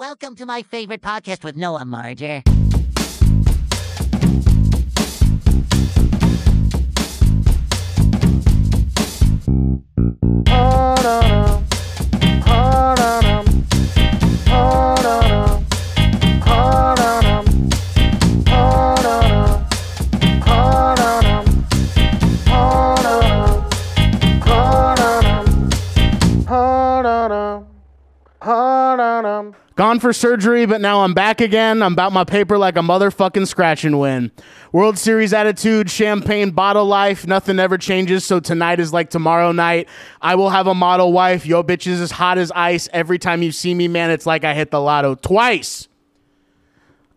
Welcome 0.00 0.34
to 0.36 0.46
my 0.46 0.62
favorite 0.62 1.02
podcast 1.02 1.44
with 1.44 1.58
Noah 1.58 1.84
Marger. 1.84 2.42
Oh. 10.48 10.89
Gone 29.90 29.98
for 29.98 30.12
surgery, 30.12 30.66
but 30.66 30.80
now 30.80 31.00
I'm 31.00 31.14
back 31.14 31.40
again. 31.40 31.82
I'm 31.82 31.94
about 31.94 32.12
my 32.12 32.22
paper 32.22 32.56
like 32.56 32.76
a 32.76 32.80
motherfucking 32.80 33.48
scratch 33.48 33.82
and 33.82 33.98
win. 33.98 34.30
World 34.70 34.96
Series 34.96 35.32
attitude, 35.32 35.90
champagne 35.90 36.52
bottle 36.52 36.86
life, 36.86 37.26
nothing 37.26 37.58
ever 37.58 37.76
changes. 37.76 38.24
So 38.24 38.38
tonight 38.38 38.78
is 38.78 38.92
like 38.92 39.10
tomorrow 39.10 39.50
night. 39.50 39.88
I 40.22 40.36
will 40.36 40.50
have 40.50 40.68
a 40.68 40.76
model 40.76 41.12
wife. 41.12 41.44
Yo, 41.44 41.64
bitch 41.64 41.88
is 41.88 42.00
as 42.00 42.12
hot 42.12 42.38
as 42.38 42.52
ice. 42.52 42.88
Every 42.92 43.18
time 43.18 43.42
you 43.42 43.50
see 43.50 43.74
me, 43.74 43.88
man, 43.88 44.12
it's 44.12 44.26
like 44.26 44.44
I 44.44 44.54
hit 44.54 44.70
the 44.70 44.80
lotto 44.80 45.16
twice. 45.16 45.88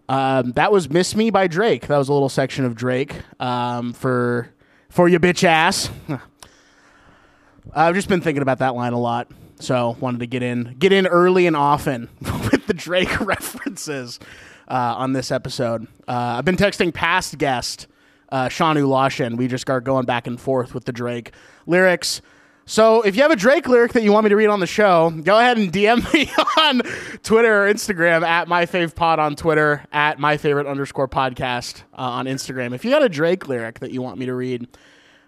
Um, 0.09 0.53
that 0.53 0.71
was 0.71 0.89
"Miss 0.89 1.15
Me" 1.15 1.29
by 1.29 1.45
Drake. 1.45 1.85
That 1.85 1.99
was 1.99 2.09
a 2.09 2.13
little 2.13 2.27
section 2.27 2.65
of 2.65 2.73
Drake 2.73 3.13
um, 3.39 3.93
for 3.93 4.49
for 4.89 5.07
your 5.07 5.19
bitch 5.19 5.43
ass. 5.43 5.91
I've 7.75 7.93
just 7.93 8.09
been 8.09 8.21
thinking 8.21 8.41
about 8.41 8.57
that 8.57 8.73
line 8.73 8.93
a 8.93 8.99
lot, 8.99 9.27
so 9.63 9.95
wanted 10.01 10.19
to 10.19 10.27
get 10.27 10.43
in 10.43 10.75
get 10.77 10.91
in 10.91 11.07
early 11.07 11.47
and 11.47 11.55
often 11.55 12.09
with 12.21 12.67
the 12.67 12.73
Drake 12.73 13.19
references 13.25 14.19
uh, 14.67 14.95
on 14.97 15.13
this 15.13 15.31
episode. 15.31 15.87
Uh, 16.07 16.35
I've 16.37 16.45
been 16.45 16.57
texting 16.57 16.93
past 16.93 17.37
guest 17.37 17.87
uh, 18.29 18.49
Shanu 18.49 18.85
Lashin. 18.87 19.37
We 19.37 19.47
just 19.47 19.69
are 19.69 19.79
going 19.79 20.05
back 20.05 20.27
and 20.27 20.39
forth 20.39 20.73
with 20.73 20.85
the 20.85 20.91
Drake 20.91 21.31
lyrics. 21.65 22.21
So 22.65 23.01
if 23.01 23.15
you 23.15 23.21
have 23.21 23.31
a 23.31 23.35
Drake 23.35 23.67
lyric 23.67 23.91
that 23.93 24.03
you 24.03 24.11
want 24.13 24.23
me 24.23 24.29
to 24.29 24.35
read 24.37 24.47
on 24.47 24.61
the 24.61 24.67
show, 24.67 25.09
go 25.09 25.37
ahead 25.37 25.57
and 25.57 25.71
DM 25.71 26.13
me 26.13 26.31
on 26.57 26.81
Twitter 27.21 27.65
or 27.65 27.73
Instagram 27.73 28.23
at 28.23 28.47
my 28.47 28.65
fave 28.65 28.95
pod 28.95 29.19
on 29.19 29.35
Twitter 29.35 29.85
at 29.91 30.17
my 30.17 30.37
favorite 30.37 30.67
underscore 30.67 31.07
podcast 31.07 31.83
uh, 31.93 32.01
on 32.01 32.25
Instagram. 32.25 32.73
If 32.73 32.85
you 32.85 32.91
got 32.91 33.03
a 33.03 33.09
Drake 33.09 33.47
lyric 33.49 33.79
that 33.79 33.91
you 33.91 34.01
want 34.01 34.17
me 34.17 34.25
to 34.27 34.33
read, 34.33 34.67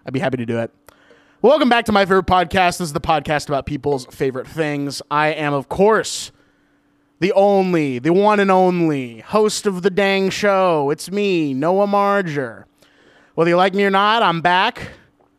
I'd 0.06 0.14
be 0.14 0.20
happy 0.20 0.38
to 0.38 0.46
do 0.46 0.58
it. 0.60 0.72
Welcome 1.42 1.68
back 1.68 1.84
to 1.84 1.92
my 1.92 2.06
favorite 2.06 2.24
podcast. 2.26 2.78
This 2.78 2.88
is 2.88 2.92
the 2.94 3.00
podcast 3.00 3.48
about 3.48 3.66
people's 3.66 4.06
favorite 4.06 4.46
things. 4.48 5.02
I 5.10 5.28
am, 5.28 5.52
of 5.52 5.68
course, 5.68 6.32
the 7.20 7.30
only, 7.32 7.98
the 7.98 8.14
one 8.14 8.40
and 8.40 8.50
only 8.50 9.20
host 9.20 9.66
of 9.66 9.82
the 9.82 9.90
dang 9.90 10.30
show. 10.30 10.88
It's 10.88 11.10
me, 11.10 11.52
Noah 11.52 11.86
Marger. 11.86 12.66
Whether 13.34 13.50
you 13.50 13.56
like 13.56 13.74
me 13.74 13.84
or 13.84 13.90
not, 13.90 14.22
I'm 14.22 14.40
back 14.40 14.92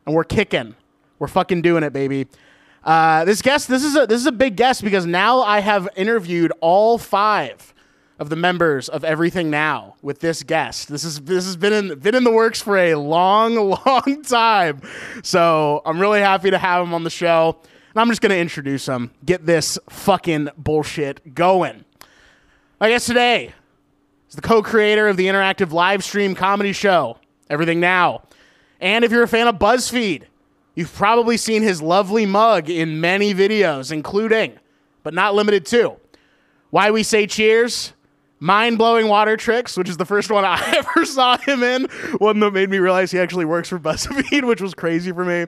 and 0.06 0.14
we're 0.14 0.24
kicking. 0.24 0.76
We're 1.18 1.28
fucking 1.28 1.64
doing 1.64 1.82
it, 1.82 1.94
baby. 1.94 2.28
Uh, 2.84 3.26
this 3.26 3.42
guest, 3.42 3.68
this 3.68 3.84
is 3.84 3.96
a 3.96 4.06
this 4.06 4.22
is 4.22 4.28
a 4.28 4.32
big 4.32 4.56
guest 4.56 4.84
because 4.84 5.08
now 5.08 5.42
I 5.42 5.62
have 5.62 5.90
interviewed 5.96 6.54
all 6.62 7.00
five 7.00 7.74
of 8.20 8.30
the 8.30 8.36
members 8.36 8.90
of 8.90 9.04
Everything 9.04 9.50
Now 9.50 9.96
with 10.02 10.20
this 10.20 10.44
guest. 10.44 10.88
This 10.90 11.04
is 11.04 11.22
this 11.22 11.46
has 11.46 11.56
been 11.56 11.74
in 11.74 12.00
been 12.00 12.16
in 12.16 12.24
the 12.24 12.32
works 12.32 12.62
for 12.62 12.78
a 12.78 12.96
long, 12.96 13.56
long 13.86 14.24
time. 14.24 14.82
So 15.24 15.82
I'm 15.86 16.00
really 16.00 16.20
happy 16.20 16.52
to 16.52 16.58
have 16.58 16.86
him 16.86 16.94
on 16.94 17.04
the 17.04 17.10
show. 17.10 17.58
And 17.94 18.02
I'm 18.02 18.10
just 18.10 18.22
gonna 18.22 18.36
introduce 18.36 18.88
him. 18.88 19.12
Get 19.26 19.46
this 19.46 19.78
fucking 19.90 20.50
bullshit 20.58 21.36
going. 21.36 21.86
My 22.80 22.90
guest 22.90 23.08
today 23.08 23.54
is 24.30 24.36
the 24.36 24.42
co-creator 24.42 25.08
of 25.08 25.18
the 25.18 25.28
interactive 25.28 25.72
live 25.72 26.04
stream 26.04 26.36
comedy 26.36 26.74
show, 26.74 27.18
Everything 27.50 27.80
Now. 27.80 28.24
And 28.80 29.04
if 29.04 29.12
you're 29.12 29.24
a 29.24 29.28
fan 29.28 29.48
of 29.48 29.56
BuzzFeed, 29.56 30.24
you've 30.76 30.94
probably 30.94 31.38
seen 31.38 31.64
his 31.64 31.82
lovely 31.82 32.26
mug 32.28 32.70
in 32.70 33.02
many 33.02 33.34
videos, 33.34 33.92
including, 33.92 34.60
but 35.02 35.16
not 35.16 35.34
limited 35.34 35.66
to, 35.68 35.98
Why 36.70 36.92
We 36.92 37.02
Say 37.02 37.26
Cheers, 37.26 37.94
Mind 38.40 38.78
Blowing 38.78 39.08
Water 39.08 39.36
Tricks, 39.36 39.78
which 39.78 39.90
is 39.90 39.98
the 39.98 40.06
first 40.06 40.30
one 40.30 40.46
I 40.46 40.62
ever 40.78 41.06
saw 41.06 41.38
him 41.38 41.64
in, 41.64 41.86
one 42.20 42.40
that 42.40 42.52
made 42.52 42.70
me 42.70 42.78
realize 42.80 43.12
he 43.12 43.20
actually 43.20 43.46
works 43.46 43.70
for 43.70 43.80
BuzzFeed, 43.80 44.46
which 44.48 44.62
was 44.62 44.74
crazy 44.74 45.12
for 45.12 45.26
me. 45.26 45.46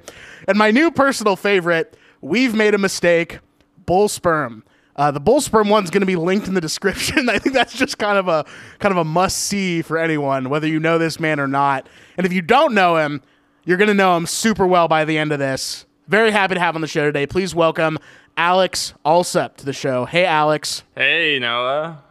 And 0.48 0.58
my 0.58 0.72
new 0.72 0.92
personal 0.92 1.36
favorite, 1.36 1.98
We've 2.22 2.54
Made 2.54 2.74
a 2.74 2.78
Mistake, 2.78 3.40
Bull 3.86 4.08
Sperm. 4.08 4.64
Uh, 4.96 5.12
the 5.12 5.20
bull 5.20 5.40
sperm 5.40 5.70
one's 5.70 5.90
going 5.90 6.02
to 6.02 6.06
be 6.06 6.18
linked 6.18 6.50
in 6.50 6.56
the 6.56 6.60
description. 6.62 7.30
I 7.30 7.40
think 7.40 7.56
that's 7.56 7.74
just 7.74 7.98
kind 7.98 8.18
of 8.18 8.28
a 8.28 8.44
kind 8.80 8.92
of 8.92 8.98
a 8.98 9.06
must 9.06 9.38
see 9.38 9.82
for 9.82 9.98
anyone, 9.98 10.50
whether 10.50 10.68
you 10.68 10.78
know 10.78 10.98
this 10.98 11.22
man 11.22 11.40
or 11.40 11.48
not. 11.48 11.88
And 12.18 12.26
if 12.26 12.34
you 12.34 12.42
don't 12.42 12.74
know 12.74 12.98
him, 12.98 13.22
you're 13.64 13.78
going 13.78 13.88
to 13.88 13.94
know 13.94 14.18
him 14.18 14.26
super 14.26 14.68
well 14.68 14.90
by 14.90 15.06
the 15.06 15.18
end 15.18 15.32
of 15.32 15.40
this. 15.40 15.86
Very 16.10 16.32
happy 16.32 16.56
to 16.56 16.60
have 16.60 16.76
on 16.76 16.82
the 16.82 16.88
show 16.88 17.06
today. 17.06 17.26
Please 17.26 17.56
welcome 17.56 17.98
Alex 18.36 18.94
Alsep 19.06 19.56
to 19.58 19.66
the 19.66 19.72
show. 19.72 20.04
Hey, 20.04 20.26
Alex. 20.26 20.84
Hey, 20.96 21.40
Noah. 21.40 22.04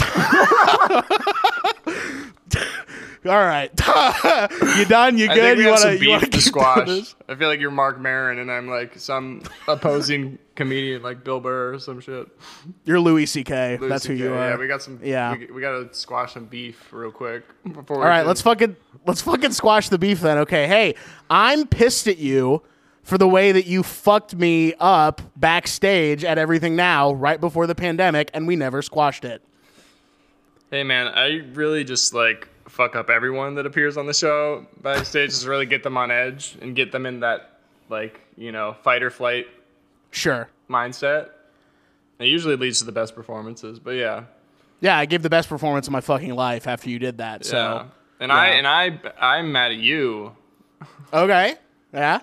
All 3.26 3.34
right, 3.34 3.70
you 4.78 4.84
done? 4.86 5.18
You 5.18 5.28
I 5.28 5.34
good? 5.34 5.42
think 5.42 5.58
we 5.58 5.64
you 5.64 5.70
want 5.70 5.92
you 5.92 5.98
beef 5.98 6.30
to 6.30 6.40
squash. 6.40 7.14
I 7.28 7.34
feel 7.34 7.48
like 7.48 7.58
you're 7.60 7.72
Mark 7.72 8.00
Maron 8.00 8.38
and 8.38 8.50
I'm 8.50 8.68
like 8.68 8.96
some 8.98 9.42
opposing 9.66 10.38
comedian 10.54 11.02
like 11.02 11.24
Bill 11.24 11.40
Burr 11.40 11.74
or 11.74 11.78
some 11.80 12.00
shit. 12.00 12.28
You're 12.84 13.00
Louis 13.00 13.26
C.K. 13.26 13.78
Louis 13.78 13.88
That's 13.88 14.06
who 14.06 14.14
you 14.14 14.32
are. 14.32 14.50
Yeah, 14.50 14.56
we 14.56 14.68
got 14.68 14.82
some. 14.82 15.00
Yeah. 15.02 15.36
we, 15.36 15.46
we 15.46 15.60
got 15.60 15.72
to 15.72 15.92
squash 15.94 16.34
some 16.34 16.46
beef 16.46 16.92
real 16.92 17.10
quick 17.10 17.42
before. 17.64 17.98
All 17.98 18.08
right, 18.08 18.24
let's 18.24 18.40
fucking 18.40 18.76
let's 19.04 19.20
fucking 19.20 19.52
squash 19.52 19.88
the 19.88 19.98
beef 19.98 20.20
then. 20.20 20.38
Okay, 20.38 20.68
hey, 20.68 20.94
I'm 21.28 21.66
pissed 21.66 22.06
at 22.06 22.18
you 22.18 22.62
for 23.02 23.18
the 23.18 23.28
way 23.28 23.50
that 23.52 23.66
you 23.66 23.82
fucked 23.82 24.36
me 24.36 24.74
up 24.78 25.20
backstage 25.34 26.24
at 26.24 26.38
Everything 26.38 26.76
Now 26.76 27.12
right 27.12 27.40
before 27.40 27.66
the 27.66 27.74
pandemic, 27.74 28.30
and 28.32 28.46
we 28.46 28.54
never 28.54 28.80
squashed 28.80 29.24
it. 29.24 29.42
Hey 30.70 30.82
man, 30.82 31.08
I 31.08 31.42
really 31.54 31.84
just 31.84 32.12
like 32.14 32.48
fuck 32.68 32.94
up 32.94 33.08
everyone 33.08 33.54
that 33.54 33.64
appears 33.66 33.96
on 33.96 34.06
the 34.06 34.12
show 34.14 34.66
backstage. 34.82 35.30
just 35.30 35.46
really 35.46 35.64
get 35.66 35.82
them 35.82 35.96
on 35.96 36.10
edge 36.10 36.56
and 36.60 36.76
get 36.76 36.92
them 36.92 37.06
in 37.06 37.20
that 37.20 37.58
like 37.88 38.20
you 38.36 38.52
know 38.52 38.76
fight 38.82 39.02
or 39.02 39.10
flight 39.10 39.46
Sure. 40.10 40.48
mindset. 40.68 41.30
It 42.18 42.26
usually 42.26 42.56
leads 42.56 42.80
to 42.80 42.84
the 42.84 42.92
best 42.92 43.14
performances, 43.14 43.78
but 43.78 43.92
yeah. 43.92 44.24
Yeah, 44.80 44.98
I 44.98 45.06
gave 45.06 45.22
the 45.22 45.30
best 45.30 45.48
performance 45.48 45.86
of 45.86 45.92
my 45.92 46.00
fucking 46.00 46.34
life 46.34 46.66
after 46.66 46.90
you 46.90 46.98
did 46.98 47.18
that. 47.18 47.44
So 47.44 47.56
yeah. 47.56 47.84
And 48.20 48.32
I 48.32 48.48
and 48.48 48.66
I 48.66 49.00
I'm 49.20 49.52
mad 49.52 49.72
at 49.72 49.78
you 49.78 50.36
okay, 51.12 51.54
yeah. 51.94 52.20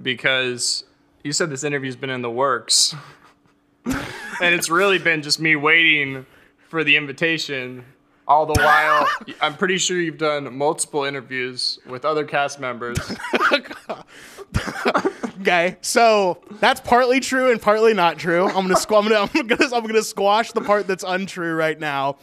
because 0.00 0.84
you 1.24 1.32
said 1.32 1.50
this 1.50 1.64
interview's 1.64 1.96
been 1.96 2.10
in 2.10 2.22
the 2.22 2.30
works. 2.30 2.94
and 3.84 4.54
it's 4.54 4.70
really 4.70 4.98
been 4.98 5.22
just 5.22 5.40
me 5.40 5.56
waiting 5.56 6.26
for 6.70 6.84
the 6.84 6.96
invitation. 6.96 7.84
All 8.28 8.46
the 8.46 8.54
while, 8.62 9.08
I'm 9.40 9.56
pretty 9.56 9.76
sure 9.76 9.98
you've 10.00 10.16
done 10.18 10.56
multiple 10.56 11.04
interviews 11.04 11.80
with 11.86 12.04
other 12.04 12.24
cast 12.24 12.60
members. 12.60 12.96
Okay, 15.40 15.78
so 15.80 16.38
that's 16.60 16.80
partly 16.82 17.18
true 17.18 17.50
and 17.50 17.62
partly 17.62 17.94
not 17.94 18.18
true. 18.18 18.46
I'm 18.46 18.66
gonna, 18.66 18.74
squ- 18.74 19.02
I'm 19.02 19.08
gonna, 19.08 19.30
I'm 19.34 19.46
gonna, 19.46 19.74
I'm 19.74 19.86
gonna 19.86 20.02
squash 20.02 20.52
the 20.52 20.60
part 20.60 20.86
that's 20.86 21.02
untrue 21.02 21.54
right 21.54 21.80
now. 21.80 22.18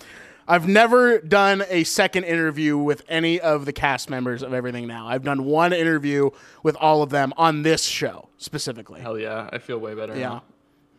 I've 0.48 0.68
never 0.68 1.18
done 1.18 1.64
a 1.68 1.84
second 1.84 2.26
interview 2.26 2.78
with 2.78 3.02
any 3.10 3.40
of 3.40 3.66
the 3.66 3.74
cast 3.74 4.12
members 4.12 4.44
of 4.44 4.54
Everything 4.54 4.86
Now. 4.86 5.08
I've 5.08 5.24
done 5.24 5.46
one 5.46 5.74
interview 5.74 6.30
with 6.62 6.76
all 6.76 7.02
of 7.02 7.10
them 7.10 7.34
on 7.38 7.64
this 7.64 7.84
show 7.84 8.30
specifically. 8.38 9.02
Hell 9.02 9.18
yeah, 9.18 9.50
I 9.52 9.58
feel 9.58 9.80
way 9.80 9.96
better. 9.96 10.14
Yeah, 10.16 10.30
now. 10.30 10.44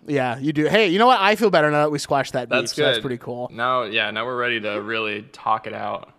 Yeah, 0.09 0.39
you 0.39 0.53
do. 0.53 0.67
Hey, 0.67 0.89
you 0.89 0.99
know 0.99 1.07
what? 1.07 1.21
I 1.21 1.37
feel 1.37 1.51
better 1.51 1.71
now 1.71 1.83
that 1.83 1.91
we 1.91 1.99
squashed 1.99 2.33
that 2.33 2.49
beef. 2.49 2.61
That's 2.61 2.73
so 2.73 2.83
good. 2.83 2.89
that's 2.89 2.99
pretty 3.01 3.19
cool. 3.19 3.51
Now, 3.53 3.82
yeah, 3.82 4.11
now 4.11 4.25
we're 4.25 4.37
ready 4.37 4.61
to 4.61 4.81
really 4.81 5.23
talk 5.32 5.67
it 5.67 5.75
out. 5.75 6.12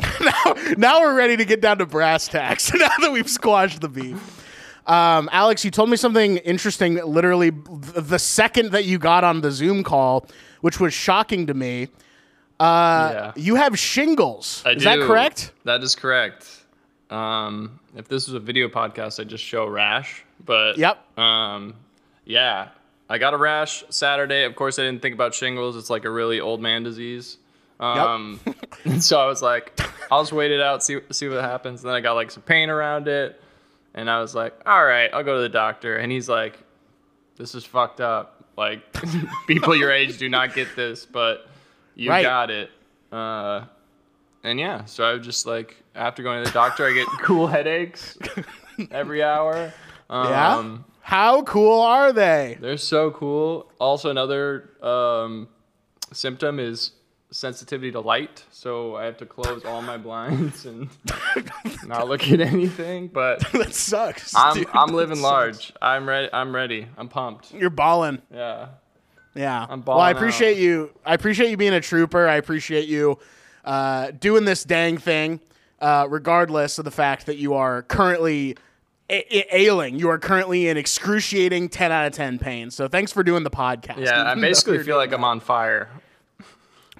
now 0.20 0.54
now 0.78 1.00
we're 1.00 1.14
ready 1.14 1.36
to 1.36 1.44
get 1.44 1.60
down 1.60 1.78
to 1.78 1.86
brass 1.86 2.26
tacks. 2.28 2.72
now 2.74 2.88
that 3.00 3.12
we've 3.12 3.28
squashed 3.28 3.80
the 3.80 3.88
beef. 3.88 4.38
Um, 4.86 5.28
Alex, 5.30 5.64
you 5.64 5.70
told 5.70 5.90
me 5.90 5.96
something 5.96 6.38
interesting. 6.38 6.94
Literally, 6.96 7.50
th- 7.52 7.94
the 7.96 8.18
second 8.18 8.72
that 8.72 8.86
you 8.86 8.98
got 8.98 9.24
on 9.24 9.40
the 9.40 9.50
Zoom 9.50 9.84
call, 9.84 10.26
which 10.62 10.80
was 10.80 10.92
shocking 10.94 11.46
to 11.46 11.54
me. 11.54 11.88
Uh, 12.58 13.10
yeah. 13.12 13.32
You 13.36 13.54
have 13.54 13.78
shingles. 13.78 14.62
I 14.66 14.72
Is 14.72 14.84
that 14.84 14.98
correct? 15.00 15.52
That 15.64 15.82
is 15.82 15.94
correct. 15.94 16.64
Um, 17.10 17.80
if 17.96 18.08
this 18.08 18.26
was 18.26 18.34
a 18.34 18.40
video 18.40 18.68
podcast, 18.68 19.20
I'd 19.20 19.28
just 19.28 19.44
show 19.44 19.66
rash. 19.66 20.24
But 20.44 20.76
Yep. 20.78 21.18
Um, 21.18 21.74
yeah, 22.24 22.68
I 23.10 23.18
got 23.18 23.34
a 23.34 23.36
rash 23.36 23.82
Saturday. 23.90 24.44
Of 24.44 24.54
course, 24.54 24.78
I 24.78 24.82
didn't 24.82 25.02
think 25.02 25.14
about 25.14 25.34
shingles. 25.34 25.76
It's 25.76 25.90
like 25.90 26.04
a 26.04 26.10
really 26.10 26.38
old 26.40 26.60
man 26.62 26.82
disease. 26.84 27.36
Um, 27.80 28.38
so 29.00 29.18
I 29.20 29.26
was 29.26 29.42
like, 29.42 29.78
I'll 30.12 30.22
just 30.22 30.32
wait 30.32 30.50
it 30.52 30.60
out, 30.60 30.82
see 30.84 31.00
see 31.10 31.28
what 31.28 31.42
happens. 31.42 31.82
then 31.82 31.92
I 31.92 32.00
got 32.00 32.12
like 32.12 32.30
some 32.30 32.42
pain 32.44 32.70
around 32.70 33.08
it, 33.08 33.42
and 33.94 34.08
I 34.08 34.20
was 34.20 34.34
like, 34.34 34.54
all 34.64 34.84
right, 34.84 35.10
I'll 35.12 35.24
go 35.24 35.34
to 35.36 35.42
the 35.42 35.48
doctor. 35.48 35.96
And 35.96 36.12
he's 36.12 36.28
like, 36.28 36.58
this 37.36 37.54
is 37.54 37.64
fucked 37.64 38.00
up. 38.00 38.44
Like 38.56 38.80
people 39.46 39.74
your 39.74 39.90
age 39.90 40.18
do 40.18 40.28
not 40.28 40.54
get 40.54 40.68
this, 40.76 41.04
but 41.06 41.48
you 41.96 42.10
Right. 42.10 42.22
got 42.22 42.50
it. 42.50 42.70
Uh, 43.10 43.64
and 44.44 44.60
yeah, 44.60 44.84
so 44.84 45.02
I 45.04 45.14
was 45.14 45.24
just 45.26 45.46
like, 45.46 45.76
after 45.94 46.22
going 46.22 46.44
to 46.44 46.48
the 46.50 46.54
doctor, 46.54 46.86
I 46.86 46.92
get 46.92 47.06
cool 47.22 47.46
headaches 47.48 48.16
every 48.90 49.22
hour. 49.22 49.72
Um, 50.10 50.28
Yeah. 50.28 50.78
How 51.00 51.42
cool 51.42 51.80
are 51.80 52.12
they? 52.12 52.58
They're 52.60 52.76
so 52.76 53.10
cool. 53.10 53.70
Also, 53.80 54.10
another 54.10 54.70
um, 54.82 55.48
symptom 56.12 56.58
is 56.60 56.92
sensitivity 57.32 57.92
to 57.92 58.00
light. 58.00 58.44
So 58.50 58.96
I 58.96 59.04
have 59.04 59.16
to 59.18 59.26
close 59.26 59.64
all 59.64 59.82
my 59.82 59.96
blinds 59.96 60.66
and 60.66 60.88
not 61.86 62.08
look 62.08 62.28
at 62.30 62.40
anything. 62.40 63.08
But 63.08 63.40
that 63.52 63.74
sucks. 63.74 64.34
I'm 64.36 64.54
dude. 64.56 64.66
I'm 64.72 64.88
That 64.90 64.94
living 64.94 65.16
sucks. 65.16 65.22
large. 65.22 65.72
I'm 65.80 66.08
ready. 66.08 66.28
I'm 66.32 66.54
ready. 66.54 66.86
I'm 66.96 67.08
pumped. 67.08 67.52
You're 67.52 67.70
balling. 67.70 68.20
Yeah. 68.32 68.68
Yeah. 69.34 69.66
I'm 69.68 69.84
well, 69.84 70.00
I 70.00 70.10
appreciate 70.10 70.56
out. 70.56 70.62
you. 70.62 70.90
I 71.06 71.14
appreciate 71.14 71.50
you 71.50 71.56
being 71.56 71.74
a 71.74 71.80
trooper. 71.80 72.26
I 72.26 72.34
appreciate 72.36 72.88
you 72.88 73.18
uh, 73.64 74.10
doing 74.12 74.44
this 74.44 74.64
dang 74.64 74.98
thing, 74.98 75.40
uh, 75.80 76.06
regardless 76.10 76.78
of 76.78 76.84
the 76.84 76.90
fact 76.90 77.26
that 77.26 77.36
you 77.36 77.54
are 77.54 77.82
currently 77.82 78.56
a- 79.10 79.56
ailing. 79.56 79.98
You 79.98 80.08
are 80.10 80.18
currently 80.18 80.68
in 80.68 80.76
excruciating 80.76 81.68
10 81.68 81.92
out 81.92 82.06
of 82.06 82.12
10 82.12 82.38
pain. 82.38 82.70
So 82.70 82.88
thanks 82.88 83.12
for 83.12 83.22
doing 83.22 83.42
the 83.42 83.50
podcast. 83.50 83.98
Yeah. 83.98 84.30
I 84.30 84.34
basically 84.34 84.82
feel 84.82 84.96
like 84.96 85.12
I'm 85.12 85.24
on 85.24 85.40
fire. 85.40 85.88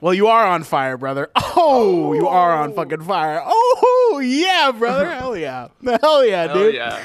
Well, 0.00 0.14
you 0.14 0.28
are 0.28 0.46
on 0.46 0.62
fire, 0.62 0.96
brother. 0.96 1.30
Oh, 1.36 2.14
you 2.14 2.26
are 2.26 2.52
on 2.54 2.70
oh. 2.70 2.74
fucking 2.74 3.02
fire. 3.02 3.42
Oh, 3.44 4.20
yeah, 4.24 4.72
brother. 4.72 5.10
Hell 5.10 5.36
yeah. 5.36 5.68
Hell 5.84 6.24
yeah, 6.24 6.46
Hell 6.46 6.54
dude. 6.54 6.74
yeah. 6.74 7.02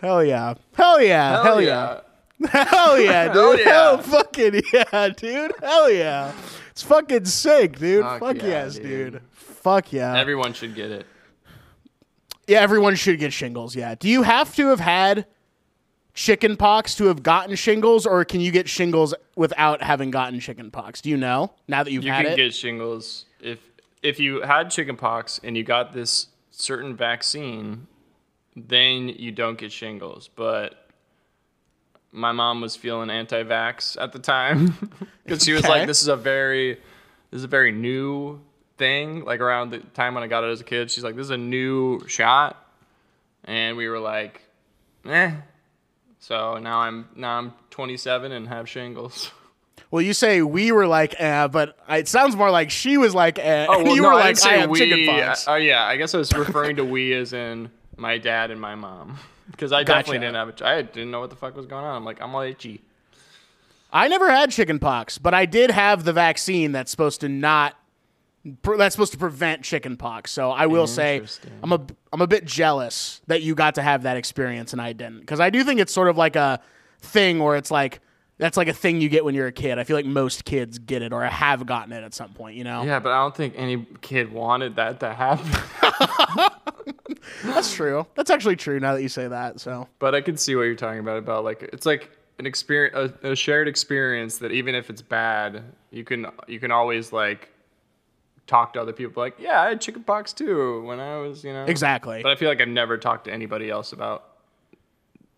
Hell 0.00 0.24
yeah. 0.24 0.54
Hell 0.74 1.02
yeah. 1.02 1.42
Hell, 1.42 1.60
yeah. 1.60 2.00
Hell 2.48 2.98
yeah, 3.00 3.26
dude. 3.32 3.34
Hell 3.34 3.58
yeah. 3.58 3.64
Hell 3.64 3.98
fucking 3.98 4.62
yeah, 4.72 5.08
dude. 5.10 5.52
Hell 5.60 5.90
yeah. 5.90 6.32
It's 6.70 6.82
fucking 6.82 7.26
sick, 7.26 7.78
dude. 7.78 8.02
Fuck 8.02 8.20
Fuck, 8.20 8.36
yeah, 8.38 8.46
yes, 8.46 8.76
dude. 8.76 9.12
dude. 9.12 9.22
Fuck 9.32 9.92
yeah. 9.92 10.18
Everyone 10.18 10.54
should 10.54 10.74
get 10.74 10.90
it. 10.90 11.06
Yeah, 12.46 12.60
everyone 12.60 12.94
should 12.96 13.18
get 13.18 13.32
shingles. 13.32 13.74
Yeah. 13.76 13.94
Do 13.94 14.08
you 14.08 14.22
have 14.22 14.54
to 14.56 14.68
have 14.68 14.80
had 14.80 15.26
chicken 16.14 16.56
pox 16.56 16.94
to 16.96 17.04
have 17.06 17.22
gotten 17.22 17.56
shingles, 17.56 18.06
or 18.06 18.24
can 18.24 18.40
you 18.40 18.50
get 18.50 18.68
shingles 18.68 19.14
without 19.36 19.82
having 19.82 20.10
gotten 20.10 20.40
chicken 20.40 20.70
pox? 20.70 21.00
Do 21.00 21.08
you 21.10 21.16
know 21.16 21.52
now 21.68 21.82
that 21.82 21.90
you've 21.90 22.04
You 22.04 22.10
had 22.12 22.24
can 22.24 22.32
it? 22.34 22.36
get 22.36 22.54
shingles 22.54 23.26
if 23.40 23.58
if 24.02 24.18
you 24.18 24.40
had 24.42 24.70
chickenpox 24.70 25.40
and 25.44 25.56
you 25.56 25.62
got 25.62 25.92
this 25.92 26.26
certain 26.50 26.96
vaccine, 26.96 27.86
then 28.56 29.08
you 29.08 29.30
don't 29.32 29.56
get 29.56 29.70
shingles. 29.72 30.28
But 30.34 30.88
my 32.10 32.32
mom 32.32 32.60
was 32.60 32.76
feeling 32.76 33.08
anti-vax 33.08 33.96
at 34.00 34.12
the 34.12 34.18
time 34.18 34.76
because 35.24 35.44
she 35.44 35.52
was 35.52 35.62
Okay. 35.62 35.68
like, 35.72 35.86
"This 35.86 36.02
is 36.02 36.08
a 36.08 36.16
very, 36.16 36.74
this 37.30 37.38
is 37.38 37.44
a 37.44 37.48
very 37.48 37.72
new 37.72 38.40
thing." 38.78 39.24
Like 39.24 39.40
around 39.40 39.70
the 39.70 39.78
time 39.80 40.14
when 40.14 40.22
I 40.22 40.26
got 40.26 40.44
it 40.44 40.48
as 40.48 40.60
a 40.60 40.64
kid, 40.64 40.90
she's 40.90 41.04
like, 41.04 41.16
"This 41.16 41.24
is 41.24 41.30
a 41.30 41.36
new 41.36 42.00
shot," 42.08 42.56
and 43.44 43.76
we 43.76 43.88
were 43.88 43.98
like, 44.00 44.40
"Eh." 45.06 45.32
So 46.18 46.58
now 46.58 46.78
I'm 46.80 47.08
now 47.16 47.38
I'm 47.38 47.52
27 47.70 48.30
and 48.32 48.48
have 48.48 48.68
shingles. 48.68 49.32
well, 49.90 50.00
you 50.02 50.12
say 50.14 50.40
we 50.42 50.70
were 50.70 50.86
like, 50.86 51.14
eh, 51.18 51.48
but 51.48 51.76
it 51.88 52.06
sounds 52.06 52.36
more 52.36 52.50
like 52.50 52.70
she 52.70 52.96
was 52.96 53.12
like, 53.14 53.38
eh, 53.40 53.66
Oh, 53.68 53.82
well, 53.82 53.94
you 53.96 54.02
no, 54.02 54.08
were 54.08 54.14
I 54.14 54.30
like, 54.30 54.46
I 54.46 54.52
have 54.58 54.70
we. 54.70 54.78
chicken 54.78 55.06
pox. 55.06 55.48
Oh, 55.48 55.56
yeah. 55.56 55.82
I 55.84 55.96
guess 55.96 56.14
I 56.14 56.18
was 56.18 56.32
referring 56.32 56.76
to 56.76 56.84
we 56.84 57.12
as 57.14 57.32
in 57.32 57.70
my 57.96 58.18
dad 58.18 58.50
and 58.50 58.60
my 58.60 58.74
mom. 58.74 59.18
Because 59.50 59.72
I 59.72 59.82
definitely 59.82 60.18
Gotcha. 60.18 60.32
didn't 60.32 60.34
have 60.36 60.60
a. 60.60 60.66
I 60.78 60.82
didn't 60.82 61.10
know 61.10 61.20
what 61.20 61.28
the 61.28 61.36
fuck 61.36 61.56
was 61.56 61.66
going 61.66 61.84
on. 61.84 61.96
I'm 61.96 62.04
like, 62.06 62.22
I'm 62.22 62.34
all 62.34 62.40
itchy. 62.40 62.80
I 63.92 64.08
never 64.08 64.30
had 64.30 64.50
chickenpox, 64.50 65.18
but 65.18 65.34
I 65.34 65.44
did 65.44 65.70
have 65.70 66.04
the 66.04 66.12
vaccine 66.14 66.72
that's 66.72 66.90
supposed 66.90 67.20
to 67.20 67.28
not 67.28 67.74
that's 68.44 68.94
supposed 68.94 69.12
to 69.12 69.18
prevent 69.18 69.62
chicken 69.62 69.96
pox. 69.96 70.30
So 70.32 70.50
I 70.50 70.66
will 70.66 70.86
say 70.86 71.22
I'm 71.62 71.72
a 71.72 71.80
I'm 72.12 72.20
a 72.20 72.26
bit 72.26 72.44
jealous 72.44 73.20
that 73.26 73.42
you 73.42 73.54
got 73.54 73.76
to 73.76 73.82
have 73.82 74.02
that 74.02 74.16
experience 74.16 74.72
and 74.72 74.82
I 74.82 74.92
didn't 74.92 75.20
because 75.20 75.40
I 75.40 75.50
do 75.50 75.62
think 75.64 75.80
it's 75.80 75.92
sort 75.92 76.08
of 76.08 76.16
like 76.16 76.36
a 76.36 76.60
thing 77.00 77.38
where 77.38 77.56
it's 77.56 77.70
like 77.70 78.00
that's 78.38 78.56
like 78.56 78.66
a 78.66 78.72
thing 78.72 79.00
you 79.00 79.08
get 79.08 79.24
when 79.24 79.34
you're 79.34 79.46
a 79.46 79.52
kid. 79.52 79.78
I 79.78 79.84
feel 79.84 79.96
like 79.96 80.06
most 80.06 80.44
kids 80.44 80.78
get 80.78 81.02
it 81.02 81.12
or 81.12 81.22
have 81.22 81.64
gotten 81.66 81.92
it 81.92 82.02
at 82.02 82.14
some 82.14 82.32
point. 82.32 82.56
You 82.56 82.64
know, 82.64 82.82
Yeah, 82.82 82.98
but 82.98 83.12
I 83.12 83.20
don't 83.20 83.36
think 83.36 83.54
any 83.56 83.86
kid 84.00 84.32
wanted 84.32 84.76
that 84.76 84.98
to 85.00 85.14
happen. 85.14 85.48
that's 87.44 87.72
true. 87.72 88.06
That's 88.16 88.30
actually 88.30 88.56
true 88.56 88.80
now 88.80 88.94
that 88.94 89.02
you 89.02 89.08
say 89.08 89.28
that. 89.28 89.60
So 89.60 89.86
but 90.00 90.14
I 90.14 90.20
can 90.20 90.36
see 90.36 90.56
what 90.56 90.62
you're 90.62 90.74
talking 90.74 91.00
about. 91.00 91.18
About 91.18 91.44
like 91.44 91.62
it's 91.72 91.86
like 91.86 92.10
an 92.40 92.46
experience, 92.46 93.12
a, 93.22 93.30
a 93.30 93.36
shared 93.36 93.68
experience 93.68 94.38
that 94.38 94.50
even 94.50 94.74
if 94.74 94.90
it's 94.90 95.02
bad, 95.02 95.62
you 95.92 96.02
can 96.02 96.26
you 96.48 96.58
can 96.58 96.72
always 96.72 97.12
like 97.12 97.50
talk 98.52 98.74
to 98.74 98.80
other 98.82 98.92
people. 98.92 99.22
Like, 99.22 99.36
yeah, 99.38 99.62
I 99.62 99.68
had 99.70 99.80
chickenpox 99.80 100.34
too 100.34 100.82
when 100.84 101.00
I 101.00 101.16
was, 101.18 101.42
you 101.42 101.52
know. 101.54 101.64
exactly. 101.64 102.22
But 102.22 102.32
I 102.32 102.34
feel 102.36 102.48
like 102.50 102.60
I've 102.60 102.68
never 102.68 102.98
talked 102.98 103.24
to 103.24 103.32
anybody 103.32 103.70
else 103.70 103.92
about 103.92 104.24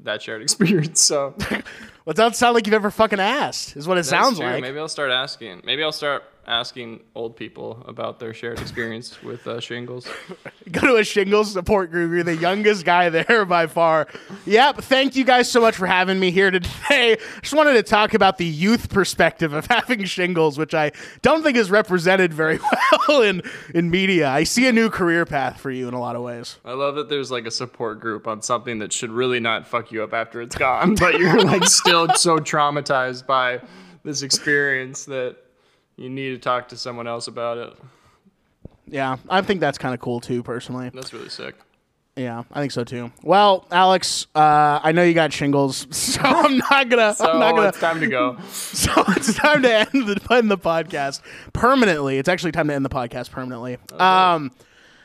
that 0.01 0.21
shared 0.21 0.43
experience. 0.49 1.01
So 1.01 1.35
Well, 1.51 2.11
it 2.11 2.17
doesn't 2.17 2.35
sound 2.35 2.55
like 2.55 2.67
you've 2.67 2.75
ever 2.75 2.91
fucking 2.91 3.21
asked. 3.21 3.77
Is 3.77 3.87
what 3.87 3.95
it 3.95 3.99
That's 3.99 4.09
sounds 4.11 4.39
true. 4.39 4.47
like. 4.49 4.61
Maybe 4.63 4.79
I'll 4.79 4.89
start 4.89 5.11
asking. 5.13 5.63
Maybe 5.65 5.83
I'll 5.85 5.93
start 5.93 6.25
asking 6.47 7.03
old 7.15 7.37
people 7.37 7.83
about 7.87 8.19
their 8.19 8.35
shared 8.35 8.61
experience 8.61 9.23
with 9.23 9.47
uh, 9.47 9.61
shingles. 9.61 10.07
go 10.71 10.81
to 10.81 10.97
a 10.97 11.05
shingles 11.05 11.53
support 11.53 11.91
group. 11.91 12.13
You're 12.13 12.23
the 12.23 12.37
youngest 12.37 12.85
guy 12.85 13.09
there 13.09 13.45
by 13.47 13.67
far. 13.67 14.09
Yep. 14.47 14.79
Thank 14.83 15.17
you 15.17 15.25
guys 15.25 15.51
so 15.51 15.61
much 15.61 15.77
for 15.77 15.87
having 15.87 16.19
me 16.19 16.31
here 16.31 16.51
today. 16.51 17.19
Just 17.43 17.55
wanted 17.55 17.75
to 17.75 17.83
talk 17.83 18.15
about 18.15 18.39
the 18.39 18.47
youth 18.47 18.91
perspective 18.91 19.53
of 19.53 19.67
having 19.67 20.05
shingles, 20.05 20.59
which 20.59 20.75
I 20.75 20.93
don't 21.23 21.43
think 21.43 21.57
is 21.57 21.71
represented 21.71 22.33
very 22.33 22.59
well 23.09 23.23
in, 23.23 23.43
in 23.75 23.91
media. 23.91 24.29
I 24.29 24.45
see 24.45 24.67
a 24.69 24.73
new 24.73 24.91
career 24.91 25.25
path 25.27 25.61
for 25.61 25.71
you 25.71 25.89
in 25.89 25.95
a 25.95 26.01
lot 26.01 26.17
of 26.17 26.23
ways. 26.23 26.59
I 26.65 26.73
love 26.73 26.97
that 26.97 27.09
there's 27.09 27.31
like 27.31 27.47
a 27.47 27.51
support 27.51 28.01
group 28.01 28.27
on 28.27 28.43
something 28.43 28.79
that 28.79 28.93
should 28.93 29.11
really 29.11 29.41
not 29.41 29.67
fuck 29.67 29.93
you 29.93 30.03
up 30.03 30.13
after 30.13 30.41
it's 30.41 30.57
gone, 30.57 30.95
but 30.95 31.19
you're 31.19 31.43
like 31.43 31.65
still 31.65 32.09
so 32.15 32.39
traumatized 32.39 33.27
by 33.27 33.61
this 34.05 34.23
experience 34.23 35.07
that 35.07 35.37
you 35.97 36.11
need 36.11 36.31
to 36.31 36.39
talk 36.39 36.69
to 36.69 36.77
someone 36.77 37.07
else 37.07 37.27
about 37.27 37.59
it. 37.59 37.73
Yeah, 38.87 39.17
I 39.29 39.43
think 39.43 39.61
that's 39.61 39.79
kind 39.79 39.95
of 39.95 40.01
cool 40.01 40.21
too, 40.21 40.43
personally. 40.43 40.91
That's 40.93 41.13
really 41.13 41.29
sick. 41.29 41.55
Yeah, 42.17 42.45
I 42.53 42.61
think 42.61 42.71
so 42.71 42.85
too. 42.85 43.11
Well, 43.23 43.67
Alex, 43.73 44.29
uh, 44.37 44.79
I 44.83 44.93
know 44.93 45.03
you 45.03 45.15
got 45.15 45.33
shingles, 45.33 45.89
so 45.97 46.21
I'm 46.23 46.59
not 46.59 46.89
gonna. 46.89 47.15
So 47.15 47.33
I'm 47.33 47.41
not 47.41 47.57
gonna. 47.57 47.69
it's 47.69 47.81
time 47.81 48.01
to 48.01 48.07
go. 48.07 48.37
So 48.49 48.93
it's 49.09 49.35
time 49.35 49.63
to 49.63 49.73
end 49.73 50.07
the, 50.07 50.21
end 50.31 50.51
the 50.51 50.59
podcast 50.59 51.23
permanently. 51.53 52.19
It's 52.19 52.29
actually 52.29 52.53
time 52.53 52.69
to 52.69 52.75
end 52.75 52.85
the 52.85 52.91
podcast 52.91 53.31
permanently. 53.31 53.79
Um, 53.93 54.53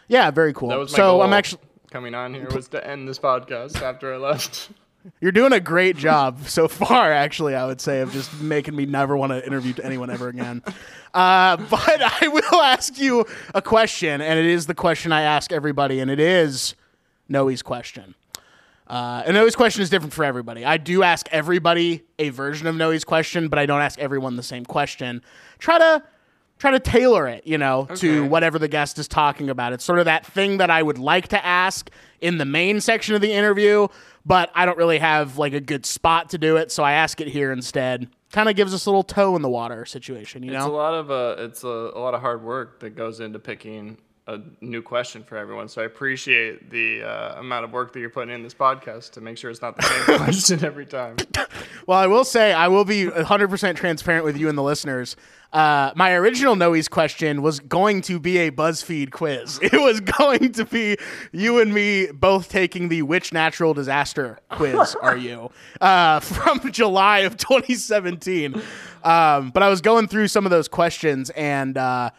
yeah, 0.07 0.29
very 0.31 0.53
cool. 0.53 0.69
That 0.69 0.79
was 0.79 0.91
my 0.91 0.97
so 0.97 1.13
goal 1.13 1.21
I'm 1.21 1.33
actually 1.33 1.61
coming 1.91 2.13
on 2.13 2.33
here 2.33 2.47
was 2.53 2.67
to 2.69 2.85
end 2.85 3.07
this 3.07 3.19
podcast 3.19 3.81
after 3.81 4.13
I 4.13 4.17
left. 4.17 4.69
you're 5.19 5.31
doing 5.31 5.53
a 5.53 5.59
great 5.59 5.97
job 5.97 6.39
so 6.47 6.67
far. 6.67 7.11
Actually, 7.11 7.55
I 7.55 7.65
would 7.65 7.81
say 7.81 8.01
of 8.01 8.11
just 8.11 8.41
making 8.41 8.75
me 8.75 8.85
never 8.85 9.15
want 9.15 9.31
to 9.31 9.45
interview 9.45 9.73
anyone 9.83 10.09
ever 10.09 10.27
again. 10.27 10.61
Uh, 11.13 11.57
but 11.69 12.01
I 12.01 12.27
will 12.27 12.61
ask 12.61 12.99
you 12.99 13.25
a 13.53 13.61
question, 13.61 14.21
and 14.21 14.39
it 14.39 14.45
is 14.45 14.67
the 14.67 14.75
question 14.75 15.11
I 15.11 15.21
ask 15.21 15.51
everybody, 15.51 15.99
and 15.99 16.09
it 16.09 16.19
is 16.19 16.75
Noah's 17.27 17.61
question. 17.61 18.15
Uh, 18.87 19.21
and 19.25 19.35
Noah's 19.35 19.55
question 19.55 19.83
is 19.83 19.89
different 19.91 20.13
for 20.13 20.23
everybody. 20.23 20.65
I 20.65 20.77
do 20.77 21.03
ask 21.03 21.27
everybody 21.31 22.03
a 22.17 22.29
version 22.29 22.65
of 22.65 22.75
Noah's 22.75 23.03
question, 23.03 23.47
but 23.47 23.59
I 23.59 23.67
don't 23.67 23.81
ask 23.81 23.99
everyone 23.99 24.35
the 24.35 24.43
same 24.43 24.65
question. 24.65 25.21
Try 25.59 25.77
to 25.77 26.03
try 26.59 26.71
to 26.71 26.79
tailor 26.79 27.27
it, 27.27 27.47
you 27.47 27.57
know, 27.57 27.87
to 27.95 28.25
whatever 28.25 28.59
the 28.59 28.67
guest 28.67 28.99
is 28.99 29.07
talking 29.07 29.49
about. 29.49 29.73
It's 29.73 29.83
sort 29.83 29.97
of 29.97 30.05
that 30.05 30.25
thing 30.25 30.57
that 30.57 30.69
I 30.69 30.83
would 30.83 30.99
like 30.99 31.29
to 31.29 31.43
ask 31.43 31.89
in 32.21 32.37
the 32.37 32.45
main 32.45 32.81
section 32.81 33.15
of 33.15 33.21
the 33.21 33.31
interview, 33.31 33.87
but 34.25 34.51
I 34.53 34.65
don't 34.65 34.77
really 34.77 34.99
have 34.99 35.37
like 35.37 35.53
a 35.53 35.61
good 35.61 35.85
spot 35.85 36.29
to 36.31 36.37
do 36.37 36.57
it, 36.57 36.71
so 36.71 36.83
I 36.83 36.91
ask 36.91 37.19
it 37.21 37.29
here 37.29 37.51
instead. 37.51 38.09
Kind 38.31 38.47
of 38.47 38.55
gives 38.55 38.75
us 38.75 38.85
a 38.85 38.89
little 38.89 39.03
toe 39.03 39.35
in 39.35 39.41
the 39.41 39.49
water 39.49 39.85
situation, 39.85 40.43
you 40.43 40.53
It's 40.53 40.63
a 40.63 40.67
lot 40.67 40.93
of 40.93 41.09
uh, 41.09 41.35
it's 41.39 41.63
a, 41.63 41.67
a 41.67 41.99
lot 41.99 42.13
of 42.13 42.21
hard 42.21 42.43
work 42.43 42.81
that 42.81 42.91
goes 42.91 43.19
into 43.21 43.39
picking 43.39 43.97
a 44.29 44.41
new 44.61 44.81
question 44.81 45.23
for 45.23 45.37
everyone. 45.37 45.67
So 45.67 45.81
I 45.81 45.85
appreciate 45.85 46.69
the 46.69 47.01
uh, 47.01 47.39
amount 47.39 47.65
of 47.65 47.71
work 47.71 47.93
that 47.93 47.99
you're 47.99 48.11
putting 48.11 48.33
in 48.33 48.43
this 48.43 48.53
podcast 48.53 49.11
to 49.11 49.21
make 49.21 49.39
sure 49.39 49.49
it's 49.49 49.61
not 49.61 49.75
the 49.75 49.81
same 49.81 50.17
question 50.23 50.63
every 50.63 50.85
time. 50.85 51.17
Well, 51.87 51.97
I 51.97 52.05
will 52.05 52.23
say 52.23 52.53
I 52.53 52.67
will 52.67 52.85
be 52.85 53.05
100% 53.05 53.75
transparent 53.75 54.23
with 54.25 54.37
you 54.37 54.47
and 54.47 54.55
the 54.55 54.61
listeners. 54.61 55.15
Uh, 55.51 55.91
my 55.95 56.13
original 56.13 56.55
Noah's 56.55 56.87
question 56.87 57.41
was 57.41 57.59
going 57.59 58.01
to 58.01 58.19
be 58.19 58.37
a 58.37 58.51
BuzzFeed 58.51 59.09
quiz. 59.09 59.59
It 59.69 59.81
was 59.81 59.99
going 59.99 60.51
to 60.53 60.65
be 60.65 60.97
you 61.31 61.59
and 61.59 61.73
me 61.73 62.11
both 62.11 62.49
taking 62.49 62.89
the 62.89 63.01
which 63.01 63.33
natural 63.33 63.73
disaster 63.73 64.37
quiz 64.51 64.95
are 65.01 65.17
you 65.17 65.49
uh, 65.81 66.19
from 66.19 66.71
July 66.71 67.19
of 67.19 67.35
2017. 67.37 68.61
Um, 69.03 69.49
but 69.49 69.63
I 69.63 69.69
was 69.69 69.81
going 69.81 70.07
through 70.07 70.27
some 70.27 70.45
of 70.45 70.51
those 70.51 70.67
questions 70.67 71.31
and 71.31 71.75
uh, 71.75 72.11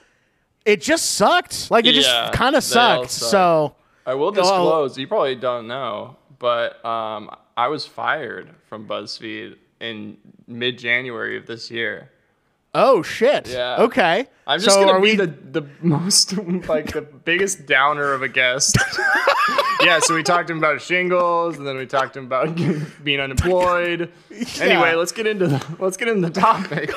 it 0.64 0.80
just 0.80 1.12
sucked. 1.12 1.70
Like 1.70 1.86
it 1.86 1.94
Yeah, 1.94 2.00
just 2.02 2.32
kind 2.34 2.56
of 2.56 2.62
sucked. 2.64 3.10
suck. 3.10 3.30
So 3.30 3.74
I 4.06 4.14
will 4.14 4.30
disclose. 4.32 4.98
You 4.98 5.06
probably 5.06 5.34
don't 5.36 5.66
know, 5.66 6.16
but 6.38 6.84
um, 6.84 7.30
I 7.56 7.68
was 7.68 7.86
fired 7.86 8.50
from 8.68 8.86
BuzzFeed 8.86 9.56
in 9.80 10.16
mid 10.46 10.78
January 10.78 11.36
of 11.36 11.46
this 11.46 11.70
year. 11.70 12.10
Oh 12.74 13.02
shit. 13.02 13.48
Yeah. 13.48 13.76
Okay. 13.80 14.26
I'm 14.46 14.60
just 14.60 14.74
so 14.76 14.84
gonna 14.84 14.98
are 14.98 15.00
be 15.00 15.10
we 15.12 15.16
the 15.16 15.26
the 15.26 15.66
most 15.82 16.36
like 16.68 16.92
the 16.92 17.02
biggest 17.02 17.66
downer 17.66 18.12
of 18.12 18.22
a 18.22 18.28
guest. 18.28 18.76
yeah, 19.82 19.98
so 20.00 20.14
we 20.14 20.22
talked 20.22 20.48
to 20.48 20.52
him 20.52 20.58
about 20.58 20.80
shingles, 20.80 21.58
and 21.58 21.66
then 21.66 21.76
we 21.76 21.86
talked 21.86 22.12
to 22.14 22.20
him 22.20 22.26
about 22.26 22.56
being 23.04 23.20
unemployed. 23.20 24.12
Anyway, 24.60 24.94
let's 24.94 25.12
get 25.12 25.26
into 25.26 25.48
the 25.48 25.76
let's 25.78 25.96
get 25.96 26.08
into 26.08 26.28
the 26.28 26.40
topic. 26.40 26.92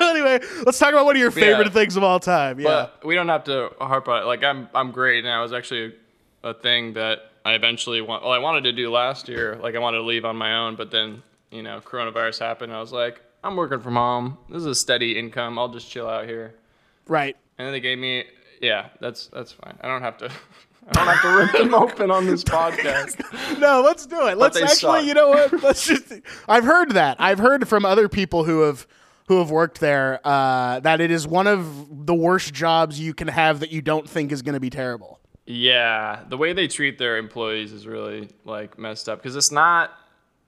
anyway, 0.00 0.40
let's 0.64 0.78
talk 0.78 0.92
about 0.92 1.04
one 1.04 1.16
of 1.16 1.20
your 1.20 1.30
favorite 1.30 1.68
Yeah. 1.68 1.72
things 1.72 1.96
of 1.96 2.02
all 2.02 2.20
time. 2.20 2.58
Yeah. 2.58 2.88
But 2.98 3.04
we 3.06 3.14
don't 3.14 3.28
have 3.28 3.44
to 3.44 3.70
harp 3.80 4.08
on 4.08 4.22
it. 4.22 4.26
Like 4.26 4.42
I'm 4.42 4.68
I'm 4.74 4.90
great 4.90 5.24
now. 5.24 5.40
It 5.40 5.42
was 5.44 5.52
actually 5.52 5.94
a, 6.42 6.48
a 6.50 6.54
thing 6.54 6.94
that 6.94 7.30
I 7.44 7.54
eventually 7.54 8.00
want. 8.00 8.22
Well, 8.22 8.32
I 8.32 8.38
wanted 8.38 8.64
to 8.64 8.72
do 8.72 8.90
last 8.90 9.28
year. 9.28 9.56
Like 9.62 9.74
I 9.74 9.78
wanted 9.78 9.98
to 9.98 10.04
leave 10.04 10.24
on 10.24 10.36
my 10.36 10.54
own, 10.56 10.74
but 10.76 10.90
then 10.90 11.22
you 11.50 11.62
know 11.62 11.80
coronavirus 11.80 12.40
happened. 12.40 12.72
And 12.72 12.76
I 12.76 12.80
was 12.80 12.92
like, 12.92 13.20
I'm 13.44 13.56
working 13.56 13.80
from 13.80 13.94
home. 13.96 14.38
This 14.48 14.58
is 14.60 14.66
a 14.66 14.74
steady 14.74 15.18
income. 15.18 15.58
I'll 15.58 15.68
just 15.68 15.90
chill 15.90 16.08
out 16.08 16.26
here. 16.26 16.54
right. 17.06 17.36
And 17.58 17.66
then 17.66 17.72
they 17.72 17.80
gave 17.80 17.98
me, 17.98 18.24
yeah, 18.60 18.88
that's 19.00 19.26
that's 19.28 19.52
fine. 19.52 19.76
I 19.82 19.88
don't 19.88 20.02
have 20.02 20.16
to. 20.18 20.30
I 20.88 20.92
don't 20.92 21.06
have 21.06 21.22
to 21.22 21.36
rip 21.36 21.52
them 21.52 21.74
open 21.74 22.10
on 22.10 22.26
this 22.26 22.42
podcast. 22.58 23.20
No, 23.60 23.82
let's 23.82 24.06
do 24.06 24.26
it. 24.26 24.38
Let's 24.38 24.56
actually, 24.60 25.00
suck. 25.00 25.04
you 25.04 25.14
know 25.14 25.28
what? 25.28 25.62
Let's 25.62 25.86
just. 25.86 26.12
I've 26.48 26.64
heard 26.64 26.92
that. 26.92 27.20
I've 27.20 27.38
heard 27.38 27.68
from 27.68 27.84
other 27.84 28.08
people 28.08 28.42
who 28.44 28.62
have 28.62 28.86
who 29.28 29.38
have 29.38 29.50
worked 29.50 29.78
there 29.78 30.20
uh, 30.24 30.80
that 30.80 31.00
it 31.00 31.12
is 31.12 31.28
one 31.28 31.46
of 31.46 32.06
the 32.06 32.14
worst 32.14 32.52
jobs 32.52 32.98
you 32.98 33.14
can 33.14 33.28
have 33.28 33.60
that 33.60 33.70
you 33.70 33.80
don't 33.80 34.08
think 34.08 34.32
is 34.32 34.42
going 34.42 34.54
to 34.54 34.60
be 34.60 34.70
terrible. 34.70 35.20
Yeah, 35.46 36.24
the 36.28 36.36
way 36.36 36.52
they 36.54 36.66
treat 36.66 36.98
their 36.98 37.18
employees 37.18 37.72
is 37.72 37.86
really 37.86 38.30
like 38.44 38.78
messed 38.78 39.08
up 39.08 39.18
because 39.22 39.36
it's 39.36 39.52
not. 39.52 39.92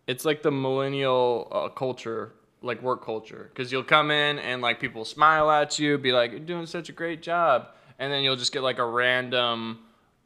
It's 0.08 0.24
like 0.24 0.42
the 0.42 0.50
millennial 0.50 1.48
uh, 1.52 1.68
culture, 1.68 2.32
like 2.64 2.82
work 2.82 3.04
culture. 3.04 3.50
Because 3.52 3.70
you'll 3.70 3.84
come 3.84 4.10
in 4.10 4.38
and 4.38 4.62
like 4.62 4.80
people 4.80 5.04
smile 5.04 5.50
at 5.50 5.78
you, 5.78 5.98
be 5.98 6.12
like, 6.12 6.32
"You're 6.32 6.40
doing 6.40 6.66
such 6.66 6.88
a 6.88 6.92
great 6.92 7.22
job," 7.22 7.68
and 7.98 8.12
then 8.12 8.22
you'll 8.22 8.36
just 8.36 8.52
get 8.52 8.62
like 8.62 8.78
a 8.78 8.86
random, 8.86 9.80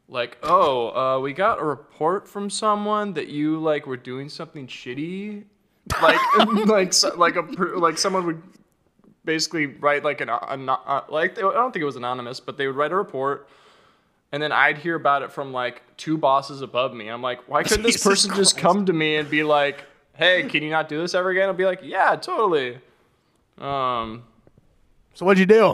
like, 0.07 0.37
"Oh, 0.43 0.89
uh, 0.89 1.19
we 1.19 1.33
got 1.33 1.59
a 1.59 1.63
report 1.63 2.27
from 2.27 2.49
someone 2.49 3.13
that 3.13 3.27
you 3.27 3.59
like 3.59 3.85
were 3.85 3.97
doing 3.97 4.29
something 4.29 4.67
shitty." 4.67 5.43
Like, 6.03 6.19
like, 6.67 6.93
so, 6.93 7.15
like 7.15 7.35
a 7.35 7.41
like 7.41 7.97
someone 7.97 8.23
would 8.27 8.43
basically 9.25 9.65
write 9.65 10.03
like 10.03 10.21
an, 10.21 10.29
an 10.29 10.67
like 11.09 11.35
I 11.39 11.41
don't 11.41 11.71
think 11.71 11.81
it 11.81 11.85
was 11.85 11.95
anonymous, 11.95 12.39
but 12.39 12.57
they 12.57 12.67
would 12.67 12.75
write 12.75 12.91
a 12.91 12.95
report 12.95 13.49
and 14.31 14.41
then 14.41 14.51
I'd 14.51 14.77
hear 14.77 14.95
about 14.95 15.23
it 15.23 15.31
from 15.31 15.51
like 15.51 15.81
two 15.97 16.17
bosses 16.17 16.61
above 16.61 16.93
me. 16.93 17.07
I'm 17.07 17.21
like, 17.21 17.47
why 17.47 17.63
couldn't 17.63 17.83
this 17.83 17.93
Jesus 18.03 18.25
person 18.25 18.35
just 18.35 18.57
come 18.57 18.85
to 18.85 18.93
me 18.93 19.15
and 19.15 19.29
be 19.29 19.43
like, 19.43 19.83
"Hey, 20.19 20.43
can 20.43 20.61
you 20.61 20.69
not 20.69 20.87
do 20.89 20.99
this 21.01 21.13
ever 21.15 21.29
again?" 21.31 21.47
I'll 21.49 21.53
be 21.55 21.65
like, 21.65 21.79
"Yeah, 21.81 22.15
totally." 22.15 22.77
Um, 23.57 24.23
So 25.15 25.25
what'd 25.25 25.39
you 25.39 25.45
do? 25.45 25.73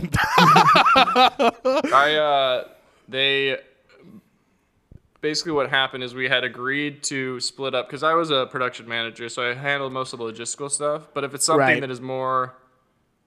I 0.96 2.16
uh, 2.20 2.68
they 3.08 3.58
basically 5.22 5.52
what 5.52 5.70
happened 5.70 6.04
is 6.04 6.14
we 6.16 6.30
had 6.30 6.44
agreed 6.44 7.04
to 7.04 7.40
split 7.40 7.74
up 7.76 7.88
because 7.88 8.04
I 8.04 8.14
was 8.14 8.32
a 8.32 8.46
production 8.48 8.88
manager, 8.88 9.30
so 9.30 9.50
I 9.50 9.54
handled 9.54 9.92
most 9.94 10.14
of 10.14 10.20
the 10.20 10.26
logistical 10.26 10.70
stuff. 10.70 11.08
But 11.14 11.24
if 11.24 11.34
it's 11.34 11.46
something 11.46 11.60
Right. 11.68 11.82
that 11.82 11.90
is 11.92 12.02
more 12.02 12.56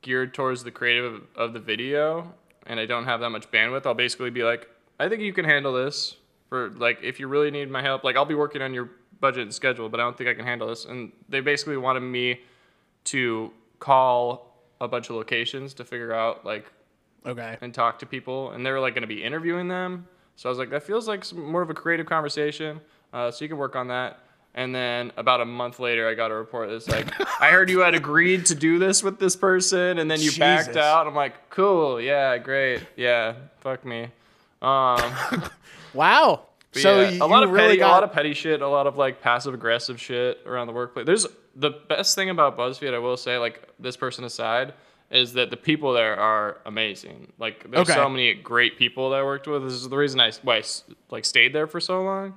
geared 0.02 0.32
towards 0.34 0.64
the 0.64 0.70
creative 0.70 1.12
of, 1.14 1.22
of 1.36 1.52
the 1.52 1.60
video, 1.60 2.32
and 2.66 2.78
I 2.78 2.86
don't 2.86 3.04
have 3.04 3.20
that 3.20 3.30
much 3.30 3.50
bandwidth, 3.50 3.86
I'll 3.86 3.94
basically 3.94 4.30
be 4.30 4.44
like, 4.44 4.68
I 5.00 5.08
think 5.08 5.22
you 5.22 5.32
can 5.32 5.44
handle 5.44 5.72
this 5.72 6.16
for 6.48 6.70
like 6.70 7.00
if 7.02 7.20
you 7.20 7.28
really 7.28 7.50
need 7.50 7.70
my 7.70 7.82
help. 7.82 8.04
Like 8.04 8.16
I'll 8.16 8.24
be 8.24 8.34
working 8.34 8.62
on 8.62 8.72
your 8.74 8.90
budget 9.20 9.42
and 9.42 9.54
schedule, 9.54 9.88
but 9.88 10.00
I 10.00 10.02
don't 10.02 10.16
think 10.16 10.28
I 10.28 10.34
can 10.34 10.44
handle 10.44 10.68
this. 10.68 10.84
And 10.84 11.12
they 11.28 11.40
basically 11.40 11.76
wanted 11.76 12.00
me 12.00 12.40
to 13.04 13.50
call 13.78 14.54
a 14.80 14.88
bunch 14.88 15.10
of 15.10 15.16
locations 15.16 15.74
to 15.74 15.84
figure 15.84 16.12
out 16.12 16.44
like 16.44 16.70
okay. 17.26 17.56
and 17.60 17.72
talk 17.74 17.98
to 18.00 18.06
people, 18.06 18.52
and 18.52 18.64
they 18.64 18.70
were 18.70 18.80
like 18.80 18.94
going 18.94 19.02
to 19.02 19.08
be 19.08 19.22
interviewing 19.22 19.68
them. 19.68 20.06
So 20.36 20.48
I 20.48 20.50
was 20.50 20.58
like, 20.58 20.70
that 20.70 20.84
feels 20.84 21.08
like 21.08 21.24
some, 21.24 21.44
more 21.44 21.62
of 21.62 21.70
a 21.70 21.74
creative 21.74 22.06
conversation. 22.06 22.80
Uh, 23.12 23.30
so 23.30 23.44
you 23.44 23.48
can 23.48 23.58
work 23.58 23.74
on 23.74 23.88
that. 23.88 24.20
And 24.54 24.74
then 24.74 25.12
about 25.16 25.40
a 25.40 25.44
month 25.44 25.78
later, 25.78 26.08
I 26.08 26.14
got 26.14 26.30
a 26.30 26.34
report 26.34 26.68
that's 26.68 26.88
like, 26.88 27.08
I 27.40 27.50
heard 27.50 27.70
you 27.70 27.80
had 27.80 27.94
agreed 27.94 28.46
to 28.46 28.54
do 28.54 28.78
this 28.78 29.02
with 29.02 29.18
this 29.18 29.36
person, 29.36 29.98
and 29.98 30.10
then 30.10 30.20
you 30.20 30.30
backed 30.36 30.76
out. 30.76 31.06
I'm 31.06 31.14
like, 31.14 31.50
cool, 31.50 32.00
yeah, 32.00 32.38
great, 32.38 32.82
yeah, 32.96 33.34
fuck 33.60 33.84
me. 33.84 34.08
Um, 34.62 35.00
Wow. 35.94 36.47
But 36.72 36.82
so 36.82 37.00
yeah, 37.02 37.08
you, 37.10 37.22
a 37.22 37.26
lot 37.26 37.42
of 37.42 37.50
really 37.50 37.68
petty, 37.68 37.78
got 37.78 37.88
a 37.90 37.92
lot 37.92 38.04
of 38.04 38.12
petty 38.12 38.34
shit, 38.34 38.60
a 38.62 38.68
lot 38.68 38.86
of 38.86 38.96
like 38.96 39.20
passive 39.20 39.54
aggressive 39.54 40.00
shit 40.00 40.40
around 40.46 40.66
the 40.66 40.72
workplace. 40.72 41.06
There's 41.06 41.26
the 41.56 41.70
best 41.70 42.14
thing 42.14 42.30
about 42.30 42.56
BuzzFeed, 42.56 42.94
I 42.94 42.98
will 42.98 43.16
say, 43.16 43.38
like 43.38 43.68
this 43.80 43.96
person 43.96 44.24
aside, 44.24 44.74
is 45.10 45.32
that 45.32 45.50
the 45.50 45.56
people 45.56 45.92
there 45.92 46.16
are 46.18 46.58
amazing. 46.66 47.32
Like 47.38 47.70
there's 47.70 47.88
Okay. 47.88 47.94
so 47.94 48.08
many 48.08 48.34
great 48.34 48.76
people 48.76 49.10
that 49.10 49.20
I 49.20 49.22
worked 49.24 49.46
with. 49.46 49.64
This 49.64 49.72
is 49.72 49.88
the 49.88 49.96
reason 49.96 50.20
I 50.20 50.30
why 50.42 50.58
I 50.58 50.62
like 51.10 51.24
stayed 51.24 51.52
there 51.54 51.66
for 51.66 51.80
so 51.80 52.02
long. 52.02 52.34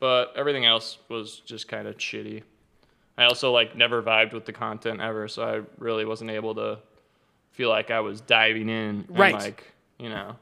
But 0.00 0.32
everything 0.34 0.64
else 0.64 0.96
was 1.08 1.40
just 1.40 1.68
kind 1.68 1.86
of 1.86 1.96
shitty. 1.98 2.42
I 3.18 3.24
also 3.24 3.52
like 3.52 3.76
never 3.76 4.02
vibed 4.02 4.32
with 4.32 4.46
the 4.46 4.52
content 4.52 5.00
ever, 5.00 5.28
so 5.28 5.42
I 5.44 5.60
really 5.78 6.04
wasn't 6.06 6.30
able 6.30 6.54
to 6.54 6.78
feel 7.52 7.68
like 7.68 7.90
I 7.90 8.00
was 8.00 8.20
diving 8.22 8.68
in. 8.68 9.04
And 9.08 9.18
Right. 9.18 9.34
like 9.34 9.64
you 9.98 10.08
know. 10.08 10.36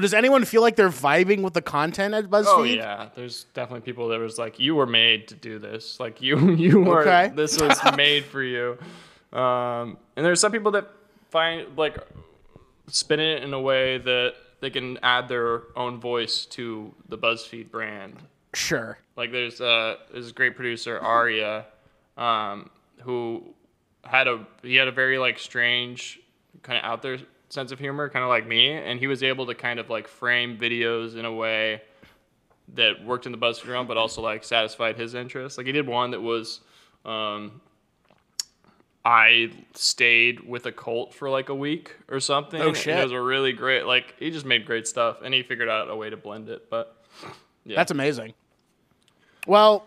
Does 0.00 0.14
anyone 0.14 0.44
feel 0.44 0.60
like 0.60 0.76
they're 0.76 0.88
vibing 0.88 1.42
with 1.42 1.54
the 1.54 1.62
content 1.62 2.14
at 2.14 2.24
BuzzFeed? 2.24 2.44
Oh 2.46 2.62
yeah, 2.64 3.08
there's 3.14 3.44
definitely 3.54 3.82
people 3.82 4.08
that 4.08 4.18
was 4.18 4.38
like, 4.38 4.58
you 4.58 4.74
were 4.74 4.86
made 4.86 5.28
to 5.28 5.34
do 5.34 5.58
this. 5.58 6.00
Like 6.00 6.20
you, 6.20 6.50
you 6.54 6.80
were. 6.80 7.02
Okay. 7.02 7.32
This 7.34 7.60
was 7.60 7.78
made 7.96 8.24
for 8.24 8.42
you. 8.42 8.76
Um, 9.32 9.98
and 10.16 10.24
there's 10.26 10.40
some 10.40 10.52
people 10.52 10.72
that 10.72 10.90
find 11.30 11.76
like 11.76 11.96
spin 12.88 13.20
it 13.20 13.42
in 13.42 13.52
a 13.52 13.60
way 13.60 13.98
that 13.98 14.34
they 14.60 14.70
can 14.70 14.98
add 15.02 15.28
their 15.28 15.62
own 15.76 16.00
voice 16.00 16.46
to 16.46 16.92
the 17.08 17.18
BuzzFeed 17.18 17.70
brand. 17.70 18.16
Sure. 18.54 18.98
Like 19.16 19.32
there's 19.32 19.60
uh 19.60 19.96
there's 20.12 20.26
this 20.26 20.32
great 20.32 20.56
producer 20.56 20.98
Aria, 20.98 21.66
um, 22.16 22.70
who 23.02 23.42
had 24.04 24.28
a 24.28 24.46
he 24.62 24.76
had 24.76 24.88
a 24.88 24.92
very 24.92 25.18
like 25.18 25.38
strange 25.38 26.20
kind 26.62 26.78
of 26.78 26.84
out 26.84 27.02
there 27.02 27.18
sense 27.48 27.72
of 27.72 27.78
humor, 27.78 28.08
kind 28.08 28.22
of 28.22 28.28
like 28.28 28.46
me, 28.46 28.72
and 28.72 28.98
he 28.98 29.06
was 29.06 29.22
able 29.22 29.46
to 29.46 29.54
kind 29.54 29.78
of 29.78 29.90
like 29.90 30.08
frame 30.08 30.58
videos 30.58 31.16
in 31.16 31.24
a 31.24 31.32
way 31.32 31.82
that 32.74 33.04
worked 33.04 33.26
in 33.26 33.32
the 33.32 33.38
BuzzFeed 33.38 33.68
realm, 33.68 33.86
but 33.86 33.96
also 33.96 34.22
like 34.22 34.44
satisfied 34.44 34.96
his 34.96 35.14
interest. 35.14 35.58
Like 35.58 35.66
he 35.66 35.72
did 35.72 35.86
one 35.86 36.10
that 36.12 36.20
was, 36.20 36.60
um, 37.04 37.60
I 39.04 39.50
stayed 39.74 40.40
with 40.40 40.66
a 40.66 40.72
cult 40.72 41.12
for 41.14 41.28
like 41.28 41.50
a 41.50 41.54
week 41.54 41.94
or 42.08 42.20
something. 42.20 42.60
Oh, 42.60 42.68
and 42.68 42.76
shit. 42.76 42.98
it 42.98 43.02
was 43.02 43.12
a 43.12 43.20
really 43.20 43.52
great. 43.52 43.84
Like 43.86 44.14
he 44.18 44.30
just 44.30 44.46
made 44.46 44.64
great 44.64 44.88
stuff, 44.88 45.18
and 45.22 45.34
he 45.34 45.42
figured 45.42 45.68
out 45.68 45.90
a 45.90 45.96
way 45.96 46.08
to 46.10 46.16
blend 46.16 46.48
it. 46.48 46.70
But 46.70 47.04
yeah, 47.64 47.76
That's 47.76 47.90
amazing. 47.90 48.34
Well, 49.46 49.86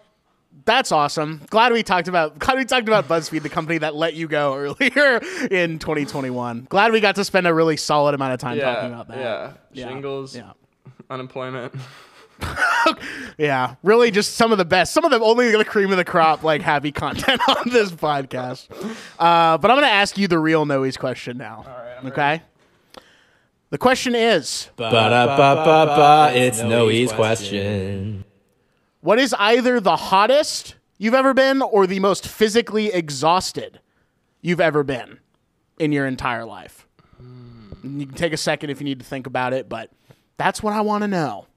that's 0.65 0.91
awesome. 0.91 1.41
Glad 1.49 1.71
we 1.73 1.83
talked 1.83 2.07
about 2.07 2.37
glad 2.39 2.57
we 2.57 2.65
talked 2.65 2.87
about 2.87 3.07
BuzzFeed, 3.07 3.41
the 3.43 3.49
company 3.49 3.77
that 3.79 3.95
let 3.95 4.13
you 4.13 4.27
go 4.27 4.55
earlier 4.57 5.17
in 5.51 5.79
2021. 5.79 6.67
Glad 6.69 6.91
we 6.91 6.99
got 6.99 7.15
to 7.15 7.23
spend 7.23 7.47
a 7.47 7.53
really 7.53 7.77
solid 7.77 8.13
amount 8.15 8.33
of 8.33 8.39
time 8.39 8.57
yeah, 8.57 8.73
talking 8.75 8.93
about 8.93 9.07
that. 9.09 9.17
Yeah, 9.17 9.53
Yeah. 9.71 9.87
shingles, 9.89 10.35
Yeah. 10.35 10.51
unemployment. 11.09 11.73
Yeah, 13.39 13.75
really 13.81 14.11
just 14.11 14.35
some 14.35 14.51
of 14.51 14.57
the 14.59 14.65
best, 14.65 14.93
some 14.93 15.03
of 15.05 15.11
the 15.11 15.19
only 15.19 15.49
the 15.51 15.65
cream 15.65 15.89
of 15.91 15.97
the 15.97 16.05
crop, 16.05 16.43
like 16.43 16.61
happy 16.61 16.91
content 16.91 17.41
on 17.47 17.69
this 17.69 17.91
podcast. 17.91 18.67
Uh, 19.17 19.57
but 19.57 19.71
I'm 19.71 19.75
going 19.77 19.87
to 19.87 19.93
ask 19.93 20.17
you 20.17 20.27
the 20.27 20.37
real 20.37 20.65
Noah's 20.65 20.97
question 20.97 21.37
now. 21.37 21.65
okay. 22.05 22.41
The 23.69 23.77
question 23.77 24.15
is 24.15 24.69
Ba-da-ba-ba-ba, 24.75 26.37
it's 26.37 26.61
Noah's 26.61 27.11
question. 27.11 28.23
What 29.07 29.19
is 29.19 29.33
either 29.39 29.79
the 29.79 29.95
hottest 29.95 30.75
you've 30.97 31.13
ever 31.13 31.33
been 31.33 31.61
or 31.61 31.87
the 31.87 32.01
most 32.01 32.27
physically 32.27 32.87
exhausted 32.87 33.79
you've 34.41 34.59
ever 34.59 34.83
been 34.83 35.19
in 35.79 35.93
your 35.93 36.05
entire 36.05 36.43
life? 36.43 36.85
You 37.83 38.05
can 38.05 38.15
take 38.15 38.33
a 38.33 38.37
second 38.37 38.69
if 38.69 38.81
you 38.81 38.83
need 38.83 38.99
to 38.99 39.05
think 39.05 39.25
about 39.25 39.53
it, 39.53 39.69
but 39.69 39.91
that's 40.35 40.61
what 40.61 40.73
I 40.73 40.81
want 40.81 41.03
to 41.03 41.07
know. 41.07 41.47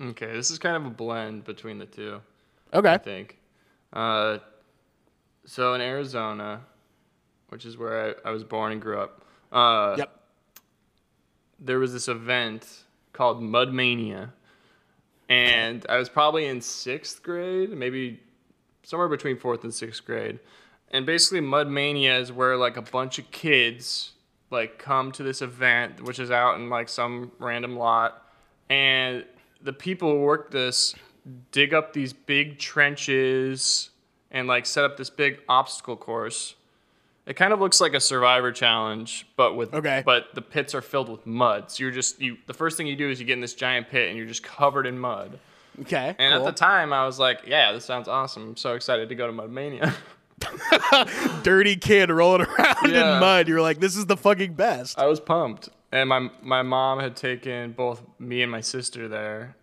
Okay, 0.00 0.32
this 0.32 0.50
is 0.50 0.58
kind 0.58 0.74
of 0.74 0.86
a 0.86 0.88
blend 0.88 1.44
between 1.44 1.76
the 1.76 1.84
two. 1.84 2.22
Okay. 2.72 2.94
I 2.94 2.96
think. 2.96 3.36
Uh, 3.92 4.38
so 5.44 5.74
in 5.74 5.82
Arizona, 5.82 6.62
which 7.50 7.66
is 7.66 7.76
where 7.76 8.16
I, 8.24 8.30
I 8.30 8.32
was 8.32 8.42
born 8.42 8.72
and 8.72 8.80
grew 8.80 8.98
up, 8.98 9.20
uh, 9.52 9.96
Yep. 9.98 10.18
there 11.60 11.78
was 11.78 11.92
this 11.92 12.08
event 12.08 12.84
called 13.12 13.42
Mud 13.42 13.74
Mania, 13.74 14.32
and 15.32 15.86
I 15.88 15.96
was 15.96 16.10
probably 16.10 16.46
in 16.46 16.60
sixth 16.60 17.22
grade, 17.22 17.70
maybe 17.70 18.20
somewhere 18.82 19.08
between 19.08 19.38
fourth 19.38 19.64
and 19.64 19.72
sixth 19.72 20.04
grade. 20.04 20.38
And 20.90 21.06
basically, 21.06 21.40
Mud 21.40 21.68
Mania 21.68 22.18
is 22.18 22.30
where 22.30 22.56
like 22.56 22.76
a 22.76 22.82
bunch 22.82 23.18
of 23.18 23.30
kids 23.30 24.12
like 24.50 24.78
come 24.78 25.10
to 25.12 25.22
this 25.22 25.40
event, 25.40 26.02
which 26.02 26.18
is 26.18 26.30
out 26.30 26.56
in 26.56 26.68
like 26.68 26.90
some 26.90 27.32
random 27.38 27.76
lot, 27.76 28.30
and 28.68 29.24
the 29.62 29.72
people 29.72 30.10
who 30.10 30.20
work 30.20 30.50
this 30.50 30.94
dig 31.50 31.72
up 31.72 31.94
these 31.94 32.12
big 32.12 32.58
trenches 32.58 33.88
and 34.30 34.46
like 34.46 34.66
set 34.66 34.84
up 34.84 34.98
this 34.98 35.08
big 35.08 35.40
obstacle 35.48 35.96
course. 35.96 36.56
It 37.24 37.34
kind 37.34 37.52
of 37.52 37.60
looks 37.60 37.80
like 37.80 37.94
a 37.94 38.00
survivor 38.00 38.50
challenge, 38.50 39.26
but 39.36 39.54
with 39.54 39.72
Okay. 39.74 40.02
but 40.04 40.34
the 40.34 40.42
pits 40.42 40.74
are 40.74 40.80
filled 40.82 41.08
with 41.08 41.24
mud. 41.26 41.70
So 41.70 41.84
you're 41.84 41.92
just 41.92 42.20
you 42.20 42.36
the 42.46 42.54
first 42.54 42.76
thing 42.76 42.86
you 42.88 42.96
do 42.96 43.08
is 43.10 43.20
you 43.20 43.26
get 43.26 43.34
in 43.34 43.40
this 43.40 43.54
giant 43.54 43.88
pit 43.88 44.08
and 44.08 44.18
you're 44.18 44.26
just 44.26 44.42
covered 44.42 44.86
in 44.86 44.98
mud. 44.98 45.38
Okay. 45.82 46.14
And 46.18 46.34
cool. 46.34 46.46
at 46.46 46.54
the 46.54 46.58
time 46.58 46.92
I 46.92 47.06
was 47.06 47.18
like, 47.18 47.42
yeah, 47.46 47.72
this 47.72 47.84
sounds 47.84 48.08
awesome. 48.08 48.42
I'm 48.50 48.56
so 48.56 48.74
excited 48.74 49.08
to 49.08 49.14
go 49.14 49.26
to 49.26 49.32
Mudmania. 49.32 49.94
dirty 51.42 51.76
kid 51.76 52.10
rolling 52.10 52.42
around 52.42 52.76
Yeah. 52.90 53.14
in 53.14 53.20
mud. 53.20 53.48
You're 53.48 53.60
like, 53.62 53.80
this 53.80 53.96
is 53.96 54.06
the 54.06 54.16
fucking 54.16 54.54
best. 54.54 54.98
I 54.98 55.06
was 55.06 55.20
pumped. 55.20 55.68
And 55.92 56.08
my 56.08 56.30
my 56.42 56.62
mom 56.62 56.98
had 57.00 57.16
taken 57.16 57.72
both 57.72 58.02
me 58.18 58.42
and 58.42 58.50
my 58.50 58.60
sister 58.62 59.08
there. 59.08 59.56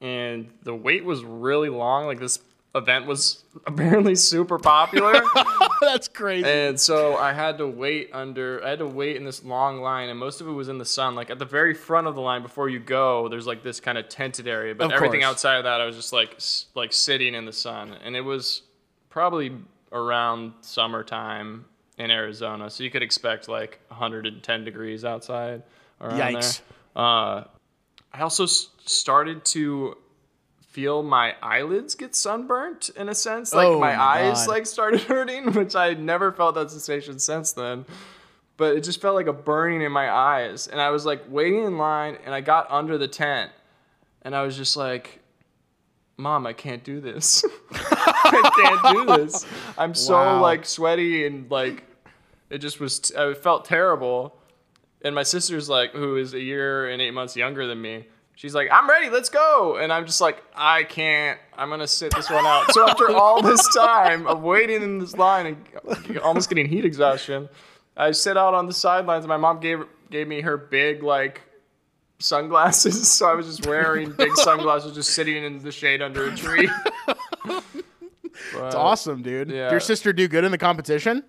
And 0.00 0.50
the 0.62 0.74
wait 0.74 1.04
was 1.04 1.24
really 1.24 1.68
long. 1.68 2.06
Like 2.06 2.20
this 2.20 2.38
event 2.74 3.06
was 3.06 3.44
apparently 3.66 4.14
super 4.14 4.58
popular. 4.58 5.20
That's 5.82 6.08
crazy. 6.08 6.48
and 6.48 6.78
so 6.80 7.16
I 7.16 7.32
had 7.32 7.58
to 7.58 7.66
wait 7.66 8.10
under 8.12 8.64
I 8.64 8.70
had 8.70 8.78
to 8.78 8.86
wait 8.86 9.16
in 9.16 9.24
this 9.24 9.44
long 9.44 9.80
line 9.80 10.08
and 10.08 10.18
most 10.18 10.40
of 10.40 10.46
it 10.48 10.52
was 10.52 10.68
in 10.68 10.78
the 10.78 10.84
sun. 10.84 11.14
Like 11.14 11.28
at 11.30 11.38
the 11.38 11.44
very 11.44 11.74
front 11.74 12.06
of 12.06 12.14
the 12.14 12.20
line 12.20 12.40
before 12.42 12.68
you 12.68 12.78
go, 12.78 13.28
there's 13.28 13.46
like 13.46 13.62
this 13.62 13.80
kind 13.80 13.98
of 13.98 14.08
tented 14.08 14.46
area, 14.48 14.74
but 14.74 14.86
Of 14.86 14.92
everything 14.92 15.20
course. 15.20 15.30
outside 15.32 15.56
of 15.56 15.64
that 15.64 15.80
I 15.80 15.84
was 15.86 15.96
just 15.96 16.12
like 16.12 16.34
s- 16.36 16.66
like 16.74 16.92
sitting 16.92 17.34
in 17.34 17.44
the 17.44 17.52
sun. 17.52 17.96
And 18.04 18.14
it 18.16 18.20
was 18.22 18.62
probably 19.10 19.52
around 19.90 20.52
summertime 20.62 21.64
in 21.98 22.10
Arizona. 22.10 22.70
So 22.70 22.84
you 22.84 22.90
could 22.90 23.02
expect 23.02 23.48
like 23.48 23.80
110 23.88 24.64
degrees 24.64 25.04
outside 25.04 25.62
around 26.00 26.18
Yikes. 26.18 26.60
there. 26.94 27.04
Uh, 27.04 27.44
I 28.14 28.20
also 28.20 28.44
s- 28.44 28.68
started 28.84 29.44
to 29.46 29.96
feel 30.72 31.02
my 31.02 31.34
eyelids 31.42 31.94
get 31.94 32.14
sunburnt 32.16 32.88
in 32.96 33.08
a 33.08 33.14
sense. 33.14 33.52
Like 33.54 33.68
Oh 33.68 33.78
my 33.78 34.00
eyes 34.00 34.48
like 34.48 34.66
started 34.66 35.00
hurting, 35.12 35.52
which 35.52 35.76
I 35.76 35.92
never 35.94 36.32
felt 36.32 36.54
that 36.56 36.70
sensation 36.70 37.18
since 37.18 37.52
then. 37.52 37.84
But 38.56 38.76
it 38.76 38.82
just 38.82 39.00
felt 39.00 39.14
like 39.14 39.26
a 39.26 39.32
burning 39.32 39.82
in 39.82 39.92
my 39.92 40.10
eyes. 40.10 40.68
And 40.68 40.80
I 40.80 40.90
was 40.90 41.04
like 41.04 41.24
waiting 41.28 41.64
in 41.64 41.78
line 41.78 42.16
and 42.24 42.34
I 42.34 42.40
got 42.40 42.70
under 42.70 42.96
the 42.98 43.08
tent 43.08 43.50
and 44.22 44.34
I 44.34 44.42
was 44.42 44.56
just 44.56 44.76
like, 44.76 45.20
Mom, 46.16 46.46
I 46.46 46.52
can't 46.52 46.84
do 46.84 47.00
this. 47.00 47.44
I 47.72 48.50
can't 48.82 48.96
do 48.96 49.16
this. 49.16 49.44
I'm 49.76 49.94
so 49.94 50.14
Wow. 50.14 50.40
like 50.42 50.64
sweaty 50.64 51.26
and 51.26 51.50
like 51.50 51.84
it 52.50 52.58
just 52.58 52.80
was 52.80 52.98
t- 53.00 53.14
I 53.16 53.34
felt 53.34 53.64
terrible. 53.64 54.38
And 55.04 55.14
my 55.14 55.22
sister's 55.22 55.68
like 55.68 55.92
who 55.92 56.16
is 56.16 56.32
a 56.32 56.40
year 56.40 56.88
and 56.88 57.02
8 57.02 57.10
months 57.12 57.36
younger 57.36 57.66
than 57.66 57.80
me. 57.82 58.06
She's 58.42 58.56
like, 58.56 58.70
"I'm 58.72 58.90
ready. 58.90 59.08
Let's 59.08 59.28
go." 59.28 59.76
And 59.76 59.92
I'm 59.92 60.04
just 60.04 60.20
like, 60.20 60.42
"I 60.52 60.82
can't. 60.82 61.38
I'm 61.56 61.68
going 61.68 61.78
to 61.78 61.86
sit 61.86 62.12
this 62.12 62.28
one 62.28 62.44
out." 62.44 62.72
So 62.72 62.88
after 62.88 63.10
all 63.10 63.40
this 63.40 63.72
time 63.76 64.26
of 64.26 64.42
waiting 64.42 64.82
in 64.82 64.98
this 64.98 65.16
line 65.16 65.64
and 65.86 66.18
almost 66.18 66.48
getting 66.48 66.66
heat 66.66 66.84
exhaustion, 66.84 67.48
I 67.96 68.10
sit 68.10 68.36
out 68.36 68.52
on 68.52 68.66
the 68.66 68.72
sidelines 68.72 69.22
and 69.22 69.28
my 69.28 69.36
mom 69.36 69.60
gave 69.60 69.84
gave 70.10 70.26
me 70.26 70.40
her 70.40 70.56
big 70.56 71.04
like 71.04 71.42
sunglasses. 72.18 73.08
So 73.16 73.28
I 73.28 73.34
was 73.34 73.46
just 73.46 73.64
wearing 73.64 74.10
big 74.10 74.32
sunglasses 74.34 74.92
just 74.92 75.10
sitting 75.10 75.44
in 75.44 75.62
the 75.62 75.70
shade 75.70 76.02
under 76.02 76.28
a 76.28 76.34
tree. 76.34 76.68
It's 77.44 78.74
awesome, 78.74 79.22
dude. 79.22 79.50
Did 79.50 79.70
your 79.70 79.78
sister 79.78 80.12
do 80.12 80.26
good 80.26 80.42
in 80.42 80.50
the 80.50 80.58
competition? 80.58 81.22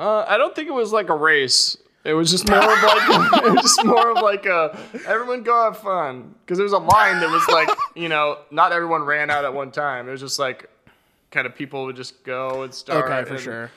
Uh, 0.00 0.24
I 0.26 0.36
don't 0.36 0.56
think 0.56 0.66
it 0.66 0.74
was 0.74 0.92
like 0.92 1.08
a 1.08 1.14
race. 1.14 1.76
It 2.08 2.14
was 2.14 2.30
just 2.30 2.48
more 2.50 2.58
of 2.58 2.82
like 2.82 3.42
it 3.44 3.52
was 3.52 3.62
just 3.62 3.84
more 3.84 4.10
of 4.10 4.22
like 4.22 4.46
a 4.46 4.78
everyone 5.06 5.42
go 5.42 5.64
have 5.64 5.78
fun 5.78 6.34
because 6.40 6.56
there 6.56 6.64
was 6.64 6.72
a 6.72 6.78
line 6.78 7.20
that 7.20 7.30
was 7.30 7.46
like 7.48 7.68
you 7.94 8.08
know 8.08 8.38
not 8.50 8.72
everyone 8.72 9.02
ran 9.02 9.30
out 9.30 9.44
at 9.44 9.52
one 9.52 9.70
time. 9.70 10.08
It 10.08 10.12
was 10.12 10.20
just 10.20 10.38
like 10.38 10.70
kind 11.30 11.46
of 11.46 11.54
people 11.54 11.84
would 11.84 11.96
just 11.96 12.24
go 12.24 12.62
and 12.62 12.72
start. 12.72 13.04
Okay, 13.04 13.24
for 13.28 13.34
and- 13.34 13.42
sure. 13.42 13.70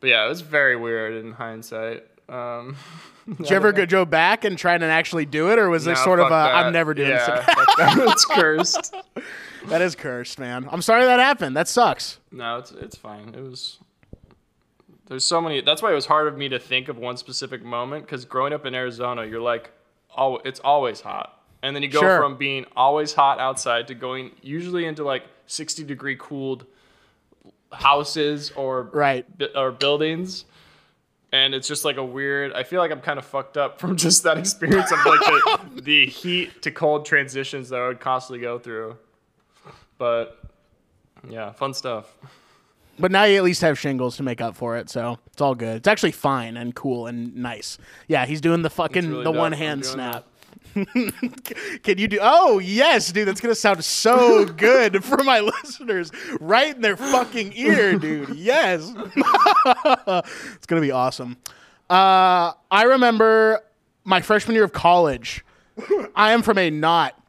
But 0.00 0.10
yeah, 0.10 0.26
it 0.26 0.28
was 0.28 0.42
very 0.42 0.76
weird 0.76 1.24
in 1.24 1.32
hindsight. 1.32 2.04
Um, 2.28 2.76
Did 3.38 3.48
you 3.48 3.56
ever 3.56 3.72
go 3.72 3.86
go 3.86 4.04
back 4.04 4.44
and 4.44 4.58
try 4.58 4.74
and 4.74 4.84
actually 4.84 5.24
do 5.24 5.50
it, 5.50 5.58
or 5.58 5.70
was 5.70 5.84
this 5.84 5.98
no, 5.98 6.04
sort 6.04 6.20
of 6.20 6.26
a 6.26 6.30
that. 6.30 6.54
I'm 6.54 6.72
never 6.72 6.92
doing 6.92 7.08
this 7.08 7.26
yeah, 7.26 7.34
again? 7.40 7.54
fuck 7.54 7.76
that. 7.78 7.98
it's 8.08 8.24
cursed. 8.26 8.94
That 9.68 9.80
is 9.80 9.94
cursed, 9.94 10.38
man. 10.38 10.68
I'm 10.70 10.82
sorry 10.82 11.04
that 11.04 11.20
happened. 11.20 11.56
That 11.56 11.68
sucks. 11.68 12.18
No, 12.30 12.58
it's 12.58 12.72
it's 12.72 12.96
fine. 12.96 13.34
It 13.34 13.40
was. 13.40 13.78
There's 15.06 15.24
so 15.24 15.40
many. 15.40 15.60
That's 15.60 15.82
why 15.82 15.92
it 15.92 15.94
was 15.94 16.06
hard 16.06 16.26
of 16.28 16.36
me 16.38 16.48
to 16.48 16.58
think 16.58 16.88
of 16.88 16.96
one 16.98 17.16
specific 17.16 17.62
moment 17.62 18.06
because 18.06 18.24
growing 18.24 18.52
up 18.52 18.64
in 18.64 18.74
Arizona, 18.74 19.24
you're 19.26 19.40
like, 19.40 19.70
oh, 20.16 20.36
it's 20.44 20.60
always 20.60 21.00
hot, 21.02 21.42
and 21.62 21.74
then 21.76 21.82
you 21.82 21.88
go 21.88 22.00
Sure. 22.00 22.18
from 22.20 22.36
being 22.36 22.64
always 22.74 23.12
hot 23.12 23.38
outside 23.38 23.88
to 23.88 23.94
going 23.94 24.30
usually 24.42 24.86
into 24.86 25.04
like 25.04 25.24
60 25.46 25.84
degree 25.84 26.16
cooled 26.18 26.64
houses 27.72 28.50
or 28.52 28.84
Right. 28.92 29.26
or 29.54 29.72
buildings. 29.72 30.44
And 31.32 31.52
it's 31.52 31.66
just 31.66 31.84
like 31.84 31.96
a 31.96 32.04
weird. 32.04 32.52
I 32.52 32.62
feel 32.62 32.80
like 32.80 32.92
I'm 32.92 33.00
kind 33.00 33.18
of 33.18 33.24
fucked 33.24 33.56
up 33.56 33.78
from 33.80 33.96
just 33.96 34.22
that 34.22 34.38
experience 34.38 34.92
of 34.92 34.98
like 35.04 35.20
the, 35.20 35.70
the 35.82 36.06
heat 36.06 36.62
to 36.62 36.70
cold 36.70 37.04
transitions 37.06 37.68
that 37.70 37.80
I 37.80 37.88
would 37.88 38.00
constantly 38.00 38.40
go 38.40 38.58
through. 38.58 38.96
But 39.98 40.38
yeah, 41.28 41.50
fun 41.52 41.74
stuff. 41.74 42.14
But 42.98 43.10
now 43.10 43.24
you 43.24 43.36
at 43.36 43.44
least 43.44 43.60
have 43.62 43.78
shingles 43.78 44.16
to 44.18 44.22
make 44.22 44.40
up 44.40 44.56
for 44.56 44.76
it, 44.76 44.88
so 44.88 45.18
it's 45.32 45.40
all 45.40 45.54
good. 45.54 45.76
It's 45.78 45.88
actually 45.88 46.12
fine 46.12 46.56
and 46.56 46.74
cool 46.74 47.06
and 47.06 47.34
nice. 47.36 47.78
Yeah, 48.08 48.24
he's 48.26 48.40
doing 48.40 48.62
the 48.62 48.70
fucking 48.70 49.08
really 49.08 49.24
the 49.24 49.32
dope. 49.32 49.36
one 49.36 49.52
hand 49.52 49.84
snap. 49.84 50.26
Can 50.74 51.98
you 51.98 52.08
do? 52.08 52.18
Oh 52.20 52.58
yes, 52.58 53.12
dude, 53.12 53.28
that's 53.28 53.40
gonna 53.40 53.54
sound 53.54 53.84
so 53.84 54.44
good 54.44 55.04
for 55.04 55.22
my 55.22 55.40
listeners, 55.62 56.10
right 56.40 56.74
in 56.74 56.82
their 56.82 56.96
fucking 56.96 57.52
ear, 57.56 57.98
dude. 57.98 58.30
Yes, 58.36 58.92
it's 58.96 60.66
gonna 60.66 60.80
be 60.80 60.90
awesome. 60.90 61.36
Uh, 61.88 62.52
I 62.70 62.84
remember 62.84 63.60
my 64.04 64.20
freshman 64.20 64.54
year 64.54 64.64
of 64.64 64.72
college. 64.72 65.44
I 66.14 66.32
am 66.32 66.42
from 66.42 66.58
a 66.58 66.70
not 66.70 67.20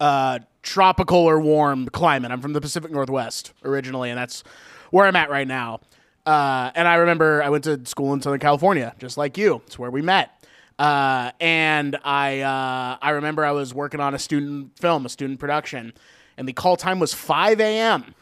uh, 0.00 0.40
tropical 0.62 1.18
or 1.18 1.40
warm 1.40 1.88
climate. 1.88 2.30
I'm 2.30 2.40
from 2.40 2.52
the 2.52 2.60
Pacific 2.60 2.90
Northwest 2.90 3.52
originally, 3.64 4.10
and 4.10 4.18
that's 4.18 4.42
where 4.90 5.06
I'm 5.06 5.16
at 5.16 5.30
right 5.30 5.48
now. 5.48 5.80
Uh, 6.26 6.70
and 6.74 6.86
I 6.86 6.96
remember 6.96 7.42
I 7.42 7.48
went 7.48 7.64
to 7.64 7.84
school 7.86 8.12
in 8.12 8.20
Southern 8.20 8.40
California, 8.40 8.94
just 8.98 9.16
like 9.16 9.38
you. 9.38 9.62
It's 9.66 9.78
where 9.78 9.90
we 9.90 10.02
met. 10.02 10.30
Uh, 10.78 11.32
and 11.40 11.96
I 12.04 12.40
uh, 12.40 12.98
I 13.02 13.10
remember 13.10 13.44
I 13.44 13.52
was 13.52 13.74
working 13.74 14.00
on 14.00 14.14
a 14.14 14.18
student 14.18 14.78
film, 14.78 15.04
a 15.04 15.08
student 15.08 15.38
production, 15.38 15.92
and 16.36 16.48
the 16.48 16.52
call 16.52 16.76
time 16.76 16.98
was 16.98 17.12
5 17.12 17.60
a.m. 17.60 18.14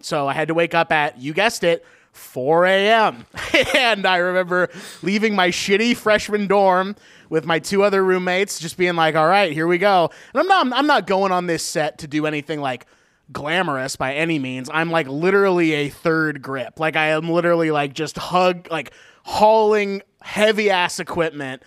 So 0.00 0.28
I 0.28 0.32
had 0.32 0.48
to 0.48 0.54
wake 0.54 0.74
up 0.74 0.92
at, 0.92 1.18
you 1.18 1.32
guessed 1.32 1.64
it, 1.64 1.84
4 2.12 2.66
a.m. 2.66 3.26
and 3.74 4.06
I 4.06 4.18
remember 4.18 4.70
leaving 5.02 5.34
my 5.34 5.48
shitty 5.48 5.96
freshman 5.96 6.46
dorm 6.46 6.96
with 7.28 7.44
my 7.44 7.58
two 7.58 7.82
other 7.82 8.04
roommates, 8.04 8.58
just 8.58 8.76
being 8.76 8.96
like, 8.96 9.14
all 9.14 9.26
right, 9.26 9.52
here 9.52 9.66
we 9.66 9.78
go. 9.78 10.10
And 10.32 10.40
I'm 10.40 10.48
not, 10.48 10.78
I'm 10.78 10.86
not 10.86 11.06
going 11.06 11.32
on 11.32 11.46
this 11.46 11.62
set 11.62 11.98
to 11.98 12.06
do 12.06 12.26
anything 12.26 12.60
like 12.60 12.86
glamorous 13.32 13.96
by 13.96 14.14
any 14.14 14.38
means. 14.38 14.70
I'm 14.72 14.90
like 14.90 15.08
literally 15.08 15.72
a 15.72 15.88
third 15.88 16.42
grip. 16.42 16.78
Like 16.78 16.96
I 16.96 17.08
am 17.08 17.28
literally 17.28 17.70
like 17.70 17.92
just 17.92 18.16
hug, 18.16 18.68
like 18.70 18.92
hauling 19.24 20.02
heavy 20.22 20.70
ass 20.70 21.00
equipment, 21.00 21.62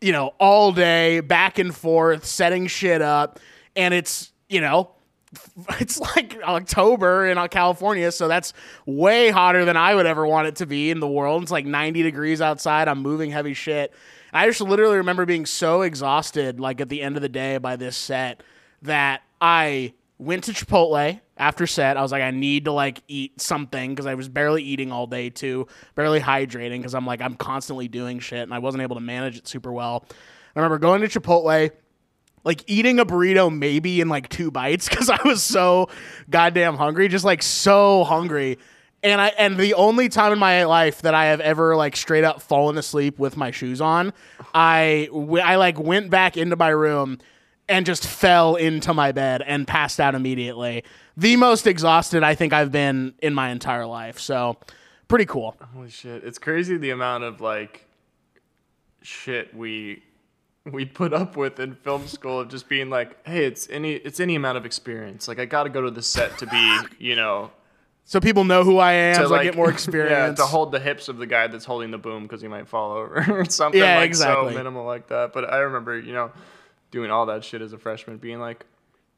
you 0.00 0.12
know, 0.12 0.34
all 0.38 0.72
day, 0.72 1.20
back 1.20 1.58
and 1.58 1.74
forth, 1.74 2.24
setting 2.24 2.66
shit 2.66 3.02
up. 3.02 3.38
And 3.76 3.94
it's, 3.94 4.32
you 4.48 4.60
know, 4.60 4.90
it's 5.80 5.98
like 5.98 6.36
October 6.42 7.26
in 7.26 7.48
California, 7.48 8.12
so 8.12 8.28
that's 8.28 8.52
way 8.86 9.30
hotter 9.30 9.64
than 9.64 9.76
I 9.76 9.94
would 9.94 10.06
ever 10.06 10.26
want 10.26 10.48
it 10.48 10.56
to 10.56 10.66
be 10.66 10.90
in 10.90 11.00
the 11.00 11.08
world. 11.08 11.42
It's 11.42 11.52
like 11.52 11.66
90 11.66 12.02
degrees 12.02 12.40
outside. 12.40 12.88
I'm 12.88 13.00
moving 13.00 13.30
heavy 13.30 13.54
shit. 13.54 13.92
I 14.32 14.48
just 14.48 14.60
literally 14.60 14.96
remember 14.96 15.26
being 15.26 15.46
so 15.46 15.82
exhausted, 15.82 16.58
like 16.58 16.80
at 16.80 16.88
the 16.88 17.02
end 17.02 17.16
of 17.16 17.22
the 17.22 17.28
day 17.28 17.58
by 17.58 17.76
this 17.76 17.96
set, 17.96 18.42
that 18.82 19.22
I 19.40 19.94
went 20.24 20.44
to 20.44 20.52
Chipotle 20.52 21.20
after 21.36 21.66
set. 21.66 21.96
I 21.96 22.02
was 22.02 22.12
like, 22.12 22.22
I 22.22 22.30
need 22.30 22.64
to 22.64 22.72
like 22.72 23.02
eat 23.08 23.40
something 23.40 23.90
because 23.90 24.06
I 24.06 24.14
was 24.14 24.28
barely 24.28 24.62
eating 24.62 24.92
all 24.92 25.06
day 25.06 25.30
too, 25.30 25.66
barely 25.94 26.20
hydrating 26.20 26.78
because 26.78 26.94
I'm 26.94 27.06
like, 27.06 27.20
I'm 27.20 27.34
constantly 27.34 27.88
doing 27.88 28.18
shit 28.18 28.42
and 28.42 28.54
I 28.54 28.58
wasn't 28.58 28.82
able 28.82 28.96
to 28.96 29.00
manage 29.00 29.36
it 29.36 29.46
super 29.48 29.72
well. 29.72 30.06
I 30.54 30.60
remember 30.60 30.78
going 30.78 31.00
to 31.02 31.08
Chipotle 31.08 31.70
like 32.44 32.62
eating 32.66 32.98
a 32.98 33.06
burrito 33.06 33.54
maybe 33.54 34.00
in 34.00 34.08
like 34.08 34.28
two 34.28 34.50
bites 34.50 34.88
because 34.88 35.10
I 35.10 35.18
was 35.24 35.42
so 35.42 35.88
goddamn 36.30 36.76
hungry, 36.76 37.08
just 37.08 37.24
like 37.24 37.42
so 37.42 38.04
hungry. 38.04 38.58
And 39.02 39.20
I 39.20 39.28
and 39.28 39.58
the 39.58 39.74
only 39.74 40.08
time 40.08 40.32
in 40.32 40.38
my 40.38 40.64
life 40.64 41.02
that 41.02 41.14
I 41.14 41.26
have 41.26 41.40
ever 41.40 41.76
like 41.76 41.94
straight 41.96 42.24
up 42.24 42.40
fallen 42.40 42.78
asleep 42.78 43.18
with 43.18 43.36
my 43.36 43.50
shoes 43.50 43.80
on, 43.80 44.14
I 44.54 45.08
I 45.42 45.56
like 45.56 45.78
went 45.78 46.10
back 46.10 46.36
into 46.38 46.56
my 46.56 46.70
room 46.70 47.18
and 47.68 47.86
just 47.86 48.06
fell 48.06 48.56
into 48.56 48.92
my 48.94 49.12
bed 49.12 49.42
and 49.46 49.66
passed 49.66 49.98
out 50.00 50.14
immediately. 50.14 50.84
The 51.16 51.36
most 51.36 51.66
exhausted 51.66 52.22
I 52.22 52.34
think 52.34 52.52
I've 52.52 52.72
been 52.72 53.14
in 53.22 53.34
my 53.34 53.50
entire 53.50 53.86
life. 53.86 54.18
So 54.18 54.56
pretty 55.08 55.26
cool. 55.26 55.56
Holy 55.74 55.90
shit! 55.90 56.24
It's 56.24 56.38
crazy 56.38 56.76
the 56.76 56.90
amount 56.90 57.24
of 57.24 57.40
like 57.40 57.86
shit 59.02 59.54
we 59.54 60.02
we 60.70 60.84
put 60.84 61.12
up 61.12 61.36
with 61.36 61.60
in 61.60 61.74
film 61.74 62.06
school 62.06 62.40
of 62.40 62.48
just 62.48 62.68
being 62.68 62.88
like, 62.90 63.16
hey, 63.26 63.44
it's 63.44 63.68
any 63.70 63.92
it's 63.94 64.18
any 64.20 64.34
amount 64.34 64.56
of 64.58 64.64
experience. 64.64 65.28
Like 65.28 65.38
I 65.38 65.44
got 65.44 65.64
to 65.64 65.68
go 65.70 65.82
to 65.82 65.90
the 65.90 66.02
set 66.02 66.38
to 66.38 66.46
be, 66.46 66.78
you 66.98 67.14
know, 67.16 67.50
So 68.04 68.18
people 68.18 68.44
know 68.44 68.64
who 68.64 68.78
I 68.78 68.92
am, 68.92 69.20
to 69.22 69.28
so 69.28 69.34
I 69.34 69.44
get 69.44 69.56
more 69.56 69.70
experience. 69.70 70.10
Yeah, 70.38 70.44
to 70.44 70.50
hold 70.50 70.72
the 70.72 70.80
hips 70.80 71.08
of 71.08 71.18
the 71.18 71.26
guy 71.26 71.46
that's 71.48 71.64
holding 71.66 71.90
the 71.90 71.98
boom 71.98 72.22
because 72.22 72.40
he 72.40 72.48
might 72.48 72.66
fall 72.66 72.92
over 72.92 73.24
or 73.40 73.44
something 73.44 73.78
Yeah, 73.80 73.96
like 73.96 74.06
exactly. 74.06 74.52
so 74.52 74.56
minimal 74.56 74.84
like 74.86 75.08
that. 75.08 75.32
But 75.34 75.52
I 75.52 75.58
remember, 75.58 75.98
you 75.98 76.12
know, 76.14 76.32
doing 76.94 77.10
all 77.10 77.26
that 77.26 77.44
shit 77.44 77.60
as 77.60 77.72
a 77.72 77.78
freshman, 77.78 78.16
being 78.16 78.38
like, 78.38 78.64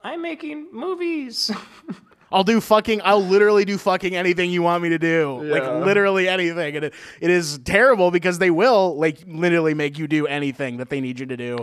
I'm 0.03 0.23
making 0.23 0.69
movies. 0.73 1.53
I'll 2.33 2.43
do 2.43 2.61
fucking. 2.61 3.03
I'll 3.05 3.23
literally 3.23 3.65
do 3.65 3.79
fucking 3.79 4.17
anything 4.17 4.51
you 4.51 4.63
want 4.63 4.83
me 4.83 4.89
to 4.89 4.99
do. 4.99 5.43
Yeah. 5.45 5.53
Like 5.53 5.85
literally 5.85 6.29
anything, 6.29 6.75
and 6.75 6.87
it, 6.87 6.95
it 7.21 7.31
is 7.31 7.59
terrible 7.59 8.11
because 8.11 8.39
they 8.39 8.51
will 8.51 8.97
like 8.97 9.19
literally 9.29 9.75
make 9.75 9.97
you 9.97 10.09
do 10.09 10.27
anything 10.27 10.79
that 10.79 10.89
they 10.89 11.01
need 11.01 11.21
you 11.21 11.27
to 11.27 11.37
do, 11.37 11.59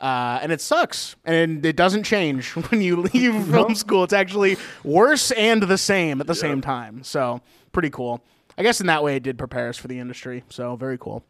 uh, 0.00 0.38
and 0.40 0.52
it 0.52 0.60
sucks. 0.62 1.16
And 1.24 1.66
it 1.66 1.76
doesn't 1.76 2.04
change 2.04 2.50
when 2.70 2.80
you 2.80 3.02
leave 3.02 3.46
film 3.50 3.74
school. 3.74 4.04
It's 4.04 4.14
actually 4.14 4.56
worse 4.84 5.32
and 5.32 5.62
the 5.62 5.78
same 5.78 6.20
at 6.20 6.26
the 6.26 6.34
same 6.34 6.62
time. 6.62 7.02
So 7.02 7.42
pretty 7.72 7.90
cool. 7.90 8.22
I 8.56 8.62
guess 8.62 8.80
in 8.80 8.86
that 8.86 9.02
way 9.02 9.16
it 9.16 9.22
did 9.22 9.36
prepare 9.36 9.68
us 9.68 9.76
for 9.76 9.88
the 9.88 9.98
industry. 9.98 10.44
So 10.48 10.76
very 10.76 10.96
cool. 10.96 11.24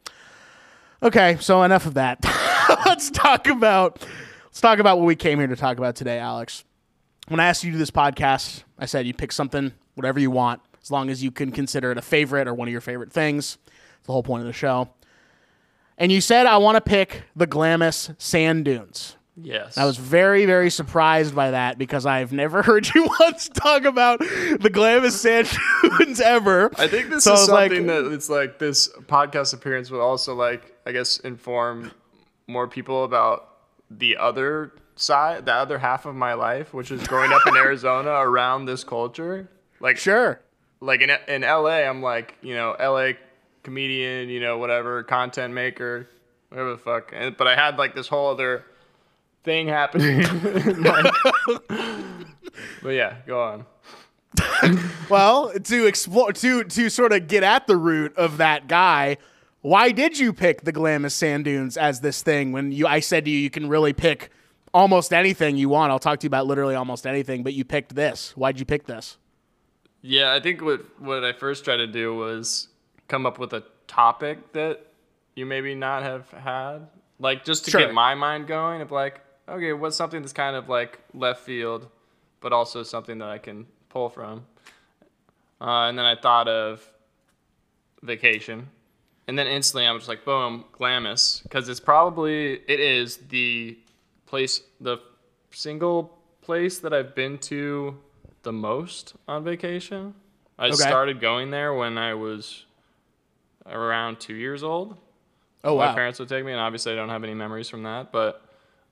Okay, 1.03 1.38
so 1.40 1.62
enough 1.64 1.87
of 1.87 1.94
that. 1.94 2.25
let's 2.87 3.11
talk 3.11 3.49
about 3.49 4.07
let's 4.56 4.62
talk 4.62 4.78
about 4.78 4.96
what 4.96 5.04
we 5.04 5.14
came 5.14 5.38
here 5.38 5.48
to 5.48 5.54
talk 5.56 5.76
about 5.76 5.94
today, 5.96 6.18
Alex 6.18 6.64
when 7.28 7.40
I 7.40 7.46
asked 7.46 7.62
you 7.64 7.72
to 7.72 7.74
do 7.74 7.78
this 7.78 7.90
podcast, 7.90 8.62
I 8.78 8.86
said 8.86 9.04
you 9.04 9.12
pick 9.12 9.32
something, 9.32 9.72
whatever 9.96 10.18
you 10.20 10.30
want, 10.30 10.62
as 10.80 10.92
long 10.92 11.10
as 11.10 11.24
you 11.24 11.32
can 11.32 11.50
consider 11.50 11.90
it 11.90 11.98
a 11.98 12.02
favorite 12.02 12.46
or 12.46 12.54
one 12.54 12.68
of 12.68 12.72
your 12.72 12.80
favorite 12.80 13.12
things. 13.12 13.58
It's 13.98 14.06
the 14.06 14.12
whole 14.12 14.22
point 14.22 14.42
of 14.42 14.46
the 14.46 14.52
show. 14.52 14.88
And 15.98 16.12
you 16.12 16.20
said 16.20 16.46
I 16.46 16.58
want 16.58 16.76
to 16.76 16.80
pick 16.80 17.24
the 17.34 17.48
Glamis 17.48 18.10
sand 18.18 18.64
dunes. 18.64 19.16
yes. 19.36 19.76
I 19.76 19.84
was 19.84 19.96
very, 19.96 20.46
very 20.46 20.70
surprised 20.70 21.34
by 21.34 21.50
that 21.50 21.78
because 21.78 22.06
I've 22.06 22.32
never 22.32 22.62
heard 22.70 22.88
you 22.94 23.08
once 23.18 23.48
talk 23.48 23.84
about 23.84 24.20
the 24.20 24.70
Glamis 24.72 25.20
sand 25.20 25.48
dunes 25.82 26.20
ever. 26.20 26.70
I 26.78 26.86
think 26.86 27.10
this 27.10 27.24
So 27.24 27.34
is 27.34 27.40
was 27.40 27.48
like- 27.50 27.72
something 27.72 27.88
that 27.88 28.12
it's 28.12 28.30
like 28.30 28.60
this 28.60 28.88
podcast 29.06 29.52
appearance 29.52 29.90
will 29.90 30.00
also 30.00 30.32
like 30.36 30.76
I 30.86 30.92
guess 30.92 31.18
inform 31.18 31.90
more 32.46 32.68
people 32.68 33.02
about 33.02 33.48
the 33.90 34.16
other 34.16 34.72
side, 34.96 35.46
the 35.46 35.53
other 35.55 35.79
half 35.79 36.07
of 36.07 36.14
my 36.14 36.35
life, 36.35 36.72
which 36.75 36.90
is 36.90 37.07
growing 37.07 37.33
up 37.33 37.46
in 37.46 37.57
Arizona 37.57 38.11
around 38.11 38.64
this 38.66 38.83
culture. 38.85 39.49
Like 39.81 39.96
Sure. 39.99 40.40
like 40.81 41.01
in 41.03 41.11
in 41.29 41.42
LA, 41.42 41.83
I'm 41.88 42.03
like 42.03 42.35
you 42.42 42.55
know 42.55 42.75
LA 42.81 43.12
comedian, 43.62 44.29
you 44.29 44.40
know 44.40 44.59
whatever 44.59 45.03
content 45.03 45.53
maker, 45.55 46.09
whatever 46.49 46.70
the 46.72 46.79
fuck. 46.79 47.12
And, 47.14 47.37
but 47.37 47.46
I 47.46 47.55
had 47.57 47.77
like 47.79 47.94
this 47.94 48.09
whole 48.09 48.31
other 48.31 48.64
thing 49.44 49.68
happening. 49.68 50.22
Like- 50.83 51.12
but 52.83 52.90
yeah, 52.90 53.16
go 53.27 53.40
on. 53.42 53.66
Well, 55.09 55.53
to 55.53 55.87
explore, 55.87 56.33
to 56.33 56.64
to 56.64 56.90
sort 56.90 57.12
of 57.12 57.29
get 57.29 57.42
at 57.44 57.66
the 57.68 57.77
root 57.77 58.16
of 58.16 58.38
that 58.38 58.66
guy, 58.66 59.18
why 59.66 59.90
did 59.90 60.16
you 60.16 60.33
pick 60.33 60.62
the 60.62 60.70
Glamis 60.70 61.12
Sand 61.12 61.44
Dunes 61.44 61.76
as 61.76 62.00
this 62.00 62.22
thing? 62.22 62.52
When 62.52 62.70
you, 62.70 62.87
I 62.87 63.00
said 63.00 63.24
to 63.24 63.31
you, 63.33 63.38
you 63.40 63.50
can 63.50 63.68
really 63.68 63.92
pick 63.92 64.31
almost 64.72 65.12
anything 65.12 65.57
you 65.57 65.68
want. 65.68 65.90
I'll 65.90 65.98
talk 65.98 66.20
to 66.20 66.24
you 66.24 66.29
about 66.29 66.46
literally 66.46 66.76
almost 66.76 67.05
anything, 67.05 67.42
but 67.42 67.52
you 67.52 67.64
picked 67.64 67.96
this. 67.96 68.31
Why'd 68.37 68.61
you 68.61 68.64
pick 68.64 68.87
this? 68.87 69.16
Yeah, 70.02 70.33
I 70.33 70.38
think 70.38 70.62
what 70.62 71.00
what 71.00 71.24
I 71.24 71.33
first 71.33 71.64
tried 71.64 71.79
to 71.79 71.88
do 71.88 72.14
was 72.14 72.68
come 73.09 73.26
up 73.26 73.40
with 73.40 73.52
a 73.55 73.64
topic 73.88 74.52
that 74.52 74.87
you 75.35 75.46
maybe 75.46 75.74
not 75.74 76.05
have 76.05 76.31
had, 76.31 76.87
like 77.18 77.44
just 77.44 77.64
to 77.64 77.72
Sure. 77.72 77.81
get 77.81 77.92
my 77.92 78.14
mind 78.14 78.46
going. 78.46 78.83
Of 78.83 78.92
like, 78.92 79.20
okay, 79.48 79.72
what's 79.72 79.96
something 79.96 80.20
that's 80.20 80.33
kind 80.33 80.55
of 80.55 80.68
like 80.68 81.00
left 81.12 81.40
field, 81.44 81.88
but 82.40 82.52
also 82.52 82.85
something 82.85 83.18
that 83.18 83.31
I 83.31 83.38
can 83.38 83.66
pull 83.88 84.11
from. 84.11 84.46
Uh, 85.61 85.88
and 85.88 85.98
then 85.98 86.05
I 86.07 86.14
thought 86.14 86.46
of 86.46 86.88
vacation, 88.02 88.68
and 89.28 89.38
then 89.38 89.46
instantly 89.46 89.86
I'm 89.86 89.96
just 89.98 90.08
like, 90.08 90.24
boom, 90.24 90.64
Glamis, 90.72 91.40
because 91.42 91.68
it's 91.68 91.80
probably 91.80 92.54
it 92.68 92.80
is 92.80 93.16
the 93.28 93.78
place, 94.26 94.62
the 94.80 94.98
single 95.50 96.18
place 96.42 96.78
that 96.80 96.92
I've 96.92 97.14
been 97.14 97.38
to 97.38 97.98
the 98.42 98.52
most 98.52 99.14
on 99.26 99.42
vacation. 99.44 100.14
I 100.58 100.66
Okay. 100.66 100.76
started 100.76 101.20
going 101.20 101.50
there 101.50 101.74
when 101.74 101.98
I 101.98 102.14
was 102.14 102.64
around 103.66 104.20
two 104.20 104.34
years 104.34 104.62
old. 104.62 104.96
Oh 105.64 105.74
wow. 105.74 105.86
My 105.88 105.94
parents 105.94 106.18
would 106.20 106.28
take 106.28 106.44
me, 106.44 106.52
and 106.52 106.60
obviously 106.60 106.92
I 106.92 106.96
don't 106.96 107.08
have 107.08 107.24
any 107.24 107.34
memories 107.34 107.68
from 107.68 107.82
that. 107.82 108.12
But 108.12 108.42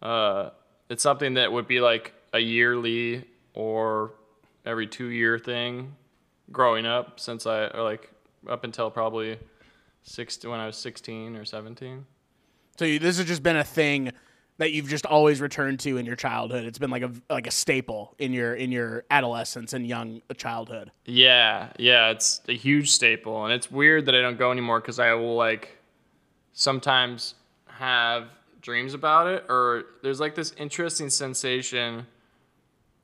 uh, 0.02 0.50
it's 0.88 1.02
something 1.02 1.34
that 1.34 1.52
would 1.52 1.68
be 1.68 1.80
like 1.80 2.12
a 2.32 2.40
yearly 2.40 3.24
or 3.54 4.12
every 4.66 4.86
two 4.88 5.06
year 5.06 5.38
thing 5.38 5.94
growing 6.50 6.84
up 6.86 7.20
since 7.20 7.46
I 7.46 7.68
or 7.68 7.82
like 7.82 8.10
up 8.48 8.64
until 8.64 8.90
probably 8.90 9.38
six 10.04 10.44
when 10.44 10.60
I 10.60 10.66
was 10.66 10.76
sixteen 10.76 11.34
or 11.34 11.44
seventeen. 11.44 12.06
so 12.78 12.84
you, 12.84 12.98
this 12.98 13.18
has 13.18 13.26
just 13.26 13.42
been 13.42 13.56
a 13.56 13.64
thing 13.64 14.12
that 14.58 14.70
you've 14.70 14.88
just 14.88 15.04
always 15.04 15.40
returned 15.40 15.80
to 15.80 15.96
in 15.96 16.06
your 16.06 16.14
childhood. 16.14 16.64
It's 16.64 16.78
been 16.78 16.90
like 16.90 17.02
a 17.02 17.10
like 17.28 17.48
a 17.48 17.50
staple 17.50 18.14
in 18.18 18.32
your 18.32 18.54
in 18.54 18.70
your 18.70 19.04
adolescence 19.10 19.72
and 19.72 19.84
young 19.86 20.22
childhood. 20.36 20.92
Yeah, 21.06 21.70
yeah, 21.78 22.10
it's 22.10 22.40
a 22.48 22.54
huge 22.54 22.90
staple, 22.92 23.44
and 23.44 23.52
it's 23.52 23.68
weird 23.70 24.06
that 24.06 24.14
I 24.14 24.20
don't 24.20 24.38
go 24.38 24.52
anymore 24.52 24.80
because 24.80 25.00
I 25.00 25.12
will 25.14 25.34
like 25.34 25.76
sometimes 26.52 27.34
have 27.66 28.28
dreams 28.60 28.94
about 28.94 29.26
it, 29.26 29.44
or 29.48 29.84
there's 30.02 30.20
like 30.20 30.36
this 30.36 30.52
interesting 30.56 31.10
sensation 31.10 32.06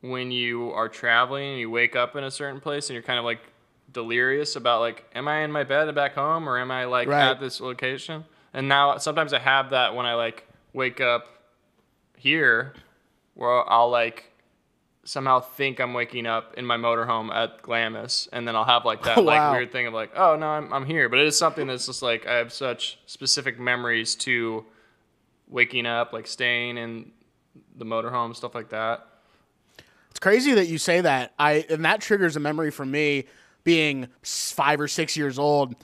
when 0.02 0.30
you 0.30 0.70
are 0.70 0.88
traveling 0.88 1.50
and 1.50 1.58
you 1.58 1.68
wake 1.70 1.94
up 1.96 2.16
in 2.16 2.24
a 2.24 2.30
certain 2.30 2.60
place 2.60 2.88
and 2.88 2.94
you're 2.94 3.02
kind 3.02 3.18
of 3.18 3.24
like 3.24 3.40
delirious 3.92 4.57
about 4.57 4.81
like, 4.81 5.05
am 5.14 5.26
I 5.29 5.42
in 5.42 5.53
my 5.53 5.64
bed 5.64 5.88
and 5.88 5.94
back 5.94 6.14
home 6.14 6.48
or 6.48 6.59
am 6.59 6.70
I 6.70 6.85
like 6.85 7.09
Right. 7.09 7.31
at 7.31 7.40
this 7.40 7.61
location? 7.61 8.24
And 8.53 8.68
now 8.68 8.98
sometimes 8.98 9.33
I 9.33 9.38
have 9.38 9.70
that 9.70 9.94
when 9.94 10.07
I 10.07 10.14
like 10.14 10.46
wake 10.72 11.00
up 11.00 11.26
here, 12.16 12.74
where 13.35 13.68
I'll 13.70 13.90
like 13.90 14.26
somehow 15.05 15.40
think 15.40 15.81
I'm 15.81 15.94
waking 15.94 16.26
up 16.26 16.55
in 16.57 16.64
my 16.66 16.76
motorhome 16.76 17.33
at 17.35 17.62
Glamis, 17.62 18.29
and 18.33 18.46
then 18.46 18.55
I'll 18.55 18.64
have 18.64 18.85
like 18.85 19.03
that 19.05 19.18
Oh, 19.18 19.22
wow. 19.22 19.50
like 19.50 19.53
weird 19.59 19.72
thing 19.72 19.87
of 19.87 19.94
like, 19.94 20.11
oh 20.16 20.37
no, 20.37 20.46
I'm 20.48 20.72
I'm 20.72 20.85
here. 20.87 21.09
But 21.09 21.20
it 21.20 21.26
is 21.26 21.38
something 21.38 21.66
that's 21.66 21.87
just 21.87 22.03
like 22.03 22.26
I 22.26 22.35
have 22.37 22.53
such 22.53 22.98
specific 23.07 23.59
memories 23.59 24.14
to 24.16 24.64
waking 25.48 25.87
up, 25.87 26.12
like 26.12 26.26
staying 26.26 26.76
in 26.76 27.11
the 27.76 27.85
motorhome, 27.85 28.37
stuff 28.37 28.55
like 28.55 28.68
that. 28.70 29.07
It's 30.11 30.20
crazy 30.20 30.53
that 30.55 30.66
you 30.66 30.79
say 30.79 31.00
that. 31.00 31.33
I 31.38 31.64
and 31.70 31.85
that 31.85 32.00
triggers 32.00 32.37
a 32.37 32.40
memory 32.40 32.70
for 32.70 32.85
me 32.85 33.26
being 33.64 34.08
five 34.22 34.80
or 34.80 34.88
six 34.88 35.16
years 35.16 35.38
old, 35.38 35.74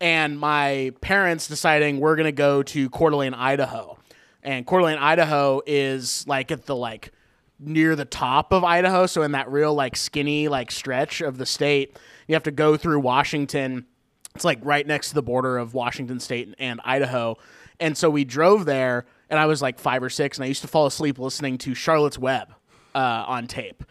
and 0.00 0.38
my 0.38 0.92
parents 1.00 1.48
deciding 1.48 2.00
we're 2.00 2.16
gonna 2.16 2.32
go 2.32 2.62
to 2.62 2.90
Coeur 2.90 3.10
d'Alene, 3.10 3.34
Idaho, 3.34 3.98
and 4.42 4.66
Coeur 4.66 4.80
d'Alene, 4.80 4.98
Idaho 4.98 5.62
is 5.66 6.26
like 6.26 6.50
at 6.50 6.66
the 6.66 6.76
like 6.76 7.12
near 7.58 7.94
the 7.94 8.04
top 8.04 8.52
of 8.52 8.64
Idaho, 8.64 9.06
so 9.06 9.22
in 9.22 9.32
that 9.32 9.50
real 9.50 9.74
like 9.74 9.96
skinny 9.96 10.48
like 10.48 10.70
stretch 10.70 11.20
of 11.20 11.38
the 11.38 11.46
state, 11.46 11.96
you 12.26 12.34
have 12.34 12.42
to 12.42 12.50
go 12.50 12.76
through 12.76 13.00
Washington. 13.00 13.86
It's 14.34 14.44
like 14.44 14.58
right 14.62 14.86
next 14.86 15.10
to 15.10 15.14
the 15.14 15.22
border 15.22 15.58
of 15.58 15.74
Washington 15.74 16.18
State 16.18 16.54
and 16.58 16.80
Idaho. 16.84 17.36
And 17.78 17.96
so 17.96 18.08
we 18.08 18.24
drove 18.24 18.64
there, 18.64 19.06
and 19.28 19.38
I 19.38 19.46
was 19.46 19.60
like 19.60 19.78
five 19.78 20.02
or 20.02 20.10
six, 20.10 20.38
and 20.38 20.44
I 20.44 20.48
used 20.48 20.62
to 20.62 20.68
fall 20.68 20.86
asleep 20.86 21.18
listening 21.18 21.58
to 21.58 21.74
Charlotte's 21.74 22.18
Web 22.18 22.54
uh, 22.94 23.24
on 23.26 23.46
tape. 23.46 23.84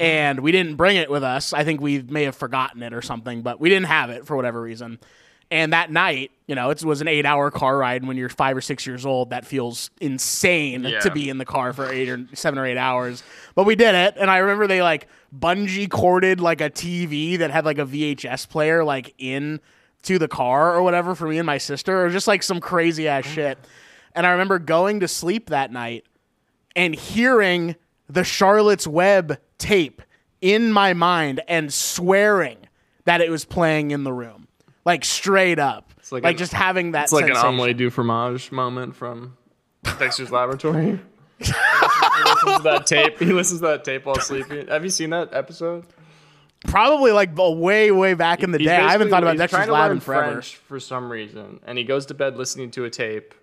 And 0.00 0.40
we 0.40 0.50
didn't 0.52 0.74
bring 0.76 0.96
it 0.96 1.08
with 1.10 1.22
us. 1.22 1.52
I 1.52 1.62
think 1.64 1.80
we 1.80 2.02
may 2.02 2.24
have 2.24 2.34
forgotten 2.36 2.82
it 2.82 2.92
or 2.92 3.00
something, 3.02 3.42
but 3.42 3.60
we 3.60 3.68
didn't 3.68 3.86
have 3.86 4.10
it 4.10 4.26
for 4.26 4.34
whatever 4.36 4.60
reason. 4.60 4.98
And 5.50 5.72
that 5.72 5.92
night, 5.92 6.32
you 6.48 6.54
know, 6.56 6.70
it 6.70 6.82
was 6.82 7.00
an 7.00 7.06
eight 7.06 7.24
hour 7.26 7.50
car 7.50 7.76
ride. 7.78 8.00
And 8.02 8.08
when 8.08 8.16
you're 8.16 8.28
five 8.30 8.56
or 8.56 8.60
six 8.60 8.86
years 8.86 9.06
old, 9.06 9.30
that 9.30 9.46
feels 9.46 9.90
insane 10.00 10.82
Yeah. 10.84 10.98
to 11.00 11.10
be 11.12 11.28
in 11.28 11.38
the 11.38 11.44
car 11.44 11.72
for 11.72 11.86
eight 11.92 12.08
or 12.08 12.26
seven 12.32 12.58
or 12.58 12.66
eight 12.66 12.78
hours. 12.78 13.22
But 13.54 13.64
we 13.64 13.76
did 13.76 13.94
it. 13.94 14.14
And 14.18 14.30
I 14.30 14.38
remember 14.38 14.66
they 14.66 14.82
like 14.82 15.06
bungee 15.36 15.88
corded 15.88 16.40
like 16.40 16.60
a 16.60 16.70
TV 16.70 17.38
that 17.38 17.50
had 17.50 17.64
like 17.64 17.78
a 17.78 17.84
VHS 17.86 18.48
player 18.48 18.82
like 18.82 19.14
in 19.18 19.60
to 20.02 20.18
the 20.18 20.28
car 20.28 20.74
or 20.74 20.82
whatever 20.82 21.14
for 21.14 21.28
me 21.28 21.38
and 21.38 21.46
my 21.46 21.58
sister. 21.58 22.04
or 22.04 22.10
just 22.10 22.26
like 22.26 22.42
some 22.42 22.58
crazy 22.60 23.06
ass 23.06 23.24
shit. 23.26 23.58
And 24.14 24.26
I 24.26 24.30
remember 24.30 24.58
going 24.58 25.00
to 25.00 25.08
sleep 25.08 25.50
that 25.50 25.70
night 25.70 26.04
and 26.74 26.94
hearing 26.94 27.76
the 28.08 28.24
Charlotte's 28.24 28.86
Web 28.86 29.38
tape 29.58 30.02
in 30.40 30.72
my 30.72 30.92
mind 30.92 31.40
and 31.48 31.72
swearing 31.72 32.58
that 33.04 33.20
it 33.20 33.30
was 33.30 33.44
playing 33.44 33.90
in 33.90 34.04
the 34.04 34.12
room. 34.12 34.48
Like 34.84 35.04
straight 35.04 35.58
up. 35.58 35.90
like 36.10 36.22
like 36.24 36.32
an- 36.34 36.38
just 36.38 36.52
having 36.52 36.92
that 36.92 37.04
It's 37.04 37.12
like 37.12 37.26
sensation. 37.26 37.46
an 37.48 37.54
omelette 37.54 37.76
du 37.78 37.90
fromage 37.90 38.52
moment 38.52 38.94
from 38.94 39.36
Dexter's 39.98 40.30
Laboratory. 40.30 41.00
he 41.38 41.46
listens 42.24 42.56
to 42.58 42.62
that 42.64 42.86
tape. 42.86 43.18
He 43.18 43.32
listens 43.32 43.60
to 43.60 43.66
that 43.68 43.84
tape 43.84 44.04
while 44.04 44.16
sleeping. 44.20 44.66
Have 44.68 44.84
you 44.84 44.90
seen 44.90 45.10
that 45.10 45.32
episode? 45.32 45.84
Probably 46.66 47.12
like 47.12 47.30
way, 47.36 47.90
way 47.90 48.14
back 48.14 48.42
in 48.42 48.50
the 48.50 48.58
He's 48.58 48.66
day. 48.68 48.76
I 48.76 48.92
haven't 48.92 49.10
thought 49.10 49.22
about 49.22 49.32
he's 49.32 49.40
Dexter's 49.40 49.68
Lab 49.68 49.92
in 49.92 50.00
forever. 50.00 50.32
French 50.32 50.56
for 50.56 50.80
some 50.80 51.10
reason, 51.10 51.60
and 51.66 51.76
he 51.76 51.84
goes 51.84 52.06
to 52.06 52.14
bed 52.14 52.36
listening 52.36 52.70
to 52.72 52.84
a 52.84 52.90
tape 52.90 53.34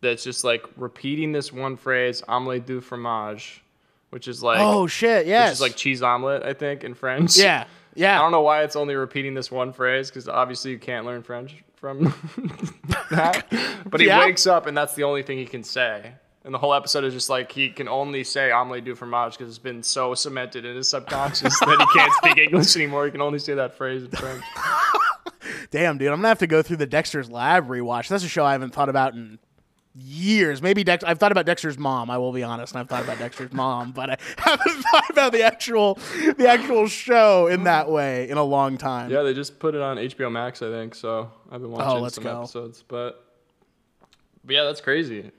that's 0.00 0.22
just 0.22 0.44
like 0.44 0.64
repeating 0.76 1.32
this 1.32 1.50
one 1.52 1.76
phrase, 1.76 2.22
omelette 2.28 2.66
du 2.66 2.80
fromage, 2.80 3.62
which 4.10 4.28
is 4.28 4.42
like 4.42 4.58
Oh 4.60 4.86
shit! 4.86 5.26
Yes. 5.26 5.48
which 5.50 5.54
is 5.54 5.60
like 5.60 5.76
cheese 5.76 6.02
omelet, 6.02 6.42
I 6.42 6.52
think, 6.54 6.84
in 6.84 6.94
French. 6.94 7.36
yeah, 7.36 7.64
yeah. 7.94 8.18
I 8.18 8.22
don't 8.22 8.32
know 8.32 8.42
why 8.42 8.62
it's 8.62 8.76
only 8.76 8.94
repeating 8.94 9.34
this 9.34 9.50
one 9.50 9.72
phrase 9.72 10.08
because 10.10 10.28
obviously 10.28 10.70
you 10.72 10.78
can't 10.78 11.04
learn 11.06 11.22
French 11.22 11.56
from 11.76 12.04
that. 13.10 13.46
But 13.88 14.00
he 14.00 14.06
Yeah. 14.08 14.20
wakes 14.20 14.46
up 14.46 14.66
and 14.66 14.76
that's 14.76 14.94
the 14.94 15.04
only 15.04 15.22
thing 15.22 15.38
he 15.38 15.46
can 15.46 15.62
say. 15.64 16.12
And 16.44 16.54
the 16.54 16.58
whole 16.58 16.72
episode 16.72 17.04
is 17.04 17.12
just 17.12 17.28
like 17.28 17.52
he 17.52 17.68
can 17.70 17.88
only 17.88 18.24
say 18.24 18.50
omelette 18.50 18.84
du 18.84 18.94
fromage 18.94 19.32
because 19.36 19.48
it's 19.48 19.58
been 19.58 19.82
so 19.82 20.14
cemented 20.14 20.64
in 20.64 20.76
his 20.76 20.88
subconscious 20.88 21.58
that 21.60 21.78
he 21.92 21.98
can't 21.98 22.12
speak 22.14 22.38
English 22.38 22.74
anymore. 22.76 23.04
He 23.04 23.10
can 23.10 23.20
only 23.20 23.38
say 23.38 23.54
that 23.54 23.76
phrase 23.76 24.02
in 24.04 24.10
French. 24.10 24.42
Damn, 25.70 25.98
dude, 25.98 26.08
I'm 26.08 26.16
gonna 26.18 26.28
have 26.28 26.38
to 26.38 26.46
go 26.46 26.62
through 26.62 26.78
the 26.78 26.86
Dexter's 26.86 27.30
Lab 27.30 27.68
rewatch. 27.68 28.08
That's 28.08 28.24
a 28.24 28.28
show 28.28 28.44
I 28.44 28.52
haven't 28.52 28.72
thought 28.72 28.88
about 28.88 29.14
in 29.14 29.38
years. 29.98 30.62
Maybe 30.62 30.84
Dex. 30.84 31.04
I've 31.04 31.18
thought 31.18 31.32
about 31.32 31.46
Dexter's 31.46 31.78
mom. 31.78 32.10
I 32.10 32.18
will 32.18 32.32
be 32.32 32.42
honest, 32.42 32.72
and 32.72 32.80
I've 32.80 32.88
thought 32.88 33.04
about 33.04 33.18
Dexter's 33.18 33.52
mom, 33.52 33.92
but 33.92 34.10
I 34.10 34.16
haven't 34.38 34.82
thought 34.82 35.10
about 35.10 35.32
the 35.32 35.42
actual 35.42 35.94
the 36.36 36.48
actual 36.48 36.86
show 36.88 37.46
in 37.46 37.64
that 37.64 37.90
way 37.90 38.28
in 38.28 38.38
a 38.38 38.44
long 38.44 38.78
time. 38.78 39.10
Yeah, 39.10 39.22
they 39.22 39.34
just 39.34 39.58
put 39.58 39.74
it 39.74 39.80
on 39.80 39.96
HBO 39.96 40.30
Max, 40.30 40.62
I 40.62 40.70
think. 40.70 40.94
So 40.94 41.30
I've 41.50 41.60
been 41.60 41.70
oh, 41.70 41.74
watching 41.74 42.04
Oh, 42.04 42.08
some 42.08 42.24
go. 42.24 42.38
episodes, 42.40 42.84
but 42.86 43.24
but 44.44 44.54
yeah, 44.54 44.64
that's 44.64 44.80
crazy. 44.80 45.30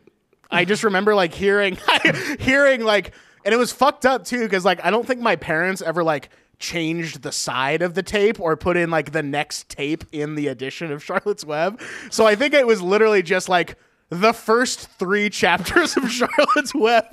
I 0.51 0.65
just 0.65 0.83
remember 0.83 1.13
like 1.15 1.33
hearing 1.33 1.77
hearing 2.39 2.83
like 2.83 3.13
and 3.45 3.53
it 3.53 3.57
was 3.57 3.71
fucked 3.71 4.05
up 4.05 4.25
too 4.25 4.41
because 4.43 4.65
like 4.65 4.83
I 4.83 4.91
don't 4.91 5.05
think 5.05 5.21
my 5.21 5.35
parents 5.35 5.81
ever 5.81 6.03
like 6.03 6.29
changed 6.57 7.21
the 7.21 7.31
side 7.31 7.81
of 7.81 7.93
the 7.93 8.03
tape 8.03 8.39
or 8.39 8.57
put 8.57 8.75
in 8.75 8.89
like 8.89 9.11
the 9.11 9.23
next 9.23 9.69
tape 9.69 10.03
in 10.11 10.35
the 10.35 10.47
edition 10.47 10.91
of 10.91 11.03
Charlotte's 11.03 11.45
Web. 11.45 11.79
So 12.09 12.25
I 12.25 12.35
think 12.35 12.53
it 12.53 12.67
was 12.67 12.81
literally 12.81 13.21
just 13.21 13.47
like 13.47 13.77
the 14.09 14.33
first 14.33 14.89
three 14.91 15.29
chapters 15.29 15.95
of 15.97 16.09
Charlotte's 16.11 16.73
Web, 16.73 17.05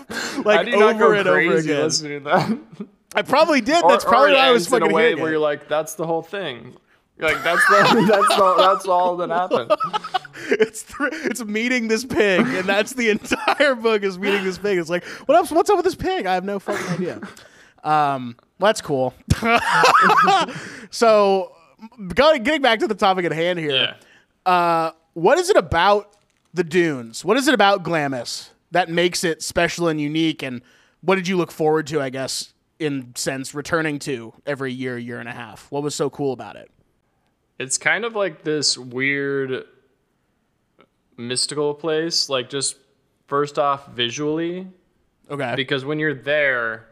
like 0.44 0.66
do 0.66 0.72
you 0.72 0.78
not 0.78 0.94
over 0.96 1.14
and 1.14 1.28
over 1.28 1.56
again. 1.56 1.82
listening 1.82 2.24
to 2.24 2.30
that? 2.30 2.58
I 3.14 3.22
probably 3.22 3.60
did. 3.60 3.82
Or- 3.84 3.90
That's 3.90 4.04
probably 4.04 4.32
why 4.32 4.38
I 4.48 4.50
was 4.50 4.64
ends 4.64 4.72
in 4.72 4.80
fucking 4.80 4.92
a 4.92 4.94
way 4.94 5.14
where 5.14 5.28
it. 5.28 5.30
you're 5.32 5.38
like, 5.40 5.68
that's 5.68 5.94
the 5.94 6.06
whole 6.06 6.22
thing. 6.22 6.74
You're 7.18 7.30
like 7.32 7.42
that's 7.42 7.64
the 7.68 8.06
that's 8.10 8.36
the, 8.36 8.54
that's 8.58 8.86
all 8.86 9.16
that 9.18 9.30
happened. 9.30 9.70
it's 10.60 10.82
th- 10.82 11.12
it's 11.24 11.42
meeting 11.44 11.88
this 11.88 12.04
pig, 12.04 12.40
and 12.46 12.68
that's 12.68 12.92
the 12.92 13.08
entire 13.10 13.74
book 13.74 14.02
is 14.02 14.18
meeting 14.18 14.44
this 14.44 14.58
pig. 14.58 14.76
It's 14.78 14.90
like, 14.90 15.04
what 15.26 15.38
up? 15.38 15.50
What's 15.50 15.70
up 15.70 15.76
with 15.76 15.84
this 15.86 15.94
pig? 15.94 16.26
I 16.26 16.34
have 16.34 16.44
no 16.44 16.58
fucking 16.58 16.86
idea. 16.92 17.20
Um, 17.84 18.36
well, 18.58 18.68
that's 18.68 18.82
cool. 18.82 19.14
so, 20.90 21.52
go- 22.14 22.38
getting 22.38 22.62
back 22.62 22.80
to 22.80 22.88
the 22.88 22.94
topic 22.94 23.24
at 23.24 23.32
hand 23.32 23.58
here. 23.58 23.70
Yeah. 23.70 24.50
Uh, 24.52 24.90
what 25.14 25.38
is 25.38 25.50
it 25.50 25.56
about 25.56 26.15
the 26.56 26.64
dunes? 26.64 27.24
What 27.24 27.36
is 27.36 27.46
it 27.48 27.54
about 27.54 27.82
Glamis 27.82 28.50
that 28.72 28.88
makes 28.90 29.22
it 29.24 29.42
special 29.42 29.88
and 29.88 30.00
unique? 30.00 30.42
And 30.42 30.62
what 31.00 31.14
did 31.16 31.28
you 31.28 31.36
look 31.36 31.52
forward 31.52 31.86
to? 31.88 32.00
I 32.00 32.10
guess 32.10 32.52
in 32.78 33.14
sense 33.14 33.54
returning 33.54 33.98
to 34.00 34.34
every 34.44 34.72
year, 34.72 34.98
year 34.98 35.18
and 35.18 35.28
a 35.28 35.32
half. 35.32 35.70
What 35.70 35.82
was 35.82 35.94
so 35.94 36.10
cool 36.10 36.32
about 36.32 36.56
it? 36.56 36.70
It's 37.58 37.78
kind 37.78 38.04
of 38.04 38.14
like 38.14 38.42
this 38.44 38.76
weird 38.76 39.64
mystical 41.16 41.74
place, 41.74 42.28
like 42.28 42.50
just 42.50 42.76
first 43.26 43.58
off 43.58 43.88
visually, 43.88 44.66
Okay. 45.30 45.54
because 45.56 45.84
when 45.84 45.98
you're 45.98 46.14
there, 46.14 46.86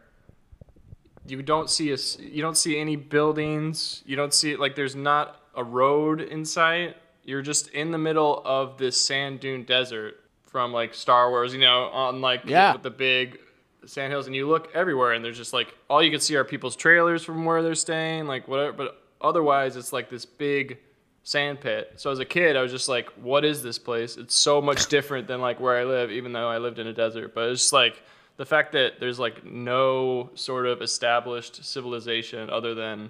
you 1.27 1.41
don't 1.41 1.69
see 1.69 1.91
a 1.91 1.97
you 2.19 2.41
don't 2.41 2.57
see 2.57 2.77
any 2.77 2.95
buildings. 2.95 4.03
You 4.05 4.15
don't 4.15 4.33
see 4.33 4.55
like 4.55 4.75
there's 4.75 4.95
not 4.95 5.39
a 5.55 5.63
road 5.63 6.21
in 6.21 6.45
sight. 6.45 6.97
You're 7.25 7.41
just 7.41 7.69
in 7.69 7.91
the 7.91 7.97
middle 7.97 8.41
of 8.45 8.77
this 8.77 9.03
sand 9.03 9.39
dune 9.39 9.63
desert 9.63 10.15
from 10.45 10.71
like 10.71 10.93
Star 10.93 11.29
Wars, 11.29 11.53
you 11.53 11.59
know, 11.59 11.85
on 11.85 12.21
like 12.21 12.43
Yeah. 12.45 12.73
with 12.73 12.83
the 12.83 12.89
big 12.91 13.39
sand 13.85 14.11
hills, 14.13 14.27
and 14.27 14.35
you 14.35 14.47
look 14.47 14.69
everywhere, 14.73 15.11
and 15.13 15.25
there's 15.25 15.37
just 15.37 15.51
like 15.53 15.73
all 15.89 16.01
you 16.01 16.11
can 16.11 16.19
see 16.19 16.35
are 16.35 16.43
people's 16.43 16.75
trailers 16.75 17.23
from 17.23 17.43
where 17.45 17.61
they're 17.61 17.75
staying, 17.75 18.27
like 18.27 18.47
whatever. 18.47 18.71
But 18.73 19.01
otherwise, 19.21 19.75
it's 19.75 19.91
like 19.91 20.09
this 20.09 20.25
big 20.25 20.77
sand 21.23 21.59
pit. 21.59 21.93
So 21.97 22.11
as 22.11 22.19
a 22.19 22.25
kid, 22.25 22.55
I 22.55 22.61
was 22.61 22.71
just 22.71 22.87
like, 22.87 23.09
"What 23.21 23.43
is 23.43 23.63
this 23.63 23.79
place? 23.79 24.17
It's 24.17 24.35
so 24.35 24.61
much 24.61 24.87
different 24.95 25.27
than 25.27 25.41
like 25.41 25.59
where 25.59 25.77
I 25.77 25.83
live, 25.83 26.11
even 26.11 26.31
though 26.31 26.47
I 26.49 26.59
lived 26.59 26.79
in 26.79 26.87
a 26.87 26.93
desert." 26.93 27.33
But 27.33 27.49
it's 27.49 27.61
just 27.61 27.73
like 27.73 28.01
the 28.37 28.45
fact 28.45 28.71
that 28.73 28.99
there's 28.99 29.17
like 29.19 29.43
no 29.43 30.29
sort 30.35 30.67
of 30.67 30.81
established 30.81 31.63
civilization 31.65 32.49
other 32.49 32.75
than 32.75 33.09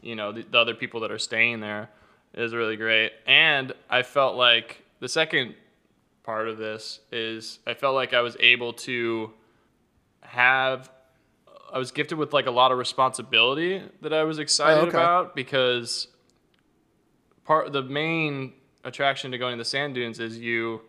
you 0.00 0.14
know 0.16 0.32
the, 0.32 0.42
the 0.42 0.58
other 0.58 0.74
people 0.74 1.00
that 1.00 1.10
are 1.12 1.18
staying 1.18 1.60
there 1.60 1.88
is 2.34 2.54
really 2.54 2.76
great. 2.76 3.12
And 3.26 3.72
I 3.90 4.02
felt 4.02 4.36
like 4.36 4.82
the 5.00 5.08
second 5.08 5.54
part 6.22 6.48
of 6.48 6.56
this 6.58 7.00
is 7.10 7.58
I 7.66 7.74
felt 7.74 7.94
like 7.94 8.14
I 8.14 8.20
was 8.20 8.36
able 8.40 8.72
to 8.74 9.32
have 10.20 10.90
I 11.72 11.78
was 11.78 11.90
gifted 11.90 12.18
with 12.18 12.32
like 12.32 12.46
a 12.46 12.50
lot 12.50 12.70
of 12.70 12.78
responsibility 12.78 13.82
that 14.02 14.12
I 14.12 14.24
was 14.24 14.38
excited 14.38 14.78
Oh, 14.78 14.86
okay. 14.88 14.96
about 14.98 15.34
because 15.34 16.06
part 17.44 17.72
the 17.72 17.82
main 17.82 18.52
attraction 18.84 19.30
to 19.32 19.38
going 19.38 19.54
to 19.54 19.58
the 19.58 19.64
sand 19.64 19.94
dunes 19.94 20.20
is 20.20 20.38
you 20.38 20.82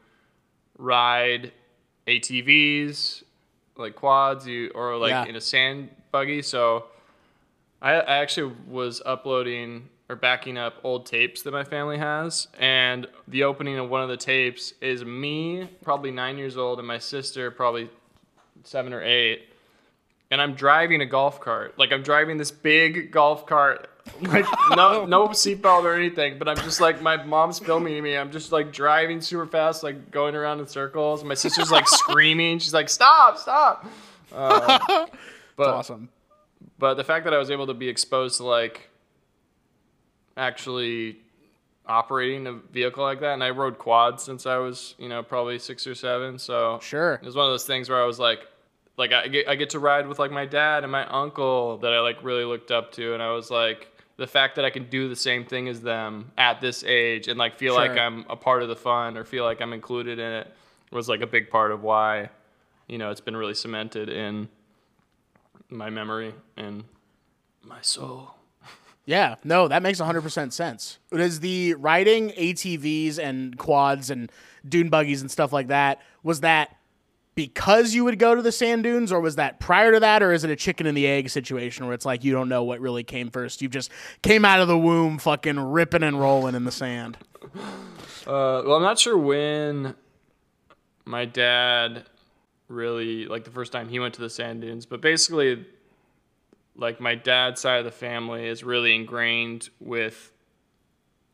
ride 0.77 1.51
ATVs 2.07 3.23
like 3.75 3.95
quads 3.95 4.45
you 4.47 4.69
or 4.75 4.97
like 4.97 5.09
Yeah. 5.11 5.25
in 5.25 5.35
a 5.35 5.41
sand 5.41 5.89
buggy 6.11 6.41
so 6.41 6.85
I, 7.81 7.93
I 7.93 8.17
actually 8.17 8.53
was 8.67 9.01
uploading 9.05 9.89
or 10.09 10.15
backing 10.15 10.57
up 10.57 10.75
old 10.83 11.05
tapes 11.05 11.41
that 11.43 11.51
my 11.51 11.63
family 11.63 11.97
has, 11.97 12.47
and 12.59 13.07
the 13.27 13.43
opening 13.43 13.77
of 13.77 13.89
one 13.89 14.01
of 14.01 14.09
the 14.09 14.17
tapes 14.17 14.73
is 14.81 15.03
me, 15.05 15.67
probably 15.83 16.11
nine 16.11 16.37
years 16.37 16.57
old, 16.57 16.79
and 16.79 16.87
my 16.87 16.97
sister, 16.97 17.49
probably 17.51 17.89
seven 18.63 18.93
or 18.93 19.01
eight, 19.01 19.47
and 20.31 20.41
I'm 20.41 20.53
driving 20.55 21.01
a 21.01 21.05
golf 21.05 21.39
cart. 21.39 21.77
Like 21.77 21.91
I'm 21.91 22.03
driving 22.03 22.37
this 22.37 22.51
big 22.51 23.11
golf 23.11 23.45
cart, 23.45 23.89
like 24.21 24.45
no 24.75 25.05
no 25.05 25.27
seatbelt 25.29 25.83
or 25.83 25.93
anything, 25.93 26.37
but 26.37 26.47
I'm 26.49 26.57
just 26.57 26.81
like 26.81 27.01
my 27.01 27.23
mom's 27.23 27.59
filming 27.59 28.01
me. 28.03 28.17
I'm 28.17 28.31
just 28.31 28.51
like 28.51 28.73
driving 28.73 29.21
super 29.21 29.45
fast, 29.45 29.83
like 29.83 30.11
going 30.11 30.35
around 30.35 30.59
in 30.59 30.67
circles. 30.67 31.23
My 31.23 31.35
sister's 31.35 31.71
like 31.71 31.87
screaming. 32.01 32.59
She's 32.59 32.73
like, 32.73 32.89
"Stop! 32.89 33.37
Stop!" 33.37 33.85
Uh, 34.33 35.05
but 35.55 35.67
awesome. 35.67 36.09
but 36.79 36.95
the 36.95 37.03
fact 37.03 37.25
that 37.25 37.35
I 37.35 37.37
was 37.37 37.51
able 37.51 37.67
to 37.67 37.75
be 37.75 37.87
exposed 37.87 38.37
to 38.37 38.45
like 38.45 38.89
actually 40.37 41.17
operating 41.85 42.47
a 42.47 42.53
vehicle 42.53 43.03
like 43.03 43.19
that, 43.19 43.33
and 43.33 43.43
I 43.43 43.49
rode 43.49 43.77
quads 43.77 44.23
since 44.23 44.45
I 44.45 44.57
was, 44.57 44.95
you 44.97 45.09
know, 45.09 45.21
probably 45.23 45.59
six 45.59 45.85
or 45.85 45.95
seven. 45.95 46.39
So 46.39 46.79
Sure. 46.81 47.15
it 47.15 47.25
was 47.25 47.35
one 47.35 47.45
of 47.45 47.51
those 47.51 47.65
things 47.65 47.89
where 47.89 48.01
I 48.01 48.05
was 48.05 48.19
like, 48.19 48.47
like 48.97 49.11
I 49.11 49.27
get 49.27 49.47
I 49.47 49.55
get 49.55 49.71
to 49.71 49.79
ride 49.79 50.07
with 50.07 50.19
like 50.19 50.31
my 50.31 50.45
dad 50.45 50.83
and 50.83 50.91
my 50.91 51.05
uncle 51.07 51.77
that 51.79 51.91
I 51.93 51.99
like 51.99 52.23
really 52.23 52.45
looked 52.45 52.71
up 52.71 52.91
to, 52.93 53.13
and 53.13 53.21
I 53.23 53.31
was 53.31 53.49
like. 53.51 53.89
The 54.15 54.27
fact 54.27 54.57
that 54.57 54.63
I 54.63 54.69
can 54.69 54.87
do 54.91 55.09
the 55.09 55.15
same 55.15 55.43
thing 55.43 55.67
as 55.67 55.81
them 55.81 56.31
at 56.37 56.61
this 56.61 56.83
age 56.83 57.27
and 57.27 57.39
like 57.39 57.55
feel 57.57 57.73
like 57.73 57.97
I'm 57.97 58.25
a 58.29 58.35
part 58.35 58.61
of 58.61 58.69
the 58.69 58.75
fun 58.75 59.17
or 59.17 59.23
feel 59.25 59.43
like 59.43 59.59
I'm 59.59 59.73
included 59.73 60.19
in 60.19 60.31
it 60.31 60.53
was 60.91 61.09
like 61.09 61.21
a 61.21 61.27
big 61.27 61.49
part 61.49 61.71
of 61.71 61.81
why, 61.81 62.29
you 62.87 62.99
know, 62.99 63.09
it's 63.09 63.19
been 63.21 63.35
really 63.35 63.55
cemented 63.55 64.09
in 64.09 64.49
my 65.71 65.89
memory 65.89 66.35
and 66.55 66.83
my 67.63 67.81
soul. 67.81 68.35
Yeah, 69.05 69.35
no, 69.43 69.67
that 69.67 69.83
makes 69.83 69.99
100% 69.99 70.53
sense. 70.53 70.99
Is 71.11 71.41
the 71.41 71.73
riding 71.75 72.29
ATVs 72.31 73.19
and 73.19 73.57
quads 73.57 74.09
and 74.09 74.31
dune 74.67 74.89
buggies 74.89 75.21
and 75.21 75.29
stuff 75.29 75.51
like 75.51 75.67
that, 75.67 76.01
was 76.23 76.39
that 76.39 76.77
because 77.35 77.93
you 77.93 78.03
would 78.05 78.19
go 78.19 78.35
to 78.35 78.41
the 78.41 78.51
sand 78.51 78.83
dunes 78.83 79.11
or 79.11 79.19
was 79.19 79.35
that 79.35 79.59
prior 79.59 79.91
to 79.91 79.99
that 79.99 80.21
or 80.21 80.31
is 80.31 80.43
it 80.43 80.49
a 80.51 80.55
chicken 80.55 80.85
and 80.85 80.95
the 80.95 81.07
egg 81.07 81.29
situation 81.29 81.85
where 81.85 81.93
it's 81.93 82.05
like 82.05 82.23
you 82.23 82.31
don't 82.31 82.47
know 82.47 82.63
what 82.63 82.79
really 82.79 83.03
came 83.03 83.29
first? 83.29 83.61
You 83.61 83.67
just 83.67 83.91
came 84.21 84.45
out 84.45 84.59
of 84.59 84.67
the 84.67 84.77
womb 84.77 85.17
fucking 85.17 85.59
ripping 85.59 86.03
and 86.03 86.19
rolling 86.19 86.55
in 86.55 86.63
the 86.63 86.71
sand. 86.71 87.17
Uh, 88.25 88.63
well, 88.65 88.75
I'm 88.75 88.83
not 88.83 88.99
sure 88.99 89.17
when 89.17 89.95
my 91.05 91.25
dad 91.25 92.05
really 92.69 93.25
like 93.25 93.43
the 93.43 93.51
first 93.51 93.71
time 93.71 93.89
he 93.89 93.99
went 93.99 94.13
to 94.13 94.21
the 94.21 94.29
sand 94.29 94.61
dunes, 94.61 94.85
but 94.85 95.01
basically, 95.01 95.65
like 96.75 96.99
my 96.99 97.15
dad's 97.15 97.61
side 97.61 97.79
of 97.79 97.85
the 97.85 97.91
family 97.91 98.47
is 98.47 98.63
really 98.63 98.95
ingrained 98.95 99.69
with 99.79 100.31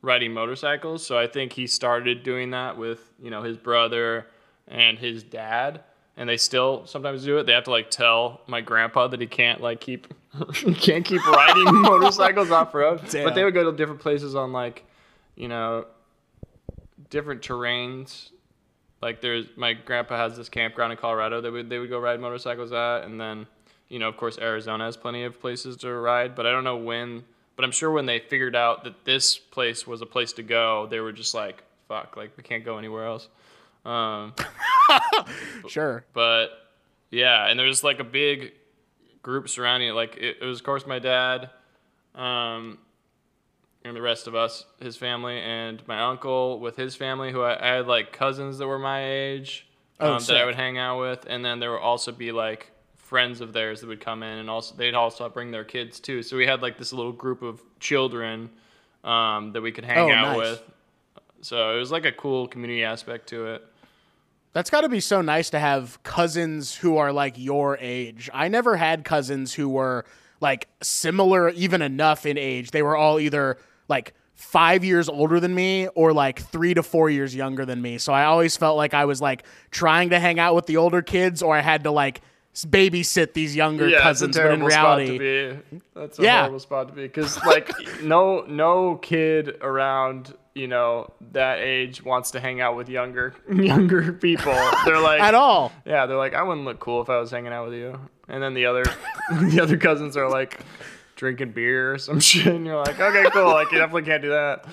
riding 0.02 0.34
motorcycles. 0.34 1.06
So 1.06 1.18
I 1.18 1.28
think 1.28 1.54
he 1.54 1.68
started 1.68 2.24
doing 2.24 2.52
that 2.52 2.78
with 2.78 3.12
you 3.22 3.30
know 3.30 3.44
his 3.44 3.58
brother 3.58 4.28
and 4.68 4.98
his 4.98 5.24
dad, 5.24 5.82
and 6.18 6.28
they 6.28 6.38
still 6.38 6.86
sometimes 6.86 7.24
do 7.24 7.38
it. 7.38 7.46
They 7.46 7.54
have 7.54 7.66
to 7.66 7.72
like 7.72 7.90
tell 7.90 8.42
my 8.48 8.62
grandpa 8.62 9.08
that 9.08 9.20
he 9.20 9.28
can't 9.28 9.62
like 9.62 9.80
keep 9.80 10.14
he 10.56 10.74
can't 10.76 11.06
keep 11.06 11.26
riding 11.26 11.66
motorcycles 11.82 12.52
off 12.52 12.74
road. 12.74 13.02
But 13.12 13.36
they 13.36 13.44
would 13.44 13.54
go 13.54 13.70
to 13.70 13.76
different 13.76 14.02
places 14.02 14.36
on 14.36 14.52
like 14.52 14.86
you 15.36 15.48
know 15.48 15.86
different 17.10 17.42
terrains. 17.42 18.32
Like 19.02 19.22
there's 19.22 19.46
my 19.56 19.74
grandpa 19.74 20.18
has 20.18 20.36
this 20.36 20.50
campground 20.50 20.92
in 20.92 20.98
Colorado 20.98 21.40
that 21.42 21.52
would 21.52 21.70
they 21.70 21.80
would 21.80 21.90
go 21.90 22.00
ride 22.00 22.20
motorcycles 22.20 22.74
at, 22.74 23.04
and 23.04 23.20
then 23.20 23.48
you 23.90 24.00
know 24.00 24.08
of 24.08 24.16
course 24.18 24.38
Arizona 24.38 24.86
has 24.86 24.96
plenty 24.96 25.24
of 25.24 25.40
places 25.42 25.76
to 25.78 25.92
ride. 25.94 26.36
But 26.36 26.46
I 26.46 26.52
don't 26.52 26.64
know 26.64 26.78
when. 26.78 27.24
But 27.56 27.66
I'm 27.66 27.72
sure 27.72 27.92
when 27.92 28.06
they 28.06 28.20
figured 28.20 28.56
out 28.56 28.86
that 28.86 29.04
this 29.04 29.38
place 29.38 29.86
was 29.86 30.02
a 30.02 30.06
place 30.06 30.32
to 30.34 30.44
go, 30.44 30.88
they 30.90 31.02
were 31.02 31.12
just 31.12 31.34
like, 31.34 31.62
"Fuck, 31.90 32.16
like 32.16 32.32
we 32.38 32.44
can't 32.44 32.64
go 32.64 32.78
anywhere 32.78 33.06
else." 33.06 33.28
Um, 33.86 34.34
Sure. 35.68 36.04
but 36.14 36.50
Yeah, 37.12 37.48
and 37.48 37.60
there's 37.60 37.84
like 37.84 38.00
a 38.00 38.04
big 38.06 38.54
group 39.24 39.50
surrounding 39.50 39.90
it. 39.90 39.94
Like 39.94 40.16
it, 40.18 40.38
it 40.42 40.46
was, 40.46 40.60
of 40.60 40.66
course, 40.66 40.86
my 40.88 41.00
dad, 41.00 41.50
um, 42.16 42.78
and 43.84 43.96
the 43.96 44.02
rest 44.02 44.28
of 44.28 44.36
us, 44.36 44.66
his 44.82 44.96
family, 44.98 45.40
and 45.40 45.86
my 45.88 46.00
uncle 46.02 46.60
with 46.60 46.76
his 46.76 46.96
family, 46.96 47.32
who 47.32 47.42
I, 47.42 47.62
I 47.62 47.76
had 47.78 47.88
like 47.88 48.12
cousins 48.14 48.58
that 48.60 48.68
were 48.68 48.80
my 48.80 49.04
age 49.06 49.68
Oh, 50.00 50.14
um, 50.14 50.20
that. 50.24 50.38
I 50.38 50.46
would 50.46 50.56
hang 50.56 50.78
out 50.78 51.00
with, 51.02 51.26
and 51.30 51.44
then 51.44 51.60
there 51.60 51.72
would 51.72 51.82
also 51.82 52.12
be 52.12 52.32
like 52.32 52.72
friends 53.10 53.42
of 53.42 53.54
theirs 53.54 53.82
that 53.82 53.88
would 53.88 54.00
come 54.00 54.22
in, 54.22 54.38
and 54.38 54.50
also 54.52 54.76
they'd 54.76 54.94
also 54.94 55.28
bring 55.30 55.50
their 55.50 55.64
kids 55.64 56.00
too. 56.00 56.22
So 56.22 56.38
we 56.38 56.46
had 56.46 56.62
like 56.62 56.78
this 56.78 56.94
little 56.94 57.12
group 57.12 57.42
of 57.42 57.60
children 57.80 58.52
um, 59.04 59.52
that 59.54 59.62
we 59.62 59.72
could 59.72 59.84
hang 59.84 59.98
Oh, 59.98 60.14
out 60.14 60.38
nice. 60.38 60.38
with. 60.38 60.64
So 61.42 61.76
it 61.76 61.80
was 61.80 61.92
like 61.92 62.06
a 62.06 62.12
cool 62.12 62.48
community 62.48 62.84
aspect 62.84 63.28
to 63.30 63.48
it. 63.48 63.66
That's 64.54 64.70
got 64.70 64.82
to 64.82 64.90
be 64.90 65.00
so 65.00 65.22
nice 65.22 65.50
to 65.52 65.60
have 65.60 66.02
cousins 66.04 66.76
who 66.76 66.98
are 66.98 67.12
like 67.12 67.34
your 67.38 67.78
age. 67.80 68.30
I 68.34 68.48
never 68.48 68.76
had 68.78 69.04
cousins 69.06 69.54
who 69.54 69.70
were 69.70 70.06
like 70.40 70.68
similar, 70.82 71.50
even 71.50 71.82
enough 71.82 72.26
in 72.28 72.38
age. 72.38 72.72
They 72.72 72.84
were 72.84 72.96
all 72.96 73.20
either 73.20 73.58
like 73.88 74.14
five 74.36 74.84
years 74.84 75.10
older 75.10 75.40
than 75.40 75.54
me 75.56 75.88
or 75.96 76.14
like 76.14 76.42
three 76.42 76.74
to 76.74 76.84
four 76.84 77.10
years 77.10 77.36
younger 77.36 77.66
than 77.66 77.82
me. 77.82 77.98
So 77.98 78.14
I 78.14 78.26
always 78.26 78.56
felt 78.56 78.78
like 78.78 78.94
I 78.94 79.06
was 79.06 79.20
like 79.22 79.44
trying 79.72 80.12
to 80.12 80.20
hang 80.20 80.40
out 80.40 80.56
with 80.56 80.66
the 80.66 80.78
older 80.78 81.02
kids 81.02 81.42
or 81.42 81.56
I 81.56 81.62
had 81.62 81.84
to 81.86 81.92
like 81.92 82.22
babysit 82.56 83.34
these 83.34 83.56
younger 83.56 83.88
yeah, 83.88 84.02
cousins. 84.02 84.36
it's 84.36 84.38
a 84.38 84.42
But 84.48 84.52
in 84.54 84.64
reality, 84.64 85.06
spot 85.06 85.18
to 85.18 85.76
be. 85.78 85.80
That's 85.96 86.20
a 86.20 86.24
Yeah. 86.24 86.40
horrible 86.40 86.60
spot 86.60 86.88
to 86.90 86.94
be 86.94 87.04
because 87.04 87.38
like 87.46 87.72
no 88.04 88.42
no 88.48 88.96
kid 88.98 89.58
around 89.62 90.34
you 90.56 90.68
know 90.68 91.14
that 91.32 91.60
age 91.60 92.04
wants 92.04 92.32
to 92.32 92.40
hang 92.40 92.60
out 92.60 92.76
with 92.76 92.90
younger 92.90 93.34
younger 93.54 94.12
people. 94.14 94.54
They're 94.86 95.00
like 95.00 95.22
at 95.22 95.36
all. 95.36 95.72
Yeah, 95.86 96.06
they're 96.06 96.18
like 96.18 96.34
I 96.34 96.44
wouldn't 96.44 96.66
look 96.66 96.80
cool 96.80 97.02
if 97.02 97.10
I 97.10 97.18
was 97.20 97.32
hanging 97.32 97.54
out 97.54 97.66
with 97.70 97.76
you. 97.76 98.00
And 98.28 98.44
then 98.44 98.54
the 98.54 98.66
other 98.66 98.84
the 99.32 99.60
other 99.62 99.78
cousins 99.78 100.18
are 100.18 100.30
like 100.30 100.60
drinking 101.16 101.52
beer 101.52 101.94
or 101.94 101.98
some 101.98 102.20
shit, 102.22 102.48
and 102.48 102.66
you're 102.66 102.78
like, 102.78 103.00
okay, 103.00 103.26
cool. 103.32 103.46
Like 103.52 103.72
you 103.72 103.78
definitely 103.78 104.04
can't 104.04 104.22
do 104.22 104.30
that. 104.30 104.66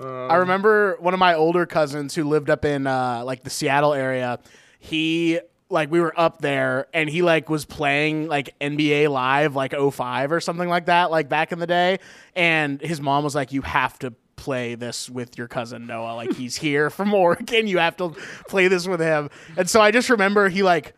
I 0.00 0.36
remember 0.36 0.96
one 1.00 1.12
of 1.12 1.18
my 1.18 1.34
older 1.34 1.66
cousins 1.66 2.14
who 2.14 2.22
lived 2.22 2.50
up 2.50 2.64
in 2.64 2.86
uh, 2.86 3.22
like 3.24 3.42
the 3.42 3.50
Seattle 3.50 3.92
area. 3.94 4.38
He 4.78 5.40
like 5.70 5.90
we 5.90 6.00
were 6.00 6.18
up 6.18 6.40
there 6.40 6.86
and 6.94 7.10
he 7.10 7.22
like 7.22 7.50
was 7.50 7.64
playing 7.64 8.26
like 8.28 8.58
NBA 8.60 9.10
live 9.10 9.54
like 9.54 9.74
05 9.74 10.32
or 10.32 10.40
something 10.40 10.68
like 10.68 10.86
that 10.86 11.10
like 11.10 11.28
back 11.28 11.52
in 11.52 11.58
the 11.58 11.66
day 11.66 11.98
and 12.34 12.80
his 12.80 13.00
mom 13.00 13.24
was 13.24 13.34
like 13.34 13.52
you 13.52 13.62
have 13.62 13.98
to 13.98 14.12
play 14.36 14.74
this 14.74 15.10
with 15.10 15.36
your 15.36 15.48
cousin 15.48 15.86
Noah 15.86 16.14
like 16.14 16.34
he's 16.34 16.56
here 16.66 16.90
from 16.90 17.12
Oregon 17.12 17.66
you 17.68 17.78
have 17.78 17.96
to 17.98 18.10
play 18.48 18.68
this 18.68 18.86
with 18.86 19.00
him 19.00 19.28
and 19.56 19.68
so 19.68 19.80
I 19.80 19.90
just 19.90 20.08
remember 20.08 20.48
he 20.48 20.62
like 20.62 20.94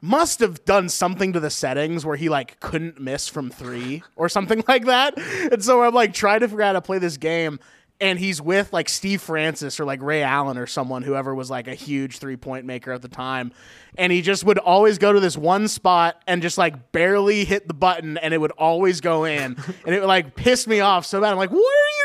must 0.00 0.40
have 0.40 0.64
done 0.64 0.88
something 0.88 1.32
to 1.32 1.40
the 1.40 1.50
settings 1.50 2.04
where 2.04 2.16
he 2.16 2.28
like 2.28 2.60
couldn't 2.60 3.00
miss 3.00 3.28
from 3.28 3.50
three 3.50 4.02
or 4.14 4.28
something 4.28 4.62
like 4.68 4.84
that. 4.86 5.18
And 5.52 5.62
so 5.64 5.82
I'm 5.82 5.94
like 5.94 6.12
trying 6.12 6.40
to 6.40 6.48
figure 6.48 6.62
out 6.62 6.68
how 6.68 6.72
to 6.74 6.82
play 6.82 6.98
this 6.98 7.16
game. 7.16 7.58
And 7.98 8.18
he's 8.18 8.42
with 8.42 8.74
like 8.74 8.90
Steve 8.90 9.22
Francis 9.22 9.80
or 9.80 9.86
like 9.86 10.02
Ray 10.02 10.22
Allen 10.22 10.58
or 10.58 10.66
someone, 10.66 11.02
whoever 11.02 11.34
was 11.34 11.48
like 11.48 11.66
a 11.66 11.74
huge 11.74 12.18
three 12.18 12.36
point 12.36 12.66
maker 12.66 12.92
at 12.92 13.00
the 13.00 13.08
time. 13.08 13.52
And 13.96 14.12
he 14.12 14.20
just 14.20 14.44
would 14.44 14.58
always 14.58 14.98
go 14.98 15.14
to 15.14 15.20
this 15.20 15.34
one 15.34 15.66
spot 15.66 16.20
and 16.26 16.42
just 16.42 16.58
like 16.58 16.92
barely 16.92 17.46
hit 17.46 17.66
the 17.68 17.72
button 17.72 18.18
and 18.18 18.34
it 18.34 18.38
would 18.38 18.50
always 18.52 19.00
go 19.00 19.24
in. 19.24 19.56
and 19.86 19.94
it 19.94 20.00
would 20.00 20.08
like 20.08 20.36
piss 20.36 20.66
me 20.66 20.80
off 20.80 21.06
so 21.06 21.22
bad. 21.22 21.30
I'm 21.32 21.38
like, 21.38 21.50
what 21.50 21.58
are 21.58 21.62
you 21.62 22.04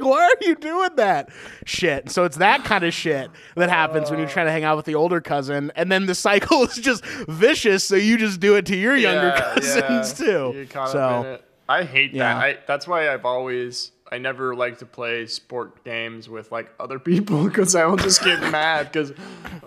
doing? 0.00 0.10
Why 0.10 0.22
are 0.22 0.48
you 0.48 0.54
doing 0.54 0.96
that? 0.96 1.28
Shit. 1.66 2.08
So 2.10 2.24
it's 2.24 2.38
that 2.38 2.64
kind 2.64 2.84
of 2.84 2.94
shit 2.94 3.30
that 3.56 3.68
happens 3.68 4.10
when 4.10 4.18
you're 4.18 4.28
trying 4.30 4.46
to 4.46 4.52
hang 4.52 4.64
out 4.64 4.78
with 4.78 4.86
the 4.86 4.94
older 4.94 5.20
cousin. 5.20 5.70
And 5.76 5.92
then 5.92 6.06
the 6.06 6.14
cycle 6.26 6.62
is 6.64 6.76
just 6.76 7.04
vicious. 7.04 7.84
So 7.84 7.96
you 7.96 8.16
just 8.16 8.40
do 8.40 8.54
it 8.56 8.64
to 8.66 8.76
your 8.76 8.96
younger 8.96 9.28
Yeah, 9.28 9.54
cousins 9.54 10.18
yeah. 10.18 10.26
too. 10.26 10.52
You're 10.54 10.66
so 10.86 10.98
up 10.98 11.24
in 11.26 11.32
it. 11.32 11.44
I 11.68 11.84
hate 11.84 12.14
Yeah. 12.14 12.32
that. 12.32 12.42
I, 12.42 12.58
that's 12.66 12.88
why 12.88 13.12
I've 13.12 13.26
always 13.26 13.92
I 14.10 14.18
never 14.18 14.54
like 14.54 14.78
to 14.78 14.86
play 14.86 15.26
sport 15.26 15.84
games 15.84 16.28
with 16.28 16.52
like 16.52 16.72
other 16.78 16.98
people 17.10 17.44
because 17.44 17.74
I 17.74 17.84
will 17.86 17.96
just 17.96 18.22
get 18.24 18.40
mad 18.52 18.90
because 18.92 19.12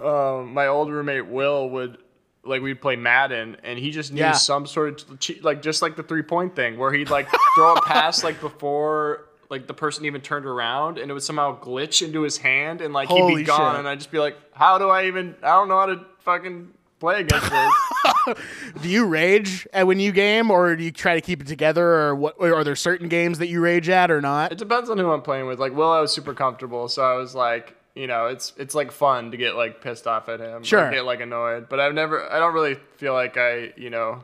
um, 0.01 0.53
my 0.53 0.67
old 0.67 0.91
roommate 0.91 1.27
Will 1.27 1.69
would 1.69 1.97
like 2.45 2.61
we'd 2.61 2.81
play 2.81 2.95
Madden 2.95 3.57
and 3.63 3.77
he 3.77 3.91
just 3.91 4.13
knew 4.13 4.21
Yeah. 4.21 4.31
some 4.31 4.65
sort 4.65 5.03
of 5.09 5.19
che- 5.19 5.39
like 5.41 5.61
just 5.61 5.81
like 5.81 5.95
the 5.95 6.03
three 6.03 6.23
point 6.23 6.55
thing 6.55 6.77
where 6.77 6.91
he'd 6.93 7.09
like 7.09 7.27
throw 7.55 7.73
a 7.73 7.81
pass 7.81 8.23
like 8.23 8.39
before 8.39 9.25
like 9.49 9.67
the 9.67 9.73
person 9.73 10.05
even 10.05 10.21
turned 10.21 10.45
around 10.45 10.97
and 10.99 11.11
it 11.11 11.13
would 11.13 11.23
somehow 11.23 11.59
glitch 11.59 12.01
into 12.05 12.21
his 12.21 12.37
hand 12.37 12.81
and 12.81 12.93
like 12.93 13.09
he'd 13.09 13.35
be 13.35 13.43
gone 13.43 13.73
shit. 13.73 13.79
and 13.79 13.87
I'd 13.89 13.99
just 13.99 14.11
be 14.11 14.19
like 14.19 14.37
how 14.53 14.77
do 14.77 14.89
I 14.89 15.07
even 15.07 15.35
I 15.43 15.47
don't 15.49 15.67
know 15.67 15.79
how 15.79 15.87
to 15.87 16.05
fucking 16.19 16.69
play 16.99 17.21
against 17.21 17.49
this. 17.49 18.37
do 18.81 18.89
you 18.89 19.05
rage 19.05 19.67
at 19.73 19.87
when 19.87 19.99
you 19.99 20.11
game 20.11 20.51
or 20.51 20.75
do 20.75 20.83
you 20.83 20.91
try 20.91 21.15
to 21.15 21.21
keep 21.21 21.41
it 21.41 21.47
together 21.47 21.85
or 21.85 22.15
what 22.15 22.35
or 22.37 22.53
are 22.53 22.63
there 22.63 22.75
certain 22.75 23.07
games 23.09 23.39
that 23.39 23.47
you 23.47 23.61
rage 23.61 23.89
at 23.89 24.11
or 24.11 24.21
not? 24.21 24.51
It 24.51 24.57
depends 24.57 24.89
on 24.89 24.97
who 24.97 25.11
I'm 25.11 25.21
playing 25.21 25.47
with. 25.47 25.59
Like 25.59 25.73
Will, 25.73 25.91
I 25.91 25.99
was 26.01 26.11
super 26.11 26.33
comfortable, 26.33 26.87
so 26.87 27.03
I 27.03 27.13
was 27.15 27.33
like, 27.35 27.75
you 27.95 28.07
know, 28.07 28.27
it's 28.27 28.53
it's 28.57 28.75
like 28.75 28.91
fun 28.91 29.31
to 29.31 29.37
get 29.37 29.55
like 29.55 29.81
pissed 29.81 30.07
off 30.07 30.29
at 30.29 30.39
him, 30.39 30.63
Sure. 30.63 30.87
or 30.87 30.91
get 30.91 31.05
like 31.05 31.21
annoyed. 31.21 31.67
But 31.69 31.79
I've 31.79 31.93
never, 31.93 32.31
I 32.31 32.39
don't 32.39 32.53
really 32.53 32.75
feel 32.97 33.13
like 33.13 33.37
I, 33.37 33.73
you 33.77 33.89
know, 33.89 34.23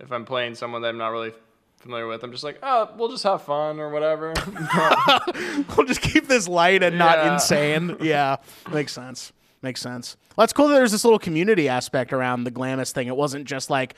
if 0.00 0.12
I'm 0.12 0.24
playing 0.24 0.54
someone 0.54 0.82
that 0.82 0.88
I'm 0.88 0.98
not 0.98 1.08
really 1.08 1.32
familiar 1.78 2.06
with, 2.06 2.22
I'm 2.24 2.32
just 2.32 2.44
like, 2.44 2.58
oh, 2.62 2.90
we'll 2.96 3.08
just 3.08 3.24
have 3.24 3.42
fun 3.42 3.78
or 3.80 3.90
whatever. 3.90 4.34
we'll 5.76 5.86
just 5.86 6.00
keep 6.00 6.26
this 6.28 6.48
light 6.48 6.82
and 6.82 6.98
not 6.98 7.18
Yeah. 7.18 7.34
insane. 7.34 7.96
Yeah, 8.00 8.36
makes 8.72 8.92
sense. 8.92 9.32
Makes 9.62 9.80
sense. 9.80 10.16
Well, 10.36 10.44
it's 10.44 10.52
cool 10.52 10.68
that 10.68 10.74
there's 10.74 10.92
this 10.92 11.04
little 11.04 11.18
community 11.18 11.68
aspect 11.68 12.12
around 12.12 12.44
the 12.44 12.50
Glamis 12.50 12.92
thing. 12.92 13.08
It 13.08 13.16
wasn't 13.16 13.44
just 13.46 13.70
like 13.70 13.94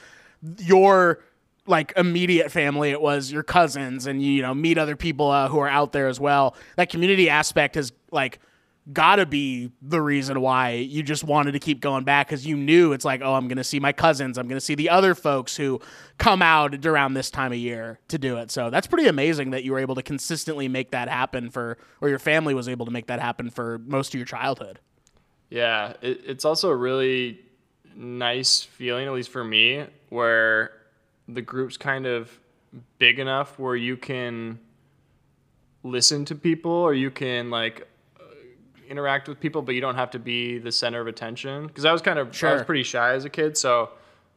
your 0.58 1.22
like 1.66 1.92
immediate 1.96 2.50
family. 2.50 2.90
It 2.90 3.00
was 3.00 3.30
your 3.30 3.42
cousins, 3.42 4.06
and 4.06 4.22
you, 4.22 4.32
you 4.32 4.42
know 4.42 4.54
meet 4.54 4.78
other 4.78 4.96
people 4.96 5.30
uh, 5.30 5.48
who 5.48 5.58
are 5.58 5.68
out 5.68 5.92
there 5.92 6.08
as 6.08 6.18
well. 6.18 6.56
That 6.76 6.88
community 6.88 7.28
aspect 7.28 7.74
has 7.74 7.92
like 8.10 8.40
got 8.92 9.16
to 9.16 9.26
be 9.26 9.70
the 9.82 10.00
reason 10.00 10.40
why 10.40 10.70
you 10.72 11.02
just 11.02 11.22
wanted 11.22 11.52
to 11.52 11.58
keep 11.58 11.80
going 11.80 12.02
back 12.04 12.26
because 12.28 12.46
you 12.46 12.56
knew 12.56 12.92
it's 12.92 13.04
like, 13.04 13.20
oh, 13.22 13.34
I'm 13.34 13.46
to 13.58 13.64
see 13.64 13.78
my 13.78 13.92
cousins. 13.92 14.38
I'm 14.38 14.48
to 14.58 14.60
see 14.60 14.74
the 14.74 14.88
other 14.88 15.14
folks 15.14 15.56
who 15.56 15.80
come 16.18 16.42
out 16.42 16.84
around 16.84 17.14
this 17.14 17.30
time 17.30 17.52
of 17.52 17.58
year 17.58 18.00
to 18.08 18.18
do 18.18 18.38
it. 18.38 18.50
So 18.50 18.70
that's 18.70 18.86
pretty 18.86 19.06
amazing 19.06 19.50
that 19.50 19.64
you 19.64 19.72
were 19.72 19.78
able 19.78 19.94
to 19.96 20.02
consistently 20.02 20.66
make 20.66 20.90
that 20.90 21.08
happen 21.08 21.50
for, 21.50 21.78
or 22.00 22.08
your 22.08 22.18
family 22.18 22.54
was 22.54 22.68
able 22.68 22.86
to 22.86 22.92
make 22.92 23.06
that 23.06 23.20
happen 23.20 23.50
for 23.50 23.78
most 23.86 24.14
of 24.14 24.18
your 24.18 24.26
childhood. 24.26 24.80
Yeah, 25.50 25.94
it, 26.00 26.22
it's 26.24 26.44
also 26.44 26.70
a 26.70 26.76
really 26.76 27.40
nice 27.94 28.62
feeling, 28.62 29.06
at 29.06 29.12
least 29.12 29.30
for 29.30 29.44
me, 29.44 29.84
where 30.08 30.72
the 31.28 31.42
group's 31.42 31.76
kind 31.76 32.06
of 32.06 32.30
big 32.98 33.18
enough 33.18 33.58
where 33.58 33.76
you 33.76 33.96
can 33.96 34.58
listen 35.82 36.24
to 36.24 36.34
people 36.34 36.70
or 36.70 36.94
you 36.94 37.10
can 37.10 37.50
like 37.50 37.88
uh, 38.18 38.24
interact 38.88 39.28
with 39.28 39.40
people, 39.40 39.62
but 39.62 39.74
you 39.74 39.80
don't 39.80 39.96
have 39.96 40.10
to 40.10 40.18
be 40.18 40.58
the 40.58 40.70
center 40.70 41.00
of 41.00 41.06
attention. 41.06 41.66
Because 41.66 41.84
I 41.84 41.92
was 41.92 42.02
kind 42.02 42.18
of 42.18 42.28
I 42.42 42.52
was 42.52 42.62
pretty 42.62 42.84
shy 42.84 43.12
as 43.14 43.24
a 43.24 43.30
kid, 43.30 43.56
so 43.56 43.90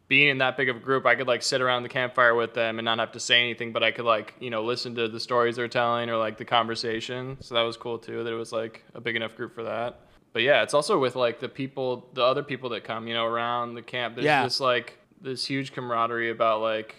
being 0.07 0.29
in 0.29 0.37
that 0.39 0.57
big 0.57 0.69
of 0.69 0.75
a 0.75 0.79
group, 0.79 1.05
I 1.05 1.15
could 1.15 1.27
like 1.27 1.43
sit 1.43 1.61
around 1.61 1.83
the 1.83 1.89
campfire 1.89 2.35
with 2.35 2.53
them 2.53 2.79
and 2.79 2.85
not 2.85 2.99
have 2.99 3.11
to 3.13 3.19
say 3.19 3.39
anything, 3.39 3.71
but 3.71 3.83
I 3.83 3.91
could 3.91 4.05
like 4.05 4.33
you 4.39 4.49
know 4.49 4.63
listen 4.63 4.95
to 4.95 5.07
the 5.07 5.19
stories 5.19 5.55
they're 5.57 5.67
telling 5.67 6.09
or 6.09 6.17
like 6.17 6.37
the 6.37 6.45
conversation. 6.45 7.37
So 7.39 7.55
that 7.55 7.61
was 7.61 7.77
cool 7.77 7.99
too. 7.99 8.23
That 8.23 8.33
it 8.33 8.35
was 8.35 8.51
like 8.51 8.83
a 8.95 9.01
big 9.01 9.15
enough 9.15 9.35
group 9.35 9.53
for 9.53 9.63
that. 9.63 9.99
But 10.33 10.41
yeah, 10.41 10.63
it's 10.63 10.73
also 10.73 10.97
with 10.99 11.15
like 11.15 11.39
the 11.39 11.47
people, 11.49 12.09
the 12.13 12.23
other 12.23 12.43
people 12.43 12.69
that 12.69 12.83
come, 12.83 13.07
you 13.07 13.13
know, 13.13 13.25
around 13.25 13.75
the 13.75 13.81
camp. 13.83 14.15
There's 14.15 14.25
Yeah. 14.25 14.43
this 14.43 14.59
like 14.59 14.97
this 15.21 15.45
huge 15.45 15.71
camaraderie 15.73 16.31
about 16.31 16.61
like 16.61 16.95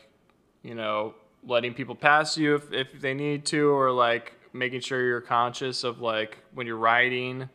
you 0.62 0.75
know, 0.75 1.14
letting 1.47 1.75
people 1.75 1.94
pass 1.94 2.38
you 2.38 2.55
if, 2.55 2.73
if 2.73 3.01
they 3.01 3.12
need 3.12 3.44
to, 3.47 3.68
or 3.68 3.90
like 3.90 4.33
making 4.55 4.81
sure 4.81 5.03
you're 5.05 5.20
conscious 5.20 5.85
of 5.85 6.01
like 6.01 6.38
when 6.55 6.66
you're 6.66 6.77
riding 6.79 7.49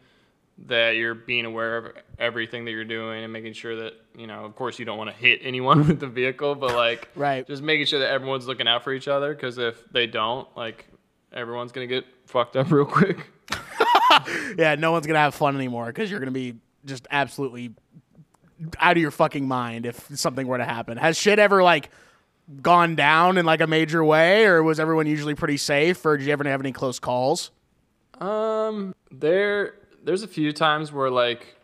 that 0.67 0.91
you're 0.97 1.15
being 1.15 1.45
aware 1.45 1.77
of 1.77 1.95
everything 2.19 2.65
that 2.65 2.71
you're 2.71 2.83
doing 2.83 3.23
and 3.23 3.31
making 3.31 3.53
sure 3.53 3.77
that, 3.77 3.93
you 4.15 4.27
know, 4.27 4.43
of 4.43 4.53
course 4.57 4.77
you 4.77 4.83
don't 4.85 4.97
want 4.97 5.09
to 5.09 5.15
hit 5.15 5.39
anyone 5.41 5.79
with 5.87 5.99
the 6.01 6.07
vehicle, 6.07 6.53
but 6.53 6.75
like 6.75 7.07
Right. 7.15 7.47
just 7.47 7.63
making 7.63 7.85
sure 7.85 7.99
that 7.99 8.09
everyone's 8.11 8.45
looking 8.45 8.67
out 8.67 8.83
for 8.83 8.91
each 8.93 9.07
other 9.07 9.33
because 9.33 9.57
if 9.57 9.81
they 9.91 10.05
don't, 10.05 10.45
like 10.57 10.85
everyone's 11.31 11.71
going 11.71 11.87
to 11.87 11.95
get 11.95 12.05
fucked 12.25 12.57
up 12.57 12.69
real 12.71 12.85
quick. 12.85 13.25
Yeah, 14.57 14.75
no 14.75 14.91
one's 14.91 15.05
to 15.15 15.19
have 15.19 15.35
fun 15.35 15.55
anymore 15.55 15.87
because 15.87 16.09
you're 16.09 16.19
to 16.27 16.31
be 16.31 16.55
just 16.85 17.07
absolutely 17.11 17.71
out 18.79 18.97
of 18.97 19.01
your 19.01 19.11
fucking 19.11 19.47
mind 19.47 19.85
if 19.85 20.07
something 20.17 20.47
were 20.47 20.57
to 20.57 20.65
happen. 20.65 20.97
Has 20.97 21.17
shit 21.17 21.39
ever 21.39 21.63
like 21.63 21.89
gone 22.61 22.95
down 22.95 23.37
in 23.37 23.45
like 23.45 23.61
a 23.61 23.67
major 23.67 24.03
way 24.03 24.45
or 24.45 24.63
was 24.63 24.79
everyone 24.79 25.05
usually 25.07 25.35
pretty 25.35 25.57
safe 25.57 26.03
or 26.05 26.17
did 26.17 26.25
you 26.25 26.33
ever 26.33 26.43
have 26.45 26.59
any 26.59 26.71
close 26.71 26.99
calls? 26.99 27.51
Um, 28.19 28.93
there, 29.11 29.75
there's 30.03 30.23
a 30.23 30.27
few 30.27 30.51
times 30.51 30.91
where 30.91 31.09
like, 31.09 31.55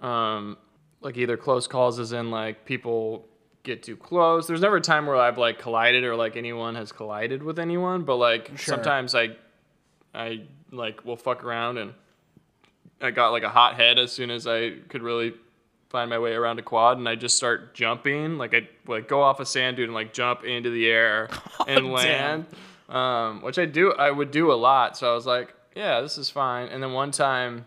um, 0.00 0.56
like 1.00 1.16
either 1.16 1.36
close 1.36 1.66
calls 1.66 1.98
as 1.98 2.12
in 2.12 2.30
like 2.30 2.64
people 2.64 3.26
get 3.62 3.82
too 3.82 3.96
close. 3.96 4.46
There's 4.48 4.60
never 4.62 4.76
a 4.76 4.80
time 4.80 5.06
where 5.06 5.16
I've 5.16 5.38
like 5.38 5.58
collided 5.58 6.02
or 6.02 6.16
like 6.16 6.36
anyone 6.36 6.74
has 6.74 6.90
collided 6.92 7.42
with 7.42 7.58
anyone, 7.58 8.02
but 8.02 8.16
like 8.16 8.46
Sure. 8.56 8.74
sometimes 8.74 9.14
I, 9.14 9.36
I 10.14 10.42
like 10.72 11.04
we'll 11.04 11.16
fuck 11.16 11.44
around 11.44 11.78
and 11.78 11.92
I 13.00 13.10
got 13.10 13.30
like 13.30 13.42
a 13.42 13.48
hot 13.48 13.74
head 13.76 13.98
as 13.98 14.10
soon 14.12 14.30
as 14.30 14.46
I 14.46 14.70
could 14.88 15.02
really 15.02 15.34
find 15.90 16.08
my 16.08 16.18
way 16.18 16.32
around 16.32 16.58
a 16.58 16.62
quad, 16.62 16.96
and 16.98 17.08
I 17.08 17.14
just 17.16 17.36
start 17.36 17.74
jumping. 17.74 18.38
Like 18.38 18.54
I 18.54 18.68
like 18.86 19.08
go 19.08 19.22
off 19.22 19.40
a 19.40 19.46
sand 19.46 19.76
dune 19.76 19.86
and 19.86 19.94
like 19.94 20.12
jump 20.12 20.44
into 20.44 20.70
the 20.70 20.88
air 20.88 21.28
and 21.68 21.92
land, 21.92 22.46
um, 22.88 23.42
which 23.42 23.58
I 23.58 23.66
do. 23.66 23.92
I 23.92 24.10
would 24.10 24.30
do 24.30 24.52
a 24.52 24.54
lot. 24.54 24.96
So 24.96 25.10
I 25.10 25.14
was 25.14 25.26
like, 25.26 25.52
yeah, 25.76 26.00
this 26.00 26.16
is 26.16 26.30
fine. 26.30 26.68
And 26.68 26.82
then 26.82 26.92
one 26.92 27.10
time, 27.10 27.66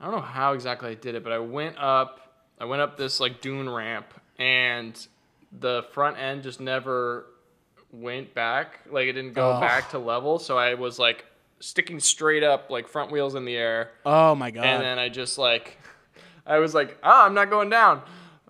I 0.00 0.06
don't 0.06 0.14
know 0.14 0.20
how 0.20 0.54
exactly 0.54 0.90
I 0.90 0.94
did 0.94 1.14
it, 1.14 1.22
but 1.22 1.32
I 1.32 1.38
went 1.38 1.76
up. 1.78 2.20
I 2.58 2.64
went 2.64 2.80
up 2.82 2.96
this 2.96 3.20
like 3.20 3.40
dune 3.42 3.68
ramp, 3.68 4.06
and 4.38 4.98
the 5.60 5.84
front 5.92 6.18
end 6.18 6.42
just 6.42 6.58
never 6.58 7.26
went 7.92 8.32
back. 8.34 8.80
Like 8.90 9.08
it 9.08 9.12
didn't 9.12 9.34
go 9.34 9.52
Oh. 9.56 9.60
back 9.60 9.90
to 9.90 9.98
level. 9.98 10.38
So 10.38 10.56
I 10.56 10.72
was 10.74 10.98
like 10.98 11.26
sticking 11.62 12.00
straight 12.00 12.42
up, 12.42 12.70
like 12.70 12.88
front 12.88 13.10
wheels 13.10 13.34
in 13.34 13.44
the 13.44 13.56
air. 13.56 13.90
Oh 14.04 14.34
my 14.34 14.50
god. 14.50 14.64
And 14.64 14.82
then 14.82 14.98
I 14.98 15.08
just 15.08 15.38
like, 15.38 15.78
I 16.46 16.58
was 16.58 16.74
like, 16.74 16.98
ah, 17.02 17.24
I'm 17.24 17.34
not 17.34 17.48
going 17.50 17.70
down. 17.70 18.02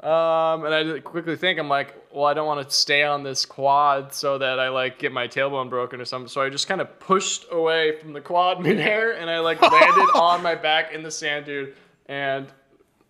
Um, 0.03 0.65
and 0.65 0.75
I 0.75 0.99
quickly 0.99 1.37
think, 1.37 1.61
I'm 1.61 1.69
like, 1.69 1.95
well, 2.13 2.25
I 2.25 2.35
don't 2.35 2.47
want 2.49 2.69
to 2.69 2.75
stay 2.75 3.05
on 3.05 3.23
this 3.23 3.45
quad 3.47 4.13
so 4.13 4.37
that 4.39 4.59
I 4.59 4.69
like 4.69 4.99
get 4.99 5.13
my 5.13 5.29
tailbone 5.29 5.71
broken 5.71 6.01
or 6.01 6.05
something. 6.05 6.27
So 6.29 6.41
I 6.41 6.49
just 6.51 6.67
kind 6.67 6.81
of 6.81 6.99
pushed 6.99 7.45
away 7.53 7.99
from 8.01 8.13
the 8.13 8.21
quad 8.21 8.61
midair 8.65 9.13
and 9.17 9.31
I 9.31 9.39
like 9.39 9.63
landed 9.63 10.09
on 10.17 10.43
my 10.43 10.57
back 10.57 10.93
in 10.93 11.05
the 11.05 11.11
sand 11.11 11.47
dude. 11.47 11.75
And 12.07 12.49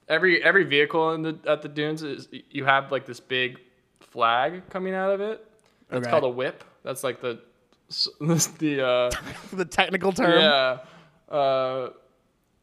every 0.08 0.42
every 0.44 0.64
vehicle 0.64 1.12
in 1.14 1.22
the 1.22 1.38
at 1.46 1.62
the 1.62 1.68
dunes 1.68 2.02
is 2.02 2.28
you 2.50 2.66
have 2.66 2.92
like 2.92 3.06
this 3.06 3.20
big 3.20 3.58
flag 4.00 4.68
coming 4.68 4.92
out 4.94 5.10
of 5.12 5.20
it. 5.22 5.46
It's 5.90 5.98
Okay. 6.06 6.10
called 6.10 6.24
a 6.24 6.28
whip. 6.28 6.62
That's 6.84 7.02
like 7.02 7.22
the 7.22 7.40
the 8.20 8.86
uh, 8.86 9.10
the 9.56 9.64
technical 9.64 10.12
term. 10.12 10.40
yeah. 10.40 10.78
Uh, 11.34 11.90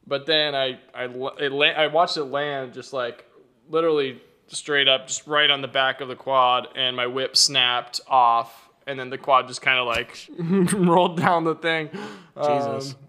but 0.07 0.25
then 0.25 0.55
I 0.55 0.79
I 0.93 1.05
la- 1.07 1.35
I 1.39 1.87
watched 1.87 2.17
it 2.17 2.25
land 2.25 2.73
just 2.73 2.93
like 2.93 3.25
literally 3.69 4.21
straight 4.47 4.87
up, 4.87 5.07
just 5.07 5.27
right 5.27 5.49
on 5.49 5.61
the 5.61 5.67
back 5.67 6.01
of 6.01 6.07
the 6.07 6.15
quad, 6.15 6.67
and 6.75 6.95
my 6.95 7.07
whip 7.07 7.37
snapped 7.37 8.01
off, 8.07 8.69
and 8.87 8.99
then 8.99 9.09
the 9.09 9.17
quad 9.17 9.47
just 9.47 9.61
kind 9.61 9.79
of 9.79 9.87
like 9.87 10.27
rolled 10.73 11.17
down 11.17 11.43
the 11.43 11.55
thing. 11.55 11.89
Jesus. 12.35 12.91
Um, 12.93 12.99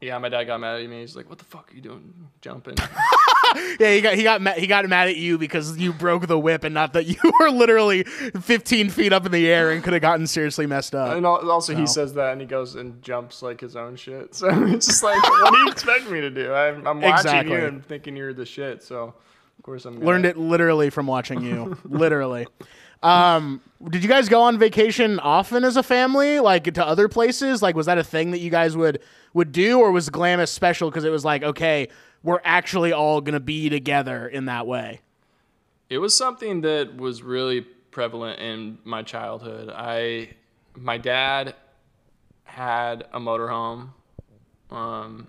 yeah, 0.00 0.18
my 0.18 0.28
dad 0.28 0.44
got 0.44 0.60
mad 0.60 0.80
at 0.80 0.88
me. 0.88 1.00
He's 1.00 1.16
like, 1.16 1.28
"What 1.28 1.38
the 1.38 1.44
fuck 1.44 1.70
are 1.72 1.74
you 1.74 1.80
doing, 1.80 2.12
jumping?" 2.40 2.76
Yeah, 3.80 3.92
he 3.92 4.00
got 4.00 4.14
he 4.14 4.22
got 4.22 4.40
mad, 4.40 4.58
he 4.58 4.66
got 4.66 4.88
mad 4.88 5.08
at 5.08 5.16
you 5.16 5.36
because 5.38 5.76
you 5.78 5.92
broke 5.92 6.26
the 6.26 6.38
whip 6.38 6.64
and 6.64 6.74
not 6.74 6.92
that 6.94 7.06
you 7.06 7.16
were 7.40 7.50
literally 7.50 8.04
15 8.04 8.90
feet 8.90 9.12
up 9.12 9.26
in 9.26 9.32
the 9.32 9.48
air 9.50 9.70
and 9.70 9.82
could 9.84 9.92
have 9.92 10.02
gotten 10.02 10.26
seriously 10.26 10.66
messed 10.66 10.94
up. 10.94 11.16
and 11.16 11.26
al- 11.26 11.50
also, 11.50 11.74
he 11.74 11.86
says 11.86 12.14
that, 12.14 12.32
and 12.32 12.40
he 12.40 12.46
goes 12.46 12.74
and 12.74 13.02
jumps 13.02 13.42
like 13.42 13.60
his 13.60 13.76
own 13.76 13.96
shit. 13.96 14.34
So 14.34 14.48
it's 14.66 14.86
just 14.86 15.02
like, 15.02 15.22
what 15.22 15.52
do 15.52 15.58
you 15.58 15.68
expect 15.68 16.10
me 16.10 16.20
to 16.20 16.30
do? 16.30 16.52
I'm, 16.52 16.86
I'm 16.86 17.00
watching 17.00 17.14
Exactly. 17.26 17.52
you 17.56 17.64
and 17.66 17.84
thinking 17.84 18.16
you're 18.16 18.32
the 18.34 18.46
shit. 18.46 18.82
So 18.82 19.14
of 19.58 19.62
course 19.62 19.84
I'm 19.84 19.94
gonna, 19.94 20.06
Learned 20.06 20.26
it 20.26 20.36
literally 20.36 20.90
from 20.90 21.06
watching 21.06 21.42
you. 21.42 21.76
literally. 21.84 22.46
Um, 23.02 23.60
did 23.90 24.02
you 24.02 24.08
guys 24.08 24.28
go 24.28 24.42
on 24.42 24.58
vacation 24.58 25.20
often 25.20 25.64
as 25.64 25.76
a 25.76 25.82
family, 25.82 26.40
like 26.40 26.64
to 26.74 26.86
other 26.86 27.08
places? 27.08 27.62
Like, 27.62 27.76
was 27.76 27.86
that 27.86 27.98
a 27.98 28.04
thing 28.04 28.30
that 28.30 28.38
you 28.38 28.50
guys 28.50 28.76
would 28.76 29.00
would 29.34 29.52
do, 29.52 29.78
or 29.80 29.92
was 29.92 30.08
Glamis 30.08 30.50
special 30.50 30.90
because 30.90 31.04
it 31.04 31.10
was 31.10 31.24
like, 31.24 31.42
okay, 31.42 31.88
we're 32.22 32.40
actually 32.42 32.92
all 32.92 33.20
gonna 33.20 33.40
be 33.40 33.68
together 33.68 34.26
in 34.26 34.46
that 34.46 34.66
way? 34.66 35.00
It 35.88 35.98
was 35.98 36.16
something 36.16 36.62
that 36.62 36.96
was 36.96 37.22
really 37.22 37.60
prevalent 37.60 38.40
in 38.40 38.78
my 38.84 39.02
childhood. 39.02 39.70
I, 39.72 40.30
my 40.74 40.98
dad 40.98 41.54
had 42.44 43.06
a 43.12 43.20
motorhome. 43.20 43.90
Um, 44.70 45.28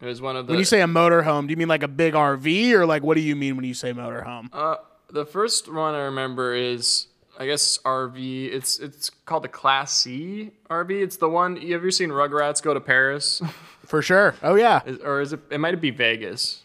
it 0.00 0.06
was 0.06 0.22
one 0.22 0.36
of 0.36 0.46
the. 0.46 0.52
When 0.52 0.58
you 0.58 0.64
say 0.64 0.80
a 0.80 0.86
motorhome, 0.86 1.46
do 1.46 1.50
you 1.50 1.56
mean 1.56 1.68
like 1.68 1.82
a 1.82 1.88
big 1.88 2.14
RV, 2.14 2.72
or 2.72 2.86
like 2.86 3.02
what 3.02 3.16
do 3.16 3.20
you 3.20 3.36
mean 3.36 3.56
when 3.56 3.64
you 3.64 3.74
say 3.74 3.92
motorhome? 3.92 4.48
uh, 4.52 4.76
the 5.14 5.24
first 5.24 5.72
one 5.72 5.94
I 5.94 6.02
remember 6.02 6.54
is 6.54 7.06
I 7.38 7.46
guess 7.46 7.78
RV. 7.78 8.52
It's 8.52 8.78
it's 8.78 9.10
called 9.10 9.44
the 9.44 9.48
Class 9.48 9.92
C 9.94 10.50
RV. 10.68 10.90
It's 11.02 11.16
the 11.16 11.28
one. 11.28 11.56
You 11.56 11.74
ever 11.76 11.90
seen 11.90 12.10
Rugrats 12.10 12.62
go 12.62 12.74
to 12.74 12.80
Paris, 12.80 13.40
For 13.86 14.02
sure. 14.02 14.34
Oh 14.42 14.56
yeah. 14.56 14.82
Is- 14.84 14.98
or 14.98 15.20
is 15.20 15.32
it? 15.32 15.40
It 15.50 15.58
might 15.58 15.80
be 15.80 15.90
Vegas. 15.90 16.63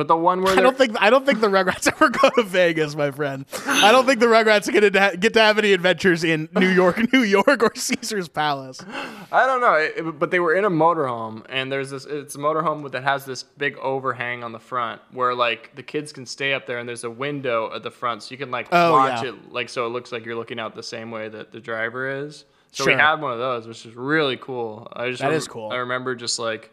But 0.00 0.08
the 0.08 0.16
one 0.16 0.40
where 0.40 0.56
I 0.56 0.62
don't 0.62 0.78
think 0.78 0.96
I 0.98 1.10
don't 1.10 1.26
think 1.26 1.42
the 1.42 1.48
Rugrats 1.48 1.86
ever 1.92 2.08
go 2.08 2.30
to 2.30 2.42
Vegas, 2.42 2.96
my 2.96 3.10
friend. 3.10 3.44
I 3.66 3.92
don't 3.92 4.06
think 4.06 4.18
the 4.18 4.24
Rugrats 4.26 4.72
get 4.72 4.80
to 4.80 5.16
get 5.18 5.34
to 5.34 5.40
have 5.42 5.58
any 5.58 5.74
adventures 5.74 6.24
in 6.24 6.48
New 6.54 6.68
York, 6.70 6.98
New 7.12 7.22
York, 7.22 7.62
or 7.62 7.70
Caesar's 7.74 8.26
Palace. 8.26 8.80
I 9.30 9.44
don't 9.44 9.60
know, 9.60 9.74
it- 9.74 9.92
it- 9.98 10.18
but 10.18 10.30
they 10.30 10.40
were 10.40 10.54
in 10.54 10.64
a 10.64 10.70
motorhome, 10.70 11.44
and 11.50 11.70
there's 11.70 11.90
this. 11.90 12.06
It's 12.06 12.34
a 12.34 12.38
motorhome 12.38 12.90
that 12.92 13.02
has 13.02 13.26
this 13.26 13.42
big 13.42 13.76
overhang 13.76 14.42
on 14.42 14.52
the 14.52 14.58
front, 14.58 15.02
where 15.12 15.34
like 15.34 15.76
the 15.76 15.82
kids 15.82 16.14
can 16.14 16.24
stay 16.24 16.54
up 16.54 16.66
there, 16.66 16.78
and 16.78 16.88
there's 16.88 17.04
a 17.04 17.10
window 17.10 17.70
at 17.74 17.82
the 17.82 17.90
front, 17.90 18.22
so 18.22 18.30
you 18.32 18.38
can 18.38 18.50
like 18.50 18.68
Oh, 18.72 18.92
watch 18.92 19.22
yeah. 19.22 19.28
it, 19.32 19.52
like 19.52 19.68
so 19.68 19.84
it 19.84 19.90
looks 19.90 20.12
like 20.12 20.24
you're 20.24 20.34
looking 20.34 20.58
out 20.58 20.74
the 20.74 20.82
same 20.82 21.10
way 21.10 21.28
that 21.28 21.52
the 21.52 21.60
driver 21.60 22.24
is. 22.24 22.46
So 22.72 22.86
we 22.86 22.92
Sure. 22.92 22.98
had 23.00 23.20
one 23.20 23.32
of 23.32 23.38
those, 23.38 23.66
which 23.68 23.84
is 23.84 23.94
really 23.94 24.38
cool. 24.38 24.88
I 24.94 25.10
just 25.10 25.20
That 25.20 25.28
rem- 25.28 25.36
is 25.36 25.46
cool. 25.46 25.70
I 25.72 25.76
remember 25.76 26.14
just 26.14 26.38
like 26.38 26.70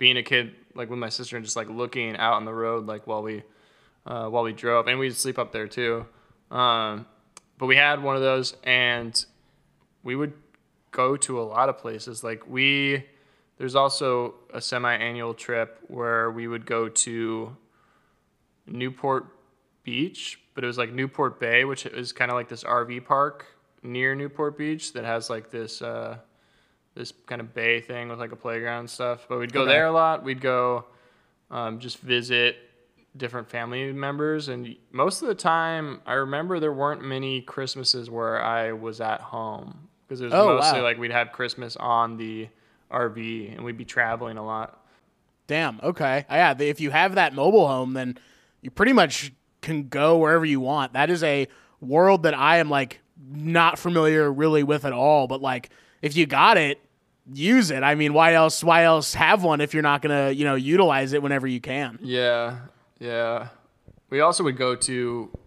being 0.00 0.16
a 0.16 0.22
kid, 0.22 0.54
like 0.74 0.88
with 0.88 0.98
my 0.98 1.10
sister, 1.10 1.36
and 1.36 1.44
just 1.44 1.56
like 1.56 1.68
looking 1.68 2.16
out 2.16 2.32
on 2.32 2.46
the 2.46 2.54
road, 2.54 2.86
like 2.86 3.06
while 3.06 3.22
we 3.22 3.44
uh, 4.06 4.26
while 4.28 4.42
we 4.42 4.52
drove, 4.52 4.88
and 4.88 4.98
we'd 4.98 5.14
sleep 5.14 5.38
up 5.38 5.52
there 5.52 5.68
too. 5.68 6.06
Um, 6.50 7.06
but 7.58 7.66
we 7.66 7.76
had 7.76 8.02
one 8.02 8.16
of 8.16 8.22
those, 8.22 8.56
and 8.64 9.24
we 10.02 10.16
would 10.16 10.32
go 10.90 11.16
to 11.18 11.38
a 11.38 11.44
lot 11.44 11.68
of 11.68 11.76
places. 11.76 12.24
Like 12.24 12.48
we, 12.48 13.04
there's 13.58 13.74
also 13.76 14.34
a 14.52 14.60
semi-annual 14.60 15.34
trip 15.34 15.78
where 15.88 16.30
we 16.30 16.48
would 16.48 16.64
go 16.64 16.88
to 16.88 17.54
Newport 18.66 19.26
Beach, 19.84 20.40
but 20.54 20.64
it 20.64 20.66
was 20.66 20.78
like 20.78 20.92
Newport 20.92 21.38
Bay, 21.38 21.64
which 21.66 21.84
is 21.84 22.12
kind 22.12 22.30
of 22.30 22.36
like 22.36 22.48
this 22.48 22.64
RV 22.64 23.04
park 23.04 23.46
near 23.82 24.14
Newport 24.14 24.56
Beach 24.56 24.94
that 24.94 25.04
has 25.04 25.28
like 25.28 25.50
this 25.50 25.82
uh, 25.82 26.16
this 26.94 27.12
kind 27.26 27.40
of 27.40 27.54
bay 27.54 27.80
thing 27.80 28.08
with 28.08 28.18
like 28.18 28.32
a 28.32 28.36
playground 28.36 28.88
stuff. 28.90 29.26
But 29.28 29.38
we'd 29.38 29.52
go 29.52 29.62
Okay. 29.62 29.72
there 29.72 29.86
a 29.86 29.92
lot. 29.92 30.22
We'd 30.24 30.40
go 30.40 30.86
um, 31.50 31.78
just 31.80 31.98
visit 31.98 32.56
different 33.16 33.48
family 33.50 33.92
members, 33.92 34.48
and 34.48 34.76
most 34.92 35.20
of 35.22 35.26
the 35.28 35.34
time, 35.34 36.00
I 36.06 36.12
remember 36.14 36.60
there 36.60 36.72
weren't 36.72 37.02
many 37.02 37.40
Christmases 37.40 38.08
where 38.08 38.40
I 38.40 38.72
was 38.72 39.00
at 39.00 39.20
home 39.20 39.88
because 40.06 40.20
it 40.20 40.26
was 40.26 40.34
Oh, 40.34 40.46
mostly 40.56 40.78
wow. 40.78 40.84
like 40.84 40.98
we'd 40.98 41.10
have 41.10 41.32
Christmas 41.32 41.74
on 41.76 42.16
the 42.18 42.48
RV, 42.90 43.52
and 43.56 43.64
we'd 43.64 43.76
be 43.76 43.84
traveling 43.84 44.36
a 44.36 44.44
lot. 44.44 44.76
Damn. 45.48 45.80
Okay. 45.82 46.24
Yeah. 46.30 46.54
If 46.60 46.80
you 46.80 46.90
have 46.90 47.16
that 47.16 47.34
mobile 47.34 47.66
home, 47.66 47.94
then 47.94 48.16
you 48.62 48.70
pretty 48.70 48.92
much 48.92 49.32
can 49.60 49.88
go 49.88 50.16
wherever 50.18 50.44
you 50.44 50.60
want. 50.60 50.92
That 50.92 51.10
is 51.10 51.24
a 51.24 51.48
world 51.80 52.22
that 52.22 52.34
I 52.34 52.58
am 52.58 52.70
like 52.70 53.00
not 53.28 53.76
familiar 53.78 54.32
really 54.32 54.62
with 54.62 54.84
at 54.84 54.92
all. 54.92 55.26
But 55.26 55.40
like, 55.42 55.70
if 56.02 56.16
you 56.16 56.26
got 56.26 56.56
it, 56.56 56.80
use 57.32 57.70
it. 57.70 57.82
I 57.82 57.94
mean, 57.94 58.12
why 58.12 58.34
else? 58.34 58.64
Why 58.64 58.84
else 58.84 59.14
have 59.14 59.42
one 59.42 59.60
if 59.60 59.74
you're 59.74 59.82
not 59.82 60.02
gonna, 60.02 60.30
you 60.30 60.44
know, 60.44 60.54
utilize 60.54 61.12
it 61.12 61.22
whenever 61.22 61.46
you 61.46 61.60
can? 61.60 61.98
Yeah, 62.02 62.58
yeah. 62.98 63.48
We 64.10 64.20
also 64.20 64.42
would 64.44 64.56
go 64.56 64.74
to 64.74 65.38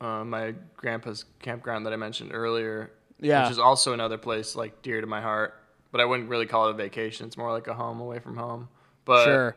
uh, 0.00 0.24
my 0.24 0.54
grandpa's 0.76 1.24
campground 1.40 1.86
that 1.86 1.92
I 1.92 1.96
mentioned 1.96 2.30
earlier. 2.32 2.90
Yeah. 3.20 3.44
Which 3.44 3.52
is 3.52 3.58
also 3.58 3.92
another 3.92 4.18
place 4.18 4.56
like 4.56 4.82
dear 4.82 5.00
to 5.00 5.06
my 5.06 5.20
heart. 5.20 5.54
But 5.90 6.00
I 6.00 6.06
wouldn't 6.06 6.28
really 6.28 6.46
call 6.46 6.68
it 6.68 6.70
a 6.70 6.74
vacation. 6.74 7.26
It's 7.26 7.36
more 7.36 7.52
like 7.52 7.66
a 7.66 7.74
home 7.74 8.00
away 8.00 8.18
from 8.18 8.36
home. 8.36 8.68
But 9.04 9.24
sure. 9.24 9.56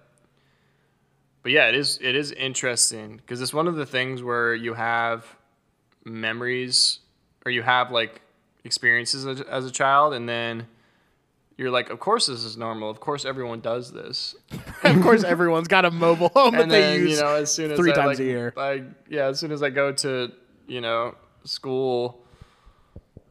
but 1.43 1.51
yeah, 1.51 1.69
it 1.69 1.75
is 1.75 1.97
it 2.01 2.15
is 2.15 2.31
interesting 2.31 3.17
because 3.17 3.41
it's 3.41 3.53
one 3.53 3.67
of 3.67 3.75
the 3.75 3.85
things 3.85 4.21
where 4.21 4.53
you 4.53 4.73
have 4.73 5.25
memories 6.03 6.99
or 7.45 7.51
you 7.51 7.63
have 7.63 7.91
like 7.91 8.21
experiences 8.65 9.25
as, 9.25 9.39
as 9.41 9.65
a 9.65 9.71
child, 9.71 10.13
and 10.13 10.27
then 10.27 10.67
you're 11.57 11.71
like, 11.71 11.89
of 11.89 11.99
course 11.99 12.25
this 12.27 12.43
is 12.43 12.57
normal. 12.57 12.89
Of 12.89 12.99
course 12.99 13.23
everyone 13.23 13.61
does 13.61 13.93
this. 13.93 14.35
of 14.83 15.01
course, 15.01 15.23
everyone's 15.23 15.69
got 15.69 15.85
a 15.85 15.91
mobile 15.91 16.29
home 16.29 16.53
that 16.53 16.63
and 16.63 16.71
they 16.71 16.97
use. 16.97 17.11
you 17.11 17.23
know 17.23 17.35
as 17.35 17.51
soon 17.51 17.71
as 17.71 17.77
three 17.77 17.91
I, 17.91 17.95
times 17.95 18.07
like, 18.07 18.19
a 18.19 18.23
year. 18.23 18.53
I 18.57 18.83
yeah, 19.09 19.27
as 19.27 19.39
soon 19.39 19.51
as 19.53 19.63
I 19.63 19.69
go 19.69 19.91
to 19.93 20.31
you 20.67 20.81
know 20.81 21.15
school 21.45 22.25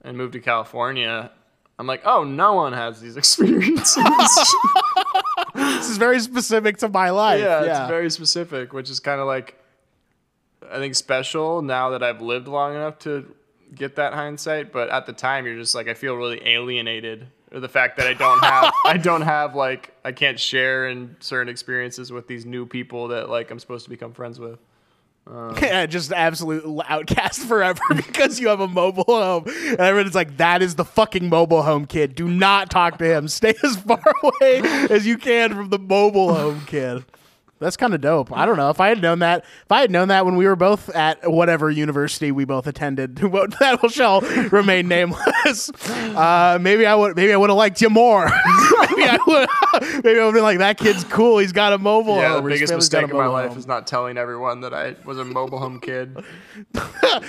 and 0.02 0.16
move 0.16 0.32
to 0.32 0.40
California, 0.40 1.30
I'm 1.78 1.86
like, 1.86 2.02
oh, 2.04 2.24
no 2.24 2.54
one 2.54 2.72
has 2.72 3.00
these 3.00 3.16
experiences. 3.22 4.04
this 5.54 5.90
is 5.90 5.98
very 5.98 6.20
specific 6.20 6.78
to 6.78 6.88
my 6.88 7.10
life. 7.10 7.40
yeah, 7.40 7.64
Yeah. 7.64 7.82
it's 7.82 7.90
very 7.90 8.10
specific, 8.10 8.72
which 8.72 8.88
is 8.88 9.00
kind 9.00 9.20
of 9.20 9.26
like 9.26 9.58
I 10.70 10.76
think 10.78 10.94
special 10.94 11.60
now 11.60 11.90
that 11.90 12.02
I've 12.02 12.22
lived 12.22 12.48
long 12.48 12.74
enough 12.74 12.98
to 13.00 13.34
get 13.74 13.96
that 13.96 14.14
hindsight. 14.14 14.72
But 14.72 14.88
at 14.90 15.06
the 15.06 15.12
time, 15.12 15.46
you're 15.46 15.56
just 15.56 15.74
like 15.74 15.88
I 15.88 15.94
feel 15.94 16.14
really 16.14 16.40
alienated. 16.46 17.28
Or 17.52 17.60
the 17.60 17.68
fact 17.68 17.98
that 17.98 18.06
I 18.06 18.14
don't 18.14 18.40
have, 18.40 18.72
I 18.84 18.96
don't 18.96 19.22
have 19.22 19.54
like 19.54 19.94
I 20.04 20.12
can't 20.12 20.38
share 20.38 20.88
in 20.88 21.16
certain 21.20 21.48
experiences 21.48 22.10
with 22.10 22.26
these 22.26 22.44
new 22.44 22.66
people 22.66 23.08
that 23.08 23.28
like 23.28 23.50
I'm 23.50 23.58
supposed 23.58 23.84
to 23.84 23.90
become 23.90 24.12
friends 24.12 24.40
with. 24.40 24.58
Um, 25.26 25.56
yeah, 25.62 25.86
just 25.86 26.12
absolute 26.12 26.64
outcast 26.86 27.40
forever 27.48 27.80
because 27.94 28.38
you 28.38 28.48
have 28.48 28.60
a 28.60 28.68
mobile 28.68 29.04
home. 29.04 29.44
And 29.46 29.80
everyone's 29.80 30.14
like, 30.14 30.36
that 30.36 30.62
is 30.62 30.74
the 30.74 30.84
fucking 30.84 31.28
mobile 31.28 31.62
home 31.62 31.86
kid. 31.86 32.14
Do 32.14 32.28
not 32.28 32.70
talk 32.70 32.98
to 32.98 33.04
him. 33.04 33.28
Stay 33.28 33.54
as 33.62 33.76
far 33.76 34.02
away 34.22 34.60
as 34.90 35.06
you 35.06 35.16
can 35.16 35.54
from 35.54 35.70
the 35.70 35.78
mobile 35.78 36.34
home 36.34 36.62
kid. 36.66 37.04
That's 37.64 37.76
kind 37.78 37.94
of 37.94 38.00
dope. 38.02 38.30
I 38.36 38.44
don't 38.44 38.56
know 38.58 38.68
if 38.68 38.78
I 38.78 38.88
had 38.88 39.00
known 39.00 39.20
that. 39.20 39.40
If 39.64 39.72
I 39.72 39.80
had 39.80 39.90
known 39.90 40.08
that 40.08 40.26
when 40.26 40.36
we 40.36 40.46
were 40.46 40.54
both 40.54 40.90
at 40.90 41.30
whatever 41.30 41.70
university 41.70 42.30
we 42.30 42.44
both 42.44 42.66
attended, 42.66 43.16
that 43.16 43.78
will 43.82 43.88
shall 43.88 44.20
remain 44.20 44.86
nameless. 44.86 45.70
Uh, 45.74 46.58
maybe 46.60 46.84
I 46.84 46.94
would. 46.94 47.16
Maybe 47.16 47.32
I 47.32 47.36
would 47.36 47.48
have 47.48 47.56
liked 47.56 47.80
you 47.80 47.88
more. 47.88 48.24
maybe 48.26 49.02
I 49.04 49.18
would. 49.26 49.48
Maybe 50.04 50.20
I 50.20 50.24
would 50.24 50.26
have 50.26 50.34
been 50.34 50.42
like, 50.42 50.58
that 50.58 50.78
kid's 50.78 51.04
cool. 51.04 51.38
He's 51.38 51.52
got 51.52 51.72
a 51.72 51.78
mobile 51.78 52.16
Yeah, 52.16 52.34
home. 52.34 52.44
the 52.44 52.50
biggest 52.50 52.70
family's 52.70 52.88
got 52.88 52.98
a 52.98 53.06
mistake 53.06 53.12
of 53.14 53.16
my 53.18 53.26
life 53.26 53.48
home. 53.50 53.58
is 53.58 53.66
not 53.66 53.86
telling 53.86 54.18
everyone 54.18 54.60
that 54.60 54.74
I 54.74 54.94
was 55.06 55.18
a 55.18 55.24
mobile 55.24 55.58
home 55.58 55.80
kid. 55.80 56.22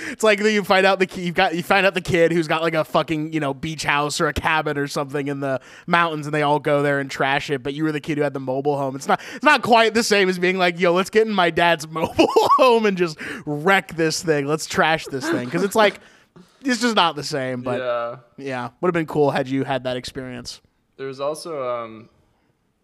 It's 0.08 0.24
like 0.24 0.40
you 0.40 0.64
find 0.64 0.84
out 0.84 0.98
the 0.98 1.08
you've 1.20 1.36
got 1.36 1.54
you 1.54 1.62
find 1.62 1.86
out 1.86 1.94
the 1.94 2.00
kid 2.00 2.32
who's 2.32 2.48
got 2.48 2.60
like 2.62 2.74
a 2.74 2.84
fucking 2.84 3.32
you 3.32 3.38
know 3.38 3.54
beach 3.54 3.84
house 3.84 4.20
or 4.20 4.26
a 4.26 4.32
cabin 4.32 4.76
or 4.78 4.88
something 4.88 5.28
in 5.28 5.38
the 5.38 5.60
mountains, 5.86 6.26
and 6.26 6.34
they 6.34 6.42
all 6.42 6.58
go 6.58 6.82
there 6.82 6.98
and 6.98 7.08
trash 7.08 7.50
it. 7.50 7.62
But 7.62 7.74
you 7.74 7.84
were 7.84 7.92
the 7.92 8.00
kid 8.00 8.18
who 8.18 8.24
had 8.24 8.34
the 8.34 8.40
mobile 8.40 8.76
home. 8.78 8.96
It's 8.96 9.06
not 9.06 9.20
it's 9.34 9.44
not 9.44 9.62
quite 9.62 9.94
the 9.94 10.02
same 10.02 10.25
as 10.28 10.38
being 10.38 10.58
like, 10.58 10.78
yo, 10.78 10.92
let's 10.92 11.10
get 11.10 11.26
in 11.26 11.32
my 11.32 11.50
dad's 11.50 11.88
mobile 11.90 12.28
home 12.56 12.86
and 12.86 12.96
just 12.96 13.18
wreck 13.44 13.94
this 13.96 14.22
thing. 14.22 14.46
Let's 14.46 14.66
trash 14.66 15.06
this 15.06 15.28
thing 15.28 15.44
because 15.46 15.62
it's 15.62 15.74
like 15.74 16.00
it's 16.62 16.80
just 16.80 16.96
not 16.96 17.16
the 17.16 17.24
same. 17.24 17.62
But 17.62 17.80
yeah, 17.80 18.16
yeah. 18.44 18.70
would 18.80 18.88
have 18.88 18.94
been 18.94 19.06
cool 19.06 19.30
had 19.30 19.48
you 19.48 19.64
had 19.64 19.84
that 19.84 19.96
experience. 19.96 20.60
There 20.96 21.06
was 21.06 21.20
also, 21.20 21.68
um, 21.68 22.08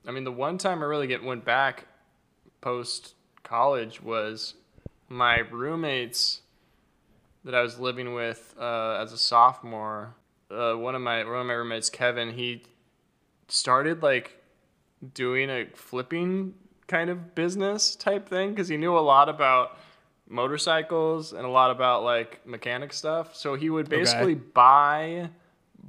I 0.06 0.10
mean, 0.10 0.24
the 0.24 0.32
one 0.32 0.58
time 0.58 0.82
I 0.82 0.86
really 0.86 1.06
get 1.06 1.22
went 1.22 1.44
back 1.44 1.86
post 2.60 3.14
college 3.42 4.02
was 4.02 4.54
my 5.08 5.38
roommates 5.38 6.42
that 7.44 7.54
I 7.54 7.62
was 7.62 7.78
living 7.78 8.14
with 8.14 8.54
uh, 8.58 8.98
as 9.00 9.12
a 9.12 9.18
sophomore. 9.18 10.14
Uh, 10.50 10.74
one 10.74 10.94
of 10.94 11.00
my 11.00 11.24
one 11.24 11.40
of 11.40 11.46
my 11.46 11.54
roommates, 11.54 11.90
Kevin, 11.90 12.32
he 12.34 12.62
started 13.48 14.02
like 14.02 14.38
doing 15.14 15.50
a 15.50 15.66
flipping 15.74 16.54
kind 16.92 17.08
of 17.08 17.34
business 17.34 17.96
type 17.96 18.28
thing 18.28 18.50
because 18.50 18.68
he 18.68 18.76
knew 18.76 18.98
a 18.98 19.00
lot 19.00 19.30
about 19.30 19.78
motorcycles 20.28 21.32
and 21.32 21.46
a 21.46 21.48
lot 21.48 21.70
about 21.70 22.04
like 22.04 22.46
mechanic 22.46 22.92
stuff. 22.92 23.34
So 23.34 23.54
he 23.54 23.70
would 23.70 23.88
basically 23.88 24.34
buy 24.34 25.30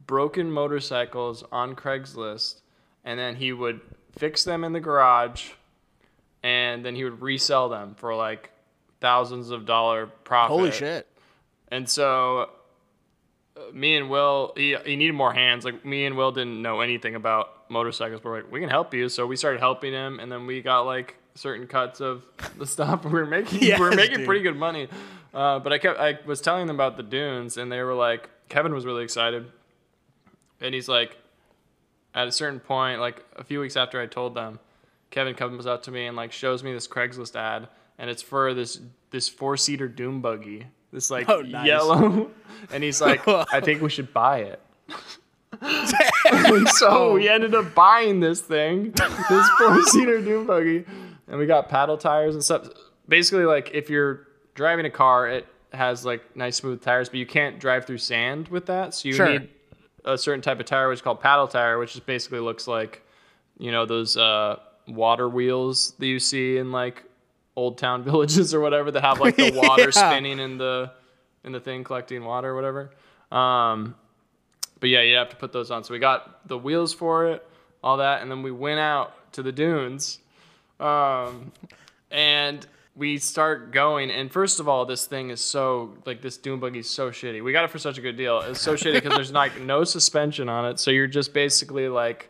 broken 0.07 0.49
motorcycles 0.49 1.43
on 1.51 1.75
Craigslist 1.75 2.61
and 3.03 3.19
then 3.19 3.35
he 3.35 3.51
would 3.51 3.81
fix 4.17 4.45
them 4.45 4.63
in 4.63 4.71
the 4.71 4.79
garage 4.79 5.49
and 6.41 6.85
then 6.85 6.95
he 6.95 7.03
would 7.03 7.21
resell 7.21 7.67
them 7.67 7.95
for 7.95 8.15
like 8.15 8.51
thousands 9.01 9.49
of 9.49 9.65
dollar 9.65 10.05
profit. 10.07 10.55
Holy 10.55 10.71
shit! 10.71 11.05
And 11.67 11.89
so 11.89 12.49
me 13.73 13.95
and 13.97 14.09
Will, 14.09 14.53
he, 14.55 14.75
he 14.85 14.95
needed 14.95 15.13
more 15.13 15.33
hands. 15.33 15.65
Like 15.65 15.85
me 15.85 16.05
and 16.05 16.17
Will 16.17 16.31
didn't 16.31 16.61
know 16.61 16.81
anything 16.81 17.15
about 17.15 17.69
motorcycles, 17.69 18.21
but 18.21 18.29
we're 18.29 18.41
like, 18.41 18.51
we 18.51 18.59
can 18.59 18.69
help 18.69 18.93
you. 18.93 19.09
So 19.09 19.25
we 19.27 19.35
started 19.35 19.59
helping 19.59 19.93
him, 19.93 20.19
and 20.19 20.31
then 20.31 20.45
we 20.45 20.61
got 20.61 20.81
like 20.81 21.17
certain 21.35 21.67
cuts 21.67 22.01
of 22.01 22.25
the 22.57 22.65
stuff. 22.65 23.03
We 23.05 23.11
were 23.11 23.25
making 23.25 23.59
we 23.59 23.79
were 23.79 23.91
making 23.91 24.17
dude. 24.17 24.25
pretty 24.25 24.43
good 24.43 24.57
money. 24.57 24.87
Uh, 25.33 25.59
but 25.59 25.73
I 25.73 25.77
kept 25.77 25.99
I 25.99 26.19
was 26.25 26.41
telling 26.41 26.67
them 26.67 26.75
about 26.75 26.97
the 26.97 27.03
dunes, 27.03 27.57
and 27.57 27.71
they 27.71 27.81
were 27.81 27.95
like, 27.95 28.29
Kevin 28.49 28.73
was 28.73 28.85
really 28.85 29.03
excited, 29.03 29.51
and 30.61 30.73
he's 30.73 30.87
like, 30.87 31.17
at 32.13 32.27
a 32.27 32.31
certain 32.31 32.59
point, 32.59 32.99
like 32.99 33.23
a 33.35 33.43
few 33.43 33.59
weeks 33.59 33.75
after 33.75 33.99
I 33.99 34.05
told 34.05 34.35
them, 34.35 34.59
Kevin 35.09 35.35
comes 35.35 35.65
up 35.65 35.83
to 35.83 35.91
me 35.91 36.05
and 36.07 36.15
like 36.15 36.31
shows 36.31 36.63
me 36.63 36.73
this 36.73 36.87
Craigslist 36.87 37.35
ad, 37.35 37.67
and 37.97 38.09
it's 38.09 38.21
for 38.21 38.53
this 38.53 38.79
this 39.11 39.29
four 39.29 39.57
seater 39.57 39.87
dune 39.87 40.21
buggy, 40.21 40.67
this 40.93 41.09
like 41.11 41.27
Oh, 41.27 41.41
nice. 41.41 41.65
yellow, 41.67 42.31
and 42.71 42.81
he's 42.83 43.01
like, 43.01 43.27
I 43.27 43.59
think 43.59 43.81
we 43.81 43.89
should 43.89 44.13
buy 44.13 44.39
it. 44.39 44.59
So 46.77 47.13
we 47.13 47.29
ended 47.29 47.53
up 47.53 47.75
buying 47.75 48.19
this 48.19 48.41
thing, 48.41 48.91
this 48.91 49.49
four 49.57 49.81
seater 49.83 50.21
dune 50.25 50.45
buggy, 50.45 50.85
and 51.27 51.37
we 51.37 51.45
got 51.45 51.69
paddle 51.69 51.97
tires 51.97 52.33
and 52.33 52.43
stuff. 52.43 52.67
Basically, 53.07 53.45
like 53.45 53.71
if 53.73 53.89
you're 53.89 54.27
driving 54.55 54.85
a 54.85 54.89
car, 54.89 55.27
it 55.27 55.45
has 55.73 56.05
like 56.05 56.35
nice 56.35 56.55
smooth 56.57 56.81
tires, 56.81 57.09
but 57.09 57.19
you 57.19 57.25
can't 57.25 57.59
drive 57.59 57.85
through 57.85 57.97
sand 57.97 58.47
with 58.47 58.65
that. 58.67 58.93
So 58.93 59.07
you 59.09 59.13
Sure. 59.15 59.29
need 59.39 59.49
a 60.05 60.17
certain 60.17 60.41
type 60.41 60.59
of 60.59 60.65
tire, 60.65 60.87
which 60.89 60.97
is 60.97 61.01
called 61.01 61.19
paddle 61.21 61.47
tire, 61.47 61.77
which 61.77 61.93
just 61.93 62.05
basically 62.05 62.39
looks 62.39 62.67
like, 62.67 63.01
you 63.57 63.71
know, 63.71 63.85
those 63.85 64.15
uh, 64.17 64.57
water 64.87 65.27
wheels 65.29 65.91
that 65.99 66.07
you 66.07 66.19
see 66.19 66.57
in 66.57 66.71
like 66.71 67.03
old 67.55 67.77
town 67.77 68.03
villages 68.09 68.53
or 68.53 68.59
whatever 68.59 68.91
that 68.91 69.01
have 69.03 69.19
like 69.19 69.35
the 69.35 69.51
water 69.55 69.83
Yeah. 69.95 70.09
spinning 70.11 70.39
in 70.39 70.57
the 70.57 70.91
in 71.43 71.51
the 71.51 71.59
thing 71.59 71.83
collecting 71.83 72.23
water 72.23 72.49
or 72.51 72.55
whatever. 72.55 72.91
Um, 73.31 73.95
but 74.79 74.89
yeah, 74.89 75.01
you 75.01 75.15
have 75.15 75.29
to 75.29 75.35
put 75.35 75.51
those 75.53 75.71
on. 75.71 75.83
So 75.83 75.93
we 75.93 75.99
got 75.99 76.47
the 76.47 76.57
wheels 76.57 76.93
for 76.93 77.27
it, 77.27 77.45
all 77.83 77.97
that, 77.97 78.21
and 78.21 78.29
then 78.31 78.43
we 78.43 78.51
went 78.51 78.79
out 78.79 79.13
to 79.33 79.41
the 79.43 79.51
dunes, 79.51 80.19
um, 80.79 81.51
and 82.11 82.65
we 82.95 83.17
start 83.17 83.71
going. 83.71 84.11
And 84.11 84.31
first 84.31 84.59
of 84.59 84.67
all, 84.67 84.85
this 84.85 85.05
thing 85.05 85.29
is 85.31 85.41
so 85.41 85.93
like 86.05 86.21
this 86.21 86.37
dune 86.37 86.59
buggy 86.59 86.79
is 86.79 86.89
so 86.89 87.09
shitty. 87.11 87.43
We 87.43 87.51
got 87.51 87.63
it 87.65 87.71
for 87.71 87.79
such 87.79 87.97
a 87.97 88.01
good 88.01 88.17
deal. 88.17 88.39
It's 88.41 88.61
so 88.61 88.73
shitty 88.75 88.93
because 88.93 89.15
there's 89.15 89.31
like 89.31 89.59
no 89.59 89.83
suspension 89.83 90.47
on 90.49 90.65
it, 90.65 90.79
so 90.79 90.91
you're 90.91 91.07
just 91.07 91.33
basically 91.33 91.87
like. 91.89 92.29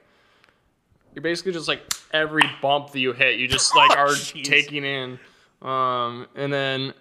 You're 1.14 1.22
basically 1.22 1.52
just 1.52 1.68
like 1.68 1.82
every 2.12 2.44
bump 2.62 2.92
that 2.92 3.00
you 3.00 3.14
hit, 3.14 3.40
you 3.40 3.48
just 3.48 3.76
like 3.76 3.92
are 3.98 4.08
Jeez. 4.10 4.44
taking 4.44 4.84
in. 4.84 5.20
Um, 5.62 6.28
and 6.36 6.52
then 6.52 6.94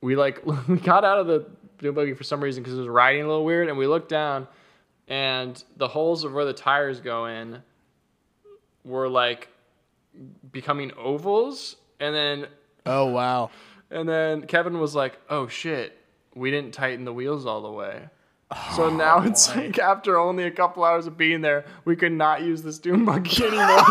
we 0.00 0.16
like 0.16 0.44
we 0.68 0.78
got 0.78 1.04
out 1.04 1.18
of 1.18 1.26
the 1.26 1.46
dune 1.78 1.94
buggy 1.94 2.14
for 2.14 2.24
some 2.24 2.40
reason 2.42 2.62
because 2.62 2.76
it 2.76 2.80
was 2.80 2.88
riding 2.88 3.22
a 3.22 3.26
little 3.26 3.44
weird, 3.44 3.68
and 3.68 3.76
we 3.78 3.86
looked 3.86 4.08
down, 4.08 4.46
and 5.08 5.62
the 5.76 5.88
holes 5.88 6.24
of 6.24 6.32
where 6.32 6.44
the 6.44 6.52
tires 6.52 7.00
go 7.00 7.26
in 7.26 7.62
were 8.84 9.08
like 9.08 9.48
becoming 10.50 10.92
ovals, 10.96 11.76
and 12.00 12.14
then 12.14 12.46
Oh 12.84 13.06
wow! 13.06 13.50
and 13.90 14.08
then 14.08 14.42
Kevin 14.46 14.78
was 14.78 14.94
like, 14.94 15.18
"Oh 15.30 15.46
shit, 15.48 15.96
we 16.34 16.50
didn't 16.50 16.72
tighten 16.72 17.04
the 17.04 17.12
wheels 17.12 17.46
all 17.46 17.62
the 17.62 17.70
way." 17.70 18.08
So 18.76 18.88
now 18.90 19.22
it's 19.22 19.54
like 19.54 19.78
after 19.78 20.18
only 20.18 20.44
a 20.44 20.50
couple 20.50 20.84
hours 20.84 21.06
of 21.06 21.16
being 21.16 21.40
there, 21.40 21.64
we 21.84 21.96
could 21.96 22.12
not 22.12 22.42
use 22.42 22.62
this 22.62 22.78
dune 22.78 23.04
buggy 23.04 23.44
anymore. 23.46 23.82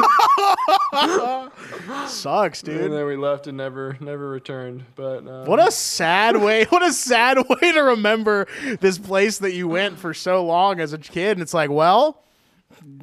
Sucks, 2.07 2.62
dude. 2.62 2.82
and 2.82 2.93
then 2.93 3.05
we 3.05 3.16
left 3.16 3.47
and 3.47 3.57
never 3.57 3.97
never 3.99 4.30
returned. 4.30 4.84
But 4.95 5.28
uh, 5.28 5.45
What 5.45 5.59
a 5.66 5.72
sad 5.72 6.38
way! 6.38 6.66
What 6.70 6.84
a 6.84 6.93
sad 6.93 7.38
way 7.49 7.72
to 7.74 7.82
remember 7.82 8.47
this 8.80 8.97
place 8.97 9.39
that 9.39 9.53
you 9.53 9.68
went 9.68 9.97
for 9.99 10.14
so 10.14 10.43
long 10.45 10.80
as 10.80 10.93
a 10.93 10.97
kid. 10.97 11.34
And 11.34 11.41
it's 11.41 11.53
like, 11.53 11.70
well, 11.70 12.24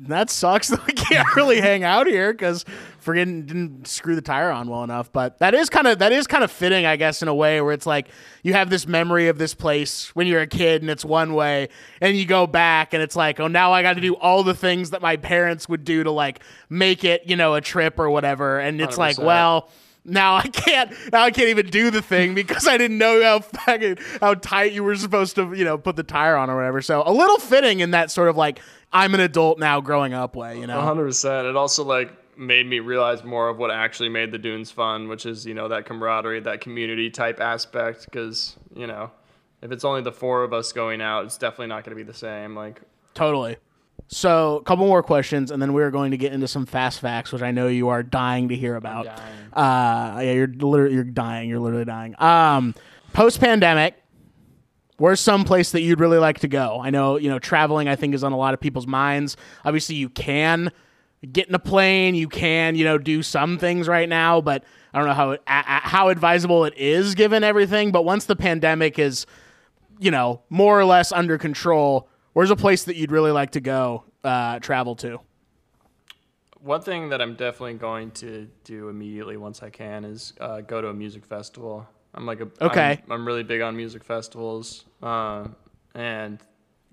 that 0.02 0.30
sucks 0.30 0.68
that 0.68 0.84
we 0.86 0.92
can't 0.92 1.34
really 1.36 1.60
hang 1.60 1.84
out 1.84 2.06
here 2.06 2.32
because 2.32 2.64
forgetting 3.08 3.46
didn't 3.46 3.88
screw 3.88 4.14
the 4.14 4.20
tire 4.20 4.50
on 4.50 4.68
well 4.68 4.84
enough. 4.84 5.10
But 5.10 5.38
that 5.38 5.54
is 5.54 5.70
kind 5.70 5.86
of 5.86 6.00
that 6.00 6.12
is 6.12 6.26
kind 6.26 6.44
of 6.44 6.50
fitting, 6.50 6.84
I 6.84 6.96
guess, 6.96 7.22
in 7.22 7.28
a 7.28 7.34
way 7.34 7.58
where 7.62 7.72
it's 7.72 7.86
like 7.86 8.08
you 8.42 8.52
have 8.52 8.68
this 8.68 8.86
memory 8.86 9.28
of 9.28 9.38
this 9.38 9.54
place 9.54 10.14
when 10.14 10.26
you're 10.26 10.42
a 10.42 10.46
kid 10.46 10.82
and 10.82 10.90
it's 10.90 11.06
one 11.06 11.32
way, 11.32 11.70
and 12.02 12.18
you 12.18 12.26
go 12.26 12.46
back 12.46 12.92
and 12.92 13.02
it's 13.02 13.16
like, 13.16 13.40
oh, 13.40 13.48
now 13.48 13.72
I 13.72 13.80
got 13.80 13.94
to 13.94 14.02
do 14.02 14.14
all 14.16 14.42
the 14.42 14.52
things 14.52 14.90
that 14.90 15.00
my 15.00 15.16
parents 15.16 15.70
would 15.70 15.84
do 15.84 16.04
to 16.04 16.10
like 16.10 16.40
make 16.68 17.02
it, 17.02 17.22
you 17.24 17.34
know, 17.34 17.54
a 17.54 17.62
trip 17.62 17.98
or 17.98 18.10
whatever. 18.10 18.58
And 18.60 18.78
it's 18.78 18.98
like, 18.98 19.16
100%. 19.16 19.24
well 19.24 19.70
now 20.04 20.36
I 20.36 20.48
can't. 20.48 20.90
Now 21.12 21.22
I 21.22 21.30
can't 21.30 21.48
even 21.48 21.66
do 21.66 21.90
the 21.90 22.02
thing 22.02 22.34
because 22.34 22.66
I 22.66 22.76
didn't 22.76 22.98
know 22.98 23.22
how 23.22 23.40
fucking 23.40 23.98
how 24.20 24.34
tight 24.34 24.72
you 24.72 24.84
were 24.84 24.96
supposed 24.96 25.34
to, 25.36 25.52
you 25.54 25.64
know, 25.64 25.78
put 25.78 25.96
the 25.96 26.02
tire 26.02 26.36
on 26.36 26.50
or 26.50 26.56
whatever. 26.56 26.82
So 26.82 27.02
a 27.04 27.12
little 27.12 27.38
fitting 27.38 27.80
in 27.80 27.92
that 27.92 28.10
sort 28.10 28.28
of 28.28 28.36
like 28.36 28.60
I'm 28.92 29.14
an 29.14 29.20
adult 29.20 29.58
now, 29.58 29.80
growing 29.80 30.14
up 30.14 30.34
way. 30.34 30.58
You 30.58 30.66
know, 30.66 30.80
hundred 30.80 31.04
percent. 31.04 31.46
It 31.46 31.56
also 31.56 31.84
like 31.84 32.10
made 32.38 32.66
me 32.66 32.78
realize 32.78 33.24
more 33.24 33.48
of 33.48 33.58
what 33.58 33.70
actually 33.70 34.08
made 34.08 34.30
the 34.30 34.38
dunes 34.38 34.70
fun, 34.70 35.08
which 35.08 35.26
is 35.26 35.44
you 35.44 35.54
know 35.54 35.68
that 35.68 35.84
camaraderie, 35.84 36.40
that 36.40 36.60
community 36.60 37.10
type 37.10 37.40
aspect. 37.40 38.04
Because 38.04 38.56
you 38.74 38.86
know, 38.86 39.10
if 39.60 39.72
it's 39.72 39.84
only 39.84 40.02
the 40.02 40.12
four 40.12 40.44
of 40.44 40.52
us 40.52 40.72
going 40.72 41.00
out, 41.00 41.24
it's 41.24 41.36
definitely 41.36 41.66
not 41.66 41.84
going 41.84 41.96
to 41.96 42.02
be 42.02 42.06
the 42.10 42.16
same. 42.16 42.54
Like, 42.54 42.80
totally. 43.14 43.56
So 44.06 44.56
a 44.56 44.62
couple 44.62 44.86
more 44.86 45.02
questions, 45.02 45.50
and 45.50 45.60
then 45.60 45.72
we're 45.72 45.90
going 45.90 46.12
to 46.12 46.16
get 46.16 46.32
into 46.32 46.48
some 46.48 46.64
fast 46.64 47.00
facts, 47.00 47.32
which 47.32 47.42
I 47.42 47.50
know 47.50 47.66
you 47.66 47.88
are 47.88 48.02
dying 48.02 48.48
to 48.48 48.54
hear 48.54 48.76
about. 48.76 49.04
dying. 49.04 49.52
Uh, 49.52 50.20
yeah, 50.22 50.32
you're 50.32 50.46
literally 50.46 50.94
you're 50.94 51.04
dying. 51.04 51.48
You're 51.48 51.58
literally 51.58 51.84
dying. 51.84 52.14
Um, 52.22 52.74
post 53.12 53.40
pandemic, 53.40 53.96
where's 54.96 55.20
some 55.20 55.44
place 55.44 55.72
that 55.72 55.82
you'd 55.82 56.00
really 56.00 56.18
like 56.18 56.38
to 56.40 56.48
go? 56.48 56.80
I 56.80 56.90
know 56.90 57.16
you 57.16 57.28
know 57.28 57.38
traveling. 57.38 57.88
I 57.88 57.96
think 57.96 58.14
is 58.14 58.22
on 58.24 58.32
a 58.32 58.36
lot 58.36 58.54
of 58.54 58.60
people's 58.60 58.86
minds. 58.86 59.36
Obviously, 59.64 59.96
you 59.96 60.08
can 60.08 60.72
get 61.32 61.48
in 61.48 61.54
a 61.54 61.58
plane. 61.58 62.14
You 62.14 62.28
can 62.28 62.74
you 62.74 62.84
know 62.84 62.98
do 62.98 63.22
some 63.22 63.58
things 63.58 63.88
right 63.88 64.08
now, 64.08 64.40
but 64.40 64.64
I 64.92 64.98
don't 64.98 65.08
know 65.08 65.14
how 65.14 65.36
how 65.46 66.08
advisable 66.08 66.64
it 66.64 66.74
is 66.76 67.14
given 67.14 67.44
everything. 67.44 67.92
But 67.92 68.04
once 68.04 68.24
the 68.24 68.36
pandemic 68.36 68.98
is 68.98 69.26
you 69.98 70.10
know 70.10 70.42
more 70.50 70.78
or 70.78 70.84
less 70.84 71.12
under 71.12 71.38
control, 71.38 72.08
where's 72.32 72.50
a 72.50 72.56
place 72.56 72.84
that 72.84 72.96
you'd 72.96 73.12
really 73.12 73.32
like 73.32 73.52
to 73.52 73.60
go 73.60 74.04
uh, 74.24 74.58
travel 74.60 74.96
to? 74.96 75.20
one 76.60 76.82
thing 76.82 77.08
that 77.10 77.22
I'm 77.22 77.34
definitely 77.34 77.74
going 77.74 78.10
to 78.12 78.48
do 78.64 78.88
immediately 78.88 79.36
once 79.36 79.62
I 79.62 79.70
can 79.70 80.04
is 80.04 80.32
uh, 80.40 80.60
go 80.60 80.80
to 80.80 80.88
a 80.88 80.94
music 80.94 81.24
festival. 81.24 81.86
I'm 82.14 82.26
like 82.26 82.40
a 82.40 82.48
Okay. 82.60 83.00
I'm, 83.04 83.12
I'm 83.12 83.26
really 83.26 83.42
big 83.42 83.60
on 83.60 83.76
music 83.76 84.02
festivals, 84.02 84.84
uh, 85.02 85.46
and 85.94 86.38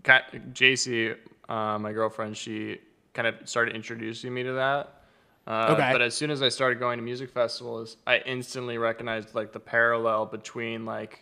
JC, 0.03 1.15
uh, 1.49 1.79
my 1.79 1.91
girlfriend, 1.93 2.37
she 2.37 2.79
kind 3.15 3.27
of 3.27 3.35
started 3.45 3.75
introducing 3.75 4.31
me 4.33 4.43
to 4.43 4.53
that. 4.53 5.01
Uh, 5.47 5.69
Okay. 5.71 5.89
But 5.91 6.01
as 6.01 6.13
soon 6.15 6.29
as 6.29 6.41
I 6.43 6.49
started 6.49 6.77
going 6.79 6.97
to 6.99 7.03
music 7.03 7.31
festivals, 7.31 7.97
I 8.05 8.17
instantly 8.19 8.77
recognized 8.77 9.33
like 9.33 9.51
the 9.51 9.59
parallel 9.59 10.27
between 10.27 10.85
like 10.85 11.21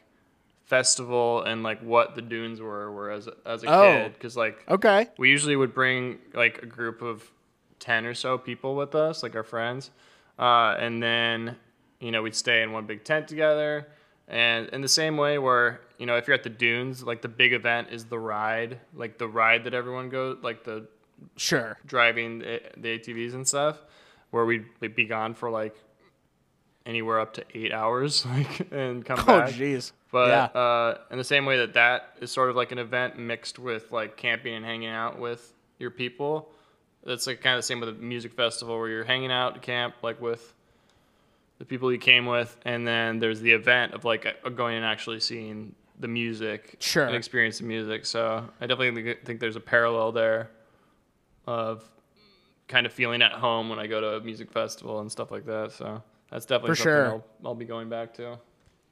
festival 0.65 1.43
and 1.43 1.63
like 1.63 1.81
what 1.81 2.15
the 2.15 2.21
dunes 2.21 2.61
were, 2.61 2.91
were 2.91 3.11
as 3.11 3.27
a, 3.27 3.33
as 3.45 3.63
a 3.63 3.67
Oh. 3.69 3.81
kid. 3.81 4.13
Because 4.13 4.35
like 4.37 4.63
Okay. 4.69 5.07
we 5.17 5.29
usually 5.29 5.55
would 5.55 5.73
bring 5.73 6.19
like 6.33 6.61
a 6.63 6.65
group 6.65 7.01
of 7.01 7.29
10 7.79 8.05
or 8.05 8.13
so 8.13 8.37
people 8.37 8.75
with 8.75 8.95
us 8.95 9.23
like 9.23 9.35
our 9.35 9.43
friends 9.43 9.91
uh, 10.39 10.73
and 10.79 11.03
then 11.03 11.57
you 11.99 12.11
know 12.11 12.21
we'd 12.21 12.33
stay 12.35 12.61
in 12.63 12.71
one 12.71 12.85
big 12.85 13.03
tent 13.03 13.27
together 13.27 13.85
and 14.29 14.69
in 14.69 14.79
the 14.79 14.87
same 14.87 15.17
way 15.17 15.37
where 15.37 15.81
you 15.97 16.05
know 16.05 16.15
if 16.15 16.25
you're 16.25 16.33
at 16.33 16.43
the 16.43 16.49
dunes 16.49 17.03
like 17.03 17.21
the 17.21 17.27
big 17.27 17.51
event 17.51 17.89
is 17.91 18.05
the 18.05 18.17
ride 18.17 18.79
like 18.95 19.17
the 19.17 19.27
ride 19.27 19.65
that 19.65 19.73
everyone 19.73 20.07
goes 20.07 20.37
like 20.41 20.63
the 20.63 20.87
Sure. 21.37 21.77
driving 21.85 22.39
the, 22.39 22.61
the 22.77 22.99
atvs 22.99 23.33
and 23.33 23.47
stuff 23.47 23.77
where 24.31 24.45
we'd, 24.45 24.65
be 24.95 25.05
gone 25.05 25.33
for 25.35 25.49
like 25.49 25.75
anywhere 26.85 27.19
up 27.19 27.33
to 27.35 27.43
eight 27.53 27.71
hours 27.71 28.25
like 28.27 28.71
and 28.71 29.05
come 29.05 29.19
Oh, 29.21 29.25
back 29.39 29.51
jeez. 29.51 29.91
but 30.11 30.27
yeah. 30.29 30.59
uh, 30.59 30.97
in 31.11 31.17
the 31.17 31.23
same 31.23 31.45
way 31.45 31.57
that 31.57 31.73
that 31.75 32.17
is 32.21 32.31
sort 32.31 32.49
of 32.49 32.55
like 32.55 32.71
an 32.71 32.77
event 32.79 33.17
mixed 33.17 33.57
with 33.59 33.91
like 33.91 34.17
camping 34.17 34.53
and 34.53 34.65
hanging 34.65 34.89
out 34.89 35.19
with 35.19 35.53
your 35.79 35.91
people, 35.91 36.49
that's 37.05 37.25
like 37.27 37.41
kind 37.41 37.55
of 37.55 37.59
the 37.59 37.63
same 37.63 37.79
with 37.79 37.89
a 37.89 37.93
music 37.93 38.33
festival 38.33 38.77
where 38.77 38.89
you're 38.89 39.03
hanging 39.03 39.31
out 39.31 39.53
to 39.55 39.59
camp 39.59 39.95
like 40.01 40.21
with 40.21 40.53
the 41.59 41.65
people 41.65 41.91
you 41.91 41.97
came 41.99 42.25
with, 42.25 42.57
and 42.65 42.85
then 42.85 43.19
there's 43.19 43.39
the 43.39 43.51
event 43.51 43.93
of 43.93 44.03
like 44.03 44.25
going 44.55 44.75
and 44.75 44.83
actually 44.85 45.19
seeing 45.19 45.73
the 45.99 46.07
music 46.07 46.75
Sure. 46.79 47.05
and 47.05 47.15
experiencing 47.15 47.67
music. 47.67 48.05
So 48.05 48.43
I 48.59 48.65
definitely 48.67 49.15
think 49.23 49.39
there's 49.39 49.55
a 49.55 49.61
parallel 49.61 50.11
there 50.11 50.49
of 51.47 51.83
kind 52.67 52.85
of 52.85 52.93
feeling 52.93 53.21
at 53.21 53.31
home 53.33 53.69
when 53.69 53.79
I 53.79 53.87
go 53.87 53.99
to 54.01 54.07
a 54.15 54.21
music 54.21 54.51
festival 54.51 54.99
and 54.99 55.11
stuff 55.11 55.31
like 55.31 55.45
that. 55.45 55.71
So 55.73 56.01
that's 56.31 56.45
definitely 56.45 56.69
For 56.71 56.75
something 56.75 56.91
sure. 56.91 57.05
I'll, 57.07 57.25
I'll 57.45 57.55
be 57.55 57.65
going 57.65 57.89
back 57.89 58.13
to. 58.15 58.37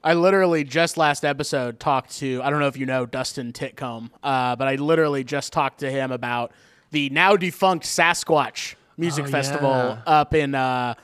I 0.04 0.16
literally 0.16 0.64
just 0.64 0.98
last 0.98 1.24
episode 1.24 1.80
talked 1.80 2.18
to 2.18 2.42
I 2.44 2.50
don't 2.50 2.60
know 2.60 2.68
if 2.68 2.76
you 2.78 2.86
know 2.88 3.06
Dustin 3.06 3.54
Titcomb, 3.54 4.10
uh, 4.24 4.56
but 4.56 4.68
I 4.68 4.76
literally 4.76 5.24
just 5.24 5.54
talked 5.54 5.80
to 5.82 5.92
him 5.92 6.12
about 6.12 6.52
the 6.90 7.10
now 7.12 7.38
defunct 7.38 7.86
Sasquatch 7.86 8.74
Music 8.98 9.26
Oh, 9.28 9.30
Festival 9.32 9.70
yeah. 9.70 10.02
up 10.08 10.34
in 10.34 10.56
uh, 10.56 10.96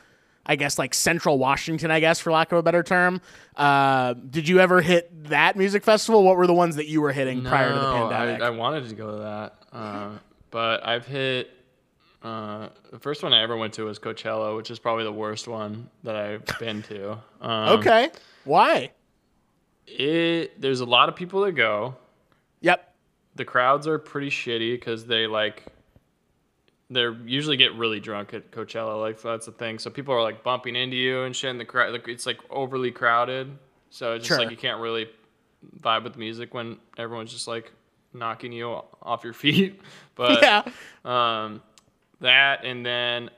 I 0.47 0.55
guess 0.55 0.79
like 0.79 0.93
Central 0.95 1.37
Washington, 1.37 1.91
I 1.91 1.99
guess 1.99 2.19
for 2.19 2.31
lack 2.31 2.51
of 2.51 2.57
a 2.57 2.63
better 2.63 2.81
term. 2.81 3.21
Uh, 3.55 4.13
did 4.13 4.47
you 4.47 4.59
ever 4.59 4.81
hit 4.81 5.25
that 5.25 5.55
music 5.57 5.83
festival? 5.83 6.23
What 6.23 6.35
were 6.37 6.47
the 6.47 6.53
ones 6.53 6.75
that 6.77 6.87
you 6.87 6.99
were 7.01 7.11
hitting 7.11 7.43
prior 7.43 7.69
to 7.69 7.75
the 7.79 7.91
pandemic? 7.91 8.41
I, 8.41 8.47
I 8.47 8.49
wanted 8.49 8.87
to 8.89 8.95
go 8.95 9.11
to 9.11 9.17
that, 9.23 9.55
uh, 9.71 10.09
but 10.51 10.85
I've 10.85 11.05
hit. 11.05 11.51
Uh, 12.23 12.69
the 12.91 12.99
first 12.99 13.21
one 13.23 13.31
I 13.31 13.43
ever 13.43 13.55
went 13.55 13.73
to 13.75 13.83
was 13.85 13.99
Coachella, 13.99 14.55
which 14.57 14.71
is 14.71 14.79
probably 14.79 15.03
the 15.03 15.11
worst 15.11 15.47
one 15.47 15.89
that 16.03 16.15
I've 16.15 16.45
been 16.59 16.81
to. 16.83 17.11
Um, 17.41 17.79
okay, 17.79 18.09
why? 18.43 18.91
It 19.85 20.59
there's 20.59 20.79
a 20.81 20.85
lot 20.85 21.09
of 21.09 21.15
people 21.15 21.41
that 21.41 21.53
go. 21.53 21.95
Yep. 22.61 22.93
The 23.35 23.45
crowds 23.45 23.87
are 23.87 23.99
pretty 23.99 24.29
shitty 24.29 24.73
because 24.73 25.05
they 25.05 25.27
like. 25.27 25.65
They 26.89 27.05
usually 27.25 27.57
get 27.57 27.73
really 27.75 27.99
drunk 27.99 28.33
at 28.33 28.49
Coachella, 28.51 28.99
like 28.99 29.21
that's 29.21 29.45
the 29.45 29.51
thing. 29.51 29.77
So 29.77 29.89
people 29.89 30.13
are 30.13 30.21
like 30.23 30.41
bumping 30.43 30.75
into 30.77 30.95
you 30.95 31.23
and 31.23 31.35
shit. 31.35 31.51
And 31.51 31.59
the 31.59 31.65
crowd, 31.65 31.91
like, 31.91 32.07
it's 32.07 32.25
like 32.25 32.39
overly 32.49 32.91
crowded. 32.91 33.57
So 33.89 34.13
it's 34.13 34.25
just 34.25 34.37
Sure. 34.37 34.39
like 34.39 34.51
you 34.51 34.57
can't 34.57 34.79
really 34.79 35.09
vibe 35.81 36.03
with 36.05 36.15
music 36.17 36.53
when 36.53 36.77
everyone's 36.97 37.33
just 37.33 37.45
like 37.47 37.73
knocking 38.17 38.51
you 38.51 38.81
off 39.01 39.23
your 39.23 39.33
feet. 39.43 39.81
But 40.15 40.41
yeah. 40.41 40.63
um, 41.05 41.61
that 42.19 42.65
and 42.65 42.85
then 42.85 43.29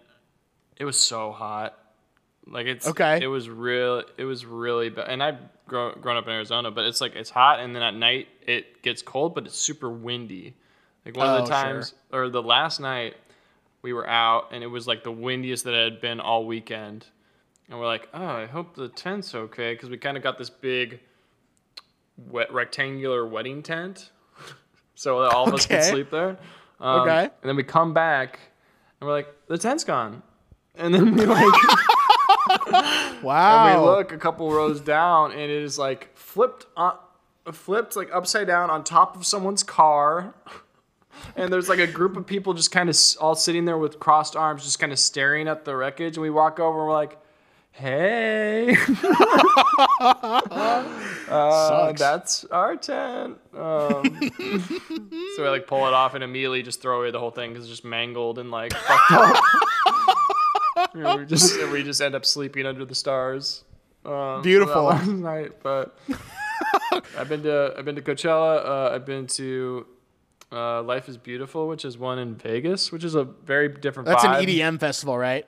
it 0.77 0.86
was 0.86 0.97
so 0.99 1.32
hot. 1.32 1.77
Like 2.47 2.65
it's 2.65 2.88
Okay. 2.88 3.19
It 3.21 3.27
was 3.27 3.49
real. 3.49 4.03
It 4.17 4.25
was 4.25 4.45
really 4.45 4.89
bad. 4.89 5.09
And 5.09 5.21
I've 5.21 5.38
grown, 5.67 5.99
grown 6.01 6.17
up 6.17 6.25
in 6.25 6.32
Arizona, 6.32 6.71
but 6.71 6.86
it's 6.86 6.99
like 7.01 7.15
it's 7.15 7.30
hot, 7.30 7.59
and 7.59 7.75
then 7.75 7.84
at 7.84 7.93
night 7.93 8.27
it 8.45 8.82
gets 8.82 9.01
cold, 9.01 9.36
but 9.36 9.45
it's 9.45 9.57
super 9.57 9.89
windy. 9.89 10.55
Like 11.05 11.15
one 11.15 11.27
Oh, 11.27 11.36
of 11.38 11.47
the 11.47 11.53
sure. 11.53 11.63
times, 11.63 11.93
or 12.11 12.30
the 12.30 12.41
last 12.41 12.80
night, 12.80 13.15
we 13.82 13.93
were 13.93 14.07
out, 14.07 14.49
and 14.51 14.63
it 14.63 14.67
was 14.67 14.88
like 14.88 15.03
the 15.03 15.11
windiest 15.11 15.63
that 15.65 15.73
it 15.73 15.91
had 15.93 16.01
been 16.01 16.19
all 16.19 16.45
weekend. 16.45 17.05
And 17.69 17.80
we're 17.80 17.86
like, 17.86 18.09
oh, 18.15 18.25
I 18.25 18.45
hope 18.47 18.75
the 18.75 18.88
tent's 18.89 19.36
okay, 19.36 19.73
because 19.73 19.89
we 19.91 19.97
kind 19.97 20.17
of 20.17 20.23
got 20.23 20.38
this 20.39 20.49
big, 20.49 20.99
wet 22.17 22.51
rectangular 22.51 23.25
wedding 23.27 23.61
tent, 23.63 24.09
so 25.00 25.22
that 25.22 25.32
all 25.32 25.47
of 25.47 25.54
us 25.54 25.66
could 25.66 25.78
Okay. 25.78 25.89
sleep 25.89 26.12
there. 26.12 26.38
Um, 26.82 27.02
Okay. 27.02 27.22
And 27.24 27.50
then 27.50 27.56
we 27.56 27.64
come 27.64 27.93
back, 27.93 28.38
and 29.00 29.08
we're 29.08 29.14
like, 29.16 29.34
the 29.47 29.58
tent's 29.58 29.86
gone. 29.86 30.22
And 30.76 30.93
then 30.93 31.16
we 31.16 31.26
like. 31.26 31.54
Wow. 33.24 33.66
And 33.68 33.82
we 33.82 33.86
look 33.89 34.12
a 34.12 34.18
couple 34.18 34.52
rows 34.52 34.82
down, 34.82 35.32
and 35.32 35.39
it 35.41 35.50
is 35.50 35.78
like 35.80 36.16
flipped 36.18 36.66
on, 36.76 36.97
flipped 37.52 37.95
like 37.95 38.10
upside 38.14 38.47
down 38.47 38.70
on 38.70 38.84
top 38.84 39.16
of 39.16 39.26
someone's 39.26 39.64
car. 39.64 40.34
And 41.36 41.52
there's 41.52 41.68
like 41.68 41.80
a 41.80 41.88
group 41.88 42.16
of 42.16 42.26
people 42.26 42.54
just 42.54 42.72
kind 42.72 42.88
of 42.89 42.95
all 43.20 43.36
sitting 43.36 43.66
there 43.66 43.78
with 43.78 44.00
crossed 44.00 44.38
arms, 44.38 44.64
just 44.64 44.80
kind 44.80 44.93
of 44.93 45.00
staring 45.00 45.50
at 45.50 45.66
the 45.66 45.76
wreckage. 45.76 46.16
And 46.16 46.22
we 46.22 46.30
walk 46.30 46.60
over, 46.62 46.80
and 46.80 46.88
we're 46.88 46.93
like, 46.93 47.18
"Hey, 47.80 48.75
uh, 51.30 51.93
that's 51.93 52.43
our 52.45 52.75
tent." 52.75 53.38
Um, 53.53 54.32
so 55.36 55.43
we 55.43 55.47
like 55.47 55.65
pull 55.65 55.88
it 55.88 55.93
off 55.93 56.13
and 56.13 56.23
immediately 56.23 56.61
just 56.61 56.82
throw 56.82 56.99
away 56.99 57.11
the 57.11 57.19
whole 57.19 57.32
thing 57.32 57.51
because 57.51 57.65
it's 57.65 57.71
just 57.71 57.86
mangled 57.86 58.38
and 58.38 58.51
like 58.51 58.73
fucked 58.73 59.11
up. 59.11 59.43
You 60.95 61.01
know, 61.01 61.17
we 61.17 61.25
just 61.25 61.71
we 61.71 61.84
just 61.84 62.01
end 62.01 62.15
up 62.15 62.25
sleeping 62.25 62.65
under 62.65 62.86
the 62.86 62.95
stars. 62.95 63.63
Um, 64.05 64.41
Beautiful. 64.41 64.84
last 64.84 65.07
night, 65.07 65.61
but 65.61 65.97
I've 67.17 67.27
been 67.27 67.43
to 67.43 67.75
I've 67.77 67.86
been 67.86 67.95
to 67.95 68.01
Coachella. 68.01 68.65
Uh, 68.65 68.95
I've 68.95 69.05
been 69.05 69.27
to 69.27 69.86
uh, 70.51 70.82
Life 70.84 71.09
is 71.09 71.17
Beautiful, 71.17 71.67
which 71.67 71.86
is 71.86 71.97
one 71.97 72.17
in 72.17 72.36
Vegas, 72.36 72.91
which 72.91 73.03
is 73.03 73.13
a 73.15 73.23
very 73.23 73.69
different. 73.69 74.07
That's 74.07 74.23
vibe. 74.23 74.39
an 74.39 74.45
EDM 74.45 74.80
festival, 74.80 75.17
right? 75.17 75.45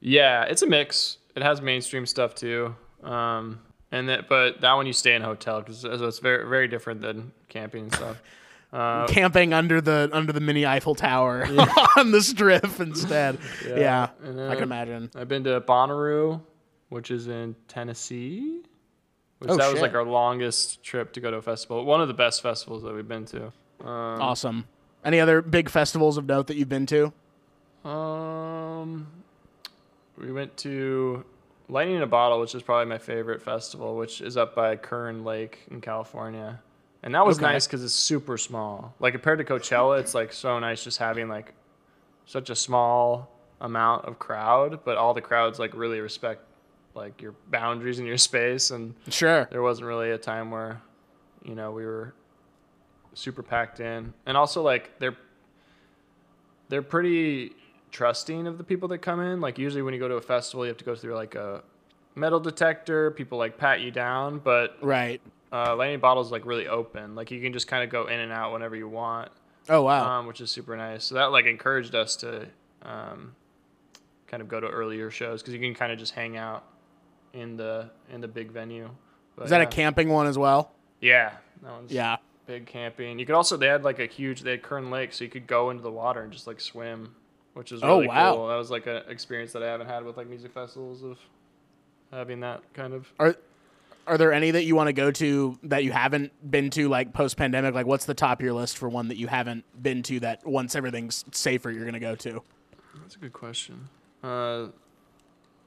Yeah, 0.00 0.44
it's 0.44 0.62
a 0.62 0.66
mix. 0.66 1.18
It 1.34 1.42
has 1.42 1.60
mainstream 1.62 2.06
stuff 2.06 2.34
too. 2.34 2.74
Um, 3.02 3.60
and 3.90 4.08
that, 4.08 4.28
but 4.28 4.60
that 4.60 4.72
one 4.74 4.86
you 4.86 4.92
stay 4.92 5.14
in 5.14 5.22
a 5.22 5.26
hotel 5.26 5.60
because 5.60 5.80
so 5.80 5.92
it's 5.92 6.18
very 6.18 6.48
very 6.48 6.68
different 6.68 7.00
than 7.00 7.32
camping 7.48 7.84
and 7.84 7.94
stuff. 7.94 8.22
Uh, 8.72 9.06
Camping 9.06 9.52
under 9.52 9.82
the 9.82 10.08
under 10.14 10.32
the 10.32 10.40
mini 10.40 10.64
Eiffel 10.64 10.94
Tower 10.94 11.44
on 11.98 12.10
the 12.10 12.22
strip 12.22 12.80
instead. 12.80 13.36
Yeah, 13.68 14.08
and 14.24 14.40
I 14.40 14.54
can 14.54 14.62
imagine. 14.64 15.10
I've 15.14 15.28
been 15.28 15.44
to 15.44 15.60
Bonnaroo, 15.60 16.40
which 16.88 17.10
is 17.10 17.28
in 17.28 17.54
Tennessee. 17.68 18.62
Which 19.40 19.50
Oh, 19.50 19.56
that 19.58 19.70
was 19.70 19.82
like 19.82 19.92
our 19.92 20.04
longest 20.06 20.82
trip 20.82 21.12
to 21.12 21.20
go 21.20 21.30
to 21.30 21.36
a 21.36 21.42
festival. 21.42 21.84
One 21.84 22.00
of 22.00 22.08
the 22.08 22.14
best 22.14 22.40
festivals 22.40 22.82
that 22.84 22.94
we've 22.94 23.06
been 23.06 23.26
to. 23.26 23.52
Um, 23.82 23.90
Awesome. 24.22 24.64
Any 25.04 25.20
other 25.20 25.42
big 25.42 25.68
festivals 25.68 26.16
of 26.16 26.24
note 26.24 26.46
that 26.46 26.56
you've 26.56 26.70
been 26.70 26.86
to? 26.86 27.12
Um, 27.86 29.06
we 30.22 30.32
went 30.32 30.56
to 30.58 31.24
Lightning 31.68 31.96
in 31.96 32.02
a 32.02 32.06
Bottle, 32.06 32.40
which 32.40 32.54
is 32.54 32.62
probably 32.62 32.86
my 32.88 32.98
favorite 32.98 33.42
festival, 33.42 33.96
which 33.96 34.20
is 34.20 34.36
up 34.36 34.54
by 34.54 34.76
Kern 34.76 35.24
Lake 35.24 35.58
in 35.70 35.80
California. 35.80 36.60
And 37.02 37.14
that 37.14 37.26
was 37.26 37.38
Okay. 37.38 37.46
nice 37.46 37.66
because 37.66 37.82
it's 37.82 37.92
super 37.92 38.38
small. 38.38 38.94
Like 39.00 39.12
compared 39.12 39.38
to 39.38 39.44
Coachella, 39.44 39.98
it's 39.98 40.14
like 40.14 40.32
so 40.32 40.58
nice 40.60 40.84
just 40.84 40.98
having 40.98 41.28
like 41.28 41.52
such 42.26 42.48
a 42.50 42.54
small 42.54 43.28
amount 43.60 44.04
of 44.06 44.18
crowd, 44.18 44.80
but 44.84 44.96
all 44.96 45.12
the 45.12 45.20
crowds 45.20 45.58
like 45.58 45.74
really 45.74 46.00
respect 46.00 46.42
like 46.94 47.20
your 47.20 47.34
boundaries 47.50 47.98
and 47.98 48.06
your 48.06 48.18
space. 48.18 48.70
And 48.70 48.94
Sure. 49.08 49.48
there 49.50 49.62
wasn't 49.62 49.88
really 49.88 50.10
a 50.12 50.18
time 50.18 50.50
where, 50.52 50.80
you 51.44 51.54
know, 51.56 51.72
we 51.72 51.84
were 51.84 52.14
super 53.14 53.42
packed 53.42 53.80
in. 53.80 54.14
And 54.26 54.36
also 54.36 54.62
like 54.62 54.98
they're 55.00 55.16
they're 56.68 56.82
pretty 56.82 57.52
trusting 57.92 58.46
of 58.46 58.58
the 58.58 58.64
people 58.64 58.88
that 58.88 58.98
come 58.98 59.20
in. 59.20 59.40
Like 59.40 59.58
usually 59.58 59.82
when 59.82 59.94
you 59.94 60.00
go 60.00 60.08
to 60.08 60.14
a 60.14 60.20
festival, 60.20 60.64
you 60.64 60.68
have 60.68 60.78
to 60.78 60.84
go 60.84 60.94
through 60.96 61.14
like 61.14 61.34
a 61.34 61.62
metal 62.14 62.40
detector. 62.40 63.10
People 63.12 63.38
like 63.38 63.56
pat 63.58 63.80
you 63.80 63.90
down, 63.90 64.38
but 64.38 64.76
Right. 64.82 65.20
uh, 65.52 65.76
Lightning 65.76 66.00
Bottle 66.00 66.22
is 66.22 66.30
like 66.30 66.44
really 66.46 66.66
open. 66.66 67.14
Like 67.14 67.30
you 67.30 67.40
can 67.40 67.52
just 67.52 67.68
kind 67.68 67.84
of 67.84 67.90
go 67.90 68.06
in 68.08 68.18
and 68.18 68.32
out 68.32 68.52
whenever 68.52 68.74
you 68.74 68.88
want, 68.88 69.30
Oh 69.68 69.82
wow. 69.82 70.18
um, 70.20 70.26
which 70.26 70.40
is 70.40 70.50
super 70.50 70.76
nice. 70.76 71.04
So 71.04 71.14
that 71.16 71.26
like 71.26 71.44
encouraged 71.46 71.94
us 71.94 72.16
to 72.16 72.48
um, 72.82 73.34
kind 74.26 74.40
of 74.42 74.48
go 74.48 74.58
to 74.60 74.66
earlier 74.68 75.10
shows 75.10 75.42
because 75.42 75.54
you 75.54 75.60
can 75.60 75.74
kind 75.74 75.92
of 75.92 75.98
just 75.98 76.14
hang 76.14 76.36
out 76.36 76.64
in 77.34 77.56
the 77.56 77.90
in 78.12 78.20
the 78.20 78.28
big 78.28 78.50
venue. 78.50 78.88
But, 79.36 79.44
Is 79.44 79.50
that 79.50 79.58
yeah. 79.60 79.62
a 79.68 79.70
camping 79.70 80.08
one 80.10 80.26
as 80.26 80.36
well? 80.36 80.72
Yeah, 81.00 81.32
that 81.62 81.72
one's 81.72 81.90
Yeah. 81.92 82.16
big 82.46 82.66
camping. 82.66 83.18
You 83.18 83.24
could 83.26 83.34
also 83.34 83.56
they 83.56 83.66
had 83.68 83.84
like 83.84 83.98
a 83.98 84.06
huge 84.06 84.42
they 84.42 84.50
had 84.52 84.62
Kern 84.62 84.90
Lake, 84.90 85.12
so 85.12 85.24
you 85.24 85.30
could 85.30 85.46
go 85.46 85.70
into 85.70 85.82
the 85.82 85.90
water 85.92 86.22
and 86.22 86.32
just 86.32 86.46
like 86.46 86.60
swim, 86.60 87.14
which 87.54 87.70
was 87.72 87.82
Oh, 87.82 87.96
really 87.96 88.08
wow. 88.08 88.34
cool. 88.34 88.48
That 88.48 88.56
was 88.56 88.70
like 88.70 88.86
an 88.86 89.02
experience 89.08 89.52
that 89.52 89.62
I 89.62 89.66
haven't 89.66 89.88
had 89.88 90.04
with 90.04 90.16
like 90.16 90.28
music 90.28 90.52
festivals 90.52 91.02
of 91.02 91.18
having 92.10 92.40
that 92.40 92.62
kind 92.74 92.92
of. 92.94 93.08
Are 93.18 93.34
are 94.06 94.18
there 94.18 94.32
any 94.32 94.50
that 94.50 94.64
you 94.64 94.74
want 94.74 94.88
to 94.88 94.92
go 94.92 95.12
to 95.12 95.58
that 95.62 95.84
you 95.84 95.92
haven't 95.92 96.32
been 96.50 96.70
to 96.70 96.88
like 96.88 97.12
post 97.12 97.36
pandemic? 97.36 97.74
Like 97.74 97.86
what's 97.86 98.04
the 98.04 98.14
top 98.14 98.40
of 98.40 98.44
your 98.44 98.52
list 98.54 98.76
for 98.78 98.88
one 98.88 99.08
that 99.08 99.16
you 99.16 99.28
haven't 99.28 99.64
been 99.80 100.02
to 100.04 100.20
that 100.20 100.44
once 100.46 100.74
everything's 100.74 101.24
safer 101.32 101.70
you're 101.70 101.84
gonna 101.84 102.00
go 102.00 102.14
to? 102.16 102.42
That's 103.00 103.14
a 103.14 103.18
good 103.18 103.32
question. 103.32 103.88
Uh, 104.22 104.66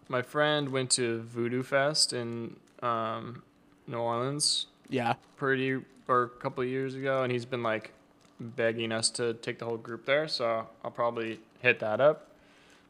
my 0.07 0.21
friend 0.21 0.69
went 0.69 0.91
to 0.91 1.21
Voodoo 1.21 1.63
Fest 1.63 2.13
in 2.13 2.57
um, 2.83 3.41
New 3.88 3.97
Orleans 3.97 4.67
Yeah. 4.89 5.13
pretty 5.38 5.81
or 6.07 6.23
a 6.23 6.29
couple 6.29 6.61
of 6.63 6.69
years 6.69 6.93
ago, 6.93 7.23
and 7.23 7.31
he's 7.31 7.45
been 7.45 7.63
like 7.63 7.91
begging 8.39 8.91
us 8.91 9.09
to 9.11 9.33
take 9.36 9.59
the 9.59 9.65
whole 9.65 9.77
group 9.77 10.05
there. 10.05 10.27
So 10.27 10.67
I'll 10.83 10.91
probably 10.91 11.39
hit 11.66 11.80
that 11.80 11.99
up. 11.99 12.30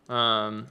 Um, 0.10 0.68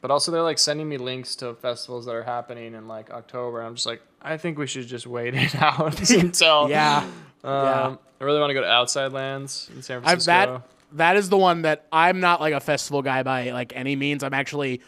but 0.00 0.10
also 0.10 0.32
they're 0.32 0.42
like 0.42 0.58
sending 0.58 0.88
me 0.88 0.96
links 0.98 1.36
to 1.36 1.54
festivals 1.54 2.06
that 2.06 2.14
are 2.14 2.22
happening 2.24 2.74
in 2.74 2.88
like 2.88 3.10
October. 3.10 3.62
I'm 3.62 3.74
just 3.74 3.86
like, 3.86 4.02
I 4.20 4.36
think 4.36 4.58
we 4.58 4.66
should 4.66 4.86
just 4.86 5.06
wait 5.06 5.34
it 5.34 5.54
out 5.62 6.10
until 6.10 6.68
Yeah. 6.68 6.98
Um, 7.44 7.52
Yeah. 7.52 7.96
I 8.20 8.24
really 8.24 8.40
want 8.40 8.50
to 8.50 8.54
go 8.54 8.60
to 8.62 8.68
Outside 8.68 9.12
Lands 9.12 9.68
in 9.74 9.82
San 9.82 10.00
Francisco. 10.02 10.32
that 10.32 10.62
that 10.96 11.16
is 11.16 11.28
the 11.28 11.36
one 11.36 11.62
that 11.62 11.86
I'm 11.92 12.20
not 12.20 12.40
like 12.40 12.54
a 12.54 12.60
festival 12.60 13.02
guy 13.02 13.22
by 13.22 13.50
like 13.50 13.72
any 13.76 13.96
means. 13.96 14.22
I'm 14.22 14.32
actually 14.34 14.80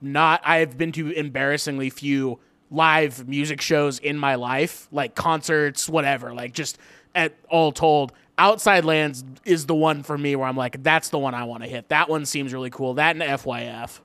not 0.00 0.42
I've 0.44 0.76
been 0.76 0.92
to 0.92 1.10
embarrassingly 1.10 1.88
few 1.90 2.38
live 2.70 3.28
music 3.28 3.60
shows 3.60 3.98
in 3.98 4.18
my 4.18 4.34
life, 4.34 4.88
like 4.90 5.14
concerts, 5.14 5.88
whatever. 5.88 6.34
Like 6.34 6.52
just 6.52 6.78
at 7.14 7.34
all 7.48 7.72
told, 7.72 8.12
Outside 8.42 8.84
Lands 8.84 9.22
is 9.44 9.66
the 9.66 9.74
one 9.74 10.02
for 10.02 10.18
me 10.18 10.34
where 10.34 10.48
I'm 10.48 10.56
like, 10.56 10.82
that's 10.82 11.10
the 11.10 11.18
one 11.18 11.32
I 11.32 11.44
want 11.44 11.62
to 11.62 11.68
hit. 11.68 11.90
That 11.90 12.08
one 12.08 12.26
seems 12.26 12.52
really 12.52 12.70
cool. 12.70 12.94
That 12.94 13.14
and 13.14 13.22
FYF. 13.22 14.00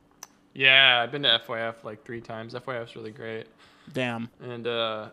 yeah, 0.54 1.02
I've 1.04 1.12
been 1.12 1.24
to 1.24 1.42
FYF 1.48 1.84
like 1.84 2.06
three 2.06 2.22
times. 2.22 2.54
FYF's 2.54 2.96
really 2.96 3.10
great. 3.10 3.48
Damn. 3.92 4.30
And 4.40 4.68
uh, 4.68 5.08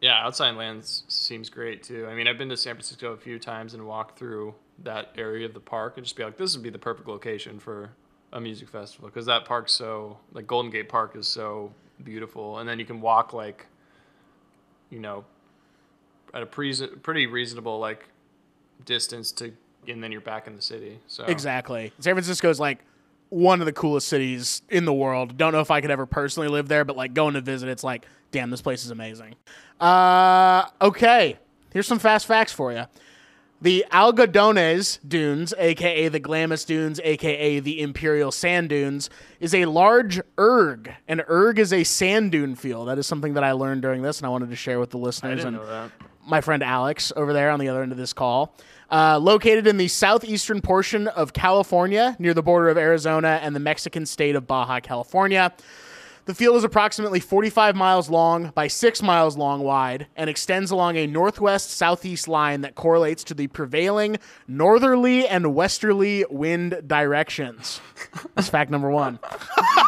yeah, 0.00 0.24
Outside 0.24 0.52
Lands 0.52 1.04
seems 1.08 1.50
great 1.50 1.82
too. 1.82 2.06
I 2.10 2.14
mean, 2.14 2.26
I've 2.26 2.38
been 2.38 2.48
to 2.48 2.56
San 2.56 2.72
Francisco 2.72 3.12
a 3.12 3.18
few 3.18 3.38
times 3.38 3.74
and 3.74 3.86
walked 3.86 4.18
through 4.18 4.54
that 4.82 5.12
area 5.18 5.44
of 5.44 5.52
the 5.52 5.60
park 5.60 5.98
and 5.98 6.06
just 6.06 6.16
be 6.16 6.24
like, 6.24 6.38
this 6.38 6.54
would 6.54 6.62
be 6.62 6.70
the 6.70 6.78
perfect 6.78 7.06
location 7.06 7.58
for 7.58 7.90
a 8.32 8.40
music 8.40 8.70
festival 8.70 9.08
because 9.08 9.26
that 9.26 9.44
park's 9.44 9.72
so 9.72 10.16
like 10.32 10.46
Golden 10.46 10.70
Gate 10.70 10.88
Park 10.88 11.16
is 11.16 11.28
so 11.28 11.70
beautiful, 12.02 12.60
and 12.60 12.68
then 12.68 12.78
you 12.78 12.86
can 12.86 13.02
walk 13.02 13.34
like, 13.34 13.66
you 14.88 15.00
know, 15.00 15.22
at 16.32 16.42
a 16.42 16.46
pre- 16.46 16.86
pretty 17.02 17.26
reasonable 17.26 17.78
like 17.78 18.08
distance 18.84 19.32
to, 19.32 19.52
and 19.86 20.02
then 20.02 20.12
you're 20.12 20.20
back 20.20 20.46
in 20.46 20.56
the 20.56 20.62
city. 20.62 20.98
So 21.06 21.24
Exactly. 21.24 21.92
San 22.00 22.14
Francisco 22.14 22.48
is 22.50 22.60
like 22.60 22.78
one 23.30 23.60
of 23.60 23.66
the 23.66 23.72
coolest 23.72 24.08
cities 24.08 24.62
in 24.68 24.84
the 24.84 24.92
world. 24.92 25.36
Don't 25.36 25.52
know 25.52 25.60
if 25.60 25.70
I 25.70 25.80
could 25.80 25.90
ever 25.90 26.06
personally 26.06 26.48
live 26.48 26.68
there, 26.68 26.84
but 26.84 26.96
like 26.96 27.14
going 27.14 27.34
to 27.34 27.40
visit, 27.40 27.68
it's 27.68 27.84
like, 27.84 28.06
damn, 28.30 28.50
this 28.50 28.62
place 28.62 28.84
is 28.84 28.90
amazing. 28.90 29.34
Uh, 29.80 30.64
okay. 30.80 31.36
Here's 31.72 31.86
some 31.86 31.98
fast 31.98 32.26
facts 32.26 32.52
for 32.52 32.72
you. 32.72 32.84
The 33.60 33.84
Algodones 33.90 35.00
Dunes, 35.06 35.52
aka 35.58 36.06
the 36.08 36.20
Glamis 36.20 36.64
Dunes, 36.64 37.00
aka 37.02 37.58
the 37.58 37.80
Imperial 37.80 38.30
Sand 38.30 38.68
Dunes, 38.68 39.10
is 39.40 39.52
a 39.52 39.64
large 39.64 40.20
erg. 40.38 40.94
An 41.08 41.22
erg 41.28 41.58
is 41.58 41.72
a 41.72 41.82
sand 41.82 42.30
dune 42.30 42.54
field. 42.54 42.86
That 42.86 42.98
is 42.98 43.06
something 43.08 43.34
that 43.34 43.42
I 43.42 43.52
learned 43.52 43.82
during 43.82 44.02
this, 44.02 44.18
and 44.18 44.26
I 44.26 44.28
wanted 44.28 44.50
to 44.50 44.56
share 44.56 44.78
with 44.78 44.90
the 44.90 44.98
I 44.98 45.02
listeners. 45.02 45.38
didn't 45.38 45.56
and 45.56 45.56
know 45.56 45.66
that. 45.66 45.90
My 46.28 46.40
friend 46.40 46.62
Alex 46.62 47.12
over 47.16 47.32
there 47.32 47.50
on 47.50 47.58
the 47.60 47.68
other 47.68 47.82
end 47.82 47.92
of 47.92 47.98
this 47.98 48.12
call. 48.12 48.54
Uh, 48.90 49.18
located 49.18 49.66
in 49.66 49.76
the 49.76 49.88
southeastern 49.88 50.60
portion 50.62 51.08
of 51.08 51.32
California, 51.34 52.16
near 52.18 52.32
the 52.32 52.42
border 52.42 52.68
of 52.70 52.78
Arizona 52.78 53.38
and 53.42 53.54
the 53.54 53.60
Mexican 53.60 54.06
state 54.06 54.34
of 54.34 54.46
Baja 54.46 54.80
California. 54.80 55.52
The 56.24 56.34
field 56.34 56.56
is 56.56 56.64
approximately 56.64 57.20
45 57.20 57.74
miles 57.74 58.10
long 58.10 58.50
by 58.54 58.66
6 58.66 59.02
miles 59.02 59.36
long 59.38 59.60
wide 59.62 60.08
and 60.14 60.28
extends 60.28 60.70
along 60.70 60.96
a 60.96 61.06
northwest 61.06 61.70
southeast 61.70 62.28
line 62.28 62.60
that 62.62 62.74
correlates 62.74 63.24
to 63.24 63.34
the 63.34 63.46
prevailing 63.46 64.18
northerly 64.46 65.26
and 65.26 65.54
westerly 65.54 66.26
wind 66.28 66.82
directions. 66.86 67.80
That's 68.34 68.50
fact 68.50 68.70
number 68.70 68.90
one. 68.90 69.18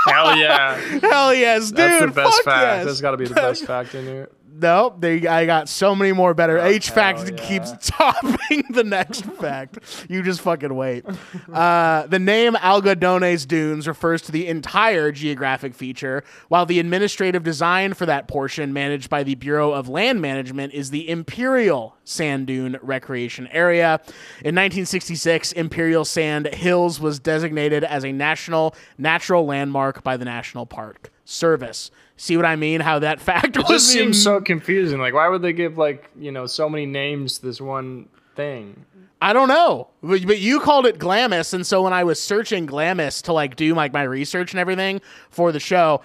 Hell 0.06 0.36
yeah, 0.36 0.76
Hell 1.02 1.34
yes, 1.34 1.68
dude. 1.68 1.76
that's 1.76 2.00
the 2.06 2.06
best 2.12 2.36
fuck 2.36 2.44
fact. 2.44 2.62
yes. 2.62 2.86
That's 2.86 3.00
got 3.02 3.10
to 3.10 3.16
be 3.18 3.26
the 3.26 3.34
best 3.34 3.64
fact 3.66 3.94
in 3.94 4.04
here. 4.06 4.30
No, 4.52 4.94
they, 4.98 5.26
I 5.26 5.46
got 5.46 5.68
so 5.68 5.94
many 5.94 6.12
more 6.12 6.34
better. 6.34 6.66
Each 6.68 6.90
fact 6.90 7.20
Oh, 7.20 7.24
yeah. 7.24 7.30
keeps 7.48 7.72
topping 7.88 8.64
the 8.70 8.84
next 8.84 9.24
fact. 9.40 9.78
You 10.08 10.22
just 10.22 10.40
fucking 10.40 10.74
wait. 10.74 11.04
Uh, 11.52 12.06
the 12.06 12.18
name 12.18 12.54
Algodones 12.54 13.46
Dunes 13.46 13.86
refers 13.86 14.22
to 14.22 14.32
the 14.32 14.46
entire 14.48 15.12
geographic 15.12 15.74
feature, 15.74 16.24
while 16.48 16.66
the 16.66 16.78
administrative 16.80 17.42
design 17.42 17.94
for 17.94 18.06
that 18.06 18.28
portion, 18.28 18.72
managed 18.72 19.08
by 19.08 19.22
the 19.22 19.34
Bureau 19.36 19.72
of 19.72 19.88
Land 19.88 20.20
Management, 20.20 20.74
is 20.74 20.90
the 20.90 21.08
Imperial 21.08 21.96
Sand 22.04 22.46
Dune 22.46 22.76
Recreation 22.82 23.46
Area. 23.48 24.00
In 24.42 24.54
1966, 24.56 25.52
Imperial 25.52 26.04
Sand 26.04 26.46
Hills 26.54 27.00
was 27.00 27.18
designated 27.20 27.84
as 27.84 28.04
a 28.04 28.12
national 28.12 28.74
natural 28.98 29.46
landmark 29.46 30.02
by 30.02 30.16
the 30.16 30.24
National 30.24 30.66
Park 30.66 31.10
Service. 31.30 31.90
See 32.16 32.36
what 32.36 32.44
I 32.44 32.56
mean? 32.56 32.80
How 32.80 32.98
that 32.98 33.20
fact 33.30 33.56
It 33.56 33.58
was 33.58 33.68
just 33.68 33.94
in- 33.94 34.02
seems 34.02 34.22
so 34.22 34.40
confusing. 34.40 34.98
Like, 35.00 35.14
why 35.14 35.28
would 35.28 35.42
they 35.42 35.52
give 35.52 35.78
like 35.78 36.10
you 36.18 36.32
know 36.32 36.46
so 36.46 36.68
many 36.68 36.86
names 36.86 37.38
to 37.38 37.46
this 37.46 37.60
one 37.60 38.08
thing? 38.34 38.84
I 39.22 39.34
don't 39.34 39.48
know, 39.48 39.88
but, 40.02 40.26
but 40.26 40.38
you 40.38 40.60
called 40.60 40.86
it 40.86 40.98
Glamis, 40.98 41.52
and 41.52 41.66
so 41.66 41.82
when 41.82 41.92
I 41.92 42.04
was 42.04 42.18
searching 42.20 42.64
Glamis 42.64 43.20
to 43.22 43.34
like 43.34 43.54
do 43.54 43.74
like 43.74 43.92
my 43.92 44.02
research 44.02 44.52
and 44.52 44.58
everything 44.60 45.02
for 45.28 45.52
the 45.52 45.60
show, 45.60 46.00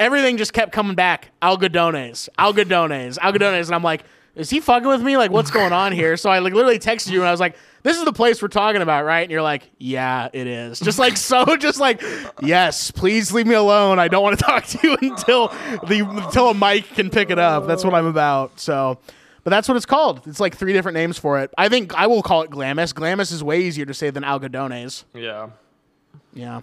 everything 0.00 0.36
just 0.36 0.52
kept 0.52 0.72
coming 0.72 0.96
back 0.96 1.30
algodones, 1.40 2.28
algodones, 2.38 3.18
algodones, 3.18 3.66
and 3.66 3.74
I'm 3.74 3.84
like, 3.84 4.02
is 4.34 4.50
he 4.50 4.60
fucking 4.60 4.88
with 4.88 5.00
me? 5.00 5.16
Like, 5.16 5.30
what's 5.30 5.50
going 5.50 5.72
on 5.72 5.92
here? 5.92 6.16
So 6.16 6.28
I 6.28 6.40
like 6.40 6.52
literally 6.54 6.78
texted 6.80 7.10
you 7.12 7.20
and 7.20 7.28
I 7.28 7.30
was 7.30 7.40
like, 7.40 7.56
this 7.86 7.98
is 7.98 8.04
the 8.04 8.12
place 8.12 8.42
we're 8.42 8.48
talking 8.48 8.82
about, 8.82 9.04
right? 9.04 9.20
And 9.20 9.30
you're 9.30 9.42
like, 9.42 9.70
yeah, 9.78 10.28
it 10.32 10.48
is. 10.48 10.80
Just 10.80 10.98
like 10.98 11.16
so, 11.16 11.56
just 11.56 11.78
like, 11.78 12.02
yes, 12.42 12.90
please 12.90 13.32
leave 13.32 13.46
me 13.46 13.54
alone. 13.54 14.00
I 14.00 14.08
don't 14.08 14.24
want 14.24 14.36
to 14.36 14.44
talk 14.44 14.66
to 14.66 14.78
you 14.82 14.96
until 15.10 15.48
the 15.86 16.04
until 16.04 16.50
a 16.50 16.54
mic 16.54 16.88
can 16.94 17.10
pick 17.10 17.30
it 17.30 17.38
up. 17.38 17.68
That's 17.68 17.84
what 17.84 17.94
I'm 17.94 18.06
about. 18.06 18.58
So. 18.58 18.98
But 19.44 19.50
that's 19.50 19.68
what 19.68 19.76
it's 19.76 19.86
called. 19.86 20.26
It's 20.26 20.40
like 20.40 20.56
three 20.56 20.72
different 20.72 20.96
names 20.96 21.16
for 21.16 21.38
it. 21.38 21.54
I 21.56 21.68
think 21.68 21.94
I 21.94 22.08
will 22.08 22.20
call 22.20 22.42
it 22.42 22.50
Glamis. 22.50 22.92
Glamis 22.92 23.30
is 23.30 23.44
way 23.44 23.60
easier 23.60 23.86
to 23.86 23.94
say 23.94 24.10
than 24.10 24.24
Algodones. 24.24 25.04
Yeah. 25.14 25.50
Yeah. 26.34 26.62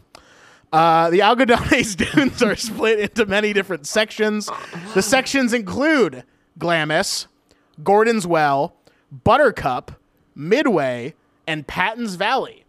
Uh, 0.74 1.10
the 1.10 1.20
Algodones 1.20 1.96
dunes 2.14 2.44
are 2.44 2.58
split 2.58 3.00
into 3.00 3.26
many 3.26 3.54
different 3.54 3.88
sections. 3.88 4.50
The 4.94 5.02
sections 5.02 5.54
include 5.54 6.26
Glamis, 6.60 7.28
Gordon's 7.82 8.28
Well, 8.28 8.76
Buttercup, 9.10 9.94
Midway, 10.36 11.14
and 11.48 11.66
Patton's 11.68 12.16
Valley. 12.16 12.66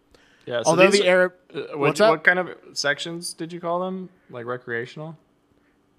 Yeah. 0.46 0.62
So 0.62 0.70
Although 0.70 0.90
these 0.90 1.00
the 1.00 1.08
Arab, 1.08 1.32
uh, 1.54 1.60
what, 1.78 1.98
what 1.98 2.24
kind 2.24 2.38
of 2.38 2.50
sections 2.74 3.32
did 3.32 3.52
you 3.52 3.60
call 3.60 3.80
them? 3.80 4.08
Like 4.30 4.44
recreational? 4.46 5.16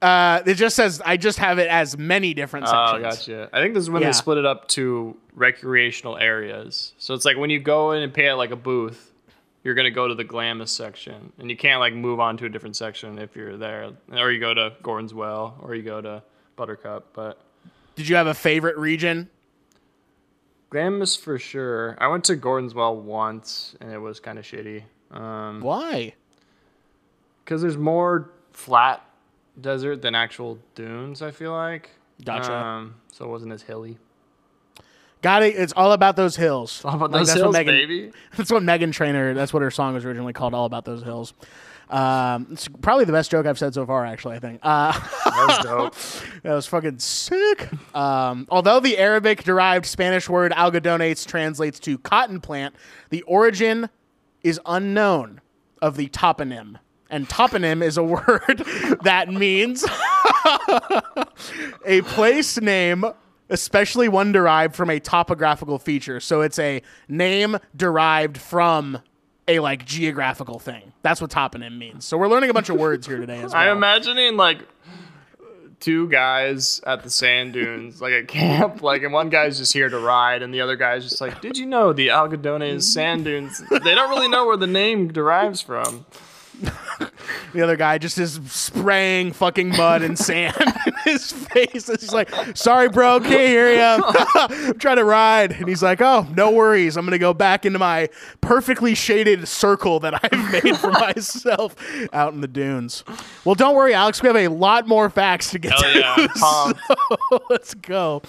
uh, 0.01 0.41
it 0.45 0.55
just 0.55 0.76
says 0.76 1.01
I 1.05 1.18
just 1.18 1.39
have 1.39 1.57
it 1.57 1.68
as 1.68 1.97
many 1.97 2.34
different 2.34 2.68
sections. 2.68 2.91
Oh, 3.05 3.09
sections. 3.11 3.28
gotcha. 3.28 3.49
I 3.53 3.61
think 3.61 3.74
this 3.74 3.84
is 3.84 3.89
when 3.89 4.01
Yeah. 4.01 4.09
they 4.09 4.13
split 4.13 4.38
it 4.38 4.45
up 4.45 4.68
to 4.70 5.16
recreational 5.34 6.18
areas. 6.18 6.93
So 6.97 7.13
it's 7.13 7.26
like 7.26 7.38
when 7.38 7.49
you 7.49 7.59
go 7.59 7.91
in 7.93 8.03
and 8.03 8.13
pay 8.13 8.28
at 8.28 8.34
like 8.38 8.51
a 8.51 8.55
booth, 8.55 9.11
you're 9.63 9.74
gonna 9.74 9.89
go 9.89 10.07
to 10.07 10.13
the 10.13 10.24
Glamis 10.24 10.70
section, 10.72 11.32
and 11.39 11.49
you 11.49 11.57
can't 11.57 11.80
like 11.80 11.93
move 11.95 12.20
on 12.20 12.38
to 12.38 12.45
a 12.45 12.49
different 12.49 12.76
section 12.76 13.18
if 13.18 13.36
you're 13.36 13.57
there, 13.57 13.93
or 14.11 14.32
you 14.32 14.39
go 14.39 14.53
to 14.53 14.74
Gordon's 14.84 15.13
Well, 15.13 15.55
or 15.61 15.74
you 15.74 15.82
go 15.82 16.01
to 16.01 16.22
Buttercup. 16.55 17.07
But 17.13 17.39
Did 17.95 18.07
you 18.07 18.16
have 18.18 18.28
a 18.28 18.34
favorite 18.36 18.78
region? 18.78 19.30
Glamis 20.70 21.16
for 21.16 21.38
sure. 21.39 21.95
I 21.99 22.07
went 22.07 22.24
to 22.26 22.36
Gordon's 22.36 22.74
Well 22.74 22.95
once, 22.95 23.76
and 23.80 23.91
it 23.91 23.97
was 23.99 24.20
kind 24.20 24.38
of 24.39 24.45
shitty. 24.45 24.84
Um, 25.11 25.61
Why? 25.61 26.13
because 27.43 27.61
there's 27.61 27.78
more 27.78 28.32
flat 28.51 29.07
desert 29.61 30.01
than 30.01 30.16
actual 30.16 30.57
dunes. 30.74 31.22
I 31.22 31.30
feel 31.32 31.51
like. 31.51 31.91
Gotcha. 32.24 32.51
Um, 32.53 32.95
so 33.11 33.26
it 33.26 33.28
wasn't 33.30 33.51
as 33.53 33.61
hilly. 33.61 33.97
Got 35.22 35.43
it. 35.43 35.55
It's 35.55 35.74
all 35.74 35.91
about 35.91 36.16
those 36.16 36.36
hills. 36.36 36.82
How 36.82 36.89
about 36.95 37.11
Like, 37.11 37.20
those 37.22 37.28
that's 37.28 37.39
what 37.39 37.43
hills, 37.45 37.53
Megan- 37.53 37.74
baby? 37.76 38.11
That's 38.38 38.51
what 38.51 38.63
Meghan 38.63 38.91
Trainor. 38.91 39.34
That's 39.34 39.53
what 39.53 39.61
her 39.63 39.72
song 39.72 39.93
was 39.93 40.05
originally 40.05 40.34
called. 40.34 40.53
All 40.53 40.66
about 40.66 40.86
those 40.86 41.03
hills. 41.03 41.34
Um, 41.89 42.47
it's 42.51 42.67
probably 42.67 43.05
the 43.05 43.11
best 43.11 43.31
joke 43.31 43.45
I've 43.45 43.59
said 43.59 43.73
so 43.73 43.86
far. 43.86 44.05
Actually, 44.05 44.38
I 44.38 44.39
think. 44.39 44.59
Uh, 44.63 44.91
That 44.91 45.47
was 45.47 45.65
dope. 45.65 45.95
that 46.43 46.53
was 46.53 46.65
fucking 46.67 46.99
sick. 46.99 47.69
Um, 47.95 48.47
although 48.49 48.79
the 48.79 48.97
Arabic-derived 48.97 49.86
Spanish 49.86 50.29
word 50.29 50.51
algodonates 50.53 51.25
translates 51.25 51.79
to 51.81 51.97
cotton 51.99 52.41
plant, 52.41 52.75
the 53.09 53.21
origin 53.23 53.89
is 54.43 54.59
unknown 54.65 55.41
of 55.81 55.97
the 55.97 56.07
toponym. 56.09 56.77
And 57.09 57.29
toponym 57.29 57.83
is 57.83 57.97
a 57.97 58.03
word 58.03 58.63
that 59.03 59.29
means 59.29 59.86
a 61.86 62.01
place 62.01 62.59
name, 62.59 63.05
especially 63.49 64.09
one 64.09 64.31
derived 64.31 64.75
from 64.75 64.89
a 64.89 64.99
topographical 64.99 65.77
feature. 65.79 66.19
So 66.19 66.41
it's 66.41 66.57
a 66.57 66.81
name 67.07 67.57
derived 67.75 68.38
from 68.38 68.99
a 69.48 69.60
like 69.60 69.86
geographical 69.86 70.60
thing. 70.60 70.93
That's 71.02 71.22
what 71.22 71.32
toponym 71.32 71.78
means. 71.78 72.06
So 72.06 72.18
we're 72.18 72.28
learning 72.28 72.50
a 72.50 72.54
bunch 72.54 72.70
of 72.70 72.78
words 72.78 73.08
here 73.08 73.18
today 73.18 73.41
as 73.41 73.54
well. 73.54 73.62
I'm 73.62 73.78
imagining 73.78 74.38
like 74.38 74.60
two 75.80 76.08
guys 76.10 76.82
at 76.86 77.04
the 77.04 77.10
sand 77.10 77.54
dunes, 77.54 78.02
like 78.02 78.14
at 78.14 78.28
camp, 78.28 78.82
like, 78.82 79.04
and 79.04 79.14
one 79.14 79.30
guy's 79.30 79.58
just 79.58 79.74
here 79.74 79.89
to 79.89 80.00
ride, 80.00 80.41
and 80.41 80.54
the 80.54 80.62
other 80.62 80.76
guy's 80.76 81.04
just 81.04 81.22
like, 81.22 81.41
"Did 81.41 81.58
you 81.58 81.66
know 81.66 81.93
the 81.93 82.08
Algodones 82.08 82.84
sand 82.84 83.26
dunes? 83.26 83.62
They 83.70 83.93
don't 83.96 84.10
really 84.10 84.28
know 84.28 84.46
where 84.46 84.58
the 84.58 84.68
name 84.68 85.12
derives 85.12 85.62
from." 85.62 86.06
the 87.54 87.62
other 87.62 87.76
guy 87.76 87.98
just 87.98 88.18
is 88.18 88.39
spraying 88.50 89.34
fucking 89.34 89.70
mud 89.70 90.02
and 90.02 90.18
sand 90.18 90.56
his 91.06 91.32
face. 91.32 91.88
And 91.88 91.99
he's 91.99 92.12
like, 92.12 92.30
"Sorry, 92.58 92.89
bro, 92.89 93.20
can't 93.22 93.32
hear 93.32 93.72
you. 93.74 94.03
I'm 94.36 94.74
trying 94.80 94.97
to 94.97 95.06
ride." 95.06 95.51
And 95.53 95.68
he's 95.70 95.82
like, 95.82 96.01
"Oh, 96.01 96.28
no 96.36 96.51
worries. 96.51 96.97
I'm 96.97 97.06
gonna 97.06 97.18
go 97.18 97.34
back 97.34 97.66
into 97.66 97.80
my 97.80 98.10
perfectly 98.41 98.93
shaded 98.95 99.47
circle 99.47 99.99
that 100.01 100.20
I've 100.22 100.51
made 100.64 100.78
for 100.78 100.91
myself 100.91 101.76
out 102.12 102.34
in 102.34 102.41
the 102.41 102.47
dunes." 102.49 103.03
Well, 103.45 103.56
don't 103.56 103.76
worry, 103.76 103.93
Alex. 103.93 104.22
We 104.22 104.28
have 104.28 104.36
a 104.36 104.49
lot 104.49 104.88
more 104.88 105.10
facts 105.10 105.51
to 105.51 105.60
get 105.60 105.72
Hell 105.72 105.93
to. 105.93 105.99
yeah. 105.99 106.28
Pumped. 106.36 106.82
Let's 107.49 107.74
go. 107.74 108.22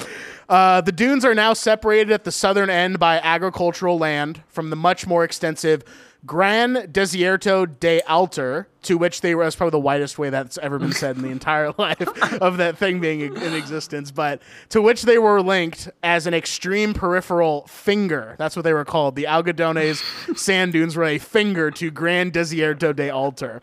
Uh, 0.48 0.80
the 0.80 0.92
dunes 0.92 1.24
are 1.24 1.34
now 1.34 1.52
separated 1.54 2.12
at 2.12 2.22
the 2.22 2.30
southern 2.30 2.70
end 2.70 3.00
by 3.00 3.18
agricultural 3.18 3.98
land 3.98 4.42
from 4.48 4.70
the 4.70 4.76
much 4.76 5.04
more 5.06 5.24
extensive 5.24 5.82
Gran 6.26 6.74
Desierto 6.90 7.66
de 7.78 8.00
Altar, 8.02 8.68
to 8.82 8.98
which 8.98 9.20
they 9.20 9.34
were, 9.34 9.44
that's 9.44 9.54
probably 9.54 9.70
the 9.70 9.78
widest 9.78 10.18
way 10.18 10.28
that's 10.28 10.58
ever 10.58 10.78
been 10.78 10.92
said 10.92 11.16
in 11.16 11.22
the 11.22 11.28
entire 11.28 11.72
life 11.78 12.00
of 12.42 12.56
that 12.56 12.76
thing 12.76 13.00
being 13.00 13.20
in 13.20 13.54
existence, 13.54 14.10
but 14.10 14.42
to 14.70 14.82
which 14.82 15.02
they 15.02 15.18
were 15.18 15.40
linked 15.40 15.88
as 16.02 16.26
an 16.26 16.34
extreme 16.34 16.94
peripheral 16.94 17.66
finger. 17.68 18.34
That's 18.38 18.56
what 18.56 18.64
they 18.64 18.72
were 18.72 18.84
called. 18.84 19.14
The 19.14 19.24
Algodones 19.24 20.02
sand 20.36 20.72
dunes 20.72 20.96
were 20.96 21.04
a 21.04 21.18
finger 21.18 21.70
to 21.70 21.90
Gran 21.90 22.32
Desierto 22.32 22.94
de 22.94 23.08
Altar. 23.08 23.62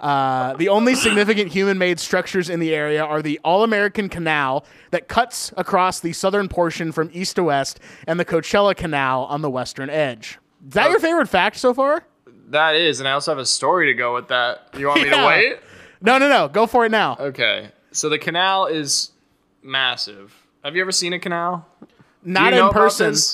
Uh, 0.00 0.54
the 0.54 0.68
only 0.68 0.94
significant 0.94 1.50
human 1.52 1.76
made 1.76 1.98
structures 1.98 2.48
in 2.48 2.60
the 2.60 2.74
area 2.74 3.04
are 3.04 3.20
the 3.20 3.40
All 3.44 3.64
American 3.64 4.08
Canal 4.08 4.64
that 4.92 5.08
cuts 5.08 5.52
across 5.56 6.00
the 6.00 6.12
southern 6.12 6.48
portion 6.48 6.92
from 6.92 7.10
east 7.12 7.36
to 7.36 7.44
west 7.44 7.80
and 8.06 8.18
the 8.18 8.24
Coachella 8.24 8.76
Canal 8.76 9.24
on 9.24 9.42
the 9.42 9.50
western 9.50 9.90
edge. 9.90 10.38
Is 10.66 10.74
that 10.74 10.90
your 10.90 11.00
favorite 11.00 11.28
fact 11.28 11.56
so 11.56 11.72
far? 11.74 12.04
That 12.50 12.76
is, 12.76 13.00
and 13.00 13.08
I 13.08 13.12
also 13.12 13.30
have 13.30 13.38
a 13.38 13.46
story 13.46 13.86
to 13.86 13.94
go 13.94 14.14
with 14.14 14.28
that. 14.28 14.68
You 14.76 14.88
want 14.88 15.02
me 15.02 15.10
to 15.10 15.26
wait? 15.26 15.58
No, 16.00 16.18
no, 16.18 16.28
no. 16.28 16.48
Go 16.48 16.66
for 16.66 16.86
it 16.86 16.90
now. 16.90 17.16
Okay. 17.20 17.70
So 17.92 18.08
the 18.08 18.18
canal 18.18 18.66
is 18.66 19.10
massive. 19.62 20.34
Have 20.64 20.74
you 20.74 20.80
ever 20.82 20.92
seen 20.92 21.12
a 21.12 21.18
canal? 21.18 21.66
Not 22.24 22.52
you 22.54 22.66
in 22.66 22.70
person. 22.72 23.14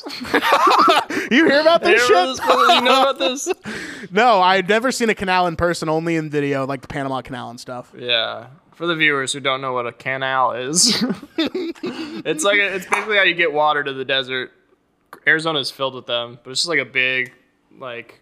You 1.31 1.49
hear 1.49 1.61
about 1.61 1.83
this 1.83 2.07
shit? 2.07 2.39
you 2.39 2.81
know 2.83 3.03
about 3.03 3.19
this? 3.19 3.49
No, 4.11 4.41
I've 4.41 4.69
never 4.69 4.93
seen 4.93 5.09
a 5.09 5.15
canal 5.15 5.47
in 5.47 5.57
person, 5.57 5.89
only 5.89 6.17
in 6.17 6.29
video, 6.31 6.67
like 6.67 6.83
the 6.83 6.89
Panama 6.89 7.23
Canal 7.23 7.51
and 7.51 7.59
stuff. 7.59 7.93
Yeah. 7.97 8.49
For 8.75 8.87
the 8.87 8.95
viewers 8.95 9.33
who 9.33 9.41
don't 9.41 9.61
know 9.61 9.73
what 9.73 9.87
a 9.87 9.93
canal 9.93 10.53
is, 10.53 11.03
it's 11.39 12.45
like 12.45 12.59
a, 12.59 12.75
it's 12.75 12.87
basically 12.87 13.17
how 13.17 13.23
you 13.23 13.35
get 13.35 13.53
water 13.53 13.83
to 13.83 13.93
the 13.93 14.05
desert. 14.05 14.53
Arizona 15.27 15.59
is 15.59 15.71
filled 15.71 15.95
with 15.95 16.07
them, 16.07 16.39
but 16.43 16.51
it's 16.51 16.61
just 16.61 16.69
like 16.69 16.79
a 16.79 16.85
big, 16.85 17.33
like 17.79 18.21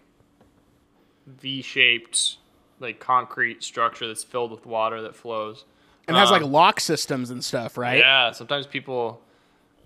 V-shaped, 1.27 2.37
like 2.79 2.99
concrete 2.99 3.63
structure 3.63 4.07
that's 4.07 4.23
filled 4.23 4.51
with 4.51 4.65
water 4.65 5.01
that 5.01 5.15
flows. 5.15 5.65
And 6.07 6.17
has 6.17 6.29
Um, 6.29 6.41
like 6.41 6.51
lock 6.51 6.79
systems 6.79 7.29
and 7.29 7.43
stuff, 7.43 7.77
right? 7.77 7.99
Yeah, 7.99 8.31
sometimes 8.31 8.67
people 8.67 9.21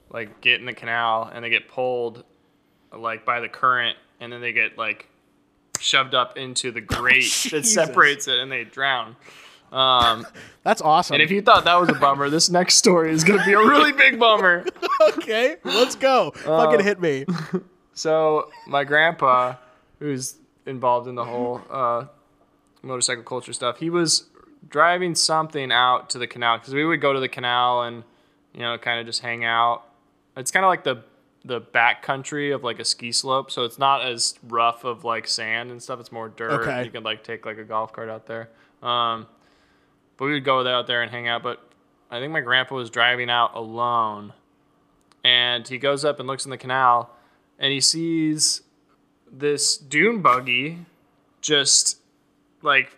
like 0.10 0.42
get 0.42 0.60
in 0.60 0.66
the 0.66 0.74
canal 0.74 1.30
and 1.34 1.44
they 1.44 1.50
get 1.50 1.68
pulled 1.68 2.24
like 2.96 3.26
by 3.26 3.40
the 3.40 3.50
current 3.50 3.98
and 4.20 4.32
then 4.32 4.42
they 4.42 4.54
get 4.54 4.78
like 4.78 5.10
shoved 5.80 6.16
up 6.16 6.38
into 6.38 6.72
the 6.72 6.82
grate 6.96 7.32
that 7.52 7.66
separates 7.66 8.28
it 8.28 8.40
and 8.40 8.52
they 8.52 8.64
drown. 8.64 9.16
Um, 9.72 10.26
That's 10.64 10.82
awesome. 10.82 11.16
and 11.16 11.24
if 11.24 11.32
you 11.32 11.42
thought 11.42 11.66
that 11.66 11.80
was 11.80 11.90
a 11.90 11.94
bummer, 11.94 12.30
this 12.30 12.50
next 12.50 12.76
story 12.76 13.12
is 13.12 13.24
going 13.24 13.40
to 13.40 13.46
be 13.46 13.54
a 13.54 13.60
really 13.60 13.92
big 13.94 14.20
bummer. 14.20 14.66
okay, 15.10 15.58
let's 15.64 15.96
go. 15.96 16.32
Fucking 16.36 16.84
hit 16.84 17.00
me. 17.00 17.26
So, 17.94 18.50
my 18.68 18.84
grandpa, 18.84 19.56
who's 20.00 20.36
involved 20.66 21.08
in 21.08 21.16
the 21.16 21.24
whole 21.24 21.62
uh, 21.70 22.06
motorcycle 22.82 23.24
culture 23.24 23.54
stuff, 23.54 23.80
he 23.80 23.90
was 23.90 24.26
driving 24.70 25.16
something 25.16 25.72
out 25.72 26.10
to 26.10 26.18
the 26.18 26.28
canal 26.28 26.58
because 26.58 26.74
we 26.74 26.84
would 26.86 27.00
go 27.00 27.14
to 27.14 27.20
the 27.20 27.30
canal 27.30 27.84
and, 27.84 28.04
you 28.54 28.60
know, 28.60 28.78
kind 28.78 29.00
of 29.00 29.06
just 29.06 29.22
hang 29.22 29.46
out. 29.46 29.84
It's 30.36 30.52
kind 30.52 30.66
of 30.66 30.70
like 30.70 30.84
the 30.84 31.04
the 31.46 31.60
back 31.62 32.04
country 32.04 32.52
of 32.52 32.64
like 32.64 32.78
a 32.80 32.86
ski 32.86 33.12
slope, 33.12 33.50
so 33.52 33.64
it's 33.64 33.80
not 33.80 34.06
as 34.06 34.36
rough 34.44 34.84
of 34.84 35.04
like 35.04 35.28
sand 35.28 35.72
and 35.72 35.82
stuff. 35.82 36.00
It's 36.00 36.12
more 36.12 36.30
dirt. 36.30 36.62
Okay. 36.68 36.84
You 36.84 36.92
can 36.92 37.04
like 37.04 37.24
take 37.24 37.46
like 37.46 37.58
a 37.58 37.64
golf 37.64 37.94
cart 37.94 38.10
out 38.10 38.28
there. 38.28 38.50
Um, 38.84 39.28
but 40.18 40.26
we 40.26 40.34
would 40.34 40.44
go 40.44 40.66
out 40.68 40.88
there 40.88 41.02
and 41.02 41.12
hang 41.12 41.28
out. 41.28 41.44
But 41.44 41.62
I 42.12 42.20
think 42.20 42.32
my 42.32 42.42
grandpa 42.42 42.76
was 42.76 42.90
driving 42.90 43.30
out 43.30 43.56
alone, 43.56 44.34
and 45.24 45.68
he 45.68 45.78
goes 45.78 46.04
up 46.04 46.20
and 46.20 46.28
looks 46.28 46.46
in 46.46 46.52
the 46.52 46.58
canal, 46.58 47.10
and 47.60 47.72
he 47.72 47.82
sees 47.82 48.62
this 49.32 49.78
dune 49.78 50.22
buggy 50.22 50.80
just 51.42 52.00
like 52.62 52.96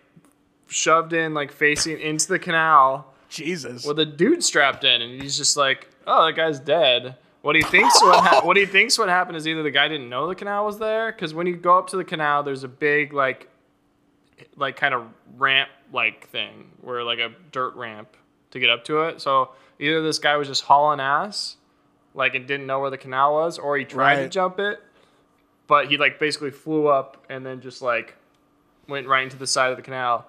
shoved 0.67 1.13
in, 1.13 1.34
like 1.34 1.51
facing 1.51 1.99
into 1.99 2.28
the 2.28 2.39
canal 2.39 3.13
Jesus. 3.30 3.86
with 3.86 3.99
a 3.99 4.05
dude 4.05 4.43
strapped 4.43 4.84
in, 4.84 5.01
and 5.01 5.22
he's 5.22 5.38
just 5.38 5.57
like, 5.57 5.89
"Oh, 6.07 6.26
that 6.26 6.34
guy's 6.34 6.59
dead." 6.59 7.15
What 7.41 7.55
he 7.55 7.61
thinks 7.61 8.01
what 8.01 8.24
ha- 8.24 8.41
what 8.43 8.57
he 8.57 8.65
thinks 8.65 8.97
what 8.97 9.07
happened 9.07 9.38
is 9.38 9.47
either 9.47 9.63
the 9.63 9.72
guy 9.72 9.88
didn't 9.88 10.09
know 10.09 10.28
the 10.28 10.36
canal 10.36 10.65
was 10.65 10.78
there, 10.78 11.11
because 11.11 11.34
when 11.34 11.47
you 11.47 11.55
go 11.55 11.78
up 11.78 11.88
to 11.89 11.97
the 11.97 12.03
canal, 12.03 12.43
there's 12.43 12.63
a 12.63 12.67
big 12.67 13.13
like 13.13 13.49
like 14.55 14.76
kind 14.76 14.93
of 14.93 15.07
ramp 15.38 15.70
like 15.91 16.27
thing 16.29 16.71
where 16.81 17.03
like 17.03 17.19
a 17.19 17.31
dirt 17.51 17.75
ramp 17.75 18.15
to 18.51 18.59
get 18.59 18.69
up 18.69 18.85
to 18.85 19.03
it. 19.03 19.21
So 19.21 19.51
either 19.79 20.01
this 20.01 20.19
guy 20.19 20.37
was 20.37 20.47
just 20.47 20.63
hauling 20.63 20.99
ass, 20.99 21.55
like 22.13 22.35
and 22.35 22.47
didn't 22.47 22.67
know 22.67 22.79
where 22.79 22.89
the 22.89 22.97
canal 22.97 23.33
was, 23.33 23.57
or 23.57 23.77
he 23.77 23.85
tried 23.85 24.17
to 24.17 24.29
jump 24.29 24.59
it, 24.59 24.81
but 25.67 25.87
he 25.87 25.97
like 25.97 26.19
basically 26.19 26.51
flew 26.51 26.87
up 26.87 27.23
and 27.29 27.45
then 27.45 27.61
just 27.61 27.81
like 27.81 28.15
went 28.87 29.07
right 29.07 29.23
into 29.23 29.37
the 29.37 29.47
side 29.47 29.71
of 29.71 29.77
the 29.77 29.83
canal 29.83 30.25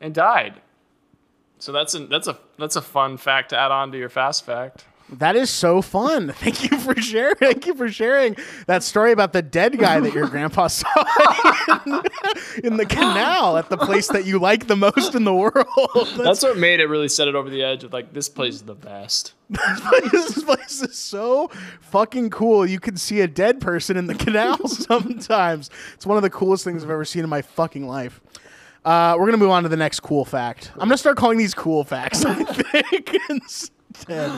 and 0.00 0.14
died. 0.14 0.60
So 1.58 1.72
that's 1.72 1.94
a 1.94 2.06
that's 2.06 2.28
a 2.28 2.38
that's 2.58 2.76
a 2.76 2.82
fun 2.82 3.16
fact 3.16 3.50
to 3.50 3.58
add 3.58 3.70
on 3.70 3.92
to 3.92 3.98
your 3.98 4.08
fast 4.08 4.44
fact. 4.44 4.84
That 5.10 5.36
is 5.36 5.50
so 5.50 5.82
fun. 5.82 6.32
Thank 6.36 6.70
you 6.70 6.78
for 6.78 7.00
sharing. 7.00 7.36
Thank 7.36 7.66
you 7.66 7.74
for 7.74 7.88
sharing 7.88 8.36
that 8.66 8.82
story 8.82 9.12
about 9.12 9.32
the 9.32 9.42
dead 9.42 9.78
guy 9.78 10.00
that 10.00 10.12
your 10.12 10.26
grandpa 10.26 10.66
saw 10.66 10.88
in, 11.86 12.02
in 12.64 12.76
the 12.76 12.86
canal 12.86 13.56
at 13.56 13.68
the 13.70 13.76
place 13.76 14.08
that 14.08 14.24
you 14.24 14.38
like 14.38 14.66
the 14.66 14.76
most 14.76 15.14
in 15.14 15.24
the 15.24 15.34
world. 15.34 15.66
That's, 15.94 16.16
That's 16.16 16.42
what 16.42 16.58
made 16.58 16.80
it 16.80 16.86
really 16.86 17.08
set 17.08 17.28
it 17.28 17.34
over 17.36 17.48
the 17.48 17.62
edge 17.62 17.84
of 17.84 17.92
like 17.92 18.12
this 18.12 18.28
place 18.28 18.54
is 18.54 18.62
the 18.62 18.74
best. 18.74 19.34
this 19.48 20.42
place 20.42 20.82
is 20.82 20.96
so 20.96 21.50
fucking 21.82 22.30
cool. 22.30 22.66
You 22.66 22.80
can 22.80 22.96
see 22.96 23.20
a 23.20 23.28
dead 23.28 23.60
person 23.60 23.96
in 23.96 24.08
the 24.08 24.14
canal 24.14 24.66
sometimes. 24.68 25.70
It's 25.94 26.04
one 26.06 26.16
of 26.16 26.24
the 26.24 26.30
coolest 26.30 26.64
things 26.64 26.82
I've 26.82 26.90
ever 26.90 27.04
seen 27.04 27.22
in 27.22 27.30
my 27.30 27.42
fucking 27.42 27.86
life. 27.86 28.20
Uh, 28.84 29.16
we're 29.18 29.26
gonna 29.26 29.36
move 29.36 29.50
on 29.50 29.62
to 29.64 29.68
the 29.68 29.76
next 29.76 30.00
cool 30.00 30.24
fact. 30.24 30.70
I'm 30.74 30.80
gonna 30.88 30.96
start 30.98 31.16
calling 31.16 31.38
these 31.38 31.54
cool 31.54 31.84
facts. 31.84 32.24
I 32.24 32.34
think 32.44 33.16
instead. 33.30 34.32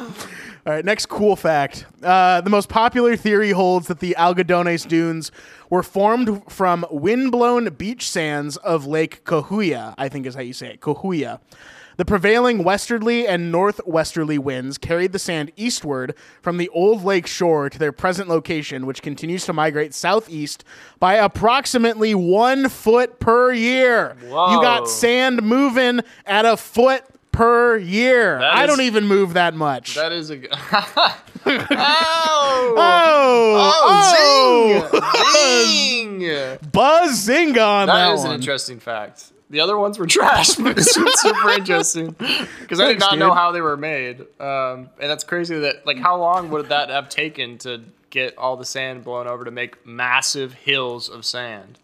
All 0.69 0.75
right, 0.75 0.85
next 0.85 1.07
cool 1.07 1.35
fact. 1.35 1.87
Uh, 2.03 2.43
the 2.43 2.51
most 2.51 2.69
popular 2.69 3.17
theory 3.17 3.53
holds 3.53 3.87
that 3.87 4.01
the 4.01 4.15
Algodones 4.19 4.87
dunes 4.87 5.33
were 5.71 5.83
formed 5.83 6.43
from 6.53 6.85
windblown 6.91 7.73
beach 7.79 8.07
sands 8.07 8.59
of 8.59 8.85
Lake 8.85 9.25
Cahuilla. 9.25 9.95
I 9.97 10.11
think 10.11 10.27
is 10.27 10.35
how 10.35 10.43
you 10.43 10.53
say 10.53 10.75
it, 10.75 10.83
Cahuilla. 10.83 11.41
The 11.97 12.05
prevailing 12.05 12.65
westerly 12.65 13.27
and 13.27 13.51
northwesterly 13.51 14.37
winds 14.37 14.77
carried 14.77 15.13
the 15.13 15.19
sand 15.19 15.53
eastward 15.57 16.15
from 16.43 16.59
the 16.59 16.69
old 16.69 17.03
lake 17.03 17.27
shore 17.27 17.71
to 17.71 17.79
their 17.79 17.91
present 17.91 18.29
location, 18.29 18.85
which 18.85 19.01
continues 19.01 19.47
to 19.47 19.55
migrate 19.55 19.95
southeast 19.95 20.65
by 21.01 21.15
approximately 21.15 22.15
one 22.15 22.69
foot 22.69 23.21
per 23.21 23.55
year. 23.55 24.19
You 24.21 24.29
got 24.61 24.87
sand 24.87 25.43
moving 25.43 26.03
at 26.27 26.45
a 26.45 26.59
foot 26.59 27.05
per 27.33 27.77
year. 27.77 28.39
That 28.39 28.55
I 28.55 28.65
is- 28.65 28.69
don't 28.71 28.81
even 28.83 29.07
move 29.07 29.35
that 29.35 29.55
much. 29.55 29.95
That 29.95 30.13
is 30.13 30.31
a 30.31 30.37
good. 30.39 30.51
oh! 30.53 31.15
oh, 32.77 33.75
Oh, 33.91 34.91
zing! 36.21 36.21
Zing! 36.21 36.59
buzz 36.73 37.15
zing 37.23 37.59
on 37.59 37.87
that, 37.87 37.95
That 37.95 38.15
is 38.15 38.25
an 38.25 38.33
interesting 38.33 38.81
fact. 38.81 39.33
The 39.51 39.61
other 39.61 39.79
ones 39.79 39.99
were 39.99 40.07
trash, 40.07 40.57
but 40.57 40.77
this 40.77 40.95
one's 40.97 41.19
super 41.21 41.51
interesting 41.51 42.11
because 42.61 42.81
I 42.81 42.89
did 42.89 43.01
not 43.01 43.19
know 43.19 43.33
how 43.33 43.51
they 43.51 43.63
were 43.63 43.79
made. 43.79 44.21
Um, 44.39 44.91
and 45.01 45.09
that's 45.11 45.25
crazy 45.25 45.59
that 45.61 45.87
like 45.87 45.97
how 45.99 46.19
long 46.19 46.51
would 46.51 46.69
that 46.69 46.91
have 46.91 47.09
taken 47.09 47.57
to 47.59 47.81
get 48.11 48.37
all 48.37 48.57
the 48.59 48.67
sand 48.67 49.05
blown 49.05 49.27
over 49.27 49.45
to 49.47 49.51
make 49.51 49.87
massive 49.87 50.53
hills 50.53 51.09
of 51.09 51.25
sand? 51.25 51.79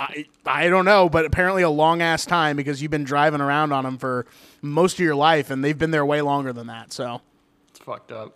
I, 0.00 0.24
I 0.46 0.68
don't 0.68 0.86
know, 0.86 1.10
but 1.10 1.26
apparently 1.26 1.62
a 1.62 1.68
long 1.68 2.00
ass 2.00 2.24
time 2.24 2.56
because 2.56 2.80
you've 2.80 2.90
been 2.90 3.04
driving 3.04 3.42
around 3.42 3.72
on 3.72 3.84
them 3.84 3.98
for 3.98 4.24
most 4.62 4.94
of 4.94 5.00
your 5.00 5.14
life, 5.14 5.50
and 5.50 5.62
they've 5.62 5.76
been 5.76 5.90
there 5.90 6.06
way 6.06 6.22
longer 6.22 6.54
than 6.54 6.68
that. 6.68 6.90
So 6.92 7.20
It's 7.68 7.80
fucked 7.80 8.10
up. 8.10 8.34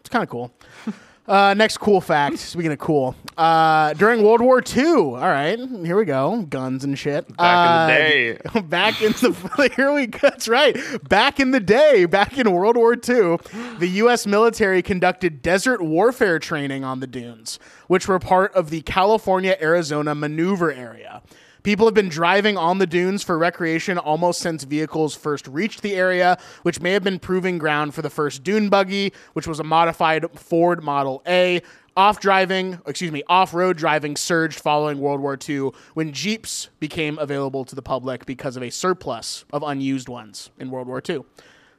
it's 0.00 0.10
kind 0.10 0.22
of 0.22 0.28
cool. 0.28 0.52
Uh, 1.26 1.54
next 1.54 1.78
cool 1.78 2.00
fact. 2.00 2.38
Speaking 2.38 2.72
of 2.72 2.78
cool, 2.78 3.14
uh, 3.36 3.94
during 3.94 4.24
World 4.24 4.40
War 4.40 4.60
II. 4.60 4.84
All 4.84 5.18
right, 5.18 5.56
here 5.56 5.96
we 5.96 6.04
go. 6.04 6.42
Guns 6.42 6.82
and 6.82 6.98
shit. 6.98 7.36
Back 7.36 7.88
in 7.90 7.94
the 7.94 8.60
day. 8.60 8.60
back 8.68 9.00
in 9.00 9.12
the 9.12 9.72
here 9.76 9.92
we 9.92 10.08
go. 10.08 10.18
That's 10.20 10.48
right. 10.48 10.76
Back 11.08 11.38
in 11.38 11.52
the 11.52 11.60
day, 11.60 12.06
back 12.06 12.36
in 12.38 12.50
World 12.50 12.76
War 12.76 12.94
II, 12.94 13.38
the 13.78 13.88
U.S. 13.94 14.26
military 14.26 14.82
conducted 14.82 15.42
desert 15.42 15.80
warfare 15.80 16.40
training 16.40 16.82
on 16.82 16.98
the 16.98 17.06
dunes, 17.06 17.60
which 17.86 18.08
were 18.08 18.18
part 18.18 18.52
of 18.54 18.70
the 18.70 18.82
California 18.82 19.56
Arizona 19.60 20.16
maneuver 20.16 20.72
area. 20.72 21.22
People 21.62 21.86
have 21.86 21.94
been 21.94 22.08
driving 22.08 22.56
on 22.56 22.78
the 22.78 22.86
dunes 22.86 23.22
for 23.22 23.38
recreation 23.38 23.96
almost 23.96 24.40
since 24.40 24.64
vehicles 24.64 25.14
first 25.14 25.46
reached 25.46 25.82
the 25.82 25.94
area, 25.94 26.36
which 26.62 26.80
may 26.80 26.90
have 26.92 27.04
been 27.04 27.20
proving 27.20 27.58
ground 27.58 27.94
for 27.94 28.02
the 28.02 28.10
first 28.10 28.42
dune 28.42 28.68
buggy, 28.68 29.12
which 29.34 29.46
was 29.46 29.60
a 29.60 29.64
modified 29.64 30.26
Ford 30.38 30.82
Model 30.82 31.22
A. 31.26 31.62
Off 31.94 32.20
driving, 32.20 32.80
excuse 32.86 33.12
me, 33.12 33.22
off 33.28 33.52
road 33.52 33.76
driving 33.76 34.16
surged 34.16 34.58
following 34.58 34.98
World 34.98 35.20
War 35.20 35.38
II 35.48 35.70
when 35.92 36.12
Jeeps 36.12 36.70
became 36.80 37.18
available 37.18 37.66
to 37.66 37.74
the 37.74 37.82
public 37.82 38.24
because 38.24 38.56
of 38.56 38.62
a 38.62 38.70
surplus 38.70 39.44
of 39.52 39.62
unused 39.62 40.08
ones 40.08 40.50
in 40.58 40.70
World 40.70 40.88
War 40.88 41.02
II. 41.06 41.20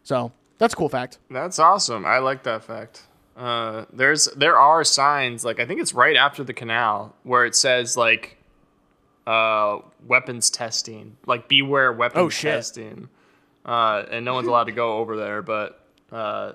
So 0.04 0.32
that's 0.60 0.76
a 0.76 0.78
cool 0.78 0.90
fact. 0.90 1.18
That's 1.32 1.58
awesome. 1.58 2.06
I 2.06 2.20
like 2.20 2.44
that 2.44 2.64
fact. 2.64 3.08
Uh, 3.36 3.86
there's 3.92 4.26
there 4.36 4.56
are 4.56 4.84
signs 4.84 5.44
like 5.44 5.60
I 5.60 5.66
think 5.66 5.82
it's 5.82 5.94
right 5.94 6.16
after 6.16 6.44
the 6.44 6.54
canal 6.54 7.16
where 7.24 7.44
it 7.44 7.56
says 7.56 7.98
like 7.98 8.38
uh, 9.28 9.80
weapons 10.06 10.50
testing, 10.50 11.18
like 11.26 11.48
beware 11.48 11.92
weapons 11.94 12.22
Oh, 12.22 12.30
shit. 12.30 12.54
testing. 12.56 13.10
Uh, 13.66 14.04
and 14.12 14.26
no 14.26 14.34
one's 14.34 14.48
allowed 14.48 14.66
to 14.66 14.72
go 14.74 14.98
over 14.98 15.16
there, 15.16 15.42
but 15.42 15.80
uh, 16.12 16.52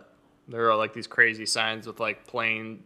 there 0.49 0.71
are 0.71 0.77
like 0.77 0.93
these 0.93 1.07
crazy 1.07 1.47
signs 1.47 1.87
with 1.87 1.99
like 2.01 2.27
plane 2.27 2.83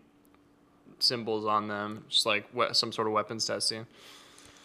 symbols 0.99 1.45
on 1.45 1.68
them, 1.68 2.05
just 2.09 2.26
like 2.26 2.47
we- 2.55 2.72
some 2.72 2.93
sort 2.93 3.07
of 3.09 3.12
weapons 3.12 3.45
testing. 3.47 3.87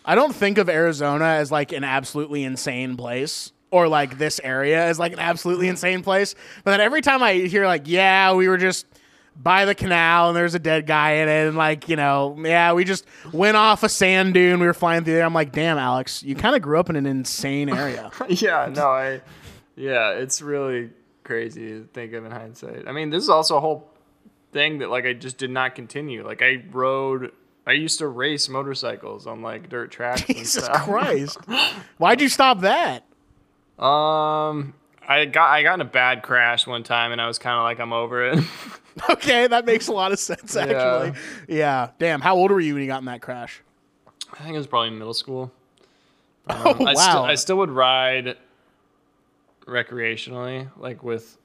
I 0.05 0.15
don't 0.15 0.33
think 0.33 0.57
of 0.57 0.69
Arizona 0.69 1.25
as 1.25 1.51
like 1.51 1.71
an 1.73 1.83
absolutely 1.83 2.43
insane 2.43 2.95
place 2.95 3.51
or 3.71 3.87
like 3.87 4.17
this 4.17 4.39
area 4.43 4.81
as 4.85 4.99
like 4.99 5.11
an 5.11 5.19
absolutely 5.19 5.67
insane 5.67 6.01
place. 6.03 6.35
But 6.63 6.71
then 6.71 6.81
every 6.81 7.01
time 7.01 7.21
I 7.23 7.33
hear 7.33 7.65
like, 7.65 7.83
yeah, 7.87 8.33
we 8.33 8.47
were 8.47 8.57
just 8.57 8.85
by 9.41 9.65
the 9.65 9.75
canal 9.75 10.29
and 10.29 10.37
there's 10.37 10.55
a 10.55 10.59
dead 10.59 10.87
guy 10.87 11.13
in 11.13 11.29
it 11.29 11.47
and 11.47 11.57
like, 11.57 11.87
you 11.89 11.95
know, 11.95 12.37
yeah, 12.39 12.73
we 12.73 12.83
just 12.83 13.05
went 13.31 13.57
off 13.57 13.83
a 13.83 13.89
sand 13.89 14.33
dune, 14.33 14.59
we 14.59 14.65
were 14.65 14.73
flying 14.73 15.03
through 15.03 15.13
there. 15.13 15.25
I'm 15.25 15.33
like, 15.33 15.51
damn, 15.51 15.77
Alex, 15.77 16.23
you 16.23 16.35
kind 16.35 16.55
of 16.55 16.61
grew 16.61 16.79
up 16.79 16.89
in 16.89 16.95
an 16.95 17.05
insane 17.05 17.69
area. 17.69 18.11
yeah, 18.29 18.71
no, 18.73 18.87
I, 18.87 19.21
yeah, 19.75 20.11
it's 20.11 20.41
really 20.41 20.89
crazy 21.23 21.67
to 21.67 21.87
think 21.93 22.13
of 22.13 22.25
in 22.25 22.31
hindsight. 22.31 22.87
I 22.87 22.91
mean, 22.91 23.09
this 23.09 23.23
is 23.23 23.29
also 23.29 23.57
a 23.57 23.59
whole 23.59 23.89
thing 24.51 24.79
that 24.79 24.89
like 24.89 25.05
I 25.05 25.13
just 25.13 25.37
did 25.37 25.51
not 25.51 25.75
continue. 25.75 26.25
Like 26.25 26.41
I 26.41 26.63
rode, 26.71 27.31
I 27.65 27.73
used 27.73 27.99
to 27.99 28.07
race 28.07 28.49
motorcycles 28.49 29.27
on 29.27 29.41
like 29.41 29.69
dirt 29.69 29.91
tracks. 29.91 30.23
and 30.27 30.37
Jesus 30.37 30.65
stuff. 30.65 30.83
Christ. 30.85 31.37
Why'd 31.97 32.21
you 32.21 32.29
stop 32.29 32.61
that? 32.61 33.03
Um, 33.83 34.73
I 35.07 35.25
got 35.25 35.49
I 35.49 35.63
got 35.63 35.75
in 35.75 35.81
a 35.81 35.85
bad 35.85 36.23
crash 36.23 36.65
one 36.65 36.83
time, 36.83 37.11
and 37.11 37.21
I 37.21 37.27
was 37.27 37.37
kind 37.37 37.57
of 37.57 37.63
like, 37.63 37.79
I'm 37.79 37.93
over 37.93 38.29
it. 38.29 38.43
Okay, 39.09 39.47
that 39.47 39.65
makes 39.65 39.87
a 39.87 39.93
lot 39.93 40.11
of 40.11 40.19
sense 40.19 40.55
actually. 40.55 41.13
Yeah. 41.47 41.91
Damn, 41.99 42.21
how 42.21 42.35
old 42.35 42.51
were 42.51 42.59
you 42.59 42.73
when 42.73 42.81
you 42.81 42.87
got 42.87 42.99
in 42.99 43.05
that 43.05 43.21
crash? 43.21 43.61
I 44.33 44.43
think 44.43 44.55
it 44.55 44.57
was 44.57 44.67
probably 44.67 44.89
in 44.89 44.97
middle 44.97 45.13
school. 45.13 45.51
Oh, 46.49 46.71
I 46.85 46.93
still 46.93 46.95
wow. 46.95 47.23
I 47.25 47.35
still 47.35 47.57
would 47.57 47.69
ride 47.71 48.37
recreationally, 49.65 50.69
like 50.77 51.03
with 51.03 51.37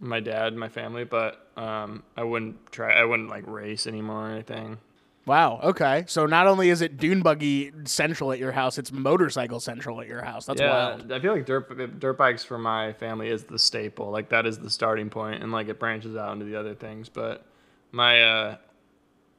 my 0.00 0.20
dad 0.20 0.48
and 0.48 0.58
my 0.58 0.68
family, 0.70 1.04
but 1.04 1.50
um, 1.58 2.02
I 2.16 2.24
wouldn't 2.24 2.72
try. 2.72 2.94
I 2.94 3.04
wouldn't 3.04 3.28
like 3.28 3.46
race 3.46 3.86
anymore 3.86 4.28
or 4.28 4.32
anything. 4.32 4.78
Wow. 5.26 5.58
Okay. 5.62 6.04
So 6.06 6.24
not 6.26 6.46
only 6.46 6.70
is 6.70 6.82
it 6.82 6.98
dune 6.98 7.20
buggy 7.20 7.72
central 7.84 8.30
at 8.30 8.38
your 8.38 8.52
house, 8.52 8.78
it's 8.78 8.92
motorcycle 8.92 9.58
central 9.58 10.00
at 10.00 10.06
your 10.06 10.22
house. 10.22 10.46
That's 10.46 10.60
yeah, 10.60 10.70
wild. 10.70 11.10
I 11.10 11.18
feel 11.18 11.32
like 11.34 11.44
dirt 11.46 11.98
dirt 11.98 12.16
bikes 12.16 12.44
for 12.44 12.58
my 12.58 12.92
family 12.92 13.28
is 13.28 13.42
the 13.44 13.58
staple. 13.58 14.10
Like 14.10 14.28
that 14.28 14.46
is 14.46 14.58
the 14.58 14.70
starting 14.70 15.10
point, 15.10 15.42
and 15.42 15.50
like 15.50 15.68
it 15.68 15.80
branches 15.80 16.14
out 16.16 16.32
into 16.32 16.44
the 16.44 16.54
other 16.54 16.74
things. 16.74 17.08
But 17.08 17.44
my 17.90 18.22
uh, 18.22 18.56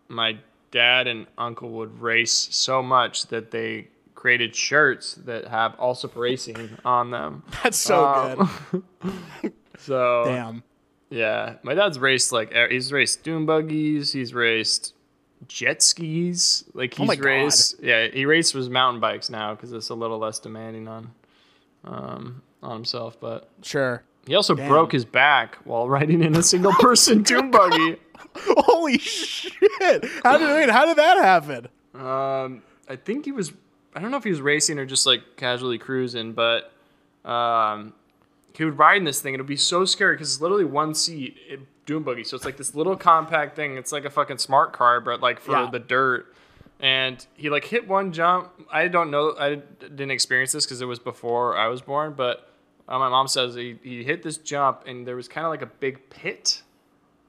my 0.10 0.38
dad 0.72 1.08
and 1.08 1.26
uncle 1.38 1.70
would 1.70 2.02
race 2.02 2.34
so 2.52 2.84
much 2.84 3.28
that 3.28 3.52
they 3.52 3.88
created 4.14 4.54
shirts 4.56 5.14
that 5.26 5.48
have 5.48 5.78
Allsup 5.78 6.16
Racing 6.18 6.70
on 6.84 7.12
them. 7.12 7.44
That's 7.64 7.78
so 7.78 8.06
Um, 8.06 8.84
good. 9.04 9.54
So 9.80 10.24
Damn. 10.26 10.64
yeah, 11.12 11.58
my 11.64 11.76
dad's 11.76 12.00
raced 12.00 12.32
like 12.32 12.52
he's 12.52 12.92
raced 12.92 13.24
dune 13.24 13.46
buggies, 13.46 14.12
he's 14.12 14.34
raced 14.34 14.96
jet 15.48 15.82
skis, 15.82 16.64
like 16.74 16.94
he's 16.94 17.04
Oh 17.04 17.06
my 17.06 17.16
God. 17.16 17.26
raced. 17.26 17.76
Yeah, 17.82 18.08
he 18.08 18.26
races 18.26 18.54
with 18.54 18.70
mountain 18.70 19.00
bikes 19.00 19.30
now 19.30 19.54
because 19.56 19.74
it's 19.74 19.90
a 19.90 19.96
little 19.96 20.18
less 20.18 20.40
demanding 20.40 20.88
on 20.88 21.12
um, 21.84 22.42
on 22.64 22.72
himself. 22.76 23.20
But 23.20 23.50
Sure. 23.62 24.04
he 24.26 24.36
also 24.36 24.56
broke 24.56 24.92
his 24.92 25.06
back 25.06 25.56
while 25.64 25.88
riding 25.88 26.22
in 26.24 26.36
a 26.36 26.44
single 26.44 26.74
person 26.74 27.22
dune 27.24 27.52
buggy. 27.52 27.98
Holy 28.36 28.98
shit! 28.98 30.06
How 30.24 30.38
did 30.38 30.50
wait, 30.54 30.70
how 30.70 30.86
did 30.86 30.98
that 30.98 31.18
happen? 31.18 31.68
Um, 31.96 32.62
I 32.90 32.96
think 32.96 33.26
he 33.26 33.32
was. 33.32 33.52
I 33.96 34.00
don't 34.00 34.12
know 34.12 34.18
if 34.18 34.24
he 34.24 34.30
was 34.30 34.42
racing 34.42 34.78
or 34.78 34.86
just 34.86 35.06
like 35.08 35.22
casually 35.38 35.78
cruising, 35.80 36.34
but 36.34 36.72
um, 37.26 37.94
he 38.54 38.64
would 38.64 38.78
ride 38.78 38.98
in 38.98 39.06
this 39.06 39.22
thing. 39.22 39.34
It'd 39.34 39.48
be 39.48 39.56
so 39.56 39.86
scary 39.86 40.16
because 40.16 40.34
it's 40.34 40.42
literally 40.42 40.66
one 40.66 40.94
seat 40.94 41.38
it, 41.48 41.60
dune 41.88 42.04
buggy. 42.04 42.24
So 42.24 42.36
it's 42.36 42.46
like 42.46 42.58
this 42.58 42.76
little 42.76 42.96
compact 42.96 43.56
thing. 43.56 43.78
It's 43.78 43.92
like 43.92 44.06
a 44.06 44.10
fucking 44.12 44.38
smart 44.38 44.74
car, 44.74 45.02
but 45.02 45.20
like 45.22 45.40
for 45.40 45.54
Yeah. 45.54 45.70
the 45.72 45.80
dirt. 45.80 46.32
And 46.80 47.26
he 47.36 47.50
like 47.50 47.66
hit 47.66 47.88
one 47.88 48.12
jump. 48.14 48.52
I 48.72 48.88
don't 48.88 49.10
know. 49.10 49.34
I 49.40 49.56
didn't 49.80 50.12
experience 50.12 50.52
this 50.52 50.66
because 50.68 50.80
it 50.82 50.86
was 50.86 51.00
before 51.00 51.58
I 51.58 51.68
was 51.70 51.82
born. 51.82 52.14
But 52.16 52.48
uh, 52.88 53.00
my 53.00 53.10
mom 53.10 53.28
says 53.28 53.56
he, 53.56 53.80
he 53.82 54.04
hit 54.04 54.22
this 54.22 54.38
jump 54.38 54.84
and 54.86 55.08
there 55.08 55.16
was 55.16 55.28
kind 55.28 55.46
of 55.46 55.50
like 55.50 55.64
a 55.64 55.66
big 55.80 56.08
pit 56.12 56.62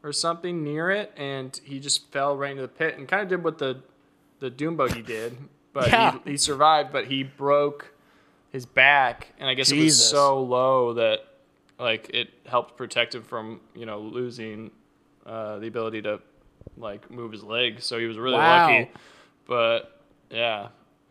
or 0.03 0.13
something 0.13 0.63
near 0.63 0.91
it, 0.91 1.13
and 1.17 1.61
he 1.65 1.81
just 1.81 2.13
fell 2.13 2.37
right 2.37 2.51
into 2.53 2.63
the 2.63 2.69
pit 2.69 2.97
and 2.99 3.09
kind 3.09 3.23
of 3.23 3.29
did 3.29 3.43
what 3.43 3.59
the 3.59 3.81
the 4.39 4.49
dune 4.51 4.77
buggy 4.77 5.03
did, 5.03 5.37
but 5.73 5.89
Yeah. 5.89 6.19
he, 6.25 6.33
he 6.33 6.37
survived. 6.37 6.93
But 6.93 7.07
he 7.07 7.23
broke 7.25 7.93
his 8.53 8.65
back, 8.67 9.29
and 9.41 9.49
I 9.49 9.55
guess 9.55 9.73
it 9.73 9.79
was 9.79 10.03
so 10.11 10.41
low 10.43 10.93
that 10.95 11.25
like 11.79 12.11
it 12.13 12.31
helped 12.47 12.77
protect 12.77 13.15
him 13.15 13.23
from 13.23 13.61
you 13.75 13.87
know 13.87 14.01
losing 14.01 14.71
uh, 15.27 15.59
the 15.59 15.67
ability 15.67 16.03
to 16.03 16.21
like 16.77 17.11
move 17.11 17.33
his 17.33 17.43
legs. 17.43 17.85
So 17.85 17.99
he 17.99 18.07
was 18.07 18.19
really 18.19 18.37
Wow. 18.39 18.69
lucky. 18.71 18.91
But 19.47 20.01
yeah, 20.31 20.69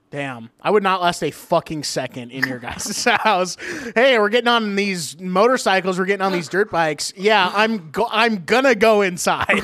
Damn. 0.10 0.50
I 0.62 0.70
would 0.72 0.84
not 0.84 1.02
last 1.02 1.22
a 1.24 1.32
fucking 1.32 1.84
second 1.84 2.32
in 2.32 2.48
your 2.48 2.60
guys' 2.60 3.04
house. 3.24 3.58
Hey, 3.94 4.18
we're 4.18 4.30
getting 4.30 4.48
on 4.48 4.76
these 4.76 5.20
motorcycles, 5.20 6.00
we're 6.00 6.06
getting 6.06 6.22
on 6.26 6.32
these 6.32 6.48
dirt 6.48 6.72
bikes. 6.72 7.12
Yeah, 7.18 7.52
I'm 7.54 7.92
go- 7.92 8.08
I'm 8.12 8.46
gonna 8.46 8.76
go 8.76 9.02
inside. 9.02 9.46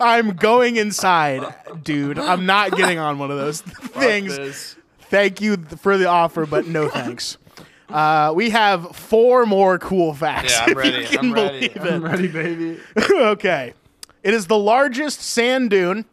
I'm 0.00 0.30
going 0.34 0.76
inside, 0.76 1.54
dude. 1.82 2.18
I'm 2.18 2.46
not 2.46 2.72
getting 2.76 2.98
on 2.98 3.18
one 3.18 3.30
of 3.30 3.38
those 3.38 3.60
things. 3.62 4.76
Thank 5.02 5.40
you 5.40 5.56
for 5.56 5.96
the 5.98 6.06
offer, 6.06 6.46
but 6.46 6.66
no 6.66 6.88
thanks. 6.88 7.36
Uh, 7.92 8.32
we 8.34 8.50
have 8.50 8.94
four 8.96 9.46
more 9.46 9.78
cool 9.78 10.14
facts. 10.14 10.52
Yeah, 10.52 10.64
I'm 10.64 10.68
if 10.70 10.74
you 10.76 10.80
ready. 10.80 11.06
can 11.06 11.18
I'm 11.18 11.32
ready. 11.32 11.66
it. 11.66 11.80
I'm 11.80 12.02
ready, 12.04 12.28
baby. 12.28 12.80
okay. 13.10 13.74
It 14.22 14.34
is 14.34 14.46
the 14.46 14.58
largest 14.58 15.20
sand 15.20 15.70
dune 15.70 16.04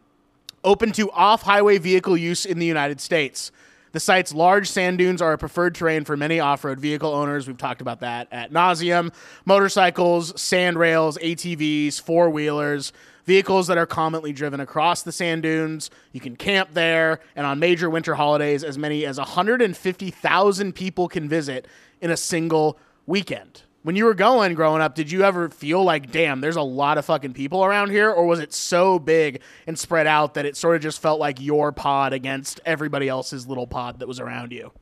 open 0.64 0.92
to 0.92 1.10
off 1.12 1.42
highway 1.42 1.78
vehicle 1.78 2.16
use 2.16 2.44
in 2.46 2.58
the 2.58 2.66
United 2.66 3.00
States. 3.00 3.52
The 3.92 4.00
site's 4.00 4.34
large 4.34 4.68
sand 4.68 4.98
dunes 4.98 5.22
are 5.22 5.32
a 5.32 5.38
preferred 5.38 5.74
terrain 5.74 6.04
for 6.04 6.16
many 6.16 6.40
off 6.40 6.62
road 6.64 6.78
vehicle 6.78 7.12
owners. 7.12 7.46
We've 7.48 7.56
talked 7.56 7.80
about 7.80 8.00
that 8.00 8.28
at 8.30 8.52
nauseum. 8.52 9.12
Motorcycles, 9.46 10.38
sand 10.40 10.78
rails, 10.78 11.16
ATVs, 11.18 12.00
four 12.00 12.28
wheelers, 12.28 12.92
vehicles 13.28 13.66
that 13.66 13.78
are 13.78 13.86
commonly 13.86 14.32
driven 14.32 14.58
across 14.58 15.02
the 15.02 15.12
sand 15.12 15.42
dunes. 15.42 15.90
You 16.12 16.20
can 16.20 16.34
camp 16.34 16.70
there, 16.72 17.20
and 17.36 17.46
on 17.46 17.60
major 17.60 17.88
winter 17.88 18.14
holidays, 18.14 18.64
as 18.64 18.76
many 18.76 19.04
as 19.04 19.18
150,000 19.18 20.74
people 20.74 21.08
can 21.08 21.28
visit 21.28 21.68
in 22.00 22.10
a 22.10 22.16
single 22.16 22.78
weekend. 23.06 23.62
When 23.82 23.96
you 23.96 24.06
were 24.06 24.14
going 24.14 24.54
growing 24.54 24.82
up, 24.82 24.94
did 24.94 25.12
you 25.12 25.22
ever 25.22 25.50
feel 25.50 25.84
like, 25.84 26.10
damn, 26.10 26.40
there's 26.40 26.56
a 26.56 26.62
lot 26.62 26.98
of 26.98 27.04
fucking 27.04 27.34
people 27.34 27.64
around 27.64 27.90
here? 27.90 28.10
Or 28.10 28.26
was 28.26 28.40
it 28.40 28.52
so 28.52 28.98
big 28.98 29.40
and 29.66 29.78
spread 29.78 30.06
out 30.06 30.34
that 30.34 30.46
it 30.46 30.56
sort 30.56 30.76
of 30.76 30.82
just 30.82 31.00
felt 31.00 31.20
like 31.20 31.40
your 31.40 31.70
pod 31.70 32.12
against 32.12 32.60
everybody 32.64 33.08
else's 33.08 33.46
little 33.46 33.66
pod 33.66 34.00
that 34.00 34.08
was 34.08 34.18
around 34.18 34.52
you? 34.52 34.72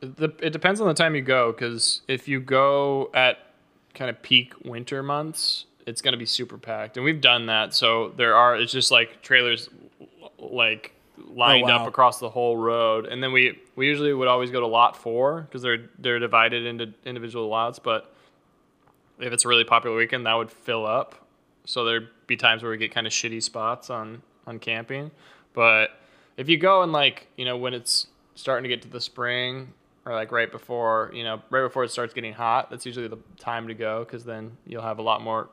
It 0.00 0.52
depends 0.52 0.80
on 0.80 0.86
the 0.88 0.94
time 0.94 1.14
you 1.14 1.22
go 1.22 1.52
because 1.52 2.02
if 2.08 2.28
you 2.28 2.40
go 2.40 3.10
at 3.14 3.38
kind 3.94 4.08
of 4.08 4.22
peak 4.22 4.54
winter 4.64 5.02
months, 5.02 5.66
it's 5.86 6.02
going 6.02 6.12
to 6.12 6.18
be 6.18 6.26
super 6.26 6.58
packed, 6.58 6.96
and 6.96 7.04
we've 7.04 7.20
done 7.20 7.46
that. 7.46 7.74
So 7.74 8.12
there 8.16 8.34
are 8.36 8.56
it's 8.56 8.72
just 8.72 8.90
like 8.90 9.22
trailers 9.22 9.68
like 10.38 10.92
lined 11.34 11.68
wow. 11.68 11.82
up 11.82 11.88
across 11.88 12.18
the 12.18 12.30
whole 12.30 12.56
road, 12.56 13.06
and 13.06 13.22
then 13.22 13.32
we 13.32 13.58
we 13.76 13.86
usually 13.86 14.12
would 14.12 14.28
always 14.28 14.50
go 14.50 14.60
to 14.60 14.66
lot 14.66 14.96
four 14.96 15.42
because 15.42 15.62
they're 15.62 15.88
they're 15.98 16.18
divided 16.18 16.66
into 16.66 16.92
individual 17.04 17.48
lots. 17.48 17.78
But 17.78 18.12
if 19.18 19.32
it's 19.32 19.44
a 19.44 19.48
really 19.48 19.64
popular 19.64 19.96
weekend, 19.96 20.26
that 20.26 20.34
would 20.34 20.50
fill 20.50 20.86
up. 20.86 21.26
So 21.64 21.84
there'd 21.84 22.08
be 22.26 22.36
times 22.36 22.62
where 22.62 22.72
we 22.72 22.78
get 22.78 22.92
kind 22.92 23.06
of 23.06 23.12
shitty 23.12 23.42
spots 23.42 23.90
on 23.90 24.22
on 24.46 24.58
camping. 24.58 25.10
But 25.52 25.90
if 26.36 26.48
you 26.48 26.58
go 26.58 26.82
and 26.82 26.92
like 26.92 27.28
you 27.36 27.44
know 27.44 27.56
when 27.56 27.74
it's 27.74 28.06
starting 28.34 28.62
to 28.64 28.68
get 28.68 28.82
to 28.82 28.88
the 28.88 29.00
spring 29.00 29.72
or 30.06 30.14
like 30.14 30.32
right 30.32 30.50
before 30.50 31.10
you 31.12 31.24
know 31.24 31.42
right 31.50 31.62
before 31.62 31.84
it 31.84 31.90
starts 31.90 32.14
getting 32.14 32.32
hot, 32.32 32.70
that's 32.70 32.86
usually 32.86 33.08
the 33.08 33.18
time 33.38 33.68
to 33.68 33.74
go 33.74 34.04
because 34.04 34.24
then 34.24 34.56
you'll 34.66 34.82
have 34.82 34.98
a 34.98 35.02
lot 35.02 35.22
more 35.22 35.48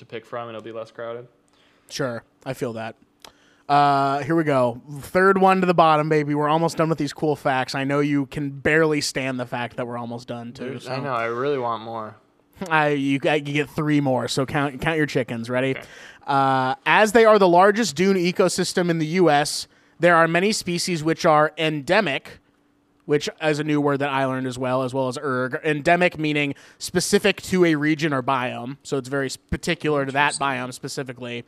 to 0.00 0.06
pick 0.06 0.26
from 0.26 0.48
and 0.48 0.56
it'll 0.56 0.64
be 0.64 0.72
less 0.72 0.90
crowded. 0.90 1.28
Sure, 1.88 2.24
I 2.44 2.54
feel 2.54 2.72
that. 2.74 2.96
Uh, 3.68 4.18
here 4.24 4.34
we 4.34 4.42
go. 4.42 4.82
Third 5.00 5.38
one 5.38 5.60
to 5.60 5.66
the 5.66 5.74
bottom, 5.74 6.08
baby. 6.08 6.34
We're 6.34 6.48
almost 6.48 6.76
done 6.76 6.88
with 6.88 6.98
these 6.98 7.12
cool 7.12 7.36
facts. 7.36 7.76
I 7.76 7.84
know 7.84 8.00
you 8.00 8.26
can 8.26 8.50
barely 8.50 9.00
stand 9.00 9.38
the 9.38 9.46
fact 9.46 9.76
that 9.76 9.86
we're 9.86 9.96
almost 9.96 10.26
done 10.26 10.52
too. 10.52 10.80
So. 10.80 10.90
I 10.90 10.98
know. 10.98 11.14
I 11.14 11.26
really 11.26 11.58
want 11.58 11.84
more. 11.84 12.16
I 12.68 12.88
you, 12.88 13.18
got- 13.20 13.46
you 13.46 13.54
get 13.54 13.70
three 13.70 14.00
more, 14.00 14.26
so 14.26 14.44
count 14.44 14.80
count 14.80 14.96
your 14.96 15.06
chickens. 15.06 15.48
Ready? 15.48 15.76
Uh, 16.26 16.74
as 16.84 17.12
they 17.12 17.24
are 17.24 17.38
the 17.38 17.48
largest 17.48 17.94
dune 17.94 18.16
ecosystem 18.16 18.90
in 18.90 18.98
the 18.98 19.06
U.S., 19.06 19.68
there 20.00 20.16
are 20.16 20.26
many 20.26 20.52
species 20.52 21.04
which 21.04 21.24
are 21.24 21.52
endemic, 21.56 22.40
which 23.10 23.28
is 23.42 23.58
a 23.58 23.64
new 23.64 23.80
word 23.80 23.98
that 23.98 24.08
I 24.08 24.24
learned 24.24 24.46
as 24.46 24.56
well, 24.56 24.84
as 24.84 24.94
well 24.94 25.08
as 25.08 25.18
erg. 25.20 25.58
Endemic 25.64 26.16
meaning 26.16 26.54
specific 26.78 27.42
to 27.42 27.64
a 27.64 27.74
region 27.74 28.12
or 28.12 28.22
biome, 28.22 28.76
so 28.84 28.98
it's 28.98 29.08
very 29.08 29.28
particular 29.50 30.06
to 30.06 30.12
that 30.12 30.34
biome 30.34 30.72
specifically. 30.72 31.44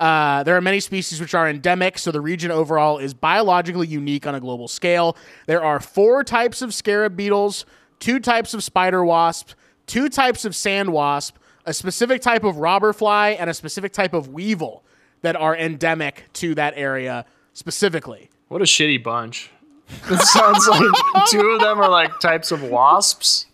Uh, 0.00 0.42
there 0.42 0.56
are 0.56 0.60
many 0.60 0.80
species 0.80 1.20
which 1.20 1.32
are 1.32 1.48
endemic, 1.48 1.98
so 1.98 2.10
the 2.10 2.20
region 2.20 2.50
overall 2.50 2.98
is 2.98 3.14
biologically 3.14 3.86
unique 3.86 4.26
on 4.26 4.34
a 4.34 4.40
global 4.40 4.66
scale. 4.66 5.16
There 5.46 5.62
are 5.62 5.78
four 5.78 6.24
types 6.24 6.62
of 6.62 6.74
scarab 6.74 7.16
beetles, 7.16 7.64
two 8.00 8.18
types 8.18 8.52
of 8.52 8.64
spider 8.64 9.04
wasps, 9.04 9.54
two 9.86 10.08
types 10.08 10.44
of 10.44 10.56
sand 10.56 10.92
wasp, 10.92 11.36
a 11.64 11.72
specific 11.72 12.22
type 12.22 12.42
of 12.42 12.56
robber 12.56 12.92
fly, 12.92 13.30
and 13.38 13.48
a 13.48 13.54
specific 13.54 13.92
type 13.92 14.14
of 14.14 14.30
weevil 14.30 14.82
that 15.22 15.36
are 15.36 15.56
endemic 15.56 16.24
to 16.32 16.56
that 16.56 16.74
area 16.74 17.24
specifically. 17.52 18.30
What 18.48 18.62
a 18.62 18.64
shitty 18.64 19.04
bunch. 19.04 19.52
It 19.88 20.20
sounds 20.20 20.66
like 20.68 20.80
two 21.28 21.40
of 21.50 21.60
them 21.60 21.80
are 21.80 21.88
like 21.90 22.18
types 22.20 22.50
of 22.52 22.62
wasps. 22.62 23.46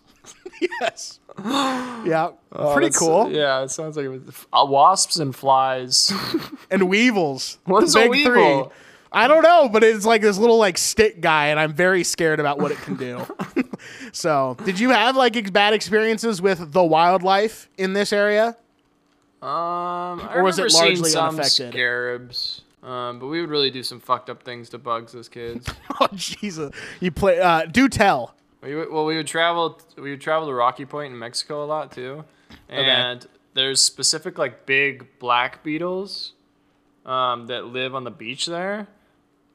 Yes. 0.81 1.19
yeah. 1.43 2.29
Oh, 2.53 2.73
Pretty 2.73 2.91
cool. 2.91 3.31
Yeah, 3.31 3.63
it 3.63 3.71
sounds 3.71 3.95
like 3.97 4.05
it 4.05 4.09
was, 4.09 4.21
uh, 4.53 4.65
wasps 4.67 5.17
and 5.17 5.35
flies. 5.35 6.11
And 6.71 6.87
weevils. 6.89 7.57
What 7.65 7.81
The 7.81 7.85
is 7.87 7.95
a 7.95 8.07
weevil? 8.07 8.31
three. 8.31 8.71
I 9.11 9.27
don't 9.27 9.43
know, 9.43 9.67
but 9.67 9.83
it's 9.83 10.05
like 10.05 10.21
this 10.21 10.37
little 10.37 10.57
like 10.57 10.77
stick 10.77 11.19
guy, 11.19 11.47
and 11.47 11.59
I'm 11.59 11.73
very 11.73 12.03
scared 12.05 12.39
about 12.39 12.59
what 12.59 12.71
it 12.71 12.77
can 12.77 12.95
do. 12.95 13.25
so, 14.13 14.55
did 14.63 14.79
you 14.79 14.91
have 14.91 15.17
like 15.17 15.35
ex- 15.35 15.49
bad 15.51 15.73
experiences 15.73 16.41
with 16.41 16.71
the 16.71 16.83
wildlife 16.83 17.69
in 17.77 17.91
this 17.91 18.13
area? 18.13 18.55
Um, 19.41 19.49
I 20.21 20.31
Or 20.35 20.43
was 20.43 20.59
it 20.59 20.63
remember 20.63 20.69
seeing 20.69 20.85
largely 20.95 21.09
some 21.09 21.35
unaffected? 21.35 21.73
scarabs. 21.73 22.61
Um, 22.83 23.19
but 23.19 23.27
we 23.27 23.41
would 23.41 23.49
really 23.51 23.69
do 23.69 23.83
some 23.83 23.99
fucked 23.99 24.29
up 24.29 24.41
things 24.43 24.69
to 24.69 24.77
bugs 24.79 25.13
as 25.15 25.29
kids. 25.29 25.67
Oh 25.99 26.07
Jesus! 26.15 26.73
You 26.99 27.11
play. 27.11 27.39
Uh, 27.39 27.65
do 27.65 27.87
tell. 27.87 28.33
we 28.63 28.73
would, 28.73 28.91
well, 28.91 29.05
we 29.05 29.17
would 29.17 29.27
travel. 29.27 29.79
We 29.97 30.09
would 30.09 30.21
travel 30.21 30.47
to 30.47 30.53
Rocky 30.53 30.85
Point 30.85 31.13
in 31.13 31.19
Mexico 31.19 31.63
a 31.63 31.67
lot 31.67 31.91
too, 31.91 32.25
and 32.69 33.27
there's 33.53 33.81
specific 33.81 34.39
like 34.39 34.65
big 34.65 35.05
black 35.19 35.61
beetles 35.63 36.33
um, 37.05 37.45
that 37.47 37.65
live 37.65 37.93
on 37.93 38.03
the 38.03 38.09
beach 38.11 38.47
there. 38.47 38.87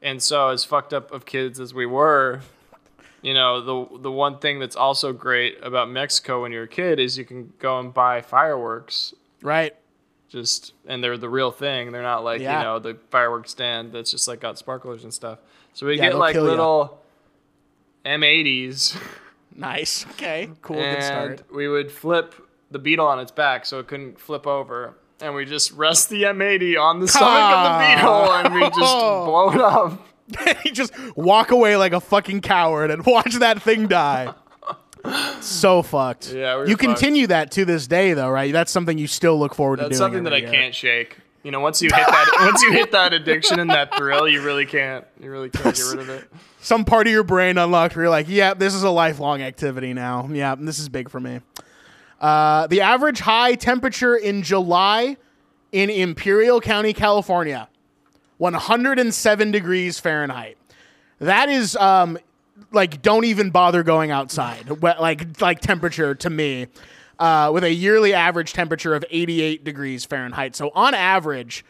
And 0.02 0.22
so, 0.22 0.50
as 0.50 0.64
fucked 0.64 0.92
up 0.94 1.10
of 1.10 1.24
kids 1.26 1.58
as 1.58 1.74
we 1.74 1.84
were, 1.86 2.42
you 3.22 3.34
know, 3.34 3.60
the 3.60 3.98
the 4.02 4.12
one 4.12 4.38
thing 4.38 4.60
that's 4.60 4.76
also 4.76 5.12
great 5.12 5.58
about 5.62 5.90
Mexico 5.90 6.42
when 6.42 6.52
you're 6.52 6.64
a 6.64 6.68
kid 6.68 7.00
is 7.00 7.18
you 7.18 7.24
can 7.24 7.52
go 7.58 7.80
and 7.80 7.92
buy 7.92 8.20
fireworks 8.20 9.14
Right. 9.42 9.74
Just 10.28 10.72
and 10.86 11.02
they're 11.02 11.16
the 11.18 11.28
real 11.28 11.50
thing. 11.50 11.92
They're 11.92 12.02
not 12.02 12.24
like 12.24 12.40
Yeah. 12.40 12.58
you 12.58 12.64
know 12.64 12.78
the 12.78 12.96
fireworks 13.10 13.50
stand 13.50 13.92
that's 13.92 14.10
just 14.10 14.26
like 14.28 14.40
got 14.40 14.58
sparklers 14.58 15.04
and 15.04 15.12
stuff. 15.12 15.38
So 15.72 15.86
we 15.86 15.96
Yeah, 15.96 16.10
get 16.10 16.16
like 16.18 16.34
ya. 16.34 16.42
little 16.42 17.00
M80s, 18.04 18.96
Nice. 19.54 20.04
Okay. 20.10 20.50
Cool. 20.62 20.76
Good 20.76 20.84
and 20.84 21.04
start. 21.04 21.42
we 21.54 21.68
would 21.68 21.90
flip 21.90 22.34
the 22.70 22.78
beetle 22.78 23.06
on 23.06 23.18
its 23.20 23.30
back 23.32 23.64
so 23.66 23.78
it 23.78 23.88
couldn't 23.88 24.20
flip 24.20 24.46
over. 24.46 24.94
And 25.20 25.34
we 25.34 25.46
just 25.46 25.72
rest 25.72 26.10
the 26.10 26.24
M80 26.24 26.78
on 26.78 27.00
the 27.00 27.08
stomach 27.08 27.30
of 27.30 27.62
the 27.64 27.70
ah. 27.70 27.94
beetle, 27.96 28.32
and 28.32 28.54
we 28.54 28.60
just 28.60 28.76
blow 28.78 29.50
it 29.50 29.60
up. 29.60 30.64
you 30.66 30.72
just 30.74 30.92
walk 31.16 31.52
away 31.52 31.76
like 31.78 31.92
a 31.94 32.00
fucking 32.00 32.42
coward 32.42 32.90
and 32.90 33.04
watch 33.06 33.34
that 33.36 33.62
thing 33.62 33.86
die. 33.86 34.34
So 35.40 35.82
fucked. 35.82 36.32
Yeah, 36.32 36.56
we're 36.56 36.66
you 36.66 36.76
fucked. 36.76 36.80
continue 36.80 37.26
that 37.28 37.50
to 37.52 37.64
this 37.64 37.86
day, 37.86 38.12
though, 38.12 38.28
right? 38.28 38.52
That's 38.52 38.70
something 38.72 38.98
you 38.98 39.06
still 39.06 39.38
look 39.38 39.54
forward 39.54 39.78
to 39.78 39.84
That's 39.84 39.98
something 39.98 40.24
that 40.24 40.32
I 40.34 40.38
year. 40.38 40.50
can't 40.50 40.74
shake. 40.74 41.18
You 41.42 41.52
know, 41.52 41.60
once 41.60 41.80
you 41.80 41.88
hit 41.94 42.06
that, 42.06 42.36
once 42.40 42.62
you 42.62 42.72
hit 42.72 42.92
that 42.92 43.12
addiction 43.12 43.60
and 43.60 43.70
that 43.70 43.94
thrill, 43.96 44.26
you 44.26 44.42
really 44.42 44.66
can't, 44.66 45.04
you 45.20 45.30
really 45.30 45.48
can't 45.50 45.76
get 45.76 45.84
rid 45.90 46.00
of 46.00 46.08
it. 46.08 46.24
Some 46.60 46.84
part 46.84 47.06
of 47.06 47.12
your 47.12 47.22
brain 47.22 47.56
unlocked 47.58 47.94
where 47.94 48.06
you're 48.06 48.10
like, 48.10 48.28
yeah, 48.28 48.54
this 48.54 48.74
is 48.74 48.82
a 48.82 48.90
lifelong 48.90 49.42
activity 49.42 49.94
now. 49.94 50.28
Yeah, 50.32 50.56
this 50.58 50.80
is 50.80 50.88
big 50.88 51.08
for 51.08 51.20
me. 51.20 51.40
Uh, 52.20 52.66
the 52.66 52.80
average 52.80 53.20
high 53.20 53.54
temperature 53.54 54.16
in 54.16 54.42
July 54.42 55.16
in 55.70 55.90
Imperial 55.90 56.60
County, 56.60 56.92
California, 56.92 57.68
107 58.38 59.50
degrees 59.50 60.00
Fahrenheit. 60.00 60.56
That 61.20 61.48
is 61.48 61.76
um, 61.76 62.18
like 62.72 63.02
don't 63.02 63.24
even 63.24 63.50
bother 63.50 63.82
going 63.82 64.10
outside. 64.10 64.82
Like 64.82 65.40
like 65.40 65.60
temperature 65.60 66.14
to 66.14 66.30
me, 66.30 66.66
uh, 67.18 67.50
with 67.52 67.64
a 67.64 67.72
yearly 67.72 68.14
average 68.14 68.52
temperature 68.52 68.94
of 68.94 69.04
88 69.10 69.64
degrees 69.64 70.04
Fahrenheit. 70.04 70.56
So 70.56 70.70
on 70.74 70.94
average, 70.94 71.64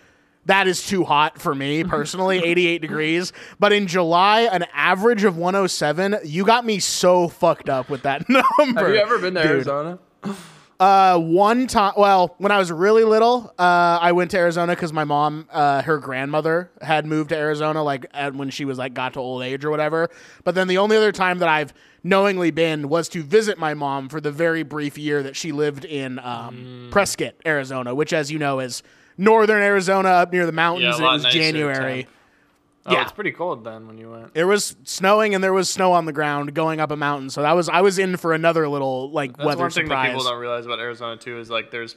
that 0.47 0.66
is 0.66 0.87
too 0.87 1.05
hot 1.05 1.41
for 1.41 1.55
me 1.55 1.84
personally, 1.97 2.39
88 2.39 2.80
degrees. 2.80 3.32
But 3.59 3.72
in 3.72 3.87
July, 3.87 4.43
an 4.43 4.64
average 4.72 5.24
of 5.24 5.37
107. 5.37 6.18
You 6.24 6.45
got 6.45 6.64
me 6.64 6.78
so 6.78 7.28
fucked 7.28 7.68
up 7.68 7.89
with 7.91 8.03
that 8.03 8.28
number. 8.28 8.80
Have 8.84 8.95
you 8.95 9.01
ever 9.01 9.18
been 9.18 9.34
to 9.34 9.43
dude. 9.43 9.51
Arizona? 9.51 9.99
Uh, 10.79 11.18
one 11.18 11.66
time, 11.66 11.95
well, 11.97 12.35
when 12.39 12.53
I 12.53 12.59
was 12.59 12.70
really 12.70 13.05
little, 13.05 13.53
uh, 13.59 13.99
I 14.01 14.12
went 14.12 14.31
to 14.33 14.39
Arizona 14.39 14.74
because 14.74 14.93
my 14.93 15.05
mom, 15.05 15.49
uh, 15.51 15.83
her 15.83 15.99
grandmother 15.99 16.70
had 16.83 17.07
moved 17.07 17.31
to 17.31 17.37
Arizona, 17.37 17.83
like 17.83 18.07
at, 18.12 18.35
when 18.35 18.51
she 18.51 18.64
was 18.64 18.77
like 18.77 18.93
got 18.93 19.14
to 19.14 19.20
old 19.20 19.43
age 19.43 19.64
or 19.64 19.70
whatever. 19.70 20.11
But 20.45 20.55
then 20.55 20.68
the 20.68 20.79
only 20.79 20.97
other 20.97 21.12
time 21.12 21.39
that 21.39 21.49
I've 21.49 21.72
knowingly 22.03 22.51
been 22.51 22.89
was 22.89 23.09
to 23.11 23.22
visit 23.22 23.59
my 23.59 23.72
mom 23.74 24.09
for 24.09 24.20
the 24.20 24.31
very 24.31 24.62
brief 24.62 24.99
year 24.99 25.22
that 25.22 25.35
she 25.35 25.51
lived 25.51 25.85
in 25.85 26.18
um, 26.18 26.89
Prescott, 26.91 27.35
Arizona, 27.47 27.95
which, 27.95 28.12
as 28.12 28.31
you 28.31 28.39
know, 28.39 28.61
is 28.61 28.83
northern 29.16 29.62
Arizona 29.62 30.09
up 30.11 30.33
near 30.33 30.45
the 30.45 30.53
mountains. 30.53 30.99
lot 31.05 31.11
it 31.11 31.24
was 31.24 31.24
January. 31.35 32.07
Oh, 32.89 32.93
Yeah. 32.93 33.03
it's 33.03 33.12
pretty 33.12 33.32
cold 33.32 33.64
then 33.64 33.87
when 33.89 33.99
you 33.99 34.11
went. 34.11 34.30
It 34.34 34.45
was 34.45 34.76
snowing 34.84 35.34
and 35.34 35.43
there 35.43 35.53
was 35.53 35.68
snow 35.68 35.93
on 35.93 36.05
the 36.07 36.12
ground 36.12 36.55
going 36.55 36.78
up 36.80 36.91
a 36.93 36.97
mountain. 36.97 37.30
So 37.30 37.43
that 37.43 37.53
was 37.53 37.68
I 37.68 37.80
was 37.80 37.99
in 37.99 38.16
for 38.16 38.32
another 38.32 38.68
little 38.68 39.11
like 39.11 39.37
That's 39.37 39.45
weather 39.47 39.62
one 39.62 39.70
thing 39.70 39.87
surprise. 39.87 40.07
that 40.09 40.12
people 40.18 40.24
don't 40.30 40.39
realize 40.41 40.66
about 40.66 40.78
Arizona 40.78 41.16
too 41.16 41.39
is 41.39 41.51
like 41.51 41.70
there's 41.70 41.97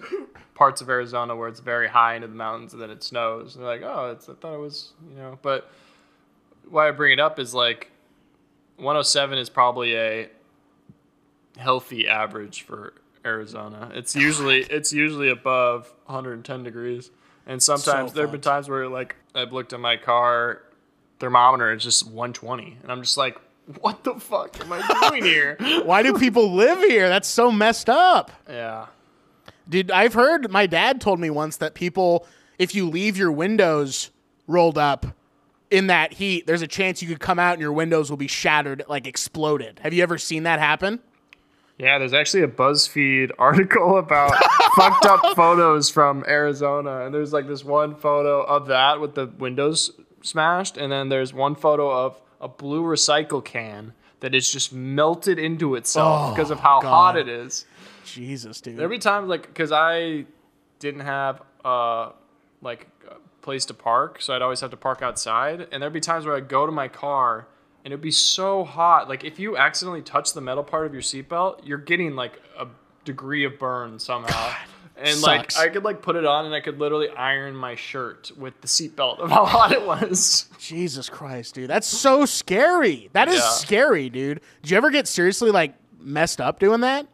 parts 0.55 0.81
of 0.81 0.89
Arizona 0.89 1.35
where 1.35 1.47
it's 1.47 1.59
very 1.59 1.87
high 1.87 2.15
into 2.15 2.27
the 2.27 2.33
mountains 2.35 2.73
and 2.73 2.81
then 2.81 2.89
it 2.89 3.03
snows. 3.03 3.55
And 3.55 3.63
they're 3.63 3.71
like, 3.71 3.83
oh, 3.83 4.11
it's, 4.11 4.27
I 4.27 4.33
thought 4.33 4.55
it 4.55 4.59
was, 4.59 4.93
you 5.09 5.15
know. 5.17 5.37
But 5.41 5.71
why 6.67 6.87
I 6.87 6.91
bring 6.91 7.13
it 7.13 7.19
up 7.19 7.39
is 7.39 7.53
like 7.53 7.91
107 8.77 9.37
is 9.37 9.49
probably 9.49 9.95
a 9.95 10.29
healthy 11.57 12.07
average 12.07 12.63
for 12.63 12.93
Arizona. 13.25 13.91
It's 13.93 14.15
oh 14.15 14.19
usually 14.19 14.59
it's 14.63 14.93
usually 14.93 15.29
above 15.29 15.93
110 16.05 16.63
degrees. 16.63 17.11
And 17.45 17.61
sometimes 17.61 18.11
So 18.11 18.15
there 18.15 18.23
have 18.25 18.31
been 18.31 18.41
times 18.41 18.69
where 18.69 18.87
like 18.87 19.15
I've 19.35 19.51
looked 19.53 19.73
at 19.73 19.79
my 19.79 19.97
car 19.97 20.61
thermometer, 21.19 21.71
it's 21.71 21.83
just 21.83 22.05
120, 22.05 22.77
and 22.83 22.91
I'm 22.91 23.01
just 23.01 23.17
like, 23.17 23.37
what 23.81 24.03
the 24.03 24.15
fuck 24.15 24.59
am 24.61 24.71
I 24.73 25.09
doing 25.09 25.23
here? 25.23 25.55
Why 25.83 26.01
do 26.01 26.13
people 26.17 26.53
live 26.53 26.79
here? 26.79 27.07
That's 27.07 27.27
so 27.27 27.51
messed 27.51 27.89
up. 27.89 28.31
yeah. 28.49 28.87
Dude, 29.67 29.91
I've 29.91 30.13
heard 30.15 30.49
my 30.49 30.65
dad 30.65 30.99
told 30.99 31.19
me 31.19 31.29
once 31.29 31.57
that 31.57 31.75
people, 31.75 32.25
if 32.57 32.73
you 32.73 32.89
leave 32.89 33.17
your 33.17 33.31
windows 33.31 34.09
rolled 34.47 34.79
up 34.79 35.05
in 35.69 35.85
that 35.87 36.13
heat, 36.13 36.47
there's 36.47 36.63
a 36.63 36.67
chance 36.67 37.03
you 37.03 37.07
could 37.07 37.19
come 37.19 37.37
out 37.37 37.53
and 37.53 37.61
your 37.61 37.71
windows 37.71 38.09
will 38.09 38.17
be 38.17 38.27
shattered, 38.27 38.83
like 38.89 39.05
exploded. 39.05 39.79
Have 39.83 39.93
you 39.93 40.01
ever 40.01 40.17
seen 40.17 40.41
that 40.43 40.57
happen? 40.59 40.99
Yeah, 41.77 41.99
there's 41.99 42.13
actually 42.13 42.41
a 42.43 42.47
BuzzFeed 42.47 43.31
article 43.39 43.99
about 43.99 44.33
fucked 44.75 45.05
up 45.05 45.35
photos 45.35 45.91
from 45.91 46.25
Arizona. 46.27 47.05
And 47.05 47.13
there's 47.13 47.31
like 47.31 47.47
this 47.47 47.63
one 47.63 47.95
photo 47.95 48.41
of 48.41 48.67
that 48.67 48.99
with 48.99 49.13
the 49.13 49.27
windows 49.27 49.91
smashed. 50.21 50.77
And 50.77 50.91
then 50.91 51.09
there's 51.09 51.33
one 51.33 51.55
photo 51.55 51.89
of 52.05 52.21
a 52.41 52.47
blue 52.47 52.83
recycle 52.83 53.43
can 53.43 53.93
that 54.21 54.35
is 54.35 54.51
just 54.51 54.73
melted 54.73 55.39
into 55.39 55.75
itself 55.75 56.29
Oh, 56.29 56.35
because 56.35 56.51
of 56.51 56.59
how 56.59 56.81
God. 56.81 56.89
hot 56.89 57.17
it 57.17 57.27
is. 57.27 57.65
Jesus, 58.05 58.59
dude. 58.61 58.77
There'd 58.77 58.89
be 58.89 58.97
times 58.97 59.29
like, 59.29 59.47
because 59.47 59.71
I 59.71 60.25
didn't 60.79 61.01
have 61.01 61.41
uh, 61.63 62.11
like 62.61 62.87
a 63.09 63.15
place 63.41 63.65
to 63.65 63.73
park. 63.73 64.21
So 64.21 64.33
I'd 64.33 64.41
always 64.41 64.61
have 64.61 64.71
to 64.71 64.77
park 64.77 65.01
outside. 65.01 65.67
And 65.71 65.81
there'd 65.81 65.93
be 65.93 65.99
times 66.01 66.25
where 66.25 66.35
I'd 66.35 66.49
go 66.49 66.65
to 66.65 66.71
my 66.71 66.87
car 66.87 67.47
and 67.85 67.93
it'd 67.93 68.01
be 68.01 68.11
so 68.11 68.63
hot. 68.65 69.07
Like 69.07 69.23
if 69.23 69.39
you 69.39 69.55
accidentally 69.57 70.01
touch 70.01 70.33
the 70.33 70.41
metal 70.41 70.63
part 70.63 70.85
of 70.85 70.93
your 70.93 71.01
seatbelt, 71.01 71.61
you're 71.65 71.77
getting 71.77 72.15
like 72.15 72.41
a 72.57 72.67
degree 73.05 73.45
of 73.45 73.57
burn 73.57 73.99
somehow. 73.99 74.53
And 75.01 75.21
like. 75.21 75.55
I 75.57 75.69
could 75.69 75.83
like 75.83 76.01
put 76.01 76.15
it 76.15 76.25
on 76.25 76.45
and 76.45 76.53
I 76.53 76.59
could 76.61 76.79
literally 76.79 77.09
iron 77.09 77.55
my 77.55 77.75
shirt 77.75 78.31
with 78.37 78.59
the 78.61 78.67
seatbelt 78.67 79.19
of 79.19 79.29
how 79.31 79.45
hot 79.57 79.71
it 79.71 79.85
was. 79.85 80.49
Jesus 80.59 81.09
Christ, 81.09 81.55
dude. 81.55 81.69
That's 81.69 81.87
so 81.87 82.25
scary. 82.25 83.09
That 83.13 83.27
is 83.27 83.35
Yeah. 83.39 83.49
scary, 83.49 84.09
dude. 84.09 84.41
Did 84.61 84.71
you 84.71 84.77
ever 84.77 84.89
get 84.91 85.07
seriously 85.07 85.51
like 85.51 85.73
messed 85.99 86.39
up 86.41 86.59
doing 86.59 86.81
that? 86.81 87.07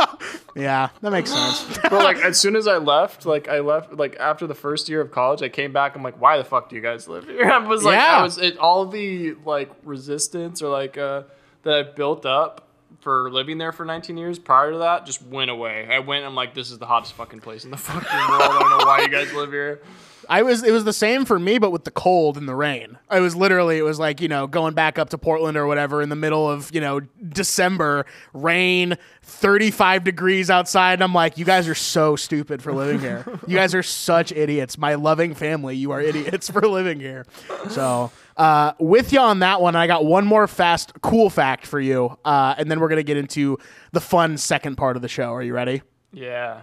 Yeah, 0.56 0.88
that 1.02 1.12
makes 1.12 1.30
sense. 1.30 1.78
But 1.82 1.92
like 1.92 2.16
as 2.16 2.36
soon 2.40 2.56
as 2.56 2.66
I 2.66 2.78
left, 2.78 3.24
like 3.26 3.46
I 3.48 3.60
left 3.60 3.92
like 3.92 4.16
after 4.18 4.44
the 4.48 4.56
first 4.56 4.88
year 4.88 5.00
of 5.00 5.12
college, 5.12 5.40
I 5.40 5.48
came 5.48 5.72
back. 5.72 5.94
I'm 5.94 6.02
like, 6.02 6.20
why 6.20 6.36
the 6.36 6.42
fuck 6.42 6.68
do 6.68 6.74
you 6.74 6.82
guys 6.82 7.06
live 7.06 7.26
here? 7.28 7.48
I 7.48 7.58
was 7.58 7.84
like, 7.84 7.94
Yeah. 7.94 8.16
I 8.18 8.22
was 8.22 8.38
it, 8.38 8.58
all 8.58 8.84
the 8.86 9.34
like 9.44 9.70
resistance 9.84 10.60
or 10.60 10.68
like 10.68 10.98
uh 10.98 11.22
that 11.62 11.74
I 11.74 11.82
built 11.84 12.26
up 12.26 12.67
for 13.00 13.30
living 13.30 13.58
there 13.58 13.72
for 13.72 13.84
19 13.84 14.16
years 14.16 14.38
prior 14.38 14.72
to 14.72 14.78
that 14.78 15.06
just 15.06 15.22
went 15.22 15.50
away. 15.50 15.88
I 15.90 16.00
went. 16.00 16.24
I'm 16.24 16.34
like, 16.34 16.54
this 16.54 16.70
is 16.70 16.78
the 16.78 16.86
hottest 16.86 17.14
fucking 17.14 17.40
place 17.40 17.64
in 17.64 17.70
the 17.70 17.76
fucking 17.78 18.00
world. 18.02 18.42
I 18.42 18.58
don't 18.58 18.78
know 18.78 18.86
why 18.86 19.00
you 19.02 19.08
guys 19.08 19.32
live 19.32 19.50
here. 19.50 19.82
I 20.28 20.42
was 20.42 20.62
it 20.62 20.72
was 20.72 20.84
the 20.84 20.92
same 20.92 21.24
for 21.24 21.38
me, 21.38 21.58
but 21.58 21.70
with 21.70 21.84
the 21.84 21.90
cold 21.90 22.36
and 22.36 22.46
the 22.46 22.54
rain. 22.54 22.98
I 23.08 23.20
was 23.20 23.34
literally 23.34 23.78
it 23.78 23.82
was 23.82 23.98
like 23.98 24.20
you 24.20 24.28
know 24.28 24.46
going 24.46 24.74
back 24.74 24.98
up 24.98 25.10
to 25.10 25.18
Portland 25.18 25.56
or 25.56 25.66
whatever 25.66 26.02
in 26.02 26.10
the 26.10 26.16
middle 26.16 26.48
of 26.48 26.72
you 26.74 26.80
know 26.82 27.00
December, 27.00 28.04
rain, 28.34 28.98
thirty 29.22 29.70
five 29.70 30.04
degrees 30.04 30.50
outside. 30.50 30.94
And 30.94 31.02
I'm 31.02 31.14
like, 31.14 31.38
you 31.38 31.46
guys 31.46 31.66
are 31.66 31.74
so 31.74 32.14
stupid 32.14 32.62
for 32.62 32.74
living 32.74 33.00
here. 33.00 33.24
you 33.46 33.56
guys 33.56 33.74
are 33.74 33.82
such 33.82 34.30
idiots. 34.32 34.76
My 34.76 34.96
loving 34.96 35.34
family, 35.34 35.76
you 35.76 35.92
are 35.92 36.00
idiots 36.00 36.50
for 36.50 36.60
living 36.62 37.00
here. 37.00 37.24
So. 37.70 38.10
Uh, 38.38 38.72
with 38.78 39.12
you 39.12 39.18
on 39.18 39.40
that 39.40 39.60
one, 39.60 39.74
I 39.74 39.88
got 39.88 40.04
one 40.04 40.24
more 40.24 40.46
fast, 40.46 40.92
cool 41.02 41.28
fact 41.28 41.66
for 41.66 41.80
you, 41.80 42.16
uh, 42.24 42.54
and 42.56 42.70
then 42.70 42.78
we're 42.78 42.88
gonna 42.88 43.02
get 43.02 43.16
into 43.16 43.58
the 43.92 44.00
fun 44.00 44.38
second 44.38 44.76
part 44.76 44.94
of 44.94 45.02
the 45.02 45.08
show. 45.08 45.34
Are 45.34 45.42
you 45.42 45.52
ready? 45.52 45.82
Yeah. 46.12 46.62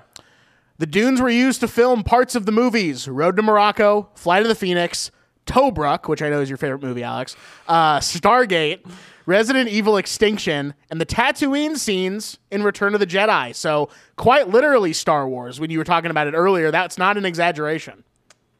The 0.77 0.85
dunes 0.85 1.21
were 1.21 1.29
used 1.29 1.59
to 1.59 1.67
film 1.67 2.03
parts 2.03 2.33
of 2.33 2.45
the 2.45 2.51
movies 2.53 3.07
Road 3.07 3.35
to 3.35 3.41
Morocco, 3.41 4.09
Flight 4.15 4.41
of 4.41 4.47
the 4.47 4.55
Phoenix, 4.55 5.11
Tobruk, 5.45 6.07
which 6.07 6.21
I 6.21 6.29
know 6.29 6.41
is 6.41 6.49
your 6.49 6.57
favorite 6.57 6.81
movie, 6.81 7.03
Alex, 7.03 7.35
uh, 7.67 7.99
Stargate, 7.99 8.89
Resident 9.25 9.69
Evil 9.69 9.97
Extinction, 9.97 10.73
and 10.89 10.99
the 11.01 11.05
Tatooine 11.05 11.77
scenes 11.77 12.37
in 12.51 12.63
Return 12.63 12.93
of 12.93 12.99
the 12.99 13.07
Jedi. 13.07 13.53
So, 13.53 13.89
quite 14.15 14.49
literally 14.49 14.93
Star 14.93 15.27
Wars. 15.27 15.59
When 15.59 15.69
you 15.69 15.77
were 15.77 15.83
talking 15.83 16.11
about 16.11 16.27
it 16.27 16.33
earlier, 16.33 16.71
that's 16.71 16.97
not 16.97 17.17
an 17.17 17.25
exaggeration. 17.25 18.03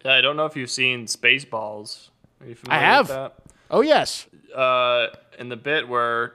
Yeah. 0.04 0.14
I 0.16 0.22
don't 0.22 0.36
know 0.38 0.46
if 0.46 0.56
you've 0.56 0.70
seen 0.70 1.06
Spaceballs. 1.06 2.10
Are 2.42 2.48
you 2.48 2.56
familiar 2.56 2.82
have. 2.86 3.08
With 3.08 3.18
that? 3.18 3.34
Oh, 3.72 3.82
yes. 3.82 4.28
uh, 4.56 5.08
in 5.40 5.50
the 5.50 5.56
bit 5.58 5.88
where 5.88 6.34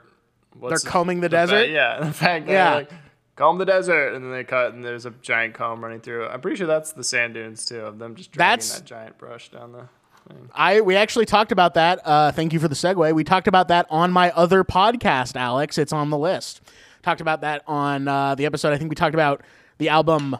what's 0.59 0.83
They're 0.83 0.91
combing 0.91 1.21
the 1.21 1.29
desert? 1.29 1.69
yeah, 1.71 2.01
the 2.05 2.13
fat 2.13 2.41
guy 2.41 2.53
Yeah. 2.53 2.75
like 2.75 2.91
comb 3.37 3.59
the 3.59 3.65
desert, 3.65 4.15
and 4.15 4.25
then 4.25 4.33
they 4.33 4.45
cut, 4.45 4.75
and 4.75 4.85
there's 4.85 5.07
a 5.07 5.11
giant 5.23 5.55
comb 5.55 5.83
running 5.83 6.01
through. 6.01 6.27
I'm 6.27 6.41
pretty 6.41 6.57
sure 6.57 6.67
that's 6.67 6.93
the 6.93 7.05
sand 7.05 7.35
dunes 7.35 7.65
too, 7.65 7.81
of 7.81 7.99
them 7.99 8.15
just 8.17 8.33
dragging 8.33 8.51
That's- 8.51 8.75
that 8.79 8.85
giant 8.85 9.19
brush 9.19 9.49
down 9.51 9.73
the. 9.73 9.79
thing. 10.29 10.49
I 10.55 10.81
we 10.83 10.97
actually 10.97 11.25
talked 11.27 11.51
about 11.53 11.75
that. 11.75 12.01
Uh, 12.05 12.31
thank 12.33 12.53
you 12.53 12.59
for 12.61 12.69
the 12.69 12.75
segue. 12.75 13.15
We 13.15 13.25
talked 13.25 13.49
about 13.49 13.69
that 13.69 13.87
on 13.91 14.13
my 14.13 14.31
other 14.33 14.65
podcast, 14.65 15.35
Alex. 15.37 15.79
It's 15.79 15.93
on 15.93 16.11
the 16.11 16.19
list. 16.19 16.61
Talked 17.03 17.21
about 17.23 17.41
that 17.41 17.63
on 17.67 18.07
uh, 18.09 18.35
the 18.35 18.45
episode. 18.45 18.73
I 18.75 18.79
think 18.79 18.91
we 18.91 18.95
talked 18.97 19.15
about 19.15 19.43
the 19.79 19.89
album 19.89 20.37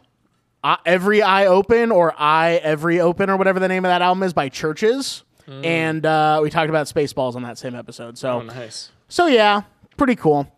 uh, 0.63 0.77
"Every 0.85 1.23
Eye 1.23 1.47
Open" 1.47 1.91
or 1.91 2.13
"Eye 2.19 2.61
Every 2.63 3.01
Open" 3.01 3.31
or 3.31 3.37
whatever 3.39 3.59
the 3.59 3.69
name 3.69 3.85
of 3.87 3.89
that 3.89 4.03
album 4.03 4.23
is 4.23 4.33
by 4.35 4.51
CHVRCHES. 4.51 5.23
And 5.51 6.07
uh, 6.07 6.41
we 6.43 6.49
talked 6.51 6.69
about 6.71 6.87
Spaceballs 6.87 7.35
on 7.35 7.43
that 7.43 7.59
same 7.59 7.75
episode. 7.75 8.17
So, 8.17 8.39
Oh, 8.39 8.43
nice. 8.43 8.91
so 9.09 9.27
yeah, 9.27 9.63
pretty 9.97 10.15
cool. 10.17 10.51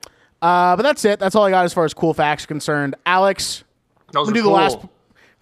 Uh, 0.42 0.76
but 0.76 0.82
that's 0.82 1.04
it. 1.04 1.18
That's 1.18 1.34
all 1.34 1.44
I 1.44 1.50
got 1.50 1.64
as 1.64 1.72
far 1.72 1.84
as 1.84 1.94
cool 1.94 2.12
facts 2.14 2.44
concerned. 2.46 2.94
Alex, 3.06 3.64
Those 4.12 4.26
We'll 4.26 4.30
are 4.30 4.34
do 4.34 4.42
cool. 4.42 4.50
the 4.50 4.56
last. 4.56 4.78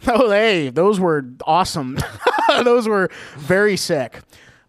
Oh, 0.07 0.31
hey, 0.31 0.71
those 0.71 0.99
were 1.01 1.25
awesome. 1.47 1.99
those 2.65 2.87
were 2.89 3.11
very 3.37 3.77
sick. 3.77 4.21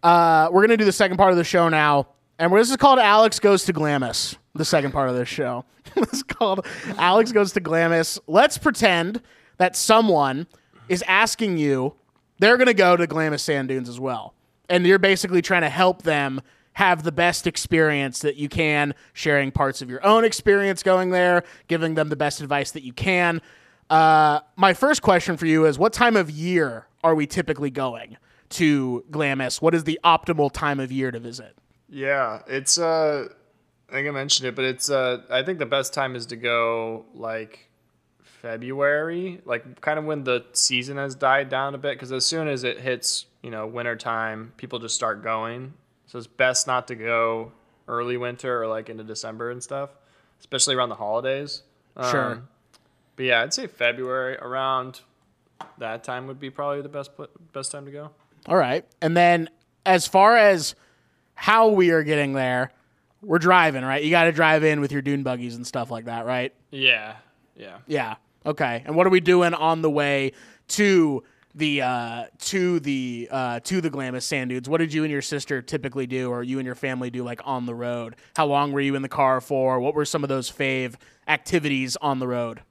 Uh, 0.03 0.49
we're 0.51 0.61
gonna 0.61 0.77
do 0.77 0.83
the 0.85 0.91
second 0.91 1.17
part 1.17 1.31
of 1.31 1.37
the 1.37 1.43
show 1.43 1.69
now, 1.69 2.07
and 2.39 2.51
this 2.51 2.69
is 2.71 2.75
called 2.77 2.97
Alex 2.99 3.39
Goes 3.39 3.63
to 3.65 3.73
Glamis. 3.73 4.35
The 4.55 4.65
second 4.65 4.91
part 4.91 5.09
of 5.09 5.15
this 5.15 5.29
show. 5.29 5.63
this 5.95 6.11
is 6.13 6.23
called 6.23 6.65
Alex 6.97 7.31
Goes 7.31 7.53
to 7.53 7.59
Glamis. 7.59 8.19
Let's 8.27 8.57
pretend 8.57 9.21
that 9.57 9.75
someone 9.75 10.47
is 10.89 11.03
asking 11.07 11.57
you. 11.57 11.93
They're 12.39 12.57
gonna 12.57 12.73
go 12.73 12.97
to 12.97 13.05
Glamis 13.07 13.43
Sand 13.43 13.67
Dunes 13.69 13.87
as 13.87 13.99
well, 13.99 14.33
and 14.71 14.87
you're 14.87 14.97
basically 14.97 15.41
trying 15.41 15.61
to 15.61 15.69
help 15.69 16.01
them 16.01 16.41
have 16.73 17.03
the 17.03 17.11
best 17.11 17.45
experience 17.45 18.19
that 18.19 18.37
you 18.37 18.47
can, 18.47 18.95
sharing 19.13 19.51
parts 19.51 19.81
of 19.81 19.89
your 19.89 20.03
own 20.05 20.23
experience 20.23 20.81
going 20.81 21.11
there, 21.11 21.43
giving 21.67 21.95
them 21.95 22.09
the 22.09 22.15
best 22.15 22.39
advice 22.41 22.71
that 22.71 22.81
you 22.81 22.93
can. 22.93 23.41
Uh, 23.89 24.39
my 24.55 24.73
first 24.73 25.01
question 25.01 25.35
for 25.35 25.45
you 25.45 25.65
is 25.65 25.77
what 25.77 25.91
time 25.91 26.15
of 26.15 26.31
year 26.31 26.87
are 27.03 27.13
we 27.13 27.27
typically 27.27 27.69
going 27.69 28.15
to 28.47 29.03
Glamis? 29.11 29.61
What 29.61 29.75
is 29.75 29.83
the 29.83 29.99
optimal 30.03 30.49
time 30.51 30.79
of 30.79 30.91
year 30.91 31.11
to 31.11 31.19
visit? 31.19 31.57
Yeah, 31.89 32.41
it's 32.47 32.77
uh, 32.77 33.27
I 33.89 33.91
think 33.91 34.07
I 34.07 34.11
mentioned 34.11 34.47
it, 34.47 34.55
but 34.55 34.63
it's 34.63 34.89
uh, 34.89 35.23
I 35.29 35.43
think 35.43 35.59
the 35.59 35.65
best 35.65 35.93
time 35.93 36.15
is 36.15 36.27
to 36.27 36.37
go 36.37 37.05
like 37.13 37.67
February, 38.41 39.39
like 39.45 39.81
kind 39.81 39.99
of 39.99 40.05
when 40.05 40.23
the 40.23 40.43
season 40.53 40.97
has 40.97 41.13
died 41.13 41.49
down 41.49 41.75
a 41.75 41.77
bit, 41.77 41.95
because 41.95 42.11
as 42.11 42.25
soon 42.25 42.47
as 42.47 42.63
it 42.63 42.79
hits, 42.79 43.27
you 43.43 43.51
know, 43.51 43.67
winter 43.67 43.95
time, 43.95 44.51
people 44.57 44.79
just 44.79 44.95
start 44.95 45.23
going. 45.23 45.73
So 46.07 46.17
it's 46.17 46.27
best 46.27 46.65
not 46.65 46.87
to 46.87 46.95
go 46.95 47.51
early 47.87 48.17
winter 48.17 48.63
or 48.63 48.67
like 48.67 48.89
into 48.89 49.03
December 49.03 49.51
and 49.51 49.61
stuff, 49.61 49.91
especially 50.39 50.75
around 50.75 50.89
the 50.89 50.95
holidays. 50.95 51.61
Sure. 52.09 52.31
Um, 52.31 52.47
but 53.15 53.25
yeah, 53.25 53.41
I'd 53.41 53.53
say 53.53 53.67
February 53.67 54.37
around 54.37 55.01
that 55.77 56.03
time 56.03 56.25
would 56.25 56.39
be 56.39 56.49
probably 56.49 56.81
the 56.81 56.89
best 56.89 57.11
best 57.53 57.71
time 57.71 57.85
to 57.85 57.91
go. 57.91 58.09
All 58.47 58.57
right. 58.57 58.85
And 59.01 59.15
then 59.15 59.49
as 59.85 60.07
far 60.07 60.35
as 60.35 60.73
how 61.35 61.69
we 61.69 61.91
are 61.91 62.03
getting 62.03 62.33
there, 62.33 62.71
we're 63.21 63.39
driving, 63.39 63.83
right? 63.83 64.03
You 64.03 64.09
got 64.09 64.23
to 64.23 64.31
drive 64.31 64.63
in 64.63 64.81
with 64.81 64.91
your 64.91 65.03
dune 65.03 65.21
buggies 65.21 65.55
and 65.55 65.67
stuff 65.67 65.91
like 65.91 66.05
that, 66.05 66.25
right? 66.25 66.53
Yeah, 66.71 67.17
yeah. 67.55 67.77
Yeah. 67.85 68.15
Okay. 68.45 68.83
And 68.85 68.95
what 68.95 69.05
are 69.07 69.11
we 69.11 69.19
doing 69.19 69.53
on 69.53 69.81
the 69.81 69.89
way 69.89 70.31
to 70.69 71.23
the 71.53 71.81
uh 71.81 72.23
to 72.39 72.79
the 72.79 73.27
uh 73.29 73.59
to 73.61 73.81
the 73.81 73.89
Glamis 73.89 74.25
Sand 74.25 74.49
Dunes? 74.49 74.69
What 74.69 74.77
did 74.77 74.93
you 74.93 75.03
and 75.03 75.11
your 75.11 75.21
sister 75.21 75.61
typically 75.61 76.07
do 76.07 76.29
or 76.31 76.43
you 76.43 76.59
and 76.59 76.65
your 76.65 76.75
family 76.75 77.09
do 77.09 77.23
like 77.23 77.41
on 77.43 77.65
the 77.65 77.75
road? 77.75 78.15
How 78.35 78.45
long 78.45 78.71
were 78.71 78.81
you 78.81 78.95
in 78.95 79.01
the 79.01 79.09
car 79.09 79.41
for? 79.41 79.79
What 79.79 79.93
were 79.93 80.05
some 80.05 80.23
of 80.23 80.29
those 80.29 80.49
fave 80.51 80.95
activities 81.27 81.97
on 82.01 82.19
the 82.19 82.27
road? 82.27 82.61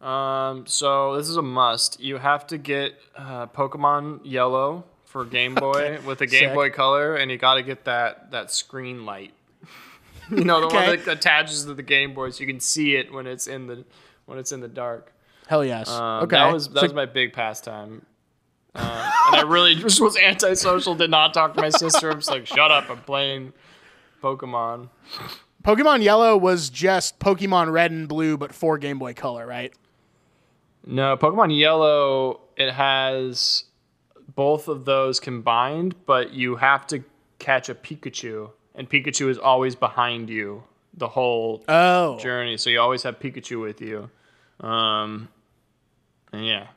Um, 0.00 0.66
so 0.66 1.16
this 1.16 1.28
is 1.28 1.36
a 1.36 1.42
must. 1.42 2.00
You 2.00 2.16
have 2.18 2.46
to 2.48 2.58
get 2.58 2.94
uh, 3.16 3.46
Pokemon 3.46 4.20
Yellow 4.24 4.84
for 5.04 5.24
Game 5.24 5.54
Boy 5.54 6.00
with 6.04 6.20
a 6.22 6.26
Game 6.26 6.48
Sick. 6.48 6.54
Boy 6.54 6.70
Color, 6.70 7.14
and 7.16 7.30
you 7.30 7.38
got 7.38 7.54
to 7.54 7.62
get 7.62 7.84
that 7.84 8.32
that 8.32 8.50
screen 8.50 9.04
light. 9.06 9.32
you 10.30 10.42
know, 10.44 10.60
the 10.60 10.66
Okay. 10.66 10.76
one 10.88 10.96
that 10.98 11.06
attaches 11.06 11.64
to 11.66 11.74
the 11.74 11.84
Game 11.84 12.14
Boy, 12.14 12.30
so 12.30 12.40
you 12.40 12.48
can 12.48 12.58
see 12.58 12.96
it 12.96 13.12
when 13.12 13.28
it's 13.28 13.46
in 13.46 13.68
the 13.68 13.84
when 14.32 14.40
it's 14.40 14.50
in 14.52 14.60
the 14.60 14.68
dark. 14.68 15.12
Hell 15.46 15.64
yes. 15.64 15.88
Um, 15.90 16.24
okay. 16.24 16.36
that 16.36 16.52
was 16.52 16.68
that 16.70 16.76
So- 16.80 16.82
was 16.86 16.94
my 16.94 17.06
big 17.06 17.32
pastime. 17.32 18.04
Uh, 18.74 19.10
and 19.26 19.36
I 19.36 19.42
really 19.42 19.74
just 19.76 20.00
was 20.00 20.16
antisocial. 20.16 20.94
Did 20.94 21.10
not 21.10 21.34
talk 21.34 21.54
to 21.54 21.60
my 21.60 21.68
sister. 21.68 22.10
I'm 22.10 22.18
just 22.18 22.30
like, 22.30 22.46
shut 22.46 22.70
up. 22.70 22.88
I'm 22.88 23.00
playing 23.02 23.52
Pokemon. 24.22 24.88
Pokemon 25.62 26.02
Yellow 26.02 26.36
was 26.38 26.70
just 26.70 27.18
Pokemon 27.18 27.70
Red 27.70 27.90
and 27.90 28.08
Blue, 28.08 28.36
but 28.38 28.54
for 28.54 28.78
Game 28.78 28.98
Boy 28.98 29.12
Color, 29.14 29.46
right? 29.46 29.72
No, 30.86 31.16
Pokemon 31.16 31.56
Yellow, 31.56 32.40
it 32.56 32.72
has 32.72 33.64
both 34.34 34.68
of 34.68 34.84
those 34.86 35.20
combined, 35.20 35.94
but 36.06 36.32
you 36.32 36.56
have 36.56 36.86
to 36.88 37.04
catch 37.38 37.68
a 37.68 37.74
Pikachu, 37.74 38.50
and 38.74 38.88
Pikachu 38.88 39.28
is 39.28 39.36
always 39.38 39.76
behind 39.76 40.30
you 40.30 40.64
the 40.94 41.08
whole 41.08 41.62
Oh, 41.68 42.18
journey. 42.18 42.56
So 42.56 42.70
you 42.70 42.80
always 42.80 43.02
have 43.04 43.18
Pikachu 43.20 43.60
with 43.60 43.80
you. 43.80 44.10
Um, 44.62 45.28
and 46.32 46.46
yeah. 46.46 46.68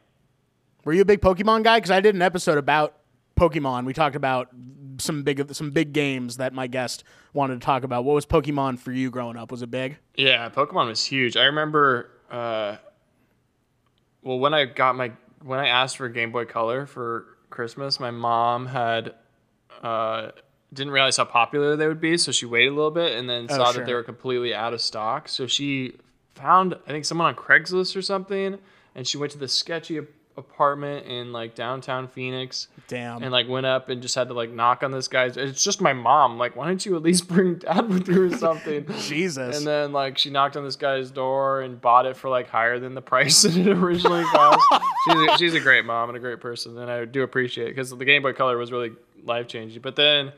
were 0.84 0.94
you 0.94 1.02
a 1.02 1.06
big 1.06 1.22
Pokemon 1.22 1.64
guy? 1.64 1.78
Because 1.78 1.91
I 1.91 2.02
did 2.02 2.16
an 2.16 2.22
episode 2.22 2.57
about 2.57 2.98
Pokemon. 3.38 3.86
We 3.86 3.94
talked 3.94 4.16
about 4.16 4.49
some 4.98 5.24
big 5.24 5.53
some 5.53 5.72
big 5.72 5.94
games 5.94 6.38
that 6.38 6.53
my 6.53 6.68
guest 6.68 7.03
wanted 7.34 7.60
to 7.62 7.66
talk 7.66 7.84
about. 7.84 8.06
What 8.06 8.14
was 8.14 8.26
Pokemon 8.26 8.80
for 8.80 8.91
you 8.91 9.10
growing 9.12 9.38
up? 9.38 9.52
Was 9.52 9.62
it 9.62 9.72
big? 9.72 9.98
Yeah, 10.16 10.49
Pokemon 10.49 10.88
was 10.88 11.06
huge. 11.06 11.36
I 11.38 11.44
remember, 11.44 12.10
uh, 12.32 12.78
well, 14.24 14.40
when 14.40 14.53
I 14.53 14.66
got 14.66 14.95
my 14.95 15.12
when 15.44 15.60
I 15.60 15.68
asked 15.68 15.98
for 15.98 16.10
Game 16.10 16.32
Boy 16.32 16.45
Color 16.45 16.86
for 16.86 17.26
Christmas, 17.49 17.99
my 17.99 18.12
mom 18.12 18.66
had 18.68 19.14
uh, 19.84 20.32
didn't 20.74 20.94
realize 20.94 21.18
how 21.18 21.26
popular 21.26 21.76
they 21.76 21.88
would 21.88 22.02
be, 22.02 22.18
so 22.18 22.32
she 22.32 22.45
waited 22.45 22.70
a 22.70 22.76
little 22.76 22.91
bit 22.91 23.18
and 23.18 23.30
then 23.30 23.48
saw 23.49 23.72
sure. 23.72 23.82
that 23.82 23.86
they 23.86 23.94
were 23.94 24.03
completely 24.03 24.53
out 24.53 24.74
of 24.74 24.82
stock. 24.82 25.28
So 25.28 25.45
she 25.45 25.95
found 26.36 26.76
I 26.88 26.91
think 26.91 27.06
someone 27.06 27.28
on 27.28 27.36
Craigslist 27.36 27.95
or 27.95 28.02
something, 28.02 28.57
and 28.94 29.07
she 29.07 29.18
went 29.18 29.32
to 29.34 29.38
the 29.38 29.48
sketchy 29.48 29.99
apartment 30.38 31.06
in 31.06 31.32
like 31.32 31.56
downtown 31.56 32.07
Phoenix 32.07 32.68
Damn. 32.90 33.24
and 33.24 33.32
like 33.32 33.48
went 33.48 33.66
up 33.66 33.88
and 33.88 34.02
just 34.02 34.16
had 34.16 34.28
to 34.28 34.34
like 34.34 34.52
knock 34.52 34.84
on 34.84 34.91
this 34.91 35.07
guy's. 35.07 35.38
It's 35.38 35.64
just 35.64 35.82
my 35.82 35.94
mom. 35.94 36.38
Like, 36.38 36.56
why 36.56 36.68
don't 36.68 36.86
you 36.86 36.95
at 36.95 37.03
least 37.03 37.28
bring 37.28 37.56
dad 37.56 37.88
with 37.90 38.07
you 38.07 38.26
or 38.26 38.38
something? 38.38 38.86
Jesus. 39.02 39.57
And 39.57 39.66
then 39.66 39.91
like 39.94 40.18
she 40.18 40.30
knocked 40.30 40.57
on 40.57 40.64
this 40.64 40.76
guy's 40.76 41.12
door 41.12 41.62
and 41.62 41.80
bought 41.80 42.06
it 42.06 42.18
for 42.18 42.30
like 42.30 42.49
higher 42.49 42.80
than 42.80 42.95
the 42.95 43.02
price 43.02 43.41
that 43.44 43.56
it 43.56 43.68
originally 43.68 44.24
cost. 44.26 44.84
she's, 45.07 45.16
a, 45.16 45.38
she's 45.38 45.53
a 45.53 45.60
great 45.60 45.86
mom 45.86 46.10
and 46.10 46.18
a 46.18 46.22
great 46.22 46.40
person, 46.40 46.78
and 46.78 46.91
I 46.91 47.06
do 47.06 47.24
appreciate 47.24 47.68
it 47.68 47.76
because 47.76 47.90
the 47.90 48.06
Game 48.06 48.22
Boy 48.22 48.34
Color 48.34 48.57
was 48.57 48.72
really 48.72 48.91
life 49.24 49.48
changing. 49.48 49.82
But 49.82 49.95
then 49.95 50.32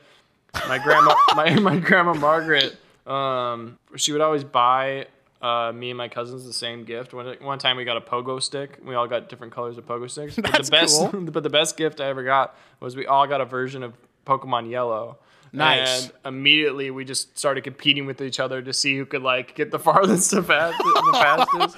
my 0.68 0.78
grandma, 0.78 1.14
my 1.34 1.54
my 1.58 1.78
grandma 1.78 2.14
Margaret, 2.14 2.76
um, 3.06 3.78
she 3.96 4.12
would 4.12 4.20
always 4.20 4.44
buy 4.44 5.06
uh, 5.40 5.72
me 5.72 5.90
and 5.90 5.98
my 5.98 6.08
cousins 6.08 6.44
the 6.44 6.52
same 6.52 6.84
gift. 6.84 7.14
One, 7.14 7.36
one 7.40 7.58
time 7.58 7.76
we 7.76 7.84
got 7.84 7.96
a 7.96 8.00
pogo 8.00 8.42
stick. 8.42 8.78
We 8.84 8.94
all 8.94 9.06
got 9.06 9.28
different 9.28 9.52
colors 9.52 9.78
of 9.78 9.86
pogo 9.86 10.10
sticks. 10.10 10.36
But 10.42 10.52
That's 10.52 10.68
the 10.68 10.72
best, 10.72 11.10
cool. 11.10 11.20
but 11.30 11.42
the 11.42 11.50
best 11.50 11.76
gift 11.76 12.00
I 12.00 12.06
ever 12.06 12.24
got 12.24 12.56
was 12.80 12.96
we 12.96 13.06
all 13.06 13.26
got 13.26 13.40
a 13.40 13.44
version 13.44 13.82
of 13.82 13.94
Pokemon 14.26 14.70
Yellow. 14.70 15.18
Nice. 15.52 16.04
And 16.04 16.12
immediately 16.26 16.90
we 16.90 17.04
just 17.04 17.38
started 17.38 17.64
competing 17.64 18.06
with 18.06 18.20
each 18.20 18.40
other 18.40 18.60
to 18.60 18.72
see 18.72 18.96
who 18.96 19.06
could 19.06 19.22
like 19.22 19.54
get 19.54 19.70
the 19.70 19.78
farthest 19.78 20.30
the, 20.30 20.42
fast, 20.42 20.76
the 20.78 21.12
fastest. 21.12 21.76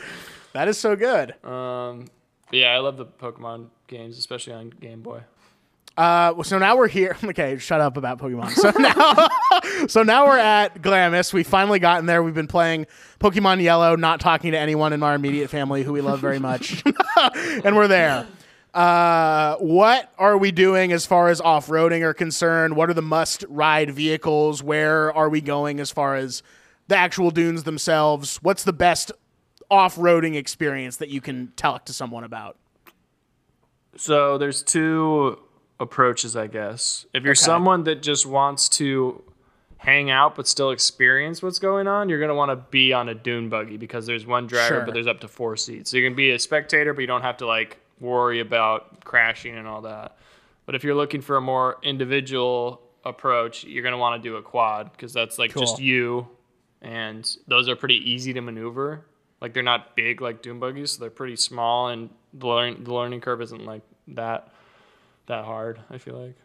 That 0.53 0.69
is 0.69 0.79
so 0.79 0.97
good. 0.97 1.33
Um, 1.45 2.07
yeah, 2.51 2.69
I 2.75 2.79
love 2.79 2.97
the 2.97 3.07
Pokemon 3.07 3.69
games, 3.87 4.19
especially 4.19 4.55
on 4.55 4.71
Game 4.71 5.03
Boy. 5.03 5.21
Uh, 6.01 6.43
so 6.43 6.59
now 6.59 6.79
we're 6.79 6.89
here. 6.89 7.17
Okay, 7.31 7.59
shut 7.59 7.81
up 7.81 7.97
about 7.97 8.19
Pokemon. 8.19 8.51
So 8.51 8.71
now, 8.79 9.87
so 9.87 10.03
now 10.03 10.27
we're 10.27 10.39
at 10.39 10.83
Glamis. 10.83 11.33
We 11.33 11.45
finally 11.45 11.79
gotten 11.79 12.07
there. 12.07 12.23
We've 12.23 12.35
been 12.35 12.49
playing 12.49 12.87
Pokemon 13.21 13.63
Yellow, 13.63 13.95
not 13.95 14.19
talking 14.19 14.53
to 14.53 14.59
anyone 14.59 14.93
in 14.93 15.03
our 15.03 15.15
immediate 15.15 15.49
family 15.49 15.85
who 15.85 15.93
we 15.93 16.01
love 16.01 16.19
very 16.19 16.39
much, 16.41 16.83
and 17.65 17.77
we're 17.77 17.87
there. 17.87 18.27
Uh, 18.75 19.57
what 19.57 20.13
are 20.19 20.39
we 20.39 20.51
doing 20.51 20.91
as 20.93 21.07
far 21.07 21.29
as 21.29 21.41
off 21.41 21.69
roading 21.69 22.03
are 22.03 22.15
concerned? 22.15 22.75
What 22.75 22.91
are 22.91 22.95
the 22.95 23.03
must 23.03 23.45
ride 23.49 23.91
vehicles? 23.91 24.63
Where 24.63 25.15
are 25.15 25.29
we 25.29 25.41
going 25.41 25.79
as 25.79 25.91
far 25.91 26.17
as 26.17 26.43
the 26.89 26.97
actual 26.97 27.31
dunes 27.31 27.63
themselves? 27.63 28.39
What's 28.43 28.65
the 28.65 28.73
best 28.73 29.13
off 29.71 29.97
roading 29.97 30.35
experience 30.35 30.97
that 30.97 31.11
you 31.11 31.21
can 31.21 31.53
talk 31.55 31.85
to 31.85 31.93
someone 31.93 32.25
about? 32.25 32.57
So 33.97 34.39
there's 34.39 34.63
two 34.63 35.39
approaches, 35.81 36.37
I 36.37 36.47
guess. 36.47 37.07
If 37.13 37.25
you're 37.25 37.35
someone 37.35 37.85
that 37.85 38.03
just 38.03 38.27
wants 38.27 38.69
to 38.71 39.23
hang 39.79 40.11
out 40.11 40.37
but 40.37 40.47
still 40.47 40.71
experience 40.73 41.43
what's 41.43 41.59
going 41.59 41.89
on, 41.89 42.09
you're 42.11 42.21
gonna 42.21 42.35
want 42.35 42.51
to 42.51 42.57
be 42.71 42.93
on 42.93 43.09
a 43.09 43.15
dune 43.15 43.49
buggy 43.49 43.79
because 43.79 44.07
there's 44.07 44.27
one 44.27 44.47
driver, 44.47 44.69
Sure. 44.77 44.85
but 44.85 44.93
there's 44.95 45.07
up 45.07 45.21
to 45.21 45.29
four 45.29 45.57
seats. 45.57 45.91
So 45.91 45.97
you 45.97 46.07
can 46.07 46.15
be 46.15 46.31
a 46.33 46.39
spectator, 46.39 46.93
but 46.93 47.01
you 47.01 47.07
don't 47.07 47.23
have 47.23 47.39
to 47.39 47.47
like 47.47 47.79
worry 47.99 48.41
about 48.41 49.05
crashing 49.05 49.57
and 49.57 49.67
all 49.67 49.81
that. 49.83 50.17
But 50.67 50.75
if 50.75 50.85
you're 50.85 50.95
looking 50.95 51.23
for 51.23 51.37
a 51.37 51.41
more 51.41 51.79
individual 51.83 52.83
approach, 53.07 53.65
you're 53.65 53.83
gonna 53.83 53.97
want 53.99 54.23
to 54.23 54.29
do 54.29 54.37
a 54.37 54.43
quad 54.43 54.93
because 54.93 55.15
that's 55.15 55.39
like 55.39 55.55
just 55.55 55.81
you, 55.81 56.29
and 56.83 57.29
those 57.49 57.67
are 57.69 57.75
pretty 57.77 57.97
easy 58.11 58.35
to 58.35 58.43
maneuver. 58.43 59.07
Like 59.41 59.55
they're 59.55 59.63
not 59.63 59.97
big 59.97 60.21
like 60.21 60.43
dune 60.43 60.61
buggies, 60.61 60.93
so 60.93 61.01
they're 61.01 61.11
pretty 61.11 61.37
small, 61.37 61.89
and 61.89 62.11
the 62.35 62.47
learn 62.47 62.85
the 62.85 62.93
learning 62.93 63.23
curve 63.23 63.41
isn't 63.41 63.65
like 63.65 63.81
that 64.09 64.53
that 65.27 65.45
hard. 65.45 65.81
I 65.91 65.99
feel 65.99 66.19
like. 66.19 66.37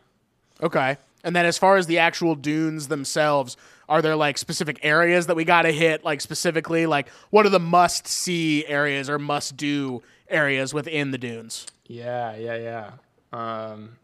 Okay. 0.62 0.98
And 1.24 1.36
then 1.36 1.46
as 1.46 1.58
far 1.58 1.78
as 1.78 1.88
the 1.88 1.98
actual 1.98 2.36
dunes 2.36 2.88
themselves, 2.88 3.58
are 3.90 4.02
there 4.02 4.16
like 4.16 4.38
specific 4.38 4.80
areas 4.84 5.28
that 5.28 5.36
we 5.36 5.44
got 5.44 5.64
to 5.64 5.72
hit 5.72 6.04
like 6.04 6.22
specifically 6.22 6.86
like 6.86 7.10
what 7.30 7.46
are 7.46 7.50
the 7.50 7.60
must 7.60 8.08
see 8.08 8.66
areas 8.68 9.10
or 9.10 9.20
must 9.20 9.58
do 9.58 10.02
areas 10.30 10.74
within 10.74 11.12
the 11.12 11.18
dunes? 11.18 11.66
Yeah, 11.88 12.36
yeah, 12.36 12.58
yeah. 12.58 12.92
Um, 13.34 13.98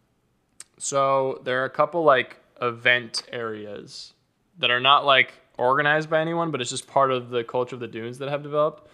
so 0.77 1.41
there 1.43 1.61
are 1.61 1.65
a 1.65 1.69
couple 1.69 2.03
like 2.03 2.37
event 2.61 3.23
areas 3.31 4.13
that 4.59 4.71
are 4.71 4.79
not 4.79 5.05
like 5.05 5.33
organized 5.57 6.09
by 6.09 6.21
anyone, 6.21 6.51
but 6.51 6.61
it's 6.61 6.69
just 6.69 6.87
part 6.87 7.11
of 7.11 7.29
the 7.29 7.43
culture 7.43 7.75
of 7.75 7.79
the 7.79 7.87
dunes 7.87 8.17
that 8.19 8.29
have 8.29 8.43
developed. 8.43 8.87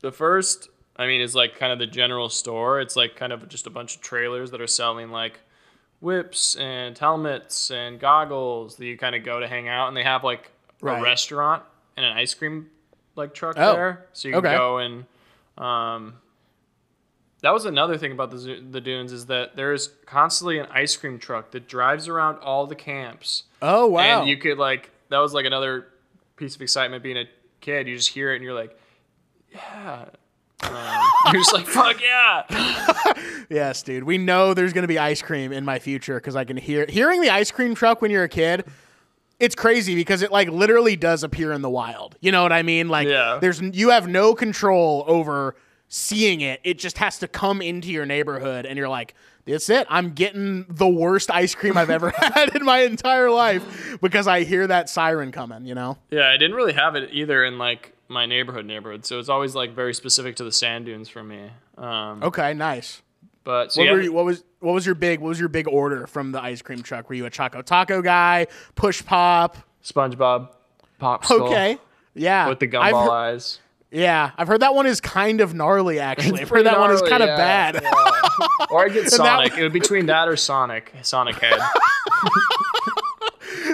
The 0.00 0.12
first, 0.12 0.68
I 0.98 1.06
mean, 1.06 1.20
is 1.20 1.34
like 1.34 1.58
kind 1.58 1.72
of 1.72 1.78
the 1.78 1.86
general 1.86 2.28
store. 2.28 2.80
It's 2.80 2.96
like 2.96 3.16
kind 3.16 3.32
of 3.32 3.48
just 3.48 3.66
a 3.66 3.70
bunch 3.70 3.96
of 3.96 4.00
trailers 4.02 4.50
that 4.52 4.60
are 4.60 4.66
selling 4.66 5.10
like 5.10 5.40
whips 6.00 6.56
and 6.56 6.96
helmets 6.96 7.70
and 7.70 7.98
goggles 8.00 8.76
that 8.76 8.86
you 8.86 8.96
kind 8.96 9.14
of 9.14 9.22
go 9.24 9.40
to 9.40 9.46
hang 9.48 9.68
out, 9.68 9.88
and 9.88 9.96
they 9.96 10.02
have 10.04 10.24
like 10.24 10.50
Right. 10.82 10.98
a 10.98 11.02
restaurant 11.02 11.62
and 11.96 12.04
an 12.04 12.12
ice 12.12 12.34
cream 12.34 12.68
like 13.14 13.32
truck 13.34 13.56
Oh, 13.58 13.72
there, 13.72 14.06
so 14.12 14.28
you 14.28 14.34
can 14.34 14.46
okay. 14.46 14.56
go 14.56 14.76
and 14.78 15.04
um, 15.56 16.14
that 17.42 17.52
was 17.52 17.64
another 17.64 17.96
thing 17.96 18.12
about 18.12 18.30
the 18.30 18.62
the 18.70 18.80
dunes 18.80 19.10
is 19.12 19.26
that 19.26 19.56
there 19.56 19.72
is 19.72 19.90
constantly 20.04 20.58
an 20.58 20.66
ice 20.70 20.96
cream 20.96 21.18
truck 21.18 21.50
that 21.52 21.66
drives 21.68 22.08
around 22.08 22.38
all 22.40 22.66
the 22.66 22.74
camps, 22.74 23.44
Oh 23.62 23.86
wow. 23.86 24.20
and 24.20 24.28
you 24.28 24.36
could 24.36 24.58
like 24.58 24.90
that 25.08 25.18
was 25.18 25.32
like 25.32 25.46
another 25.46 25.88
piece 26.36 26.54
of 26.56 26.60
excitement 26.62 27.02
being 27.02 27.16
a 27.16 27.24
kid. 27.62 27.88
You 27.88 27.96
just 27.96 28.10
hear 28.10 28.32
it 28.32 28.36
and 28.36 28.44
you're 28.44 28.54
like, 28.54 28.78
yeah. 29.52 30.06
Um, 30.62 30.72
you're 31.26 31.34
just 31.42 31.52
like 31.52 31.66
fuck 31.66 32.00
yeah. 32.00 33.14
yes, 33.50 33.82
dude. 33.82 34.04
We 34.04 34.18
know 34.18 34.54
there's 34.54 34.72
going 34.72 34.82
to 34.82 34.88
be 34.88 34.98
ice 34.98 35.20
cream 35.22 35.52
in 35.52 35.64
my 35.64 35.78
future 35.78 36.18
cuz 36.20 36.34
I 36.36 36.44
can 36.44 36.56
hear 36.56 36.86
hearing 36.88 37.20
the 37.20 37.30
ice 37.30 37.50
cream 37.50 37.74
truck 37.74 38.00
when 38.02 38.10
you're 38.10 38.24
a 38.24 38.28
kid. 38.28 38.64
It's 39.38 39.54
crazy 39.54 39.94
because 39.94 40.22
it 40.22 40.32
like 40.32 40.48
literally 40.48 40.96
does 40.96 41.22
appear 41.22 41.52
in 41.52 41.60
the 41.62 41.68
wild. 41.70 42.16
You 42.20 42.32
know 42.32 42.42
what 42.42 42.52
I 42.52 42.62
mean? 42.62 42.88
Like 42.88 43.06
Yeah. 43.08 43.38
there's 43.40 43.60
you 43.60 43.90
have 43.90 44.08
no 44.08 44.34
control 44.34 45.04
over 45.06 45.54
seeing 45.88 46.40
it. 46.40 46.60
It 46.64 46.78
just 46.78 46.98
has 46.98 47.18
to 47.18 47.28
come 47.28 47.60
into 47.60 47.88
your 47.90 48.06
neighborhood 48.06 48.64
and 48.66 48.78
you're 48.78 48.88
like, 48.88 49.14
that's 49.44 49.68
it. 49.70 49.86
I'm 49.90 50.10
getting 50.14 50.64
the 50.68 50.88
worst 50.88 51.30
ice 51.30 51.54
cream 51.54 51.76
I've 51.76 51.90
ever 51.90 52.10
had 52.16 52.56
in 52.56 52.64
my 52.64 52.80
entire 52.80 53.30
life 53.30 53.98
because 54.00 54.26
I 54.26 54.42
hear 54.42 54.66
that 54.66 54.88
siren 54.88 55.30
coming, 55.30 55.64
you 55.66 55.74
know? 55.76 55.98
Yeah, 56.10 56.28
I 56.28 56.36
didn't 56.38 56.56
really 56.56 56.72
have 56.72 56.96
it 56.96 57.10
either 57.12 57.44
in 57.44 57.56
like 57.58 57.92
my 58.08 58.26
neighborhood 58.26 58.66
neighborhood, 58.66 59.04
so 59.04 59.18
it's 59.18 59.28
always 59.28 59.54
like 59.54 59.72
very 59.74 59.94
specific 59.94 60.36
to 60.36 60.44
the 60.44 60.52
sand 60.52 60.86
dunes 60.86 61.08
for 61.08 61.22
me. 61.22 61.50
Um, 61.78 62.22
Okay, 62.22 62.54
nice. 62.54 63.02
but 63.44 63.72
so 63.72 63.80
What, 63.80 63.86
yeah, 63.86 63.92
were 63.92 64.00
you, 64.02 64.12
what 64.12 64.24
was 64.24 64.44
what 64.60 64.72
was 64.72 64.86
your 64.86 64.94
big 64.94 65.20
what 65.20 65.28
was 65.28 65.38
your 65.40 65.48
big 65.48 65.68
order 65.68 66.06
from 66.06 66.32
the 66.32 66.40
ice 66.42 66.62
cream 66.62 66.82
truck? 66.82 67.08
Were 67.08 67.14
you 67.14 67.26
a 67.26 67.30
Choco 67.30 67.62
Taco 67.62 68.02
guy? 68.02 68.46
Push 68.74 69.04
pop? 69.04 69.56
SpongeBob 69.84 70.50
Pop? 70.98 71.30
Okay. 71.30 71.78
Yeah. 72.14 72.48
with 72.48 72.58
the 72.60 72.68
gumball 72.68 73.10
eyes. 73.10 73.58
Yeah, 73.90 74.32
I've 74.36 74.48
heard 74.48 74.62
that 74.62 74.74
one 74.74 74.86
is 74.86 75.00
kind 75.00 75.40
of 75.40 75.54
gnarly. 75.54 75.98
Actually, 76.00 76.40
I've 76.40 76.48
heard 76.48 76.66
that 76.66 76.78
one 76.80 76.90
is 76.90 77.00
gnarly, 77.02 77.10
kind 77.10 77.22
of 77.22 77.28
yeah, 77.28 77.36
bad. 77.72 77.82
yeah. 77.82 78.66
or 78.70 78.84
I 78.84 78.88
get 78.88 79.10
Sonic. 79.10 79.52
one- 79.52 79.60
it 79.60 79.62
would 79.62 79.72
be 79.72 79.78
between 79.80 80.06
that 80.06 80.26
or 80.28 80.36
Sonic. 80.36 80.92
Sonic 81.02 81.36
Head. 81.36 81.60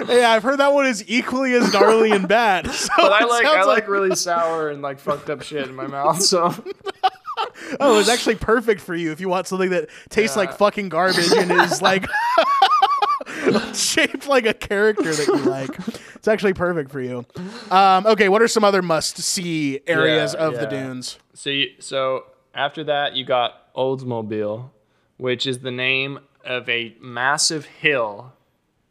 Yeah, 0.07 0.31
I've 0.31 0.43
heard 0.43 0.59
that 0.59 0.73
one 0.73 0.85
is 0.85 1.03
equally 1.07 1.53
as 1.53 1.71
gnarly 1.73 2.11
and 2.11 2.27
bad. 2.27 2.67
So 2.71 2.89
But 2.97 3.11
I 3.11 3.25
like 3.25 3.45
I 3.45 3.63
like 3.63 3.87
really 3.87 4.15
sour 4.15 4.69
and 4.69 4.81
like 4.81 4.99
fucked 4.99 5.29
up 5.29 5.41
shit 5.41 5.67
in 5.67 5.75
my 5.75 5.87
mouth. 5.87 6.21
So 6.21 6.53
Oh, 7.79 7.99
it's 7.99 8.09
actually 8.09 8.35
perfect 8.35 8.79
for 8.81 8.95
you 8.95 9.11
if 9.11 9.19
you 9.19 9.27
want 9.29 9.47
something 9.47 9.69
that 9.71 9.89
tastes 10.09 10.37
like 10.37 10.53
fucking 10.53 10.89
garbage 10.89 11.31
and 11.35 11.51
is 11.51 11.81
like 11.81 12.05
shaped 13.73 14.27
like 14.27 14.45
a 14.45 14.53
character 14.53 15.13
that 15.13 15.27
you 15.27 15.35
like. 15.37 15.69
It's 16.15 16.27
actually 16.27 16.53
perfect 16.53 16.91
for 16.91 17.01
you. 17.01 17.25
Um, 17.71 18.05
okay, 18.05 18.29
what 18.29 18.41
are 18.41 18.47
some 18.47 18.63
other 18.63 18.81
must-see 18.81 19.81
areas 19.87 20.33
Yeah, 20.37 20.45
of 20.47 20.55
the 20.59 20.65
dunes? 20.65 21.17
so 21.33 21.49
you, 21.49 21.67
so 21.79 22.25
after 22.53 22.83
that 22.85 23.15
you 23.15 23.25
got 23.25 23.73
Oldsmobile, 23.75 24.69
which 25.17 25.45
is 25.47 25.59
the 25.59 25.71
name 25.71 26.19
of 26.45 26.67
a 26.69 26.95
massive 27.01 27.65
hill 27.65 28.33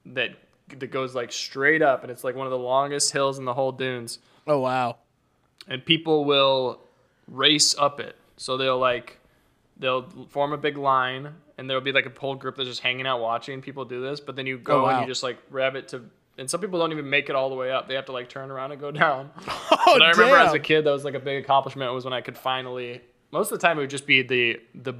that 0.06 0.30
that 0.80 0.90
goes 0.90 1.14
like 1.14 1.32
straight 1.32 1.82
up, 1.82 2.02
and 2.02 2.10
it's 2.10 2.24
like 2.24 2.34
one 2.34 2.46
of 2.46 2.50
the 2.50 2.58
longest 2.58 3.12
hills 3.12 3.38
in 3.38 3.44
the 3.44 3.54
whole 3.54 3.72
dunes. 3.72 4.18
Oh 4.46 4.58
wow. 4.60 4.96
and 5.68 5.84
people 5.84 6.24
will 6.24 6.80
race 7.28 7.74
up 7.78 8.00
it. 8.00 8.16
So 8.36 8.56
they'll 8.56 8.78
like 8.78 9.20
they'll 9.76 10.02
form 10.30 10.52
a 10.52 10.56
big 10.58 10.76
line 10.76 11.34
and 11.58 11.68
there'll 11.70 11.82
be 11.82 11.92
like 11.92 12.06
a 12.06 12.12
whole 12.20 12.34
group 12.34 12.56
that's 12.56 12.68
just 12.68 12.80
hanging 12.80 13.06
out 13.06 13.20
watching 13.20 13.62
people 13.62 13.84
do 13.84 14.00
this, 14.00 14.20
but 14.20 14.34
then 14.36 14.46
you 14.46 14.58
go 14.58 14.80
Oh, 14.80 14.82
wow. 14.84 14.88
and 14.90 15.00
you 15.02 15.06
just 15.06 15.22
like 15.22 15.38
rev 15.50 15.76
it 15.76 15.88
to 15.88 16.04
and 16.38 16.48
some 16.50 16.60
people 16.60 16.78
don't 16.78 16.92
even 16.92 17.08
make 17.10 17.28
it 17.28 17.36
all 17.36 17.50
the 17.50 17.54
way 17.54 17.70
up. 17.70 17.88
They 17.88 17.94
have 17.94 18.06
to 18.06 18.12
like 18.12 18.28
turn 18.28 18.50
around 18.50 18.72
and 18.72 18.80
go 18.80 18.90
down. 18.90 19.30
Oh, 19.84 19.98
But 19.98 20.02
I 20.02 20.10
remember 20.10 20.36
as 20.36 20.52
a 20.54 20.58
kid 20.60 20.82
that 20.84 20.90
was 20.92 21.04
like 21.04 21.14
a 21.14 21.18
big 21.20 21.42
accomplishment 21.44 21.92
was 21.92 22.04
when 22.04 22.12
I 22.14 22.20
could 22.20 22.36
finally 22.38 23.00
most 23.32 23.50
of 23.52 23.58
the 23.60 23.66
time 23.66 23.78
it 23.78 23.82
would 23.82 23.90
just 23.90 24.06
be 24.06 24.22
the 24.22 24.60
the 24.74 24.94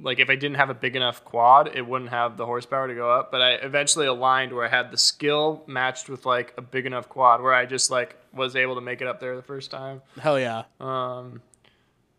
like 0.00 0.18
if 0.20 0.30
I 0.30 0.36
didn't 0.36 0.56
have 0.56 0.70
a 0.70 0.74
big 0.74 0.96
enough 0.96 1.24
quad, 1.24 1.70
it 1.76 1.86
wouldn't 1.86 2.10
have 2.10 2.36
the 2.36 2.46
horsepower 2.46 2.88
to 2.88 2.94
go 2.94 3.10
up. 3.10 3.30
But 3.30 3.42
I 3.42 3.50
eventually 3.54 4.06
aligned 4.06 4.52
where 4.52 4.64
I 4.64 4.68
had 4.68 4.90
the 4.90 4.96
skill 4.96 5.62
matched 5.66 6.08
with 6.08 6.24
like 6.24 6.54
a 6.56 6.62
big 6.62 6.86
enough 6.86 7.08
quad 7.08 7.42
where 7.42 7.52
I 7.52 7.66
just 7.66 7.90
like 7.90 8.16
was 8.32 8.56
able 8.56 8.74
to 8.76 8.80
make 8.80 9.00
it 9.02 9.06
up 9.06 9.20
there 9.20 9.36
the 9.36 9.42
first 9.42 9.70
time. 9.70 10.00
Hell 10.20 10.40
yeah. 10.40 10.62
Um, 10.80 11.42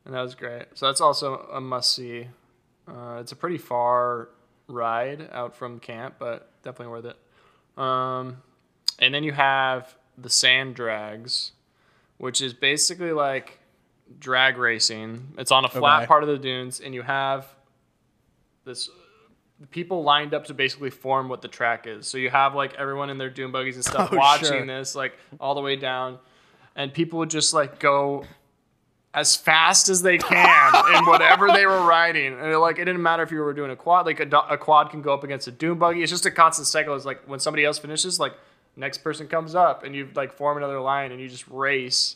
and 0.06 0.14
that 0.14 0.22
was 0.22 0.36
great. 0.36 0.66
So 0.76 0.86
that's 0.86 1.02
also 1.02 1.48
a 1.52 1.60
must 1.62 1.96
see. 1.96 2.28
Uh, 2.88 3.18
it's 3.22 3.32
a 3.32 3.36
pretty 3.36 3.58
far 3.58 4.30
ride 4.68 5.30
out 5.32 5.56
from 5.56 5.80
camp, 5.80 6.16
but 6.20 6.52
definitely 6.64 6.92
worth 6.92 7.06
it. 7.06 7.82
Um, 7.82 8.38
and 9.00 9.14
then 9.14 9.24
you 9.24 9.32
have 9.32 9.96
the 10.18 10.30
sand 10.30 10.76
drags, 10.76 11.54
which 12.18 12.42
is 12.42 12.54
basically 12.54 13.14
like 13.14 13.60
drag 14.20 14.58
racing. 14.58 15.30
It's 15.38 15.52
on 15.52 15.66
a 15.66 15.70
flat 15.70 16.00
Okay. 16.04 16.08
part 16.08 16.24
of 16.24 16.30
the 16.30 16.38
dunes, 16.38 16.80
and 16.80 16.94
you 16.94 17.02
have 17.02 17.48
this 18.66 18.90
people 19.72 20.04
lined 20.04 20.34
up 20.34 20.46
to 20.46 20.54
basically 20.54 20.90
form 20.90 21.30
what 21.30 21.42
the 21.42 21.48
track 21.48 21.86
is. 21.88 22.08
So 22.08 22.18
you 22.18 22.30
have 22.30 22.56
like 22.56 22.74
everyone 22.76 23.10
in 23.10 23.18
their 23.18 23.30
dune 23.30 23.52
buggies 23.52 23.76
and 23.76 23.86
stuff 23.86 24.10
Oh, 24.14 24.18
watching 24.18 24.48
sure. 24.48 24.66
this 24.66 24.96
like 24.96 25.18
all 25.40 25.56
the 25.56 25.62
way 25.62 25.76
down, 25.76 26.20
and 26.76 26.94
people 26.94 27.20
would 27.20 27.30
just 27.30 27.54
like 27.54 27.80
go 27.80 28.26
as 29.14 29.36
fast 29.36 29.90
as 29.90 30.02
they 30.02 30.18
can 30.18 30.76
in 30.96 31.06
whatever 31.06 31.52
they 31.52 31.66
were 31.66 31.82
riding. 31.86 32.34
And 32.40 32.60
like 32.60 32.80
it 32.80 32.86
didn't 32.86 33.04
matter 33.04 33.24
if 33.24 33.32
you 33.32 33.40
were 33.40 33.54
doing 33.54 33.72
a 33.72 33.76
quad. 33.76 34.06
Like 34.06 34.20
a, 34.20 34.38
a 34.50 34.58
quad 34.58 34.90
can 34.90 35.02
go 35.02 35.14
up 35.14 35.24
against 35.24 35.48
a 35.48 35.52
dune 35.52 35.78
buggy. 35.78 36.02
It's 36.02 36.12
just 36.12 36.26
a 36.26 36.32
constant 36.32 36.68
cycle. 36.68 36.96
It's 36.96 37.06
like 37.06 37.22
when 37.28 37.40
somebody 37.40 37.64
else 37.66 37.78
finishes, 37.80 38.20
like 38.20 38.34
next 38.76 39.00
person 39.00 39.28
comes 39.28 39.56
up, 39.56 39.84
and 39.84 39.96
you 39.96 40.10
like 40.16 40.34
form 40.34 40.58
another 40.58 40.80
line 40.80 41.12
and 41.12 41.22
you 41.22 41.30
just 41.30 41.48
race. 41.48 42.16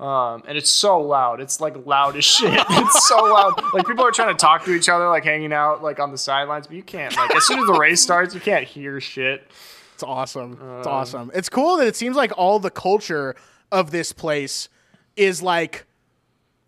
Um, 0.00 0.42
and 0.48 0.56
it's 0.56 0.70
so 0.70 0.98
loud. 1.00 1.40
It's 1.40 1.60
like 1.60 1.86
loud 1.86 2.16
as 2.16 2.24
shit. 2.24 2.58
It's 2.70 3.06
so 3.06 3.16
loud. 3.22 3.62
Like 3.74 3.86
people 3.86 4.04
are 4.04 4.10
trying 4.10 4.34
to 4.34 4.40
talk 4.40 4.64
to 4.64 4.72
each 4.74 4.88
other, 4.88 5.08
like 5.08 5.24
hanging 5.24 5.52
out, 5.52 5.82
like 5.82 6.00
on 6.00 6.10
the 6.10 6.16
sidelines, 6.18 6.66
but 6.66 6.74
you 6.76 6.82
can't. 6.82 7.14
Like 7.16 7.34
as 7.36 7.46
soon 7.46 7.58
as 7.58 7.66
the 7.66 7.74
race 7.74 8.00
starts, 8.00 8.34
you 8.34 8.40
can't 8.40 8.66
hear 8.66 8.98
shit. 9.00 9.46
It's 9.94 10.02
awesome. 10.02 10.52
It's 10.78 10.86
Um, 10.86 10.92
awesome. 10.94 11.30
It's 11.34 11.50
cool 11.50 11.76
that 11.76 11.86
it 11.86 11.96
seems 11.96 12.16
like 12.16 12.32
all 12.38 12.58
the 12.58 12.70
culture 12.70 13.36
of 13.70 13.90
this 13.90 14.12
place 14.12 14.70
is 15.16 15.42
like 15.42 15.84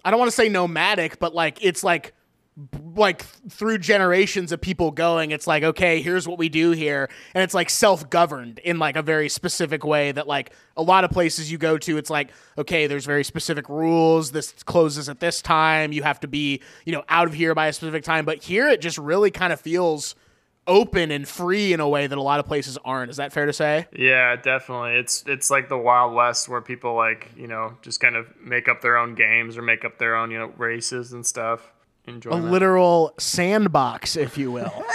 I 0.05 0.11
don't 0.11 0.19
want 0.21 0.31
to 0.31 0.37
say 0.37 0.49
nomadic, 0.51 1.19
but 1.19 1.35
like 1.35 1.65
it's 1.65 1.83
like 1.83 2.13
like 2.95 3.23
through 3.49 3.79
generations 3.79 4.53
of 4.53 4.61
people 4.61 4.91
going 4.91 5.31
it's 5.31 5.47
like 5.47 5.63
okay 5.63 6.03
here's 6.03 6.29
what 6.29 6.39
we 6.39 6.51
do 6.51 6.73
here. 6.73 7.09
And 7.35 7.43
it's 7.43 7.55
like 7.55 7.71
self-governed 7.71 8.59
in 8.59 8.79
like 8.79 8.97
a 8.97 9.03
very 9.03 9.31
specific 9.31 9.85
way 9.85 10.13
that 10.13 10.27
like 10.27 10.53
a 10.77 10.83
lot 10.83 11.05
of 11.05 11.11
places 11.11 11.51
you 11.51 11.57
go 11.57 11.79
to 11.79 11.97
it's 11.97 12.11
like 12.11 12.31
okay 12.59 12.87
there's 12.87 13.07
very 13.07 13.25
specific 13.25 13.69
rules. 13.69 14.33
This 14.33 14.53
closes 14.65 15.09
at 15.09 15.21
this 15.21 15.41
time. 15.41 15.93
You 15.93 16.03
have 16.03 16.21
to 16.21 16.29
be 16.29 16.61
you 16.85 16.93
know 16.93 17.05
out 17.09 17.27
of 17.27 17.35
here 17.35 17.55
by 17.55 17.69
a 17.69 17.73
specific 17.73 18.05
time. 18.05 18.25
But 18.25 18.43
here 18.43 18.69
it 18.69 18.81
just 18.81 18.99
really 18.99 19.31
kind 19.31 19.53
of 19.53 19.61
feels 19.61 20.15
open 20.67 21.11
and 21.11 21.27
free 21.27 21.73
in 21.73 21.81
a 21.81 21.89
way 21.89 22.07
that 22.07 22.17
a 22.17 22.23
lot 22.23 22.41
of 22.41 22.47
places 22.47 22.79
aren't. 22.85 23.11
Is 23.11 23.17
that 23.17 23.33
fair 23.33 23.47
to 23.47 23.53
say? 23.53 23.87
Yeah, 23.97 24.37
definitely. 24.37 24.95
It's 24.97 25.25
it's 25.27 25.51
like 25.51 25.69
the 25.69 25.79
Wild 25.79 26.15
West 26.15 26.49
where 26.49 26.61
people 26.61 26.95
like 26.95 27.31
you 27.37 27.47
know 27.47 27.77
just 27.83 28.01
kind 28.01 28.17
of 28.17 28.27
make 28.41 28.69
up 28.69 28.81
their 28.81 28.97
own 28.97 29.15
games 29.15 29.57
or 29.57 29.63
make 29.63 29.85
up 29.85 29.99
their 29.99 30.17
own 30.17 30.31
you 30.31 30.39
know 30.39 30.53
races 30.57 31.13
and 31.13 31.25
stuff. 31.25 31.73
Enjoy 32.07 32.33
a 32.33 32.35
literal 32.35 33.15
sandbox, 33.19 34.17
if 34.17 34.37
you 34.37 34.51
will. 34.51 34.73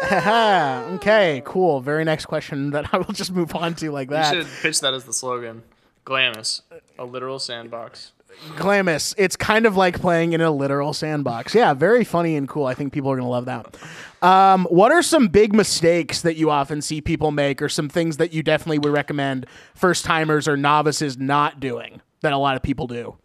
okay, 0.12 1.42
cool. 1.44 1.80
Very 1.80 2.04
next 2.04 2.26
question 2.26 2.70
that 2.70 2.94
I 2.94 2.98
will 2.98 3.12
just 3.12 3.32
move 3.32 3.54
on 3.54 3.74
to 3.76 3.90
like 3.90 4.10
that. 4.10 4.34
You 4.34 4.42
should 4.42 4.50
pitch 4.62 4.80
that 4.80 4.94
as 4.94 5.04
the 5.04 5.12
slogan. 5.12 5.62
Glamis, 6.04 6.62
a 6.98 7.04
literal 7.04 7.38
sandbox. 7.38 8.12
Glamis. 8.56 9.14
It's 9.18 9.36
kind 9.36 9.66
of 9.66 9.76
like 9.76 10.00
playing 10.00 10.32
in 10.32 10.40
a 10.40 10.50
literal 10.50 10.92
sandbox. 10.92 11.54
Yeah, 11.54 11.74
very 11.74 12.04
funny 12.04 12.36
and 12.36 12.48
cool. 12.48 12.66
I 12.66 12.74
think 12.74 12.92
people 12.92 13.10
are 13.10 13.16
going 13.16 13.26
to 13.26 13.30
love 13.30 13.46
that. 13.46 13.76
Um, 14.22 14.66
what 14.70 14.92
are 14.92 15.02
some 15.02 15.28
big 15.28 15.52
mistakes 15.52 16.22
that 16.22 16.36
you 16.36 16.50
often 16.50 16.80
see 16.80 17.00
people 17.00 17.30
make, 17.30 17.60
or 17.60 17.68
some 17.68 17.88
things 17.88 18.18
that 18.18 18.32
you 18.32 18.42
definitely 18.42 18.78
would 18.78 18.92
recommend 18.92 19.46
first 19.74 20.04
timers 20.04 20.46
or 20.46 20.56
novices 20.56 21.18
not 21.18 21.60
doing 21.60 22.00
that 22.20 22.32
a 22.32 22.38
lot 22.38 22.56
of 22.56 22.62
people 22.62 22.86
do? 22.86 23.16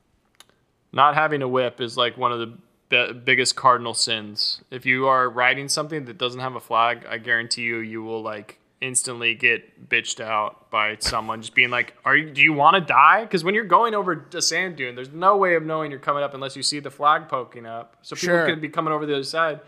Not 0.92 1.16
having 1.16 1.42
a 1.42 1.48
whip 1.48 1.80
is 1.82 1.98
like 1.98 2.18
one 2.18 2.32
of 2.32 2.40
the 2.40 2.58
be- 2.94 3.14
biggest 3.14 3.56
cardinal 3.56 3.94
sins. 3.94 4.62
If 4.72 4.86
you 4.86 5.08
are 5.08 5.30
riding 5.30 5.68
something 5.70 6.06
that 6.06 6.18
doesn't 6.18 6.40
have 6.40 6.56
a 6.56 6.60
flag, 6.60 7.06
I 7.10 7.18
guarantee 7.18 7.64
you, 7.64 7.78
you 7.78 8.04
will 8.04 8.22
like 8.22 8.60
instantly 8.82 9.34
get 9.34 9.88
bitched 9.90 10.20
out 10.20 10.70
by 10.70 10.98
someone 11.00 11.42
just 11.42 11.56
being 11.56 11.70
like, 11.70 11.94
"Are 12.06 12.16
you? 12.18 12.30
Do 12.30 12.42
you 12.42 12.54
want 12.54 12.76
to 12.76 12.82
die?" 12.82 13.22
Because 13.24 13.44
when 13.44 13.56
you're 13.56 13.64
going 13.64 13.94
over 13.96 14.26
a 14.34 14.42
sand 14.42 14.76
dune, 14.76 14.96
there's 14.96 15.12
no 15.12 15.38
way 15.38 15.56
of 15.56 15.64
knowing 15.64 15.90
you're 15.92 16.00
coming 16.02 16.24
up 16.24 16.34
unless 16.34 16.56
you 16.56 16.64
see 16.64 16.80
the 16.80 16.92
flag 16.92 17.28
poking 17.30 17.66
up. 17.66 17.96
So 18.02 18.16
people 18.16 18.36
Sure. 18.36 18.46
could 18.46 18.62
be 18.62 18.70
coming 18.70 18.92
over 18.94 19.06
the 19.06 19.14
other 19.14 19.24
side. 19.24 19.60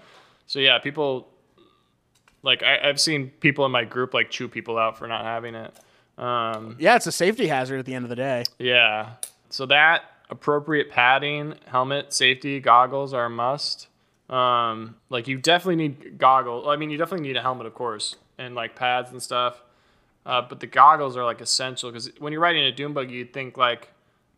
So 0.47 0.60
yeah, 0.60 0.80
people 0.80 1.27
like 2.43 2.61
I, 2.64 2.89
I've 2.89 2.99
seen 2.99 3.30
people 3.39 3.65
in 3.65 3.72
my 3.72 3.84
group 3.85 4.14
like 4.14 4.30
chew 4.30 4.47
people 4.47 4.77
out 4.77 4.97
for 4.97 5.07
not 5.07 5.23
having 5.23 5.56
it. 5.56 5.73
Um, 6.18 6.76
Yeah, 6.80 6.95
it's 6.95 7.07
a 7.07 7.11
safety 7.11 7.47
hazard 7.47 7.80
at 7.80 7.85
the 7.85 7.93
end 7.93 8.06
of 8.06 8.10
the 8.10 8.15
day. 8.15 8.43
yeah. 8.60 9.11
So 9.49 9.65
that 9.68 10.03
appropriate 10.30 10.89
padding, 10.91 11.56
helmet, 11.68 12.14
safety, 12.14 12.60
goggles 12.60 13.14
are 13.14 13.26
a 13.26 13.30
must. 13.30 13.88
Um, 14.30 14.95
like 15.10 15.27
you 15.27 15.38
definitely 15.38 15.76
need 15.76 16.18
goggles. 16.18 16.65
I 16.68 16.76
mean, 16.77 16.89
you 16.89 16.97
definitely 16.97 17.27
need 17.27 17.38
a 17.38 17.41
helmet, 17.41 17.68
of 17.68 17.73
course, 17.76 18.15
and 18.38 18.56
like 18.56 18.76
pads 18.76 19.11
and 19.11 19.22
stuff. 19.22 19.61
Uh, 20.26 20.41
but 20.41 20.60
the 20.60 20.68
goggles 20.68 21.15
are 21.15 21.23
like 21.23 21.41
essential 21.41 21.91
because 21.91 22.10
when 22.18 22.34
you're 22.34 22.41
riding 22.41 22.64
a 22.64 22.72
dune 22.72 22.93
buggy, 22.93 23.14
you'd 23.14 23.34
think 23.34 23.57
like, 23.57 23.89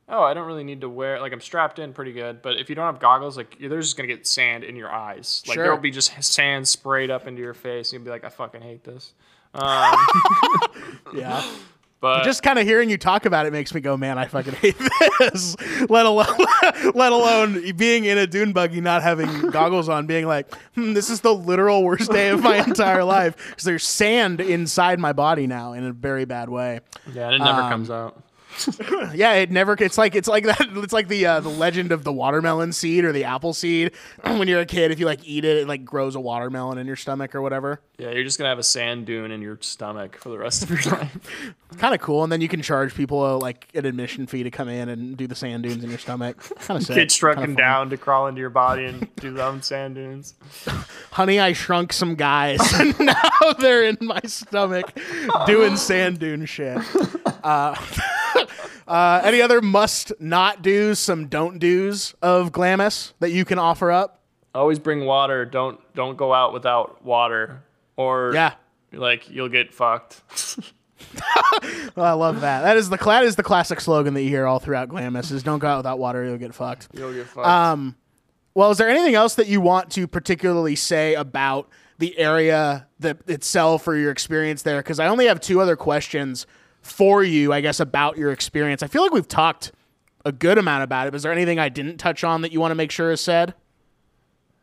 oh, 0.09 0.21
I 0.21 0.33
don't 0.33 0.45
really 0.45 0.65
need 0.65 0.81
to 0.81 0.89
wear. 0.89 1.21
Like 1.21 1.31
I'm 1.31 1.39
strapped 1.39 1.79
in 1.79 1.93
pretty 1.93 2.11
good, 2.11 2.41
but 2.41 2.59
if 2.59 2.67
you 2.69 2.75
don't 2.75 2.85
have 2.85 2.99
goggles, 2.99 3.37
like 3.37 3.55
you're, 3.59 3.69
just 3.79 3.95
gonna 3.95 4.07
get 4.07 4.27
sand 4.27 4.65
in 4.65 4.75
your 4.75 4.91
eyes. 4.91 5.41
Like 5.47 5.55
Sure. 5.55 5.63
there'll 5.63 5.79
be 5.79 5.91
just 5.91 6.21
sand 6.21 6.67
sprayed 6.67 7.09
up 7.09 7.25
into 7.27 7.41
your 7.41 7.53
face. 7.53 7.93
And 7.93 7.99
you'll 8.01 8.05
be 8.05 8.11
like, 8.11 8.25
I 8.25 8.29
fucking 8.29 8.61
hate 8.61 8.83
this. 8.83 9.13
Um, 9.53 9.95
Yeah. 11.15 11.41
But 11.99 12.23
just 12.23 12.43
kind 12.43 12.59
of 12.59 12.65
hearing 12.67 12.89
you 12.89 12.97
talk 12.97 13.25
about 13.25 13.45
it 13.45 13.53
makes 13.53 13.73
me 13.73 13.81
go, 13.81 13.97
man, 13.97 14.17
I 14.17 14.25
fucking 14.25 14.53
hate 14.53 14.75
this. 15.19 15.55
let 15.89 16.05
alone, 16.05 16.27
let 16.93 17.11
alone 17.11 17.71
being 17.75 18.05
in 18.05 18.17
a 18.17 18.27
dune 18.27 18.53
buggy, 18.53 18.81
not 18.81 19.01
having 19.03 19.27
goggles 19.51 19.89
on, 19.89 20.05
being 20.05 20.27
like, 20.27 20.53
hmm, 20.75 20.93
this 20.93 21.09
is 21.09 21.21
the 21.21 21.33
literal 21.33 21.83
worst 21.83 22.11
day 22.11 22.29
of 22.29 22.41
my 22.43 22.57
entire 22.57 23.03
life 23.03 23.35
because 23.49 23.63
there's 23.63 23.83
sand 23.83 24.39
inside 24.41 24.99
my 24.99 25.13
body 25.13 25.47
now 25.47 25.73
in 25.73 25.83
a 25.85 25.91
very 25.91 26.25
bad 26.25 26.49
way. 26.49 26.79
yeah, 27.13 27.27
and 27.27 27.35
it 27.35 27.39
never 27.39 27.61
Um, 27.61 27.69
comes 27.71 27.89
out. 27.89 28.21
Yeah, 29.13 29.33
it 29.33 29.51
never. 29.51 29.75
It's 29.79 29.97
like 29.97 30.15
it's 30.15 30.27
like 30.27 30.43
that. 30.45 30.67
It's 30.75 30.93
like 30.93 31.07
the 31.07 31.25
uh, 31.25 31.39
the 31.39 31.49
legend 31.49 31.91
of 31.91 32.03
the 32.03 32.11
watermelon 32.11 32.71
seed 32.73 33.05
or 33.05 33.11
the 33.11 33.23
apple 33.23 33.53
seed. 33.53 33.91
when 34.23 34.47
you're 34.47 34.59
a 34.59 34.65
kid, 34.65 34.91
if 34.91 34.99
you 34.99 35.05
like 35.05 35.19
eat 35.23 35.45
it, 35.45 35.57
it 35.57 35.67
like 35.67 35.85
grows 35.85 36.15
a 36.15 36.19
watermelon 36.19 36.77
in 36.77 36.87
your 36.87 36.95
stomach 36.95 37.33
or 37.35 37.41
whatever. 37.41 37.79
Yeah, 37.97 38.11
you're 38.11 38.23
just 38.23 38.37
gonna 38.37 38.49
have 38.49 38.59
a 38.59 38.63
sand 38.63 39.05
dune 39.05 39.31
in 39.31 39.41
your 39.41 39.57
stomach 39.61 40.17
for 40.17 40.29
the 40.29 40.37
rest 40.37 40.63
of 40.63 40.69
your 40.69 40.79
life. 40.93 41.17
It's 41.69 41.77
kind 41.77 41.95
of 41.95 42.01
cool, 42.01 42.23
and 42.23 42.31
then 42.31 42.41
you 42.41 42.47
can 42.47 42.61
charge 42.61 42.93
people 42.93 43.23
uh, 43.23 43.37
like 43.37 43.67
an 43.73 43.85
admission 43.85 44.27
fee 44.27 44.43
to 44.43 44.51
come 44.51 44.69
in 44.69 44.89
and 44.89 45.17
do 45.17 45.27
the 45.27 45.35
sand 45.35 45.63
dunes 45.63 45.83
in 45.83 45.89
your 45.89 45.99
stomach. 45.99 46.37
Kind 46.59 46.79
of 46.87 47.11
struck 47.11 47.37
and 47.37 47.55
down 47.57 47.89
to 47.89 47.97
crawl 47.97 48.27
into 48.27 48.39
your 48.39 48.49
body 48.49 48.85
and 48.85 49.07
do 49.15 49.33
their 49.33 49.45
own 49.45 49.61
sand 49.61 49.95
dunes. 49.95 50.35
Honey, 51.11 51.39
I 51.39 51.53
shrunk 51.53 51.93
some 51.93 52.15
guys, 52.15 52.59
and 52.73 52.97
now 52.99 53.53
they're 53.59 53.83
in 53.85 53.97
my 54.01 54.21
stomach 54.25 54.97
doing 55.45 55.75
sand 55.77 56.19
dune 56.19 56.45
shit. 56.45 56.77
Uh, 57.43 57.75
uh, 58.87 59.21
any 59.23 59.41
other 59.41 59.61
must 59.61 60.13
not 60.19 60.61
do's, 60.61 60.99
some 60.99 61.27
don't 61.27 61.59
do's 61.59 62.15
of 62.21 62.51
Glamis 62.51 63.13
that 63.19 63.31
you 63.31 63.45
can 63.45 63.59
offer 63.59 63.91
up? 63.91 64.21
Always 64.55 64.79
bring 64.79 65.05
water. 65.05 65.45
Don't 65.45 65.79
don't 65.93 66.17
go 66.17 66.33
out 66.33 66.53
without 66.53 67.03
water, 67.03 67.63
or 67.95 68.31
Yeah. 68.33 68.53
like 68.91 69.29
you'll 69.29 69.49
get 69.49 69.73
fucked. 69.73 70.21
Oh, 71.95 72.01
I 72.01 72.13
love 72.13 72.41
that. 72.41 72.61
That 72.61 72.77
is 72.77 72.89
the 72.89 72.97
that 72.97 73.23
is 73.23 73.35
the 73.35 73.43
classic 73.43 73.79
slogan 73.81 74.13
that 74.15 74.23
you 74.23 74.29
hear 74.29 74.47
all 74.47 74.59
throughout 74.59 74.89
Glamis 74.89 75.29
is 75.31 75.43
don't 75.43 75.59
go 75.59 75.67
out 75.67 75.77
without 75.77 75.99
water, 75.99 76.23
you'll 76.25 76.37
get 76.37 76.55
fucked. 76.55 76.87
You'll 76.93 77.13
get 77.13 77.27
fucked. 77.27 77.47
Um, 77.47 77.95
well, 78.55 78.71
is 78.71 78.77
there 78.79 78.89
anything 78.89 79.13
else 79.13 79.35
that 79.35 79.47
you 79.47 79.61
want 79.61 79.91
to 79.91 80.07
particularly 80.07 80.75
say 80.75 81.13
about 81.13 81.69
the 81.99 82.17
area 82.17 82.87
itself 83.27 83.87
or 83.87 83.95
your 83.95 84.09
experience 84.11 84.63
there? 84.63 84.77
Because 84.79 84.99
I 84.99 85.07
only 85.07 85.27
have 85.27 85.39
two 85.39 85.61
other 85.61 85.75
questions 85.75 86.47
for 86.87 87.23
you, 87.23 87.53
I 87.53 87.61
guess, 87.61 87.79
about 87.79 88.17
your 88.17 88.31
experience. 88.31 88.81
I 88.83 88.87
feel 88.87 89.01
like 89.03 89.11
we've 89.11 89.27
talked 89.27 89.71
a 90.25 90.31
good 90.31 90.57
amount 90.57 90.83
about 90.83 91.07
it. 91.07 91.11
But 91.11 91.21
there 91.21 91.31
anything 91.31 91.59
I 91.59 91.69
didn't 91.69 91.97
touch 91.97 92.23
on 92.23 92.41
that 92.41 92.51
you 92.51 92.59
want 92.59 92.71
to 92.71 92.75
make 92.75 92.91
sure 92.91 93.11
is 93.11 93.21
said? 93.21 93.53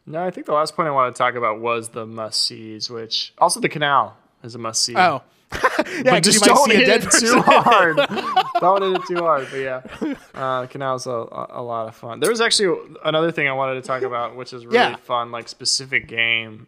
no, 0.06 0.22
I 0.22 0.30
think 0.30 0.46
the 0.46 0.52
last 0.52 0.76
point 0.76 0.86
I 0.88 0.90
wanted 0.90 1.14
to 1.14 1.18
talk 1.18 1.34
about 1.34 1.60
was 1.60 1.88
the 1.90 2.05
must 2.05 2.44
sees, 2.44 2.90
which 2.90 3.32
also 3.38 3.59
the 3.60 3.68
canal 3.70 4.16
is 4.42 4.55
a 4.55 4.59
must 4.59 4.82
see. 4.82 4.94
Oh, 4.96 5.22
yeah, 5.52 5.59
but 6.02 6.05
'cause 6.05 6.26
you 6.26 6.32
just 6.32 6.44
don't 6.44 6.70
hit 6.70 6.88
it 6.88 7.10
too 7.10 7.40
hard. 7.40 7.96
don't 8.60 8.82
hit 8.82 9.01
it 9.01 9.06
too 9.06 9.22
hard. 9.22 9.48
But 9.51 9.56
yeah, 9.60 10.16
uh, 10.34 10.66
canal's 10.66 11.06
a, 11.06 11.10
a 11.51 11.62
lot 11.62 11.88
of 11.88 11.94
fun. 11.94 12.20
There 12.20 12.28
was 12.30 12.40
actually 12.42 12.78
another 13.05 13.32
thing 13.32 13.48
I 13.48 13.52
wanted 13.52 13.74
to 13.76 13.82
talk 13.82 14.02
about, 14.02 14.36
which 14.36 14.52
is 14.52 14.66
really 14.66 14.76
Yeah. 14.76 14.96
fun, 14.96 15.30
like 15.30 15.48
specific 15.48 16.06
game. 16.09 16.66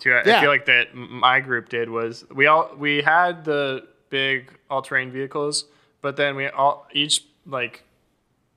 To 0.00 0.12
I 0.12 0.22
Yeah. 0.26 0.40
feel 0.42 0.50
like 0.50 0.66
that 0.66 0.94
my 0.94 1.40
group 1.40 1.68
did 1.70 1.88
was 1.88 2.24
we 2.30 2.46
all 2.48 2.70
we 2.76 3.00
had 3.00 3.44
the 3.44 3.86
big 4.14 4.36
all 4.70 4.80
terrain 4.82 5.10
vehicles, 5.10 5.64
but 6.02 6.16
then 6.16 6.36
we 6.36 6.46
all 6.48 6.86
each 6.92 7.24
like 7.46 7.82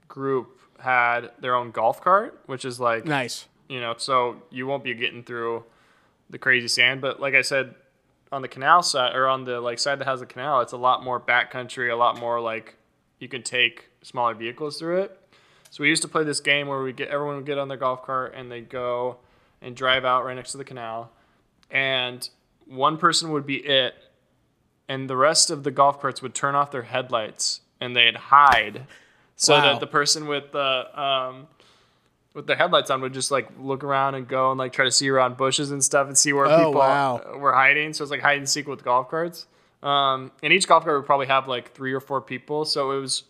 group 0.07 0.47
had 0.79 1.31
their 1.39 1.55
own 1.55 1.71
golf 1.71 1.99
cart, 2.01 2.39
which 2.45 2.63
is 2.63 2.79
like 2.79 3.05
Nice. 3.05 3.45
you 3.67 3.79
know, 3.81 3.95
so 3.97 4.15
you 4.51 4.67
won't 4.67 4.83
be 4.83 4.93
getting 4.93 5.23
through 5.23 5.63
the 6.29 6.37
crazy 6.37 6.67
sand. 6.67 7.01
But 7.01 7.19
like 7.19 7.33
I 7.33 7.41
said, 7.41 7.73
on 8.31 8.41
the 8.41 8.47
canal 8.47 8.83
side 8.83 9.15
or 9.15 9.27
on 9.27 9.45
the 9.45 9.59
like 9.59 9.79
side 9.79 9.97
that 9.99 10.05
has 10.05 10.19
the 10.19 10.25
canal, 10.25 10.61
it's 10.61 10.73
a 10.73 10.77
lot 10.77 11.03
more 11.03 11.19
backcountry, 11.19 11.91
a 11.91 11.95
lot 11.95 12.19
more 12.19 12.39
like 12.39 12.75
you 13.19 13.27
can 13.27 13.41
take 13.41 13.89
smaller 14.03 14.35
vehicles 14.35 14.77
through 14.77 15.01
it. 15.01 15.19
So 15.71 15.83
we 15.83 15.89
used 15.89 16.03
to 16.03 16.07
play 16.07 16.23
this 16.23 16.39
game 16.39 16.67
where 16.67 16.81
we 16.83 16.93
get 16.93 17.09
everyone 17.09 17.35
would 17.37 17.45
get 17.45 17.57
on 17.57 17.67
their 17.67 17.77
golf 17.77 18.03
cart 18.03 18.33
and 18.35 18.51
they'd 18.51 18.69
go 18.69 19.17
and 19.61 19.75
drive 19.75 20.05
out 20.05 20.23
right 20.25 20.35
next 20.35 20.51
to 20.51 20.57
the 20.57 20.63
canal, 20.71 21.09
and 21.71 22.29
one 22.67 22.97
person 22.97 23.31
would 23.31 23.45
be 23.47 23.55
it, 23.55 23.95
and 24.89 25.09
the 25.09 25.17
rest 25.17 25.49
of 25.49 25.63
the 25.63 25.71
golf 25.71 25.99
carts 26.01 26.21
would 26.21 26.33
turn 26.33 26.55
off 26.55 26.71
their 26.71 26.83
headlights 26.83 27.61
and 27.81 27.95
they'd 27.95 28.15
hide, 28.15 28.85
so 29.35 29.53
Wow. 29.53 29.61
that 29.73 29.79
the 29.79 29.87
person 29.87 30.27
with 30.27 30.51
the 30.51 30.99
um, 31.01 31.47
with 32.33 32.47
the 32.47 32.55
headlights 32.55 32.89
on 32.91 33.01
would 33.01 33.13
just 33.13 33.31
like 33.31 33.47
look 33.59 33.83
around 33.83 34.15
and 34.15 34.27
go 34.27 34.51
and 34.51 34.57
like 34.59 34.71
try 34.73 34.85
to 34.85 34.91
see 34.91 35.09
around 35.09 35.37
bushes 35.37 35.71
and 35.71 35.83
stuff 35.83 36.07
and 36.07 36.17
see 36.17 36.33
where 36.33 36.45
Oh, 36.45 36.57
people 36.57 36.73
wow. 36.75 37.35
were 37.37 37.53
hiding. 37.53 37.93
So 37.93 38.03
it's 38.03 38.11
like 38.11 38.21
hide 38.21 38.37
and 38.37 38.47
seek 38.47 38.67
with 38.67 38.83
golf 38.83 39.09
carts. 39.09 39.47
Um, 39.83 40.31
and 40.43 40.51
each 40.53 40.67
golf 40.67 40.83
cart 40.83 40.97
would 40.97 41.05
probably 41.05 41.27
have 41.27 41.47
like 41.47 41.73
three 41.73 41.93
or 41.93 41.99
four 41.99 42.21
people. 42.21 42.65
So 42.65 42.91
it 42.91 42.99
was 42.99 43.23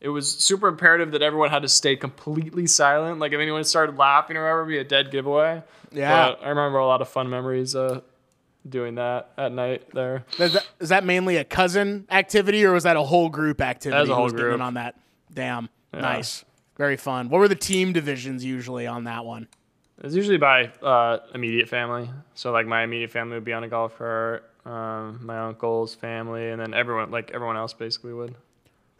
it 0.00 0.08
was 0.08 0.28
super 0.36 0.66
imperative 0.68 1.12
that 1.12 1.22
everyone 1.22 1.50
had 1.50 1.62
to 1.62 1.68
stay 1.68 1.94
completely 1.96 2.66
silent. 2.66 3.18
Like 3.20 3.32
if 3.32 3.38
anyone 3.40 3.62
started 3.64 3.96
laughing 3.96 4.36
or 4.36 4.42
whatever, 4.42 4.60
it'd 4.62 4.68
be 4.70 4.78
a 4.78 4.84
dead 4.84 5.10
giveaway. 5.12 5.62
Yeah. 5.92 6.10
But 6.30 6.44
I 6.44 6.48
remember 6.48 6.78
a 6.78 6.86
lot 6.86 7.00
of 7.02 7.08
fun 7.08 7.28
memories 7.30 7.74
uh, 7.76 8.00
doing 8.68 8.94
that 8.96 9.30
at 9.36 9.52
night 9.52 9.90
there. 9.92 10.24
Is 10.38 10.52
that, 10.54 10.66
is 10.80 10.88
that 10.90 11.04
mainly 11.04 11.36
a 11.36 11.44
cousin 11.44 12.06
activity 12.10 12.64
or 12.64 12.72
was 12.72 12.84
that 12.84 12.96
a 12.96 13.02
whole 13.02 13.28
group 13.28 13.60
activity? 13.60 13.96
That 13.96 14.00
was 14.02 14.10
a 14.10 14.14
whole 14.14 14.30
group. 14.30 14.60
on 14.60 14.74
that. 14.74 14.96
Damn. 15.32 15.68
Nice. 15.92 16.44
Very 16.76 16.96
fun. 16.96 17.28
What 17.28 17.38
were 17.38 17.48
the 17.48 17.54
team 17.54 17.92
divisions 17.92 18.44
usually 18.44 18.86
on 18.86 19.04
that 19.04 19.24
one? 19.24 19.48
It's 20.02 20.14
usually 20.14 20.38
by 20.38 20.66
uh, 20.82 21.18
immediate 21.34 21.68
family. 21.68 22.10
So 22.34 22.50
like 22.50 22.66
my 22.66 22.82
immediate 22.82 23.10
family 23.10 23.34
would 23.34 23.44
be 23.44 23.52
on 23.52 23.62
a 23.62 23.68
golf 23.68 23.98
cart, 23.98 24.50
um, 24.64 25.20
my 25.22 25.38
uncle's 25.38 25.94
family, 25.94 26.50
and 26.50 26.60
then 26.60 26.74
everyone 26.74 27.10
like 27.10 27.30
everyone 27.32 27.56
else 27.56 27.72
basically 27.74 28.12
would. 28.12 28.34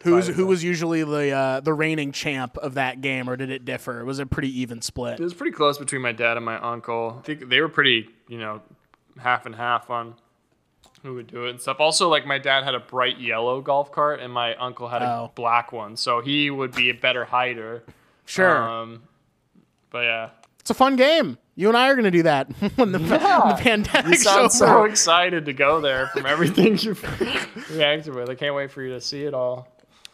Who's 0.03 0.27
who 0.27 0.45
was 0.45 0.63
usually 0.63 1.03
the 1.03 1.31
uh, 1.31 1.59
the 1.61 1.73
reigning 1.73 2.11
champ 2.11 2.57
of 2.57 2.73
that 2.73 2.99
game, 3.01 3.29
or 3.29 3.37
did 3.37 3.49
it 3.49 3.63
differ? 3.63 4.01
It 4.01 4.03
was 4.03 4.19
it 4.19 4.23
a 4.23 4.25
pretty 4.25 4.59
even 4.59 4.81
split? 4.81 5.19
It 5.19 5.23
was 5.23 5.33
pretty 5.33 5.55
close 5.55 5.77
between 5.77 6.01
my 6.01 6.11
dad 6.11 6.35
and 6.35 6.45
my 6.45 6.57
uncle. 6.57 7.17
I 7.19 7.25
think 7.25 7.47
they 7.49 7.61
were 7.61 7.69
pretty, 7.69 8.09
you 8.27 8.37
know, 8.37 8.61
half 9.19 9.45
and 9.45 9.55
half 9.55 9.89
on 9.89 10.15
who 11.01 11.15
would 11.15 11.27
do 11.27 11.45
it 11.45 11.49
and 11.51 11.59
stuff. 11.61 11.79
Also, 11.79 12.07
like 12.09 12.25
my 12.25 12.37
dad 12.37 12.63
had 12.63 12.75
a 12.75 12.79
bright 12.79 13.19
yellow 13.19 13.59
golf 13.61 13.91
cart 13.91 14.19
and 14.21 14.31
my 14.31 14.55
uncle 14.55 14.87
had 14.87 15.01
a 15.01 15.05
Oh. 15.05 15.31
black 15.35 15.71
one, 15.71 15.97
so 15.97 16.21
he 16.21 16.49
would 16.49 16.73
be 16.73 16.89
a 16.89 16.93
better 16.93 17.25
hider. 17.25 17.83
Sure. 18.25 18.57
Um, 18.57 19.03
but 19.89 20.03
yeah, 20.03 20.29
It's 20.61 20.69
a 20.69 20.73
fun 20.73 20.95
game. 20.95 21.37
You 21.55 21.67
and 21.67 21.77
I 21.77 21.89
are 21.89 21.93
going 21.95 22.05
to 22.05 22.11
do 22.11 22.23
that 22.23 22.47
when 22.77 22.93
the, 22.93 22.99
when 22.99 23.09
the 23.09 24.03
you 24.07 24.15
sound 24.15 24.39
over. 24.45 24.49
so 24.49 24.83
excited 24.85 25.45
to 25.45 25.53
go 25.53 25.81
there 25.81 26.07
from 26.07 26.25
everything 26.25 26.77
you've 26.81 27.03
reacted 27.69 28.15
with. 28.15 28.29
I 28.29 28.35
can't 28.35 28.55
wait 28.55 28.71
for 28.71 28.81
you 28.81 28.93
to 28.93 29.01
see 29.01 29.23
it 29.23 29.33
all. 29.33 29.67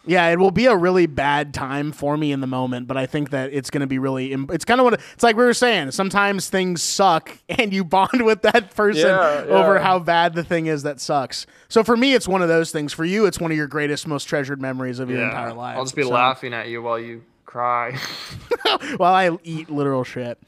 Yeah, 0.10 0.28
it 0.30 0.40
will 0.40 0.50
be 0.52 0.66
a 0.66 0.76
really 0.76 1.06
bad 1.06 1.54
time 1.54 1.92
for 1.92 2.18
me 2.18 2.32
in 2.32 2.40
the 2.42 2.48
moment, 2.48 2.88
but 2.88 2.98
I 2.98 3.06
think 3.06 3.30
that 3.30 3.54
it's 3.54 3.70
going 3.70 3.82
to 3.82 3.88
be 3.88 4.00
really. 4.00 4.34
im- 4.34 4.50
It's 4.52 4.66
kind 4.66 4.80
of 4.80 4.86
what 4.86 4.96
it's 5.14 5.22
like 5.24 5.36
we 5.36 5.44
were 5.44 5.54
saying. 5.54 5.92
Sometimes 5.92 6.50
things 6.50 6.82
suck, 6.82 7.38
and 7.50 7.72
you 7.72 7.84
bond 7.84 8.26
with 8.26 8.42
that 8.42 8.76
person 8.76 9.08
Yeah, 9.08 9.46
yeah. 9.46 9.52
over 9.52 9.78
how 9.80 10.00
bad 10.00 10.34
the 10.34 10.44
thing 10.44 10.66
is 10.66 10.82
that 10.84 11.00
sucks. 11.00 11.46
So 11.68 11.84
for 11.84 11.96
me, 11.96 12.16
it's 12.16 12.28
one 12.28 12.42
of 12.42 12.48
those 12.48 12.72
things. 12.72 12.92
For 12.92 13.06
you, 13.06 13.28
it's 13.28 13.40
one 13.40 13.52
of 13.52 13.58
your 13.58 13.68
greatest, 13.68 14.08
most 14.08 14.24
treasured 14.24 14.60
memories 14.62 14.98
of 15.00 15.10
your 15.12 15.22
entire 15.24 15.54
life. 15.54 15.78
I'll 15.78 15.84
just 15.86 15.96
be 15.96 16.02
So- 16.04 16.10
laughing 16.10 16.54
at 16.56 16.70
you 16.70 16.82
while 16.82 17.00
you 17.00 17.24
cry. 17.46 17.96
while 18.98 19.14
I 19.14 19.38
eat 19.44 19.70
literal 19.70 20.04
shit. 20.04 20.40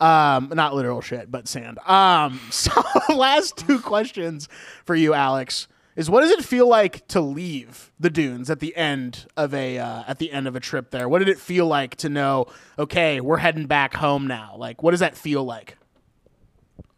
Um, 0.00 0.50
not 0.54 0.74
literal 0.74 1.02
shit, 1.02 1.30
but 1.30 1.46
sand. 1.46 1.78
Um, 1.86 2.40
so 2.50 2.70
last 3.14 3.58
two 3.58 3.80
questions 3.80 4.48
for 4.86 4.94
you, 4.94 5.12
Alex, 5.12 5.68
is 5.96 6.08
what 6.08 6.20
does 6.20 6.30
it 6.30 6.44
feel 6.44 6.68
like 6.68 7.06
to 7.08 7.20
leave 7.20 7.90
the 7.98 8.10
dunes 8.10 8.48
at 8.50 8.60
the 8.60 8.74
end 8.76 9.26
of 9.36 9.52
a 9.54 9.78
uh, 9.78 10.04
at 10.06 10.18
the 10.18 10.32
end 10.32 10.46
of 10.48 10.56
a 10.56 10.60
trip 10.60 10.90
there? 10.90 11.08
What 11.08 11.18
did 11.20 11.28
it 11.28 11.38
feel 11.38 11.66
like 11.66 11.96
to 11.96 12.08
know? 12.08 12.46
Okay, 12.78 13.20
we're 13.20 13.38
heading 13.38 13.66
back 13.66 13.94
home 13.94 14.26
now. 14.26 14.54
Like, 14.56 14.82
what 14.82 14.92
does 14.92 15.00
that 15.00 15.16
feel 15.16 15.44
like? 15.44 15.76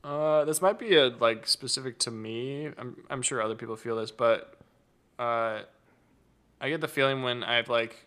Uh, 0.04 0.44
this 0.44 0.60
might 0.60 0.78
be 0.78 0.96
a 0.96 1.08
like 1.08 1.46
specific 1.46 1.98
to 2.00 2.10
me. 2.10 2.70
I'm 2.78 2.96
I'm 3.08 3.22
sure 3.22 3.40
other 3.40 3.54
people 3.54 3.76
feel 3.76 3.96
this, 3.96 4.10
but 4.10 4.56
uh, 5.18 5.60
I 6.60 6.68
get 6.68 6.80
the 6.80 6.88
feeling 6.88 7.22
when 7.22 7.44
I've 7.44 7.68
like 7.68 8.06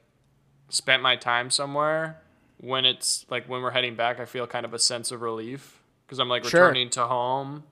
spent 0.70 1.02
my 1.02 1.16
time 1.16 1.50
somewhere 1.50 2.22
when 2.58 2.86
it's 2.86 3.26
like 3.30 3.48
when 3.48 3.62
we're 3.62 3.72
heading 3.72 3.96
back, 3.96 4.20
I 4.20 4.26
feel 4.26 4.48
kind 4.48 4.66
of 4.66 4.74
a 4.74 4.80
sense 4.80 5.12
of 5.12 5.22
relief 5.22 5.82
because 6.06 6.20
I'm 6.20 6.30
like 6.30 6.44
Sure. 6.46 6.62
returning 6.62 6.90
to 6.92 7.06
home, 7.06 7.64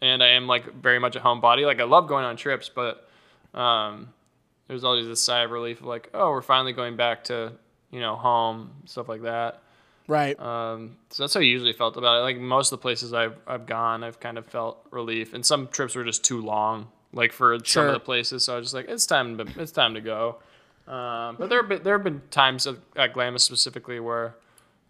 and 0.00 0.22
I 0.22 0.28
am 0.28 0.46
like 0.46 0.74
very 0.74 0.98
much 0.98 1.16
a 1.16 1.20
homebody. 1.20 1.64
Like 1.64 1.80
I 1.80 1.84
love 1.84 2.08
going 2.08 2.24
on 2.24 2.36
trips, 2.36 2.68
but 2.68 3.08
um, 3.54 4.08
there's 4.68 4.84
always 4.84 5.06
this 5.06 5.20
sigh 5.20 5.40
of 5.40 5.50
relief 5.50 5.80
of 5.80 5.86
like, 5.86 6.10
oh, 6.14 6.30
we're 6.30 6.42
finally 6.42 6.72
going 6.72 6.96
back 6.96 7.24
to 7.24 7.52
you 7.90 8.00
know 8.00 8.16
home, 8.16 8.70
stuff 8.84 9.08
like 9.08 9.22
that. 9.22 9.62
Right. 10.08 10.38
Um, 10.38 10.96
so 11.10 11.22
that's 11.22 11.34
how 11.34 11.40
I 11.40 11.44
usually 11.44 11.72
felt 11.72 11.96
about 11.96 12.20
it. 12.20 12.22
Like 12.22 12.38
most 12.38 12.72
of 12.72 12.78
the 12.78 12.82
places 12.82 13.12
I've 13.12 13.36
I've 13.46 13.66
gone, 13.66 14.04
I've 14.04 14.20
kind 14.20 14.38
of 14.38 14.46
felt 14.46 14.86
relief, 14.90 15.34
and 15.34 15.44
some 15.44 15.68
trips 15.68 15.94
were 15.94 16.04
just 16.04 16.24
too 16.24 16.42
long. 16.42 16.88
Like 17.12 17.32
for 17.32 17.58
some 17.64 17.86
of 17.86 17.92
the 17.94 18.00
places, 18.00 18.44
so 18.44 18.54
I 18.54 18.58
was 18.58 18.66
just 18.66 18.74
like, 18.74 18.88
it's 18.88 19.06
time 19.06 19.38
to 19.38 19.46
it's 19.56 19.72
time 19.72 19.94
to 19.94 20.00
go. 20.00 20.36
Um, 20.86 21.36
but 21.38 21.48
there 21.48 21.60
have 21.60 21.68
been, 21.68 21.82
there 21.82 21.94
have 21.94 22.04
been 22.04 22.22
times 22.30 22.66
of, 22.66 22.78
at 22.94 23.12
Glamis 23.12 23.42
specifically 23.42 23.98
where, 23.98 24.36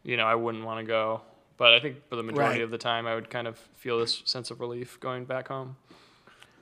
you 0.03 0.17
know, 0.17 0.27
I 0.27 0.35
wouldn't 0.35 0.65
want 0.65 0.81
to 0.81 0.87
go. 0.87 1.23
But 1.59 1.73
I 1.73 1.81
think 1.81 2.07
for 2.09 2.17
the 2.17 2.23
majority 2.23 2.59
Right. 2.59 2.63
of 2.63 2.71
the 2.71 2.79
time, 2.79 3.07
I 3.07 3.15
would 3.15 3.31
kind 3.31 3.47
of 3.47 3.57
feel 3.75 3.99
this 3.99 4.23
sense 4.27 4.51
of 4.51 4.61
relief 4.61 5.01
going 5.01 5.25
back 5.25 5.49
home. 5.49 5.77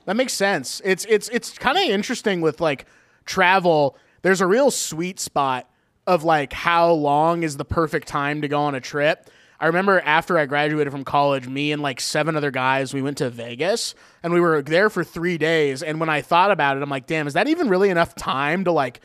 That 0.06 0.16
makes 0.16 0.32
sense. 0.34 0.80
It's 0.84 1.04
it's 1.08 1.28
it's 1.30 1.56
kind 1.58 1.76
of 1.78 1.84
interesting 1.84 2.40
with 2.40 2.60
like 2.60 2.86
travel. 3.24 3.96
There's 4.22 4.40
a 4.40 4.46
real 4.46 4.70
sweet 4.70 5.18
spot 5.18 5.68
of 6.06 6.22
like 6.24 6.52
how 6.52 6.90
long 6.92 7.42
is 7.42 7.56
the 7.56 7.64
perfect 7.64 8.06
time 8.08 8.42
to 8.42 8.48
go 8.48 8.60
on 8.60 8.74
a 8.74 8.80
trip. 8.80 9.30
I 9.58 9.66
remember 9.66 10.00
after 10.00 10.36
I 10.38 10.44
graduated 10.46 10.92
from 10.92 11.04
college, 11.04 11.48
me 11.48 11.72
and 11.72 11.80
like 11.80 12.00
seven 12.00 12.36
other 12.36 12.50
guys, 12.50 12.92
we 12.92 13.00
went 13.00 13.18
to 13.18 13.30
Vegas 13.30 13.94
and 14.22 14.32
we 14.32 14.40
were 14.40 14.60
there 14.60 14.90
for 14.90 15.02
three 15.04 15.38
days. 15.38 15.82
And 15.82 15.98
when 16.00 16.08
I 16.10 16.20
thought 16.20 16.50
about 16.50 16.76
it, 16.76 16.82
I'm 16.82 16.90
like, 16.90 17.06
damn, 17.06 17.26
is 17.26 17.32
that 17.34 17.48
even 17.48 17.68
really 17.68 17.88
enough 17.88 18.14
time 18.14 18.64
to 18.64 18.72
like 18.72 19.00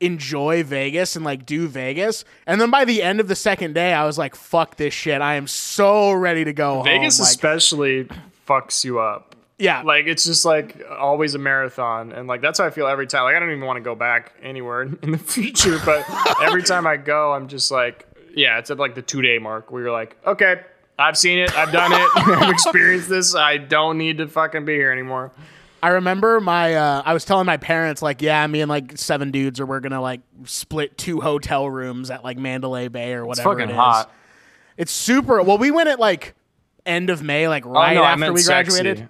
enjoy 0.00 0.64
Vegas 0.64 1.14
and 1.16 1.24
like 1.24 1.46
do 1.46 1.68
Vegas? 1.68 2.24
And 2.46 2.60
then 2.60 2.70
by 2.70 2.84
the 2.84 3.02
end 3.02 3.20
of 3.20 3.28
the 3.28 3.36
second 3.36 3.74
day, 3.74 3.92
I 3.92 4.04
was 4.04 4.18
like, 4.18 4.34
fuck 4.34 4.76
this 4.76 4.94
shit. 4.94 5.20
I 5.20 5.34
am 5.34 5.46
so 5.46 6.12
ready 6.12 6.44
to 6.44 6.52
go 6.52 6.82
Vegas 6.82 7.18
home. 7.18 7.24
Like, 7.24 7.30
especially 7.30 8.08
fucks 8.48 8.84
you 8.84 8.98
up. 8.98 9.36
yeah, 9.58 9.82
Like 9.82 10.06
it's 10.06 10.24
just 10.24 10.44
like 10.44 10.82
always 10.90 11.34
a 11.34 11.38
marathon, 11.38 12.12
and 12.12 12.26
like 12.26 12.40
that's 12.40 12.58
how 12.58 12.66
I 12.66 12.70
feel 12.70 12.86
every 12.86 13.06
time. 13.06 13.24
Like 13.24 13.36
I 13.36 13.38
don't 13.40 13.50
even 13.50 13.64
want 13.64 13.76
to 13.76 13.82
go 13.82 13.94
back 13.94 14.32
anywhere 14.42 14.82
in 15.02 15.10
the 15.12 15.18
future, 15.18 15.78
but 15.84 16.04
every 16.42 16.62
time 16.62 16.86
I 16.86 16.96
go, 16.96 17.32
I'm 17.32 17.46
just 17.48 17.70
like, 17.70 18.06
yeah, 18.34 18.58
it's 18.58 18.70
at 18.70 18.78
like 18.78 18.94
the 18.94 19.02
two 19.02 19.22
day 19.22 19.38
mark 19.38 19.70
where 19.70 19.82
you're 19.82 19.92
like, 19.92 20.16
okay, 20.26 20.62
I've 20.98 21.16
seen 21.16 21.38
it, 21.38 21.56
I've 21.56 21.72
done 21.72 21.92
it, 21.92 22.08
I've 22.16 22.50
experienced 22.50 23.08
this. 23.08 23.34
I 23.34 23.56
don't 23.58 23.98
need 23.98 24.18
to 24.18 24.26
fucking 24.28 24.64
be 24.64 24.74
here 24.74 24.90
anymore. 24.90 25.30
I 25.82 25.88
remember 25.90 26.40
my 26.40 26.74
uh, 26.74 27.02
I 27.04 27.14
was 27.14 27.24
telling 27.24 27.46
my 27.46 27.56
parents 27.56 28.02
like, 28.02 28.22
yeah, 28.22 28.46
me 28.46 28.60
and 28.60 28.68
like 28.68 28.98
seven 28.98 29.30
dudes, 29.30 29.60
or 29.60 29.66
we're 29.66 29.80
gonna 29.80 30.00
like 30.00 30.20
split 30.44 30.98
two 30.98 31.20
hotel 31.20 31.68
rooms 31.68 32.10
at 32.10 32.24
like 32.24 32.38
Mandalay 32.38 32.88
Bay 32.88 33.12
or 33.14 33.24
whatever. 33.24 33.50
It's 33.50 33.58
fucking 33.58 33.70
it 33.70 33.72
is. 33.72 33.76
hot. 33.76 34.12
It's 34.76 34.92
super. 34.92 35.42
Well, 35.42 35.58
we 35.58 35.70
went 35.70 35.88
at 35.88 35.98
like 35.98 36.34
end 36.86 37.10
of 37.10 37.22
May, 37.22 37.48
like 37.48 37.64
right 37.64 37.96
oh 37.96 38.00
no, 38.00 38.04
after 38.04 38.32
we 38.32 38.40
sexy. 38.40 38.72
graduated. 38.72 39.08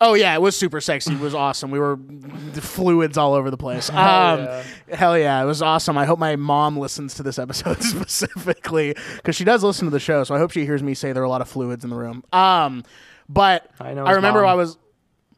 Oh 0.00 0.14
yeah, 0.14 0.34
it 0.34 0.40
was 0.40 0.56
super 0.56 0.80
sexy. 0.80 1.12
It 1.12 1.20
was 1.20 1.34
awesome. 1.34 1.70
We 1.72 1.80
were 1.80 1.96
fluids 2.54 3.18
all 3.18 3.34
over 3.34 3.50
the 3.50 3.56
place. 3.56 3.90
Um, 3.90 3.96
yeah. 3.96 4.64
Hell 4.92 5.18
yeah, 5.18 5.42
it 5.42 5.46
was 5.46 5.60
awesome. 5.60 5.98
I 5.98 6.04
hope 6.04 6.20
my 6.20 6.36
mom 6.36 6.78
listens 6.78 7.14
to 7.14 7.24
this 7.24 7.38
episode 7.38 7.82
specifically 7.82 8.94
because 9.16 9.34
she 9.34 9.44
does 9.44 9.64
listen 9.64 9.86
to 9.86 9.90
the 9.90 9.98
show. 9.98 10.22
So 10.22 10.34
I 10.34 10.38
hope 10.38 10.52
she 10.52 10.64
hears 10.64 10.82
me 10.82 10.94
say 10.94 11.12
there 11.12 11.22
are 11.22 11.26
a 11.26 11.30
lot 11.30 11.40
of 11.40 11.48
fluids 11.48 11.82
in 11.82 11.90
the 11.90 11.96
room. 11.96 12.22
Um, 12.32 12.84
but 13.28 13.68
I 13.80 13.94
know 13.94 14.04
I 14.04 14.12
remember 14.12 14.42
mom. 14.42 14.50
I 14.50 14.54
was. 14.54 14.78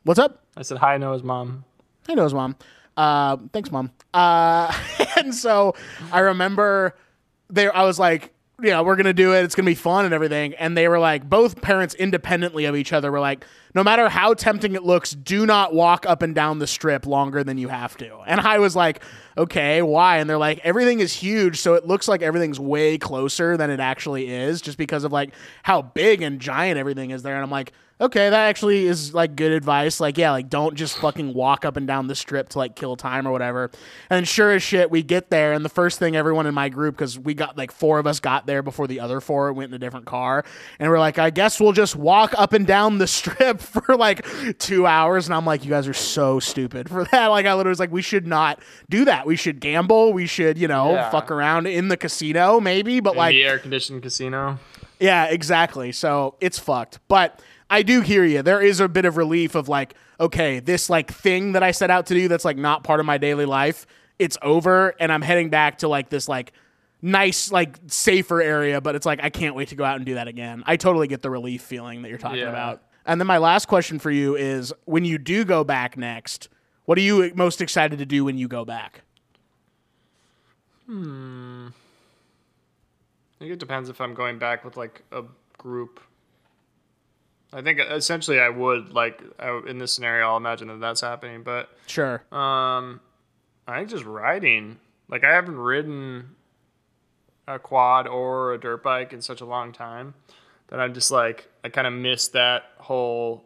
What's 0.03 0.21
up? 0.21 0.45
I 0.61 0.63
said 0.63 0.77
hi, 0.77 0.99
Noah's 0.99 1.23
mom. 1.23 1.65
He 2.07 2.15
knows, 2.15 2.35
mom. 2.35 2.55
Uh, 2.95 3.39
thanks, 3.51 3.73
mom. 3.73 3.93
Uh, 4.13 4.71
and 5.17 5.35
so 5.35 5.75
I 6.13 6.21
remember 6.21 6.95
there. 7.49 7.75
I 7.75 7.85
was 7.85 7.99
like, 7.99 8.35
yeah, 8.63 8.83
we're 8.83 8.97
gonna 8.97 9.15
do 9.15 9.33
it. 9.33 9.43
It's 9.43 9.55
gonna 9.55 9.65
be 9.65 9.75
fun 9.75 10.05
and 10.05 10.13
everything. 10.13 10.53
And 10.57 10.77
they 10.77 10.87
were 10.87 10.99
like, 10.99 11.27
both 11.27 11.63
parents 11.63 11.95
independently 11.95 12.67
of 12.67 12.77
each 12.77 12.93
other 12.93 13.11
were 13.11 13.21
like, 13.21 13.47
no 13.75 13.83
matter 13.83 14.11
how 14.11 14.35
tempting 14.35 14.75
it 14.75 14.83
looks, 14.83 15.13
do 15.13 15.47
not 15.47 15.73
walk 15.73 16.05
up 16.05 16.21
and 16.21 16.35
down 16.35 16.59
the 16.59 16.67
strip 16.67 17.07
longer 17.07 17.43
than 17.43 17.57
you 17.57 17.69
have 17.69 17.97
to. 17.97 18.19
And 18.27 18.39
I 18.43 18.59
was 18.59 18.77
like, 18.77 19.03
okay, 19.39 19.81
why? 19.81 20.19
And 20.19 20.29
they're 20.29 20.37
like, 20.37 20.61
everything 20.63 21.01
is 21.01 21.15
huge, 21.15 21.59
so 21.59 21.73
it 21.73 21.87
looks 21.87 22.07
like 22.07 22.21
everything's 22.21 22.61
way 22.61 22.99
closer 22.99 23.57
than 23.57 23.71
it 23.71 23.81
actually 23.81 24.29
is, 24.29 24.61
just 24.61 24.77
because 24.77 25.05
of 25.05 25.13
like 25.13 25.33
how 25.63 25.81
big 25.81 26.21
and 26.21 26.39
giant 26.39 26.77
everything 26.77 27.13
is 27.13 27.23
there. 27.23 27.35
And 27.35 27.43
I'm 27.43 27.51
like, 27.51 27.73
okay, 28.01 28.31
that 28.31 28.49
actually 28.49 28.87
is 28.87 29.13
like 29.15 29.37
good 29.37 29.53
advice. 29.53 30.01
Like, 30.01 30.17
yeah, 30.19 30.31
like 30.33 30.49
don't 30.49 30.75
just 30.75 30.97
fucking 30.99 31.35
walk 31.35 31.65
up 31.65 31.77
and 31.77 31.87
down 31.87 32.07
the 32.07 32.15
strip 32.15 32.49
to 32.51 32.59
like 32.59 32.75
kill 32.77 32.97
time 32.97 33.27
or 33.27 33.33
whatever. 33.33 33.71
And 34.09 34.27
sure 34.27 34.53
as 34.53 34.63
shit, 34.63 34.91
we 34.91 35.03
get 35.03 35.31
there, 35.31 35.53
and 35.53 35.65
the 35.65 35.69
first 35.69 35.99
thing 35.99 36.17
everyone 36.17 36.47
in 36.47 36.55
my 36.55 36.69
group, 36.69 36.97
because 36.97 37.19
we 37.19 37.35
got 37.35 37.59
like 37.59 37.71
four 37.73 37.99
of 37.99 38.07
us 38.07 38.21
got 38.21 38.47
there 38.47 38.63
before 38.63 38.87
the 38.87 39.01
other 39.01 39.21
four 39.21 39.53
went 39.53 39.71
in 39.71 39.75
a 39.75 39.79
different 39.79 40.07
car, 40.07 40.45
and 40.79 40.91
we're 40.91 40.99
like, 40.99 41.19
I 41.19 41.31
guess 41.31 41.61
we'll 41.61 41.73
just 41.73 41.97
walk 41.97 42.33
up 42.39 42.53
and 42.53 42.67
down 42.67 42.99
the 42.99 43.07
strip 43.07 43.61
for 43.61 43.97
like 43.97 44.25
two 44.59 44.87
hours. 44.87 45.27
And 45.27 45.35
I'm 45.35 45.45
like, 45.45 45.65
you 45.65 45.71
guys 45.71 45.87
are 45.87 45.93
so 45.95 46.41
stupid 46.41 46.89
for 46.89 47.05
that. 47.13 47.27
Like, 47.27 47.47
I 47.47 47.55
literally 47.55 47.71
was 47.73 47.81
like, 47.81 47.93
we 47.93 48.03
should 48.03 48.27
not 48.27 48.61
do 48.89 49.05
that. 49.05 49.27
We 49.27 49.37
should 49.37 49.61
gamble. 49.61 50.13
We 50.13 50.27
should, 50.27 50.57
you 50.59 50.69
know, 50.69 50.93
Yeah. 50.93 51.11
fuck 51.11 51.31
around 51.31 51.67
in 51.67 51.89
the 51.89 51.97
casino 51.97 52.61
maybe, 52.61 53.01
but 53.01 53.13
In 53.13 53.19
like, 53.19 53.33
the 53.35 53.45
air 53.45 53.59
conditioned 53.59 54.03
casino. 54.03 54.59
yeah, 54.99 55.27
exactly. 55.27 55.93
So 55.93 56.37
it's 56.41 56.59
fucked. 56.59 56.99
But 57.09 57.41
I 57.71 57.83
do 57.83 58.01
hear 58.01 58.25
you. 58.25 58.43
There 58.43 58.61
is 58.61 58.81
a 58.81 58.89
bit 58.89 59.05
of 59.05 59.17
relief 59.17 59.55
of 59.55 59.69
like, 59.69 59.95
okay, 60.19 60.59
this 60.61 60.91
like 60.91 61.11
thing 61.13 61.53
that 61.53 61.63
I 61.63 61.71
set 61.71 61.89
out 61.91 62.07
to 62.07 62.15
do 62.15 62.27
that's 62.29 62.45
like 62.45 62.57
not 62.57 62.83
part 62.85 62.99
of 63.01 63.07
my 63.07 63.17
daily 63.17 63.47
life, 63.47 63.87
it's 64.19 64.37
over 64.43 64.95
and 65.01 65.13
I'm 65.13 65.23
heading 65.23 65.49
back 65.51 65.79
to 65.79 65.89
like 65.89 66.11
this 66.11 66.29
like 66.29 66.53
nice 67.01 67.51
like 67.53 67.79
safer 67.87 68.43
area, 68.43 68.81
but 68.81 68.97
it's 68.97 69.07
like 69.07 69.21
I 69.23 69.31
can't 69.31 69.55
wait 69.55 69.69
to 69.69 69.77
go 69.77 69.85
out 69.85 69.97
and 69.97 70.05
do 70.05 70.15
that 70.15 70.27
again. 70.29 70.63
I 70.67 70.77
totally 70.77 71.07
get 71.07 71.23
the 71.23 71.31
relief 71.31 71.63
feeling 71.63 72.03
that 72.03 72.09
you're 72.09 72.19
talking 72.19 72.41
Yeah. 72.41 72.49
about. 72.51 72.83
And 73.07 73.21
then 73.21 73.27
my 73.27 73.39
last 73.39 73.67
question 73.67 73.99
for 73.99 74.11
you 74.11 74.37
is 74.37 74.75
when 74.85 75.05
you 75.05 75.17
do 75.17 75.45
go 75.45 75.65
back 75.65 75.97
next, 75.97 76.49
what 76.85 76.99
are 76.99 77.03
you 77.03 77.33
most 77.35 77.61
excited 77.61 77.99
to 78.01 78.05
do 78.07 78.25
when 78.25 78.37
you 78.37 78.49
go 78.49 78.65
back? 78.65 79.03
Hmm. 80.87 81.69
I 81.69 83.39
think 83.39 83.53
it 83.53 83.59
depends 83.59 83.89
if 83.89 84.01
I'm 84.01 84.13
going 84.13 84.39
back 84.39 84.65
with 84.65 84.77
like 84.77 85.03
a 85.13 85.23
group. 85.57 86.01
I 87.53 87.63
think 87.63 87.81
essentially 87.81 88.39
I 88.41 88.49
would 88.49 88.93
like 88.93 89.21
I, 89.39 89.61
in 89.67 89.79
this 89.79 89.93
scenario. 89.93 90.29
I'll 90.29 90.37
imagine 90.37 90.69
that 90.69 90.81
that's 90.81 91.01
happening, 91.01 91.43
but 91.43 91.69
Sure. 91.87 92.23
um, 92.33 93.01
I 93.67 93.79
think 93.79 93.91
just 93.91 94.05
riding, 94.05 94.79
Like 95.09 95.25
I 95.25 95.33
haven't 95.33 95.59
ridden 95.59 96.37
a 97.49 97.59
quad 97.59 98.07
or 98.07 98.53
a 98.55 98.59
dirt 98.61 98.83
bike 98.85 99.13
in 99.13 99.21
such 99.21 99.41
a 99.41 99.45
long 99.45 99.73
time 99.73 100.15
that 100.69 100.79
I'm 100.79 100.95
just 100.95 101.11
like 101.11 101.49
I 101.65 101.69
kind 101.69 101.87
of 101.87 101.93
miss 101.93 102.29
that 102.29 102.65
whole 102.79 103.45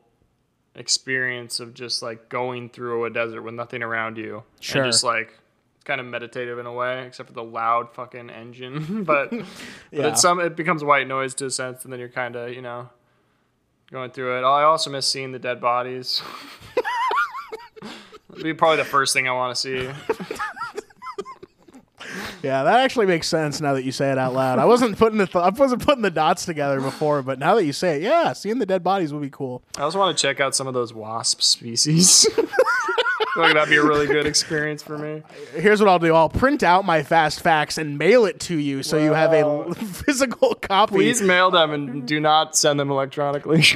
experience 0.74 1.60
of 1.60 1.72
just 1.72 2.02
like 2.02 2.28
going 2.28 2.68
through 2.68 3.04
a 3.04 3.10
desert 3.10 3.42
with 3.42 3.54
nothing 3.54 3.82
around 3.82 4.18
you. 4.18 4.42
Sure. 4.60 4.82
And 4.82 4.92
just 4.92 5.04
like 5.04 5.32
it's 5.76 5.84
kind 5.84 6.00
of 6.00 6.06
meditative 6.06 6.58
in 6.58 6.66
a 6.66 6.72
way, 6.72 7.06
except 7.06 7.28
for 7.28 7.34
the 7.34 7.44
loud 7.44 7.92
fucking 7.94 8.28
engine. 8.30 9.04
but 9.04 9.30
but 9.30 9.44
Yeah. 9.90 10.08
it's 10.08 10.20
some 10.20 10.40
it 10.40 10.56
becomes 10.56 10.84
white 10.84 11.06
noise 11.08 11.34
to 11.36 11.46
a 11.46 11.50
sense, 11.50 11.84
and 11.84 11.92
then 11.92 12.00
you're 12.00 12.08
kind 12.10 12.36
of 12.36 12.52
you 12.52 12.60
know 12.62 12.90
going 13.94 14.10
through 14.10 14.36
it. 14.36 14.42
Oh, 14.42 14.50
I 14.50 14.64
also 14.64 14.90
miss 14.90 15.06
seeing 15.06 15.30
the 15.30 15.38
dead 15.38 15.60
bodies. 15.60 16.20
That'd 18.28 18.42
be 18.42 18.52
probably 18.52 18.78
the 18.78 18.84
first 18.84 19.12
thing 19.12 19.28
I 19.28 19.32
want 19.32 19.54
to 19.54 19.60
see. 19.60 19.88
Yeah, 22.42 22.64
that 22.64 22.80
actually 22.80 23.06
makes 23.06 23.28
sense 23.28 23.60
now 23.60 23.72
that 23.74 23.84
you 23.84 23.92
say 23.92 24.10
it 24.10 24.18
out 24.18 24.34
loud. 24.34 24.58
I 24.58 24.64
wasn't 24.64 24.98
putting 24.98 25.18
the 25.18 25.26
th- 25.26 25.36
I 25.42 25.48
wasn't 25.48 25.82
putting 25.86 26.02
the 26.02 26.10
dots 26.10 26.44
together 26.44 26.80
before, 26.80 27.22
but 27.22 27.38
now 27.38 27.54
that 27.54 27.64
you 27.64 27.72
say 27.72 27.96
it, 27.96 28.02
yeah, 28.02 28.32
seeing 28.32 28.58
the 28.58 28.66
dead 28.66 28.82
bodies 28.82 29.12
would 29.12 29.22
be 29.22 29.30
cool. 29.30 29.62
I 29.78 29.82
also 29.82 30.00
want 30.00 30.18
to 30.18 30.20
check 30.20 30.40
out 30.40 30.56
some 30.56 30.66
of 30.66 30.74
those 30.74 30.92
wasp 30.92 31.40
species. 31.40 32.28
Like 33.36 33.54
that'd 33.54 33.68
be 33.68 33.76
a 33.76 33.82
really 33.84 34.06
good 34.06 34.26
experience 34.34 34.82
for 34.82 34.96
me. 34.98 35.22
Here's 35.54 35.80
what 35.80 35.88
I'll 35.88 35.98
do: 35.98 36.14
I'll 36.14 36.28
print 36.28 36.62
out 36.62 36.84
my 36.84 37.02
fast 37.02 37.40
facts 37.40 37.78
and 37.78 37.98
mail 37.98 38.24
it 38.26 38.38
to 38.40 38.56
you, 38.56 38.82
so 38.82 38.96
you 38.98 39.12
have 39.12 39.32
a 39.32 39.74
physical 39.84 40.54
copy. 40.54 40.94
Please 40.94 41.20
mail 41.22 41.50
them 41.50 41.72
and 41.72 42.06
do 42.06 42.20
not 42.20 42.56
send 42.56 42.78
them 42.78 42.90
electronically. 42.90 43.64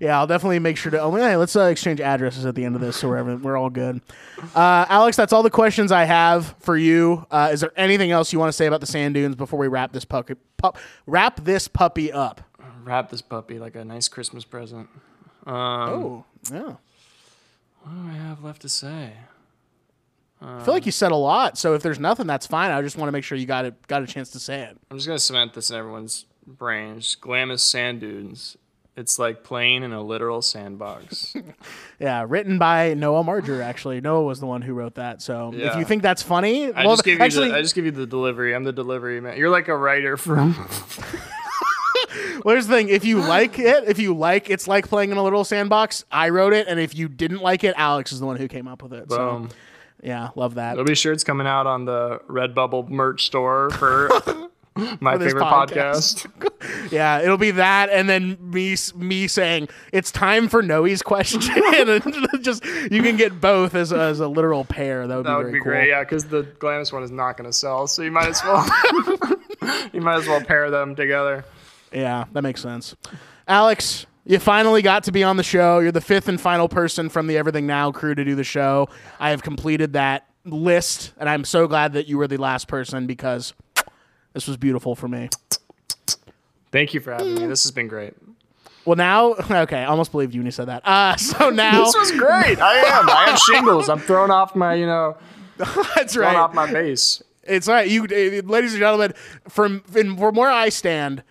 Yeah, 0.00 0.18
I'll 0.18 0.26
definitely 0.26 0.58
make 0.58 0.76
sure 0.76 0.90
to. 0.90 1.00
Oh, 1.00 1.16
yeah, 1.16 1.36
let's 1.36 1.54
uh, 1.54 1.62
exchange 1.64 2.00
addresses 2.00 2.44
at 2.46 2.54
the 2.54 2.64
end 2.64 2.74
of 2.74 2.80
this, 2.80 2.96
so 2.96 3.08
we're 3.08 3.36
we're 3.36 3.56
all 3.56 3.70
good. 3.70 4.00
Uh, 4.54 4.84
Alex, 4.88 5.16
that's 5.16 5.32
all 5.32 5.42
the 5.42 5.50
questions 5.50 5.92
I 5.92 6.04
have 6.04 6.54
for 6.60 6.76
you. 6.76 7.26
Uh, 7.30 7.50
is 7.52 7.60
there 7.60 7.72
anything 7.76 8.10
else 8.10 8.32
you 8.32 8.38
want 8.38 8.48
to 8.48 8.56
say 8.56 8.66
about 8.66 8.80
the 8.80 8.86
sand 8.86 9.14
dunes 9.14 9.36
before 9.36 9.58
we 9.58 9.68
wrap 9.68 9.92
this 9.92 10.04
puppy 10.04 10.34
pup, 10.56 10.78
wrap 11.06 11.44
this 11.44 11.68
puppy 11.68 12.12
up? 12.12 12.40
Wrap 12.82 13.10
this 13.10 13.22
puppy 13.22 13.58
like 13.58 13.76
a 13.76 13.84
nice 13.84 14.08
Christmas 14.08 14.44
present. 14.44 14.88
Um, 15.46 15.54
Oh, 15.54 16.24
yeah. 16.52 16.74
What 17.88 18.04
do 18.04 18.10
I 18.10 18.28
have 18.28 18.44
left 18.44 18.62
to 18.62 18.68
say? 18.68 19.12
I 20.40 20.62
feel 20.62 20.74
like 20.74 20.86
you 20.86 20.92
said 20.92 21.10
a 21.10 21.16
lot, 21.16 21.58
so 21.58 21.74
if 21.74 21.82
there's 21.82 21.98
nothing, 21.98 22.26
that's 22.26 22.46
fine. 22.46 22.70
I 22.70 22.80
just 22.82 22.96
want 22.96 23.08
to 23.08 23.12
make 23.12 23.24
sure 23.24 23.36
you 23.36 23.46
got 23.46 23.64
it, 23.64 23.74
got 23.88 24.02
a 24.02 24.06
chance 24.06 24.30
to 24.30 24.38
say 24.38 24.60
it. 24.60 24.76
I'm 24.90 24.98
just 24.98 25.06
gonna 25.06 25.18
cement 25.18 25.54
this 25.54 25.70
in 25.70 25.76
everyone's 25.76 26.26
brains. 26.46 27.04
Just 27.04 27.20
Glamis 27.20 27.62
sand 27.62 28.00
dunes. 28.00 28.56
It's 28.96 29.18
like 29.18 29.42
playing 29.42 29.84
in 29.84 29.92
a 29.92 30.02
literal 30.02 30.42
sandbox. 30.42 31.34
Yeah, 32.00 32.24
written 32.28 32.58
by 32.58 32.94
Noah 32.94 33.24
Marger. 33.24 33.60
Actually, 33.60 34.00
Noah 34.00 34.22
was 34.22 34.38
the 34.38 34.46
one 34.46 34.62
who 34.62 34.72
wrote 34.72 34.94
that. 34.94 35.20
So 35.20 35.50
if 35.52 35.74
you 35.74 35.84
think 35.84 36.00
that's 36.04 36.22
funny, 36.22 36.72
I 36.72 36.84
well, 36.86 36.94
just 36.94 37.04
give 37.04 37.18
you 37.18 37.24
actually, 37.24 37.48
the, 37.48 37.56
I 37.56 37.62
just 37.62 37.74
give 37.74 37.86
you 37.86 37.90
the 37.90 38.06
delivery. 38.06 38.54
I'm 38.54 38.62
the 38.62 38.72
delivery 38.72 39.20
man. 39.20 39.36
You're 39.36 39.50
like 39.50 39.66
a 39.66 39.76
writer 39.76 40.16
from. 40.16 40.68
well, 42.44 42.54
here's 42.54 42.66
the 42.66 42.74
thing: 42.74 42.88
if 42.88 43.04
you 43.04 43.20
like 43.20 43.58
it, 43.58 43.84
if 43.88 43.98
you 43.98 44.14
like, 44.14 44.50
it's 44.50 44.66
like 44.68 44.88
playing 44.88 45.10
in 45.10 45.16
a 45.16 45.22
little 45.22 45.44
sandbox. 45.44 46.04
I 46.10 46.28
wrote 46.30 46.52
it, 46.52 46.66
and 46.68 46.78
if 46.80 46.94
you 46.94 47.08
didn't 47.08 47.40
like 47.40 47.64
it, 47.64 47.74
Alex 47.76 48.12
is 48.12 48.20
the 48.20 48.26
one 48.26 48.36
who 48.36 48.48
came 48.48 48.68
up 48.68 48.82
with 48.82 48.92
it. 48.92 49.10
So 49.10 49.48
yeah, 50.02 50.28
love 50.36 50.54
that. 50.54 50.72
There'll 50.74 50.86
be 50.86 50.94
shirts 50.94 51.24
coming 51.24 51.46
out 51.46 51.66
on 51.66 51.84
the 51.84 52.20
Redbubble 52.28 52.88
merch 52.88 53.26
store 53.26 53.70
for 53.70 54.08
my 55.00 55.14
For 55.16 55.24
favorite 55.24 55.42
podcast. 55.44 56.26
podcast. 56.26 56.44
Yeah, 56.90 57.20
it'll 57.20 57.36
be 57.38 57.50
that, 57.52 57.88
and 57.90 58.08
then 58.08 58.36
me 58.40 58.74
me 58.96 59.28
saying 59.28 59.68
it's 59.92 60.10
time 60.10 60.48
for 60.48 60.60
Noah's 60.62 61.02
question, 61.02 61.40
and 61.74 62.02
just 62.42 62.64
you 62.64 63.02
can 63.02 63.16
get 63.16 63.40
both 63.40 63.74
as, 63.74 63.92
as 63.92 64.18
a 64.20 64.26
literal 64.26 64.64
pair. 64.64 65.06
That 65.06 65.16
would 65.16 65.26
That 65.26 65.38
be 65.38 65.44
would 65.44 65.52
be 65.52 65.58
cool. 65.60 65.64
great. 65.72 65.88
Yeah, 65.88 66.02
because 66.02 66.24
the 66.24 66.42
Glamis 66.58 66.92
one 66.92 67.02
is 67.04 67.10
not 67.10 67.36
going 67.36 67.48
to 67.48 67.52
sell, 67.52 67.86
so 67.86 68.02
you 68.02 68.10
might 68.10 68.28
as 68.28 68.42
well 68.42 68.64
you 69.92 70.00
might 70.00 70.16
as 70.16 70.26
well 70.26 70.40
pair 70.42 70.70
them 70.70 70.96
together. 70.96 71.44
Yeah, 71.92 72.24
that 72.32 72.42
makes 72.42 72.60
sense. 72.60 72.94
Alex, 73.46 74.06
you 74.24 74.38
finally 74.38 74.82
got 74.82 75.04
to 75.04 75.12
be 75.12 75.24
on 75.24 75.36
the 75.36 75.42
show. 75.42 75.78
You're 75.78 75.92
the 75.92 76.00
fifth 76.00 76.28
and 76.28 76.40
final 76.40 76.68
person 76.68 77.08
from 77.08 77.26
the 77.26 77.38
Everything 77.38 77.66
Now 77.66 77.90
crew 77.90 78.14
to 78.14 78.24
do 78.24 78.34
the 78.34 78.44
show. 78.44 78.88
I 79.18 79.30
have 79.30 79.42
completed 79.42 79.94
that 79.94 80.26
list, 80.44 81.12
and 81.18 81.28
I'm 81.28 81.44
so 81.44 81.66
glad 81.66 81.94
that 81.94 82.08
you 82.08 82.18
were 82.18 82.28
the 82.28 82.36
last 82.36 82.68
person 82.68 83.06
because 83.06 83.54
this 84.34 84.46
was 84.46 84.56
beautiful 84.56 84.94
for 84.94 85.08
me. 85.08 85.30
Thank 86.70 86.92
you 86.92 87.00
for 87.00 87.12
having 87.12 87.34
me. 87.34 87.46
This 87.46 87.64
has 87.64 87.72
been 87.72 87.88
great. 87.88 88.14
Well, 88.84 88.96
now, 88.96 89.34
okay, 89.50 89.78
I 89.78 89.86
almost 89.86 90.12
believed 90.12 90.34
you 90.34 90.40
when 90.40 90.46
you 90.46 90.52
said 90.52 90.68
that. 90.68 90.86
Uh, 90.86 91.16
so 91.16 91.50
now, 91.50 91.84
This 91.84 91.94
was 91.96 92.12
great. 92.12 92.60
I 92.60 92.74
am. 92.74 93.08
I 93.08 93.30
have 93.30 93.38
shingles. 93.38 93.88
I'm 93.88 94.00
throwing 94.00 94.30
off 94.30 94.54
my, 94.54 94.74
you 94.74 94.86
know, 94.86 95.16
that's 95.94 96.14
throwing 96.14 96.34
right. 96.34 96.36
off 96.36 96.54
my 96.54 96.70
base. 96.70 97.22
It's 97.44 97.68
all 97.68 97.74
right. 97.74 97.88
You, 97.88 98.04
uh, 98.04 98.46
ladies 98.46 98.74
and 98.74 98.80
gentlemen, 98.80 99.14
from 99.48 99.80
from 99.80 100.34
where 100.34 100.50
I 100.50 100.68
stand, 100.68 101.22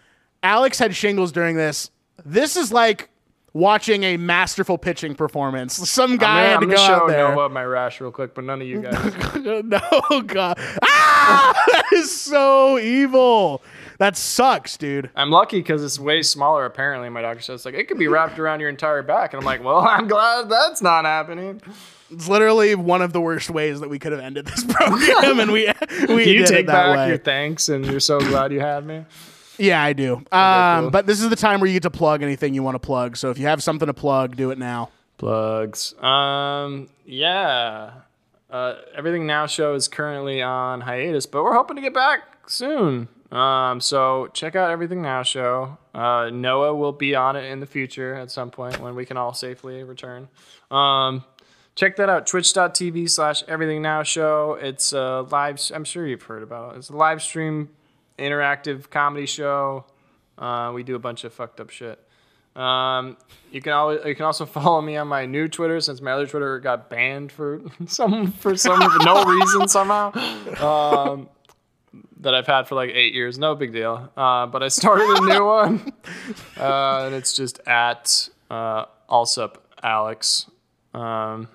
Alex 0.43 0.79
had 0.79 0.95
shingles 0.95 1.31
during 1.31 1.55
this. 1.55 1.91
This 2.25 2.57
is 2.57 2.71
like 2.71 3.09
watching 3.53 4.03
a 4.03 4.17
masterful 4.17 4.77
pitching 4.77 5.15
performance. 5.15 5.73
Some 5.89 6.17
guy 6.17 6.45
I'm 6.45 6.49
had 6.51 6.59
to 6.59 6.65
gonna 6.67 6.77
go 6.77 6.85
show 6.85 6.93
out 6.93 7.07
there. 7.07 7.35
Noah 7.35 7.49
my 7.49 7.65
rash 7.65 7.99
real 7.99 8.11
quick, 8.11 8.35
but 8.35 8.43
none 8.43 8.61
of 8.61 8.67
you 8.67 8.81
guys. 8.81 9.35
no, 9.35 10.21
God. 10.21 10.57
Ah! 10.81 11.63
that 11.71 11.83
is 11.93 12.19
so 12.19 12.77
evil. 12.77 13.61
That 13.99 14.15
sucks, 14.15 14.77
dude. 14.77 15.09
I'm 15.15 15.31
lucky 15.31 15.59
because 15.59 15.83
it's 15.83 15.99
way 15.99 16.21
smaller. 16.21 16.65
Apparently, 16.65 17.09
my 17.09 17.21
doctor 17.21 17.41
says 17.41 17.65
like 17.65 17.73
it 17.73 17.87
could 17.87 17.97
be 17.97 18.07
wrapped 18.07 18.37
around 18.37 18.59
your 18.59 18.69
entire 18.69 19.01
back, 19.01 19.33
and 19.33 19.41
I'm 19.41 19.45
like, 19.45 19.63
well, 19.63 19.79
I'm 19.79 20.07
glad 20.07 20.49
that's 20.49 20.81
not 20.81 21.05
happening. 21.05 21.61
It's 22.11 22.27
literally 22.29 22.75
one 22.75 23.01
of 23.01 23.11
the 23.11 23.19
worst 23.19 23.49
ways 23.49 23.81
that 23.81 23.89
we 23.89 23.99
could 23.99 24.11
have 24.13 24.21
ended 24.21 24.45
this 24.45 24.63
program, 24.63 25.39
and 25.39 25.51
we 25.51 25.71
we 26.07 26.29
you 26.29 26.45
take 26.45 26.67
back 26.67 26.95
way. 26.95 27.09
your 27.09 27.17
thanks 27.17 27.69
and 27.69 27.85
you're 27.85 27.99
so 27.99 28.19
glad 28.19 28.53
you 28.53 28.61
had 28.61 28.85
me? 28.85 29.03
Yeah, 29.57 29.81
I 29.81 29.93
do. 29.93 30.23
Um, 30.31 30.83
cool. 30.83 30.89
But 30.91 31.05
this 31.05 31.21
is 31.21 31.29
the 31.29 31.35
time 31.35 31.59
where 31.59 31.67
you 31.67 31.73
get 31.73 31.83
to 31.83 31.89
plug 31.91 32.23
anything 32.23 32.53
you 32.53 32.63
want 32.63 32.75
to 32.75 32.79
plug. 32.79 33.17
So 33.17 33.29
if 33.29 33.37
you 33.37 33.47
have 33.47 33.61
something 33.63 33.87
to 33.87 33.93
plug, 33.93 34.35
do 34.35 34.51
it 34.51 34.57
now. 34.57 34.89
Plugs. 35.17 35.93
Um, 36.01 36.89
yeah. 37.05 37.91
Uh, 38.49 38.75
Everything 38.95 39.25
Now 39.27 39.45
show 39.45 39.73
is 39.73 39.87
currently 39.87 40.41
on 40.41 40.81
hiatus, 40.81 41.25
but 41.25 41.43
we're 41.43 41.55
hoping 41.55 41.75
to 41.75 41.81
get 41.81 41.93
back 41.93 42.49
soon. 42.49 43.09
Um, 43.31 43.81
so 43.81 44.27
check 44.33 44.55
out 44.55 44.71
Everything 44.71 45.01
Now 45.01 45.23
show. 45.23 45.77
Uh, 45.93 46.29
Noah 46.31 46.75
will 46.75 46.93
be 46.93 47.15
on 47.15 47.35
it 47.35 47.45
in 47.51 47.59
the 47.59 47.65
future 47.65 48.15
at 48.15 48.31
some 48.31 48.51
point 48.51 48.79
when 48.79 48.95
we 48.95 49.05
can 49.05 49.17
all 49.17 49.33
safely 49.33 49.83
return. 49.83 50.29
Um, 50.71 51.25
check 51.75 51.95
that 51.97 52.09
out 52.09 52.25
twitch.tv 52.25 53.09
slash 53.09 53.43
everything 53.47 53.81
now 53.83 54.01
show 54.01 54.57
it's 54.59 54.93
a 54.93 55.21
live 55.29 55.61
i'm 55.75 55.83
sure 55.85 56.07
you've 56.07 56.23
heard 56.23 56.41
about 56.41 56.73
it 56.73 56.79
it's 56.79 56.89
a 56.89 56.95
live 56.95 57.21
stream 57.21 57.69
interactive 58.17 58.89
comedy 58.89 59.25
show 59.25 59.85
uh, 60.37 60.71
we 60.73 60.83
do 60.83 60.95
a 60.95 60.99
bunch 60.99 61.23
of 61.23 61.33
fucked 61.33 61.59
up 61.59 61.69
shit 61.69 62.03
um, 62.57 63.17
you 63.51 63.61
can 63.61 63.73
always 63.73 63.99
you 64.03 64.15
can 64.15 64.25
also 64.25 64.45
follow 64.57 64.81
me 64.81 64.97
on 64.97 65.07
my 65.07 65.25
new 65.25 65.47
Twitter 65.47 65.79
since 65.79 66.01
my 66.01 66.11
other 66.11 66.25
Twitter 66.25 66.59
got 66.59 66.89
banned 66.89 67.31
for 67.31 67.61
some 67.85 68.31
for 68.31 68.57
some 68.57 68.81
for 68.81 69.05
no 69.05 69.23
reason 69.23 69.67
somehow. 69.67 70.11
Um, 70.59 71.29
that 72.19 72.33
I've 72.33 72.47
had 72.47 72.67
for 72.67 72.75
like 72.75 72.89
eight 72.93 73.13
years. 73.13 73.37
No 73.37 73.55
big 73.55 73.73
deal. 73.73 74.11
Uh, 74.17 74.47
but 74.47 74.63
I 74.63 74.67
started 74.69 75.07
a 75.17 75.21
new 75.21 75.45
one, 75.45 75.93
uh, 76.59 77.03
and 77.05 77.15
it's 77.15 77.33
just 77.33 77.59
at 77.67 78.29
uh, 78.49 78.85
Allsup 79.09 79.57
Alex. 79.83 80.49
Um, 80.93 81.47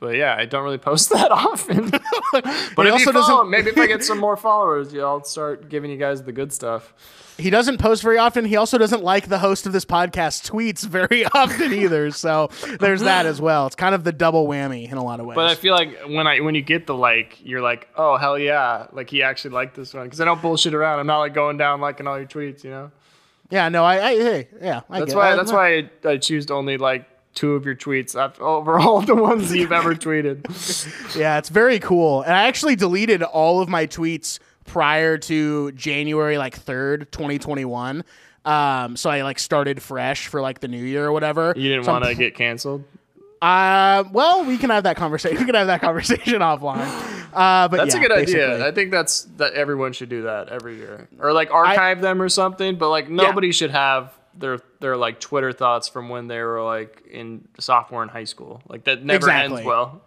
but 0.00 0.16
yeah, 0.16 0.34
I 0.36 0.46
don't 0.46 0.64
really 0.64 0.78
post 0.78 1.10
that 1.10 1.30
often. 1.30 1.90
but 2.32 2.44
if 2.44 2.92
also 2.92 2.96
you 2.98 3.04
follow, 3.12 3.12
doesn't- 3.44 3.50
maybe 3.50 3.70
if 3.70 3.78
I 3.78 3.86
get 3.86 4.02
some 4.02 4.18
more 4.18 4.36
followers, 4.48 4.92
yeah, 4.92 5.02
I'll 5.02 5.22
start 5.24 5.68
giving 5.68 5.90
you 5.90 5.96
guys 5.98 6.22
the 6.22 6.32
good 6.32 6.52
stuff. 6.52 6.92
He 7.38 7.48
doesn't 7.48 7.78
post 7.78 8.02
very 8.02 8.18
often. 8.18 8.44
He 8.44 8.56
also 8.56 8.76
doesn't 8.76 9.02
like 9.02 9.28
the 9.30 9.38
host 9.38 9.64
of 9.66 9.72
this 9.72 9.86
podcast 9.86 10.46
tweets 10.50 10.84
very 10.86 11.24
often 11.24 11.72
either. 11.72 12.10
So 12.10 12.50
there's 12.80 13.00
that 13.00 13.24
as 13.24 13.40
well. 13.40 13.66
It's 13.66 13.76
kind 13.76 13.94
of 13.94 14.04
the 14.04 14.12
double 14.12 14.46
whammy 14.46 14.90
in 14.90 14.98
a 14.98 15.02
lot 15.02 15.20
of 15.20 15.26
ways. 15.26 15.36
But 15.36 15.46
I 15.46 15.54
feel 15.54 15.72
like 15.74 15.98
when 16.06 16.26
I 16.26 16.40
when 16.40 16.54
you 16.54 16.60
get 16.60 16.86
the 16.86 16.94
like, 16.94 17.38
you're 17.42 17.62
like, 17.62 17.88
oh 17.96 18.18
hell 18.18 18.38
yeah, 18.38 18.88
like 18.92 19.08
he 19.08 19.22
actually 19.22 19.52
liked 19.52 19.74
this 19.74 19.94
one 19.94 20.04
because 20.04 20.20
I 20.20 20.26
don't 20.26 20.42
bullshit 20.42 20.74
around. 20.74 20.98
I'm 21.00 21.06
not 21.06 21.20
like 21.20 21.32
going 21.32 21.56
down 21.56 21.80
liking 21.80 22.06
all 22.06 22.18
your 22.18 22.28
tweets, 22.28 22.62
you 22.62 22.68
know. 22.70 22.90
yeah, 23.48 23.70
no, 23.70 23.84
I, 23.84 24.08
I 24.08 24.14
hey, 24.16 24.48
yeah, 24.60 24.82
I 24.90 24.98
That's 24.98 25.12
get 25.12 25.16
why 25.18 25.32
it. 25.32 25.36
that's 25.36 25.52
why 25.52 25.76
I, 26.04 26.08
I 26.10 26.16
choose 26.18 26.44
to 26.46 26.54
only 26.54 26.76
like 26.76 27.06
two 27.34 27.54
of 27.54 27.64
your 27.64 27.74
tweets 27.74 28.16
over 28.40 28.78
all 28.80 29.00
the 29.02 29.14
ones 29.14 29.54
you've 29.54 29.72
ever 29.72 29.94
tweeted. 29.94 31.16
Yeah, 31.16 31.38
it's 31.38 31.48
very 31.48 31.78
cool. 31.78 32.22
And 32.22 32.32
I 32.34 32.44
actually 32.48 32.76
deleted 32.76 33.22
all 33.22 33.60
of 33.60 33.68
my 33.68 33.86
tweets 33.86 34.38
prior 34.66 35.18
to 35.18 35.72
January 35.72 36.38
like 36.38 36.58
3rd, 36.58 37.10
2021. 37.10 38.04
Um, 38.44 38.96
so 38.96 39.10
I 39.10 39.22
like 39.22 39.38
started 39.38 39.82
fresh 39.82 40.26
for 40.28 40.40
like 40.40 40.60
the 40.60 40.68
new 40.68 40.82
year 40.82 41.06
or 41.06 41.12
whatever. 41.12 41.52
You 41.56 41.68
didn't 41.68 41.84
So 41.84 41.92
want 41.92 42.04
to 42.04 42.14
get 42.16 42.34
canceled. 42.34 42.84
Uh, 43.42 44.04
well, 44.12 44.44
we 44.44 44.58
can 44.58 44.68
have 44.70 44.84
that 44.84 44.96
conversation. 44.96 45.38
We 45.40 45.46
can 45.46 45.54
have 45.54 45.68
that 45.68 45.80
conversation 45.80 46.40
offline. 46.40 46.86
Uh, 47.32 47.68
but 47.68 47.78
That's 47.78 47.94
yeah, 47.94 48.00
a 48.00 48.02
good 48.02 48.12
idea. 48.12 48.66
I 48.66 48.70
think 48.72 48.90
that's 48.90 49.22
that 49.36 49.54
everyone 49.54 49.92
should 49.92 50.08
do 50.08 50.22
that 50.22 50.48
every 50.48 50.76
year, 50.76 51.08
or 51.18 51.32
like 51.32 51.50
archive 51.50 52.00
them 52.00 52.20
or 52.20 52.28
something. 52.28 52.76
But 52.76 52.90
like 52.90 53.08
nobody 53.08 53.52
should 53.52 53.70
have 53.70 54.12
their 54.40 54.58
their 54.80 54.96
like 54.96 55.20
Twitter 55.20 55.52
thoughts 55.52 55.88
from 55.88 56.08
when 56.08 56.26
they 56.26 56.40
were 56.42 56.62
like 56.62 57.02
in 57.10 57.46
sophomore 57.58 58.02
in 58.02 58.08
high 58.08 58.24
school. 58.24 58.60
Like 58.68 58.84
that 58.84 59.04
never 59.04 59.16
Exactly. 59.18 59.58
ends 59.58 59.66
well. 59.66 60.02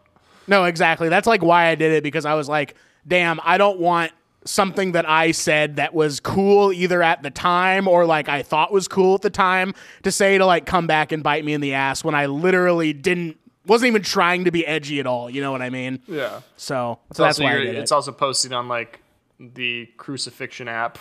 No, 0.48 0.66
exactly. 0.66 1.08
That's 1.10 1.28
like 1.28 1.42
why 1.42 1.68
I 1.68 1.76
did 1.76 1.92
it 1.94 2.04
because 2.04 2.26
I 2.26 2.34
was 2.34 2.50
like, 2.50 2.76
damn, 3.08 3.40
I 3.44 3.58
don't 3.58 3.80
want 3.80 4.12
something 4.46 4.92
that 4.92 5.08
I 5.10 5.32
said 5.32 5.78
that 5.78 5.94
was 5.94 6.20
cool 6.20 6.74
either 6.74 7.02
at 7.02 7.24
the 7.24 7.32
time 7.32 7.88
or 7.88 8.06
like 8.06 8.28
I 8.28 8.44
thought 8.44 8.74
was 8.74 8.90
cool 8.90 9.16
at 9.16 9.22
the 9.22 9.30
time 9.30 9.74
to 10.04 10.12
say 10.12 10.38
to 10.38 10.46
like 10.46 10.66
come 10.66 10.86
back 10.86 11.14
and 11.14 11.24
bite 11.24 11.46
me 11.46 11.54
in 11.54 11.62
the 11.62 11.74
ass 11.76 12.04
when 12.04 12.14
I 12.14 12.26
literally 12.26 12.92
didn't 12.92 13.38
wasn't 13.66 13.88
even 13.88 14.02
trying 14.02 14.44
to 14.44 14.52
be 14.52 14.68
edgy 14.68 15.00
at 15.00 15.08
all. 15.08 15.30
You 15.30 15.40
know 15.42 15.54
what 15.54 15.62
I 15.62 15.70
mean? 15.70 16.02
Yeah. 16.08 16.42
So, 16.58 17.00
It's 17.10 17.18
so 17.18 17.24
that's 17.24 17.40
why 17.40 17.54
it's 17.54 17.92
it. 17.92 17.96
also 17.96 18.12
posted 18.12 18.52
on 18.52 18.68
like 18.68 19.00
the 19.40 19.86
crucifixion 19.96 20.68
app. 20.68 20.98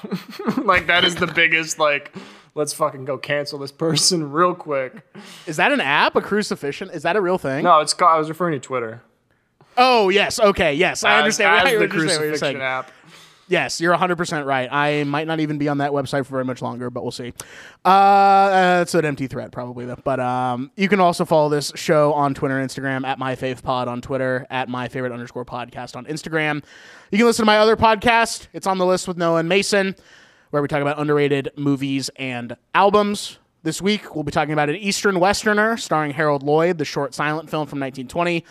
like 0.58 0.86
that 0.86 1.04
is 1.04 1.16
the 1.16 1.26
biggest 1.26 1.80
like 1.80 2.14
let's 2.54 2.72
fucking 2.72 3.04
go 3.04 3.18
cancel 3.18 3.58
this 3.58 3.72
person 3.72 4.30
real 4.32 4.54
quick. 4.54 5.02
Is 5.46 5.56
that 5.56 5.72
an 5.72 5.80
app? 5.80 6.16
A 6.16 6.20
crucifixion? 6.20 6.90
Is 6.90 7.02
that 7.02 7.16
a 7.16 7.20
real 7.20 7.38
thing? 7.38 7.64
No, 7.64 7.80
it's 7.80 7.94
called, 7.94 8.14
I 8.14 8.18
was 8.18 8.28
referring 8.28 8.52
to 8.52 8.60
Twitter. 8.60 9.02
Oh 9.76 10.10
yes. 10.10 10.38
Okay. 10.38 10.74
Yes, 10.74 11.02
I 11.02 11.18
understand. 11.18 11.54
as 11.54 11.60
I 11.66 11.76
the 11.76 11.84
understand 11.84 12.06
what 12.06 12.24
you're 12.24 12.30
crucifixion 12.30 12.60
app. 12.60 12.90
Yes, 13.48 13.82
you're 13.82 13.94
100% 13.94 14.46
right. 14.46 14.66
I 14.72 15.04
might 15.04 15.26
not 15.26 15.40
even 15.40 15.58
be 15.58 15.68
on 15.68 15.78
that 15.78 15.90
website 15.90 16.24
for 16.24 16.30
very 16.30 16.44
much 16.44 16.62
longer, 16.62 16.88
but 16.88 17.02
we'll 17.02 17.10
see. 17.10 17.34
Uh, 17.84 17.88
uh, 17.88 18.78
it's 18.80 18.94
an 18.94 19.04
empty 19.04 19.26
threat, 19.26 19.52
probably, 19.52 19.84
though. 19.84 19.98
But 20.02 20.20
um, 20.20 20.70
you 20.74 20.88
can 20.88 21.00
also 21.00 21.26
follow 21.26 21.50
this 21.50 21.70
show 21.74 22.14
on 22.14 22.32
Twitter 22.32 22.58
and 22.58 22.70
Instagram 22.70 23.04
at 23.04 23.18
MyFavePod 23.18 23.88
on 23.88 24.00
Twitter, 24.00 24.46
at 24.48 24.70
My 24.70 24.88
Favorite 24.88 25.12
underscore 25.12 25.44
podcast 25.44 25.96
on 25.96 26.06
Instagram. 26.06 26.64
You 27.10 27.18
can 27.18 27.26
listen 27.26 27.42
to 27.42 27.46
my 27.46 27.58
other 27.58 27.76
podcast. 27.76 28.46
It's 28.54 28.66
on 28.66 28.78
the 28.78 28.86
list 28.86 29.06
with 29.06 29.18
Noah 29.18 29.40
and 29.40 29.48
Mason, 29.50 29.96
where 30.52 30.60
we 30.60 30.68
talk 30.68 30.82
about 30.82 30.98
underrated 30.98 31.48
movies 31.56 32.10
and 32.16 32.58
albums. 32.74 33.38
This 33.62 33.80
week, 33.80 34.14
we'll 34.14 34.22
be 34.22 34.30
talking 34.30 34.52
about 34.52 34.68
an 34.68 34.76
Eastern 34.76 35.18
Westerner 35.18 35.78
starring 35.78 36.10
Harold 36.10 36.42
Lloyd, 36.42 36.76
the 36.76 36.84
short 36.84 37.14
silent 37.14 37.48
film 37.48 37.66
from 37.66 37.80
1920, 37.80 38.44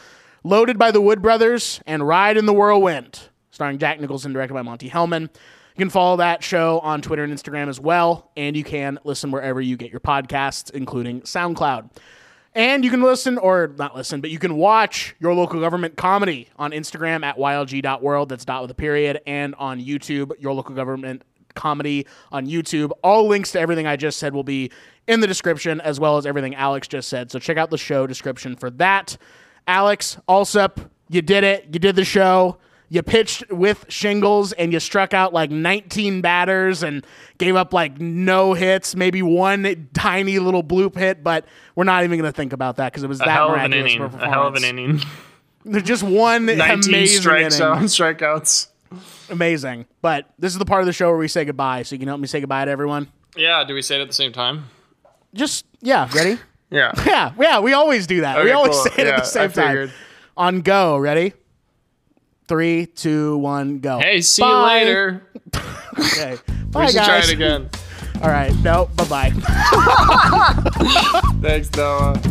Loaded 0.43 0.79
by 0.79 0.89
the 0.89 0.99
Wood 0.99 1.21
Brothers, 1.21 1.79
and 1.85 2.07
Ride 2.07 2.37
in 2.37 2.47
the 2.47 2.53
Whirlwind 2.53 3.29
starring 3.51 3.77
Jack 3.77 3.99
Nicholson, 3.99 4.33
directed 4.33 4.55
by 4.55 4.63
Monte 4.63 4.89
Hellman. 4.89 5.21
You 5.21 5.77
can 5.77 5.91
follow 5.91 6.17
that 6.17 6.43
show 6.43 6.79
on 6.79 7.03
Twitter 7.03 7.23
and 7.23 7.31
Instagram 7.31 7.67
as 7.67 7.79
well, 7.79 8.31
and 8.35 8.55
you 8.55 8.63
can 8.63 8.97
listen 9.03 9.29
wherever 9.29 9.61
you 9.61 9.77
get 9.77 9.91
your 9.91 9.99
podcasts, 9.99 10.71
including 10.71 11.21
SoundCloud. 11.21 11.91
And 12.55 12.83
you 12.83 12.89
can 12.89 13.03
listen, 13.03 13.37
or 13.37 13.75
not 13.77 13.95
listen, 13.95 14.21
but 14.21 14.31
you 14.31 14.39
can 14.39 14.55
watch 14.55 15.15
your 15.19 15.35
local 15.35 15.59
government 15.59 15.97
comedy 15.97 16.49
on 16.57 16.71
Instagram 16.71 17.23
at 17.23 17.37
ylg.world, 17.37 18.29
that's 18.29 18.43
dot 18.43 18.63
with 18.63 18.71
a 18.71 18.75
period, 18.75 19.21
and 19.27 19.53
on 19.55 19.79
YouTube, 19.79 20.31
your 20.39 20.53
local 20.53 20.73
government 20.73 21.21
comedy 21.55 22.05
on 22.31 22.47
YouTube. 22.47 22.91
All 23.03 23.27
links 23.27 23.51
to 23.53 23.59
everything 23.59 23.87
I 23.87 23.95
just 23.95 24.17
said 24.19 24.33
will 24.33 24.43
be 24.43 24.71
in 25.07 25.19
the 25.19 25.27
description, 25.27 25.81
as 25.81 25.99
well 25.99 26.17
as 26.17 26.25
everything 26.25 26.55
Alex 26.55 26.87
just 26.87 27.09
said. 27.09 27.31
So 27.31 27.39
check 27.39 27.57
out 27.57 27.69
the 27.69 27.77
show 27.77 28.07
description 28.07 28.55
for 28.55 28.69
that. 28.71 29.17
Alex 29.67 30.17
Alsup, 30.27 30.89
you 31.09 31.21
did 31.21 31.43
it. 31.43 31.65
You 31.71 31.79
did 31.79 31.95
the 31.95 32.05
show. 32.05 32.57
You 32.89 33.01
pitched 33.01 33.49
with 33.49 33.85
shingles 33.87 34.51
and 34.51 34.73
you 34.73 34.79
struck 34.81 35.13
out 35.13 35.31
like 35.33 35.49
19 35.49 36.19
batters 36.19 36.83
and 36.83 37.05
gave 37.37 37.55
up 37.55 37.71
like 37.73 38.01
no 38.01 38.53
hits, 38.53 38.95
maybe 38.97 39.21
one 39.21 39.87
tiny 39.93 40.39
little 40.39 40.61
bloop 40.61 40.97
hit, 40.97 41.23
but 41.23 41.45
we're 41.75 41.85
not 41.85 42.03
even 42.03 42.19
going 42.19 42.29
to 42.29 42.35
think 42.35 42.51
about 42.51 42.75
that 42.77 42.91
because 42.91 43.03
it 43.03 43.07
was 43.07 43.21
A 43.21 43.23
that 43.23 43.29
hell 43.31 43.55
of 43.55 43.61
an 43.61 43.71
miraculous 43.71 43.93
inning. 43.93 44.19
a 44.21 44.29
hell 44.29 44.45
of 44.47 44.55
an 44.55 44.63
inning. 44.65 45.01
There's 45.63 45.83
just 45.83 46.03
one 46.03 46.45
19 46.57 46.89
amazing 46.93 47.21
strikes 47.21 47.59
inning. 47.61 47.67
out, 47.77 47.83
strikeouts. 47.83 48.67
Amazing. 49.29 49.85
But 50.01 50.27
this 50.39 50.51
is 50.53 50.59
the 50.59 50.65
part 50.65 50.81
of 50.81 50.85
the 50.87 50.93
show 50.93 51.09
where 51.09 51.17
we 51.17 51.27
say 51.27 51.45
goodbye, 51.45 51.83
so 51.83 51.95
you 51.95 51.99
can 51.99 52.07
help 52.07 52.19
me 52.19 52.27
say 52.27 52.39
goodbye 52.39 52.65
to 52.65 52.71
everyone. 52.71 53.07
Yeah, 53.35 53.63
do 53.63 53.73
we 53.73 53.81
say 53.81 53.97
it 53.97 54.01
at 54.01 54.07
the 54.07 54.13
same 54.13 54.31
time? 54.33 54.65
Just, 55.33 55.65
yeah, 55.81 56.09
ready? 56.13 56.37
Yeah. 56.71 56.93
Yeah, 57.05 57.33
yeah, 57.37 57.59
we 57.59 57.73
always 57.73 58.07
do 58.07 58.21
that. 58.21 58.41
we 58.45 58.51
always 58.51 58.71
cool. 58.75 58.83
say 58.85 59.01
it 59.03 59.07
at 59.07 59.17
the 59.17 59.23
same 59.25 59.51
time. 59.51 59.91
On 60.37 60.61
go, 60.61 60.97
ready? 60.97 61.33
Three, 62.47 62.85
two, 62.85 63.35
one, 63.37 63.79
go. 63.79 63.99
Hey, 63.99 64.21
see 64.21 64.41
Bye. 64.41 64.79
you 64.79 64.85
later. 64.85 65.27
Okay. 65.99 66.37
Bye, 66.67 66.81
We 66.85 66.87
should 66.87 66.95
guys. 66.95 67.05
try 67.05 67.17
it 67.19 67.29
again. 67.31 67.69
All 68.21 68.29
right. 68.29 68.53
No, 68.63 68.89
bye 68.95 69.03
bye. 69.09 69.29
Thanks, 71.41 71.69
Noah. 71.75 72.21